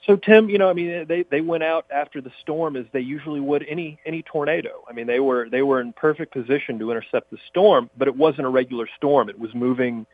so 0.06 0.16
Tim, 0.16 0.50
you 0.50 0.60
know, 0.60 0.70
I 0.70 0.74
mean, 0.74 1.06
they 1.08 1.24
they 1.24 1.42
went 1.42 1.64
out 1.64 1.86
after 1.90 2.22
the 2.22 2.32
storm 2.42 2.76
as 2.76 2.86
they 2.92 3.00
usually 3.00 3.40
would 3.40 3.66
any 3.68 4.00
any 4.06 4.22
tornado. 4.22 4.84
I 4.88 4.94
mean, 4.94 5.08
they 5.08 5.20
were 5.20 5.50
they 5.50 5.64
were 5.64 5.82
in 5.82 5.94
perfect 5.94 6.32
position 6.32 6.78
to 6.80 6.92
intercept 6.92 7.32
the 7.32 7.38
storm, 7.48 7.90
but 7.98 8.08
it 8.08 8.16
wasn't 8.16 8.46
a 8.46 8.50
regular 8.50 8.88
storm. 8.98 9.30
It 9.30 9.40
was 9.40 9.54
moving 9.56 10.06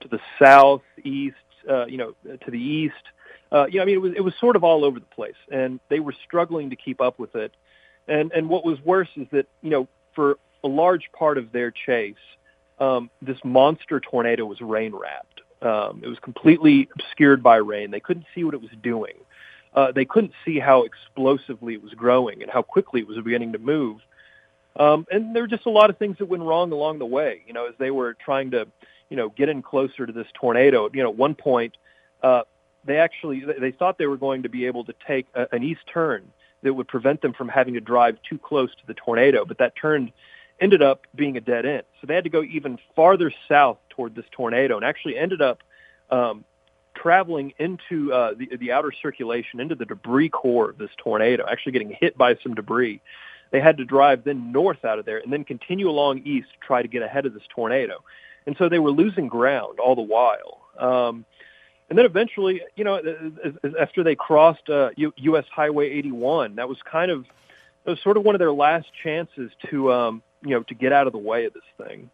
to 0.00 0.08
the 0.08 0.20
south, 0.38 0.82
east, 1.02 1.36
uh, 1.68 1.86
you 1.86 1.96
know, 1.96 2.14
to 2.24 2.50
the 2.50 2.60
east. 2.60 2.94
Uh, 3.52 3.66
you 3.66 3.76
know, 3.76 3.82
I 3.82 3.86
mean, 3.86 3.96
it 3.96 4.00
was 4.00 4.12
it 4.16 4.20
was 4.20 4.34
sort 4.38 4.54
of 4.54 4.62
all 4.62 4.84
over 4.84 5.00
the 5.00 5.06
place, 5.06 5.34
and 5.50 5.80
they 5.88 5.98
were 5.98 6.14
struggling 6.24 6.70
to 6.70 6.76
keep 6.76 7.00
up 7.00 7.18
with 7.18 7.34
it. 7.34 7.52
And 8.06 8.30
and 8.32 8.48
what 8.48 8.64
was 8.64 8.80
worse 8.84 9.10
is 9.16 9.26
that 9.32 9.46
you 9.62 9.70
know, 9.70 9.88
for 10.14 10.38
a 10.62 10.68
large 10.68 11.10
part 11.12 11.38
of 11.38 11.50
their 11.50 11.72
chase, 11.72 12.14
um, 12.80 13.10
this 13.22 13.38
monster 13.44 14.00
tornado 14.00 14.44
was 14.46 14.60
rain 14.60 14.94
wrapped. 14.94 15.42
Um, 15.62 16.00
it 16.02 16.08
was 16.08 16.18
completely 16.20 16.88
obscured 16.94 17.42
by 17.42 17.56
rain. 17.56 17.90
They 17.90 18.00
couldn't 18.00 18.26
see 18.34 18.44
what 18.44 18.54
it 18.54 18.62
was 18.62 18.70
doing. 18.82 19.14
Uh, 19.74 19.92
they 19.92 20.04
couldn't 20.04 20.32
see 20.44 20.58
how 20.58 20.82
explosively 20.84 21.74
it 21.74 21.82
was 21.82 21.92
growing 21.92 22.42
and 22.42 22.50
how 22.50 22.62
quickly 22.62 23.00
it 23.00 23.06
was 23.06 23.18
beginning 23.18 23.52
to 23.52 23.58
move. 23.58 23.98
Um, 24.76 25.06
and 25.10 25.34
there 25.34 25.42
were 25.42 25.48
just 25.48 25.66
a 25.66 25.70
lot 25.70 25.90
of 25.90 25.98
things 25.98 26.16
that 26.18 26.26
went 26.26 26.42
wrong 26.42 26.72
along 26.72 26.98
the 26.98 27.06
way. 27.06 27.42
You 27.46 27.52
know, 27.52 27.66
as 27.66 27.74
they 27.78 27.90
were 27.90 28.14
trying 28.14 28.50
to, 28.52 28.66
you 29.10 29.16
know, 29.16 29.28
get 29.28 29.48
in 29.48 29.62
closer 29.62 30.06
to 30.06 30.12
this 30.12 30.26
tornado. 30.34 30.88
You 30.92 31.02
know, 31.02 31.10
at 31.10 31.16
one 31.16 31.34
point, 31.34 31.76
uh, 32.22 32.42
they 32.84 32.96
actually 32.96 33.44
they 33.60 33.72
thought 33.72 33.98
they 33.98 34.06
were 34.06 34.16
going 34.16 34.42
to 34.42 34.48
be 34.48 34.66
able 34.66 34.84
to 34.84 34.94
take 35.06 35.26
a, 35.34 35.46
an 35.52 35.62
east 35.62 35.82
turn 35.92 36.24
that 36.62 36.74
would 36.74 36.88
prevent 36.88 37.22
them 37.22 37.32
from 37.32 37.48
having 37.48 37.74
to 37.74 37.80
drive 37.80 38.18
too 38.28 38.38
close 38.38 38.70
to 38.70 38.86
the 38.86 38.94
tornado, 38.94 39.44
but 39.44 39.58
that 39.58 39.74
turn 39.76 40.12
ended 40.60 40.82
up 40.82 41.06
being 41.14 41.36
a 41.36 41.40
dead 41.40 41.64
end. 41.66 41.84
So 42.00 42.06
they 42.06 42.14
had 42.14 42.24
to 42.24 42.30
go 42.30 42.42
even 42.42 42.78
farther 42.94 43.32
south 43.48 43.78
toward 43.90 44.14
this 44.14 44.26
tornado, 44.30 44.76
and 44.76 44.84
actually 44.84 45.16
ended 45.16 45.40
up 45.40 45.62
um, 46.10 46.44
traveling 46.94 47.52
into 47.58 48.12
uh, 48.12 48.34
the, 48.34 48.56
the 48.56 48.72
outer 48.72 48.92
circulation, 49.02 49.60
into 49.60 49.74
the 49.74 49.86
debris 49.86 50.28
core 50.28 50.70
of 50.70 50.78
this 50.78 50.90
tornado, 50.98 51.44
actually 51.50 51.72
getting 51.72 51.96
hit 51.98 52.16
by 52.16 52.36
some 52.42 52.54
debris. 52.54 53.00
They 53.50 53.60
had 53.60 53.78
to 53.78 53.84
drive 53.84 54.24
then 54.24 54.52
north 54.52 54.84
out 54.84 54.98
of 54.98 55.06
there 55.06 55.18
and 55.18 55.32
then 55.32 55.44
continue 55.44 55.90
along 55.90 56.22
east 56.24 56.48
to 56.52 56.66
try 56.66 56.82
to 56.82 56.88
get 56.88 57.02
ahead 57.02 57.26
of 57.26 57.34
this 57.34 57.42
tornado. 57.54 58.04
And 58.46 58.56
so 58.58 58.68
they 58.68 58.78
were 58.78 58.90
losing 58.90 59.28
ground 59.28 59.80
all 59.80 59.96
the 59.96 60.02
while. 60.02 60.60
Um, 60.78 61.24
and 61.88 61.98
then 61.98 62.06
eventually, 62.06 62.62
you 62.76 62.84
know, 62.84 63.00
after 63.78 64.04
they 64.04 64.14
crossed 64.14 64.68
uh, 64.70 64.90
U.S. 64.96 65.44
Highway 65.52 65.90
81, 65.90 66.54
that 66.54 66.68
was 66.68 66.78
kind 66.90 67.10
of, 67.10 67.24
it 67.84 67.90
was 67.90 67.98
sort 68.02 68.16
of 68.16 68.22
one 68.22 68.36
of 68.36 68.38
their 68.38 68.52
last 68.52 68.86
chances 69.02 69.50
to, 69.70 69.92
um, 69.92 70.22
you 70.42 70.50
know, 70.50 70.62
to 70.64 70.74
get 70.74 70.92
out 70.92 71.06
of 71.06 71.12
the 71.12 71.18
way 71.18 71.44
of 71.44 71.52
this 71.52 71.86
thing 71.86 72.10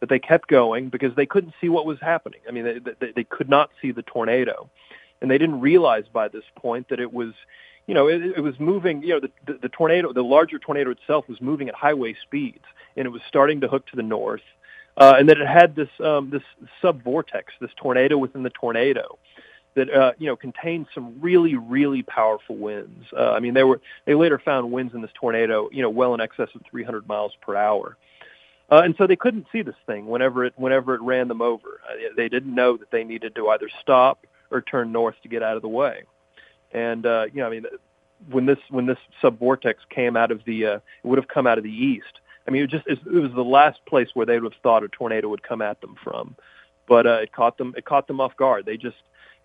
but 0.00 0.08
they 0.08 0.18
kept 0.18 0.48
going 0.48 0.88
because 0.88 1.14
they 1.14 1.26
couldn't 1.26 1.54
see 1.60 1.68
what 1.68 1.86
was 1.86 1.98
happening. 2.00 2.40
I 2.48 2.52
mean, 2.52 2.64
they, 2.64 2.94
they, 2.98 3.12
they 3.12 3.24
could 3.24 3.48
not 3.48 3.70
see 3.80 3.92
the 3.92 4.02
tornado, 4.02 4.68
and 5.20 5.30
they 5.30 5.38
didn't 5.38 5.60
realize 5.60 6.04
by 6.12 6.28
this 6.28 6.44
point 6.56 6.88
that 6.88 6.98
it 6.98 7.12
was, 7.12 7.34
you 7.86 7.94
know, 7.94 8.08
it, 8.08 8.22
it 8.22 8.40
was 8.40 8.58
moving. 8.58 9.02
You 9.02 9.10
know, 9.10 9.20
the, 9.20 9.30
the, 9.46 9.58
the 9.62 9.68
tornado, 9.68 10.12
the 10.12 10.24
larger 10.24 10.58
tornado 10.58 10.90
itself, 10.90 11.28
was 11.28 11.40
moving 11.40 11.68
at 11.68 11.74
highway 11.74 12.16
speeds, 12.22 12.64
and 12.96 13.06
it 13.06 13.10
was 13.10 13.20
starting 13.28 13.60
to 13.60 13.68
hook 13.68 13.86
to 13.88 13.96
the 13.96 14.02
north, 14.02 14.42
uh, 14.96 15.14
and 15.18 15.28
that 15.28 15.38
it 15.38 15.46
had 15.46 15.76
this 15.76 15.90
um, 16.02 16.30
this 16.30 16.42
sub 16.80 17.02
vortex, 17.02 17.52
this 17.60 17.70
tornado 17.76 18.16
within 18.16 18.42
the 18.42 18.50
tornado. 18.50 19.18
That 19.76 19.88
uh, 19.88 20.12
you 20.18 20.26
know 20.26 20.36
contained 20.36 20.86
some 20.94 21.20
really 21.20 21.54
really 21.54 22.02
powerful 22.02 22.56
winds. 22.56 23.06
Uh, 23.16 23.30
I 23.30 23.40
mean, 23.40 23.54
they 23.54 23.62
were 23.62 23.80
they 24.04 24.14
later 24.14 24.38
found 24.38 24.72
winds 24.72 24.94
in 24.94 25.00
this 25.00 25.12
tornado, 25.14 25.68
you 25.72 25.80
know, 25.82 25.90
well 25.90 26.12
in 26.14 26.20
excess 26.20 26.48
of 26.54 26.62
300 26.70 27.06
miles 27.06 27.32
per 27.40 27.54
hour. 27.54 27.96
Uh, 28.70 28.82
and 28.84 28.94
so 28.96 29.06
they 29.06 29.16
couldn't 29.16 29.46
see 29.50 29.62
this 29.62 29.74
thing 29.86 30.06
whenever 30.06 30.44
it 30.44 30.54
whenever 30.56 30.94
it 30.94 31.02
ran 31.02 31.28
them 31.28 31.42
over. 31.42 31.80
Uh, 31.88 31.94
they 32.16 32.28
didn't 32.28 32.54
know 32.54 32.76
that 32.76 32.90
they 32.90 33.04
needed 33.04 33.34
to 33.34 33.48
either 33.48 33.68
stop 33.80 34.26
or 34.50 34.60
turn 34.60 34.92
north 34.92 35.16
to 35.22 35.28
get 35.28 35.42
out 35.42 35.56
of 35.56 35.62
the 35.62 35.68
way. 35.68 36.02
And 36.72 37.04
uh, 37.04 37.26
you 37.32 37.40
know, 37.40 37.46
I 37.46 37.50
mean, 37.50 37.66
when 38.28 38.46
this 38.46 38.58
when 38.68 38.86
this 38.86 38.98
subvortex 39.22 39.76
came 39.88 40.16
out 40.16 40.30
of 40.30 40.44
the, 40.44 40.66
uh, 40.66 40.74
it 40.76 40.82
would 41.04 41.18
have 41.18 41.28
come 41.28 41.46
out 41.46 41.58
of 41.58 41.64
the 41.64 41.70
east. 41.70 42.20
I 42.46 42.50
mean, 42.50 42.62
it 42.62 42.70
just 42.70 42.86
it 42.86 43.04
was 43.06 43.32
the 43.32 43.42
last 43.42 43.84
place 43.86 44.08
where 44.14 44.26
they 44.26 44.38
would 44.38 44.52
have 44.52 44.62
thought 44.62 44.84
a 44.84 44.88
tornado 44.88 45.28
would 45.28 45.42
come 45.42 45.62
at 45.62 45.80
them 45.80 45.96
from, 46.02 46.36
but 46.88 47.06
uh, 47.06 47.18
it 47.22 47.32
caught 47.32 47.58
them 47.58 47.74
it 47.76 47.84
caught 47.84 48.06
them 48.06 48.20
off 48.20 48.36
guard. 48.36 48.66
They 48.66 48.76
just 48.76 48.96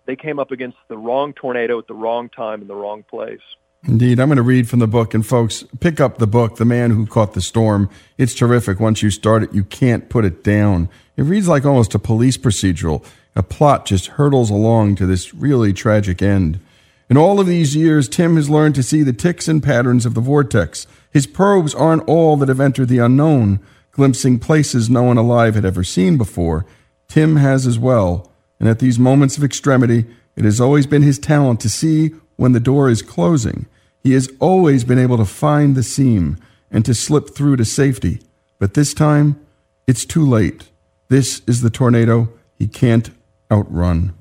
they 0.06 0.16
came 0.16 0.38
up 0.38 0.50
against 0.50 0.78
the 0.88 0.96
wrong 0.96 1.32
tornado 1.32 1.78
at 1.78 1.86
the 1.86 1.94
wrong 1.94 2.28
time 2.28 2.62
in 2.62 2.68
the 2.68 2.74
wrong 2.74 3.02
place. 3.02 3.40
Indeed. 3.86 4.18
I'm 4.18 4.28
going 4.28 4.36
to 4.36 4.42
read 4.42 4.68
from 4.68 4.80
the 4.80 4.88
book. 4.88 5.14
And 5.14 5.24
folks, 5.24 5.64
pick 5.80 6.00
up 6.00 6.18
the 6.18 6.26
book, 6.26 6.56
The 6.56 6.64
Man 6.64 6.90
Who 6.90 7.06
Caught 7.06 7.34
the 7.34 7.40
Storm. 7.40 7.88
It's 8.18 8.34
terrific. 8.34 8.80
Once 8.80 9.02
you 9.02 9.10
start 9.10 9.44
it, 9.44 9.54
you 9.54 9.62
can't 9.62 10.08
put 10.08 10.24
it 10.24 10.42
down. 10.42 10.88
It 11.16 11.22
reads 11.22 11.46
like 11.46 11.64
almost 11.64 11.94
a 11.94 12.00
police 12.00 12.36
procedural. 12.36 13.04
A 13.36 13.42
plot 13.42 13.86
just 13.86 14.06
hurtles 14.08 14.50
along 14.50 14.96
to 14.96 15.06
this 15.06 15.32
really 15.34 15.72
tragic 15.72 16.20
end. 16.20 16.58
In 17.08 17.16
all 17.16 17.38
of 17.38 17.46
these 17.46 17.76
years, 17.76 18.08
Tim 18.08 18.34
has 18.34 18.50
learned 18.50 18.74
to 18.74 18.82
see 18.82 19.04
the 19.04 19.12
ticks 19.12 19.46
and 19.46 19.62
patterns 19.62 20.04
of 20.04 20.14
the 20.14 20.20
vortex. 20.20 20.88
His 21.12 21.26
probes 21.26 21.74
aren't 21.74 22.08
all 22.08 22.36
that 22.38 22.48
have 22.48 22.60
entered 22.60 22.88
the 22.88 22.98
unknown, 22.98 23.60
glimpsing 23.92 24.40
places 24.40 24.90
no 24.90 25.04
one 25.04 25.16
alive 25.16 25.54
had 25.54 25.64
ever 25.64 25.84
seen 25.84 26.18
before. 26.18 26.66
Tim 27.06 27.36
has 27.36 27.66
as 27.66 27.78
well. 27.78 28.32
And 28.58 28.68
at 28.68 28.78
these 28.78 28.98
moments 28.98 29.36
of 29.36 29.44
extremity, 29.44 30.06
it 30.34 30.44
has 30.44 30.60
always 30.60 30.86
been 30.86 31.02
his 31.02 31.18
talent 31.18 31.60
to 31.60 31.68
see 31.68 32.08
when 32.36 32.52
the 32.52 32.60
door 32.60 32.88
is 32.88 33.02
closing. 33.02 33.66
He 34.02 34.12
has 34.12 34.30
always 34.40 34.84
been 34.84 34.98
able 34.98 35.16
to 35.16 35.24
find 35.24 35.74
the 35.74 35.82
seam 35.82 36.38
and 36.70 36.84
to 36.84 36.94
slip 36.94 37.34
through 37.34 37.56
to 37.56 37.64
safety. 37.64 38.20
But 38.58 38.74
this 38.74 38.94
time, 38.94 39.40
it's 39.86 40.04
too 40.04 40.26
late. 40.26 40.70
This 41.08 41.42
is 41.46 41.60
the 41.60 41.70
tornado 41.70 42.28
he 42.58 42.66
can't 42.66 43.10
outrun. 43.50 44.14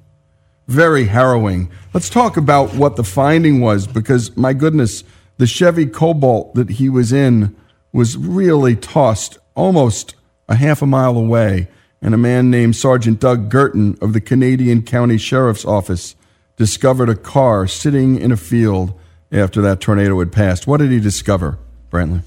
Very 0.67 1.05
harrowing. 1.05 1.69
Let's 1.93 2.09
talk 2.09 2.37
about 2.37 2.73
what 2.73 2.95
the 2.95 3.03
finding 3.03 3.61
was 3.61 3.87
because, 3.87 4.35
my 4.35 4.53
goodness, 4.53 5.03
the 5.37 5.47
Chevy 5.47 5.85
Cobalt 5.85 6.55
that 6.55 6.71
he 6.71 6.89
was 6.89 7.13
in 7.13 7.55
was 7.91 8.17
really 8.17 8.75
tossed 8.75 9.37
almost 9.55 10.15
a 10.47 10.55
half 10.55 10.81
a 10.81 10.85
mile 10.85 11.17
away. 11.17 11.67
And 12.05 12.13
a 12.13 12.19
man 12.19 12.51
named 12.51 12.75
Sergeant 12.75 13.19
Doug 13.19 13.49
Gurton 13.49 13.99
of 13.99 14.13
the 14.13 14.21
Canadian 14.21 14.83
County 14.83 15.17
Sheriff's 15.17 15.65
Office 15.65 16.15
discovered 16.55 17.09
a 17.09 17.15
car 17.15 17.65
sitting 17.65 18.19
in 18.19 18.31
a 18.31 18.37
field 18.37 18.93
after 19.31 19.59
that 19.63 19.81
tornado 19.81 20.19
had 20.19 20.31
passed. 20.31 20.67
What 20.67 20.77
did 20.77 20.91
he 20.91 20.99
discover, 20.99 21.57
Brantley? 21.89 22.21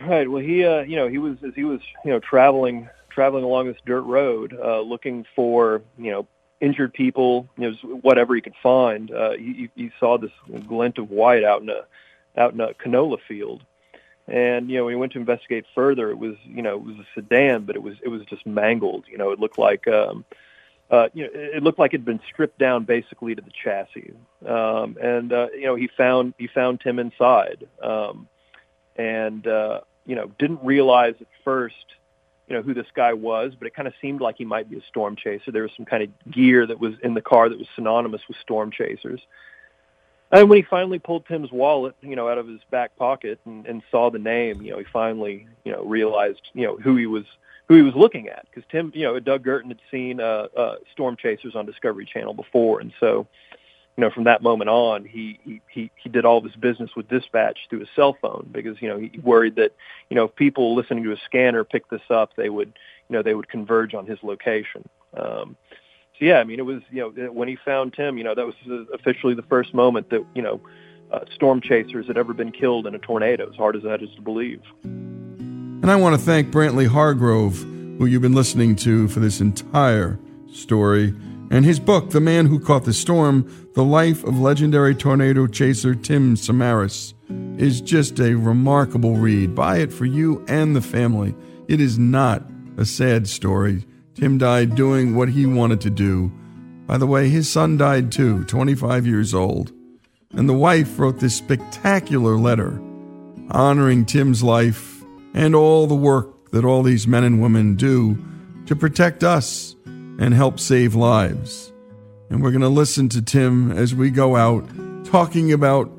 Right. 0.00 0.28
Well, 0.28 0.42
he, 0.42 0.64
uh, 0.64 0.80
you 0.80 0.96
know, 0.96 1.06
he 1.06 1.18
was 1.18 1.36
as 1.46 1.54
he 1.54 1.62
was, 1.62 1.82
you 2.04 2.10
know, 2.10 2.18
traveling 2.18 2.88
traveling 3.10 3.44
along 3.44 3.68
this 3.68 3.76
dirt 3.86 4.02
road, 4.02 4.58
uh, 4.60 4.80
looking 4.80 5.24
for, 5.36 5.80
you 5.96 6.10
know, 6.10 6.26
injured 6.60 6.92
people, 6.94 7.48
you 7.56 7.70
know, 7.70 7.76
whatever 7.98 8.34
he 8.34 8.40
could 8.40 8.56
find. 8.60 9.12
Uh, 9.12 9.34
he, 9.34 9.70
he 9.76 9.92
saw 10.00 10.18
this 10.18 10.32
glint 10.66 10.98
of 10.98 11.10
white 11.10 11.44
out 11.44 11.62
in 11.62 11.68
a 11.68 11.82
out 12.36 12.54
in 12.54 12.60
a 12.60 12.74
canola 12.74 13.18
field, 13.28 13.62
and 14.28 14.70
you 14.70 14.78
know, 14.78 14.88
he 14.88 14.94
went 14.94 15.12
to 15.12 15.18
investigate 15.18 15.64
further, 15.74 16.10
it 16.10 16.18
was, 16.18 16.36
you 16.44 16.62
know, 16.62 16.76
it 16.76 16.82
was 16.82 16.96
a 16.96 17.06
sedan, 17.14 17.64
but 17.64 17.76
it 17.76 17.82
was 17.82 17.96
it 18.02 18.08
was 18.08 18.22
just 18.26 18.46
mangled. 18.46 19.04
You 19.10 19.18
know, 19.18 19.30
it 19.30 19.40
looked 19.40 19.58
like. 19.58 19.86
Um, 19.88 20.24
uh, 20.90 21.08
you 21.14 21.24
know, 21.24 21.30
it 21.32 21.62
looked 21.62 21.78
like 21.78 21.94
it 21.94 21.98
had 21.98 22.04
been 22.04 22.20
stripped 22.30 22.58
down 22.58 22.84
basically 22.84 23.34
to 23.34 23.40
the 23.40 23.50
chassis. 23.50 24.12
Um, 24.46 24.98
and 25.00 25.32
uh, 25.32 25.48
you 25.54 25.64
know, 25.64 25.74
he 25.74 25.88
found 25.88 26.34
he 26.36 26.48
found 26.48 26.80
Tim 26.80 26.98
inside, 26.98 27.66
um, 27.82 28.28
and 28.96 29.46
uh, 29.46 29.80
you 30.04 30.14
know, 30.14 30.30
didn't 30.38 30.60
realize 30.62 31.14
at 31.18 31.28
first, 31.44 31.86
you 32.46 32.54
know, 32.54 32.62
who 32.62 32.74
this 32.74 32.86
guy 32.94 33.14
was, 33.14 33.54
but 33.58 33.66
it 33.66 33.74
kind 33.74 33.88
of 33.88 33.94
seemed 34.02 34.20
like 34.20 34.36
he 34.36 34.44
might 34.44 34.68
be 34.68 34.76
a 34.76 34.82
storm 34.82 35.16
chaser. 35.16 35.50
There 35.50 35.62
was 35.62 35.72
some 35.76 35.86
kind 35.86 36.02
of 36.02 36.10
gear 36.30 36.66
that 36.66 36.78
was 36.78 36.92
in 37.02 37.14
the 37.14 37.22
car 37.22 37.48
that 37.48 37.58
was 37.58 37.68
synonymous 37.74 38.20
with 38.28 38.36
storm 38.42 38.70
chasers. 38.70 39.22
And 40.32 40.48
when 40.48 40.56
he 40.56 40.62
finally 40.62 40.98
pulled 40.98 41.26
Tim's 41.26 41.52
wallet, 41.52 41.94
you 42.00 42.16
know, 42.16 42.28
out 42.28 42.38
of 42.38 42.48
his 42.48 42.60
back 42.70 42.96
pocket 42.96 43.38
and, 43.44 43.66
and 43.66 43.82
saw 43.90 44.10
the 44.10 44.18
name, 44.18 44.62
you 44.62 44.72
know, 44.72 44.78
he 44.78 44.84
finally, 44.90 45.46
you 45.64 45.72
know, 45.72 45.84
realized, 45.84 46.40
you 46.54 46.66
know, 46.66 46.76
who 46.76 46.96
he 46.96 47.06
was 47.06 47.24
who 47.68 47.76
he 47.76 47.82
was 47.82 47.94
looking 47.94 48.28
at 48.28 48.46
because 48.50 48.68
Tim, 48.70 48.90
you 48.94 49.04
know, 49.04 49.18
Doug 49.20 49.44
Gurton 49.44 49.68
had 49.68 49.78
seen 49.90 50.20
uh, 50.20 50.48
uh, 50.56 50.76
Storm 50.92 51.16
Chasers 51.16 51.54
on 51.54 51.64
Discovery 51.64 52.06
Channel 52.06 52.34
before, 52.34 52.80
and 52.80 52.92
so 52.98 53.26
you 53.96 54.00
know, 54.02 54.10
from 54.10 54.24
that 54.24 54.42
moment 54.42 54.70
on, 54.70 55.04
he, 55.04 55.38
he, 55.44 55.60
he, 55.68 55.90
he 55.96 56.08
did 56.08 56.24
all 56.24 56.38
of 56.38 56.44
his 56.44 56.56
business 56.56 56.90
with 56.96 57.08
dispatch 57.08 57.58
through 57.68 57.80
his 57.80 57.88
cell 57.94 58.16
phone 58.22 58.48
because, 58.50 58.80
you 58.80 58.88
know, 58.88 58.98
he 58.98 59.10
worried 59.22 59.56
that, 59.56 59.72
you 60.08 60.16
know, 60.16 60.24
if 60.24 60.34
people 60.34 60.74
listening 60.74 61.04
to 61.04 61.12
a 61.12 61.16
scanner 61.26 61.62
picked 61.62 61.90
this 61.90 62.00
up, 62.08 62.34
they 62.34 62.48
would, 62.48 62.72
you 63.08 63.16
know, 63.16 63.22
they 63.22 63.34
would 63.34 63.48
converge 63.48 63.92
on 63.92 64.06
his 64.06 64.18
location. 64.22 64.88
Um, 65.14 65.56
so 66.22 66.26
yeah, 66.26 66.38
I 66.38 66.44
mean, 66.44 66.60
it 66.60 66.62
was, 66.62 66.82
you 66.92 67.00
know, 67.00 67.32
when 67.32 67.48
he 67.48 67.56
found 67.64 67.94
Tim, 67.94 68.16
you 68.16 68.22
know, 68.22 68.32
that 68.32 68.46
was 68.46 68.54
officially 68.94 69.34
the 69.34 69.42
first 69.42 69.74
moment 69.74 70.10
that, 70.10 70.24
you 70.36 70.42
know, 70.42 70.60
uh, 71.10 71.24
storm 71.34 71.60
chasers 71.60 72.06
had 72.06 72.16
ever 72.16 72.32
been 72.32 72.52
killed 72.52 72.86
in 72.86 72.94
a 72.94 72.98
tornado, 73.00 73.50
as 73.50 73.56
hard 73.56 73.74
as 73.74 73.82
that 73.82 74.02
is 74.04 74.08
to 74.14 74.22
believe. 74.22 74.62
And 74.84 75.90
I 75.90 75.96
want 75.96 76.14
to 76.14 76.24
thank 76.24 76.52
Brantley 76.52 76.86
Hargrove, 76.86 77.58
who 77.58 78.06
you've 78.06 78.22
been 78.22 78.36
listening 78.36 78.76
to 78.76 79.08
for 79.08 79.18
this 79.18 79.40
entire 79.40 80.16
story, 80.52 81.12
and 81.50 81.64
his 81.64 81.80
book, 81.80 82.10
The 82.10 82.20
Man 82.20 82.46
Who 82.46 82.60
Caught 82.60 82.84
the 82.84 82.92
Storm 82.92 83.70
The 83.74 83.82
Life 83.82 84.22
of 84.22 84.38
Legendary 84.38 84.94
Tornado 84.94 85.48
Chaser 85.48 85.96
Tim 85.96 86.36
Samaras, 86.36 87.14
is 87.60 87.80
just 87.80 88.20
a 88.20 88.36
remarkable 88.36 89.16
read. 89.16 89.56
Buy 89.56 89.78
it 89.78 89.92
for 89.92 90.04
you 90.04 90.44
and 90.46 90.76
the 90.76 90.82
family. 90.82 91.34
It 91.66 91.80
is 91.80 91.98
not 91.98 92.48
a 92.78 92.84
sad 92.84 93.26
story. 93.26 93.84
Tim 94.22 94.38
died 94.38 94.76
doing 94.76 95.16
what 95.16 95.30
he 95.30 95.46
wanted 95.46 95.80
to 95.80 95.90
do. 95.90 96.30
By 96.86 96.96
the 96.96 97.08
way, 97.08 97.28
his 97.28 97.50
son 97.50 97.76
died 97.76 98.12
too, 98.12 98.44
25 98.44 99.04
years 99.04 99.34
old. 99.34 99.72
And 100.30 100.48
the 100.48 100.52
wife 100.52 100.96
wrote 100.96 101.18
this 101.18 101.34
spectacular 101.34 102.36
letter 102.36 102.80
honoring 103.50 104.06
Tim's 104.06 104.40
life 104.40 105.02
and 105.34 105.56
all 105.56 105.88
the 105.88 105.96
work 105.96 106.52
that 106.52 106.64
all 106.64 106.84
these 106.84 107.08
men 107.08 107.24
and 107.24 107.42
women 107.42 107.74
do 107.74 108.16
to 108.66 108.76
protect 108.76 109.24
us 109.24 109.74
and 109.86 110.32
help 110.32 110.60
save 110.60 110.94
lives. 110.94 111.72
And 112.30 112.44
we're 112.44 112.52
going 112.52 112.60
to 112.60 112.68
listen 112.68 113.08
to 113.08 113.22
Tim 113.22 113.72
as 113.72 113.92
we 113.92 114.08
go 114.08 114.36
out 114.36 114.64
talking 115.04 115.52
about 115.52 115.90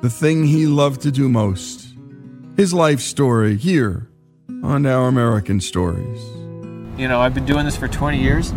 the 0.00 0.08
thing 0.08 0.44
he 0.44 0.66
loved 0.66 1.02
to 1.02 1.12
do 1.12 1.28
most 1.28 1.94
his 2.56 2.72
life 2.72 3.00
story 3.00 3.58
here 3.58 4.08
on 4.62 4.86
Our 4.86 5.08
American 5.08 5.60
Stories. 5.60 6.35
You 6.96 7.08
know, 7.08 7.20
I've 7.20 7.34
been 7.34 7.44
doing 7.44 7.66
this 7.66 7.76
for 7.76 7.88
20 7.88 8.18
years. 8.18 8.52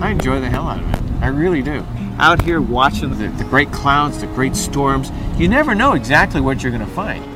I 0.00 0.10
enjoy 0.10 0.38
the 0.38 0.48
hell 0.48 0.68
out 0.68 0.80
of 0.80 0.94
it. 0.94 1.22
I 1.22 1.26
really 1.26 1.62
do. 1.62 1.84
Out 2.18 2.40
here 2.40 2.60
watching 2.60 3.10
the, 3.10 3.26
the 3.28 3.44
great 3.44 3.72
clouds, 3.72 4.20
the 4.20 4.28
great 4.28 4.54
storms, 4.54 5.10
you 5.36 5.48
never 5.48 5.74
know 5.74 5.94
exactly 5.94 6.40
what 6.40 6.62
you're 6.62 6.70
going 6.70 6.86
to 6.86 6.92
find. 6.92 7.32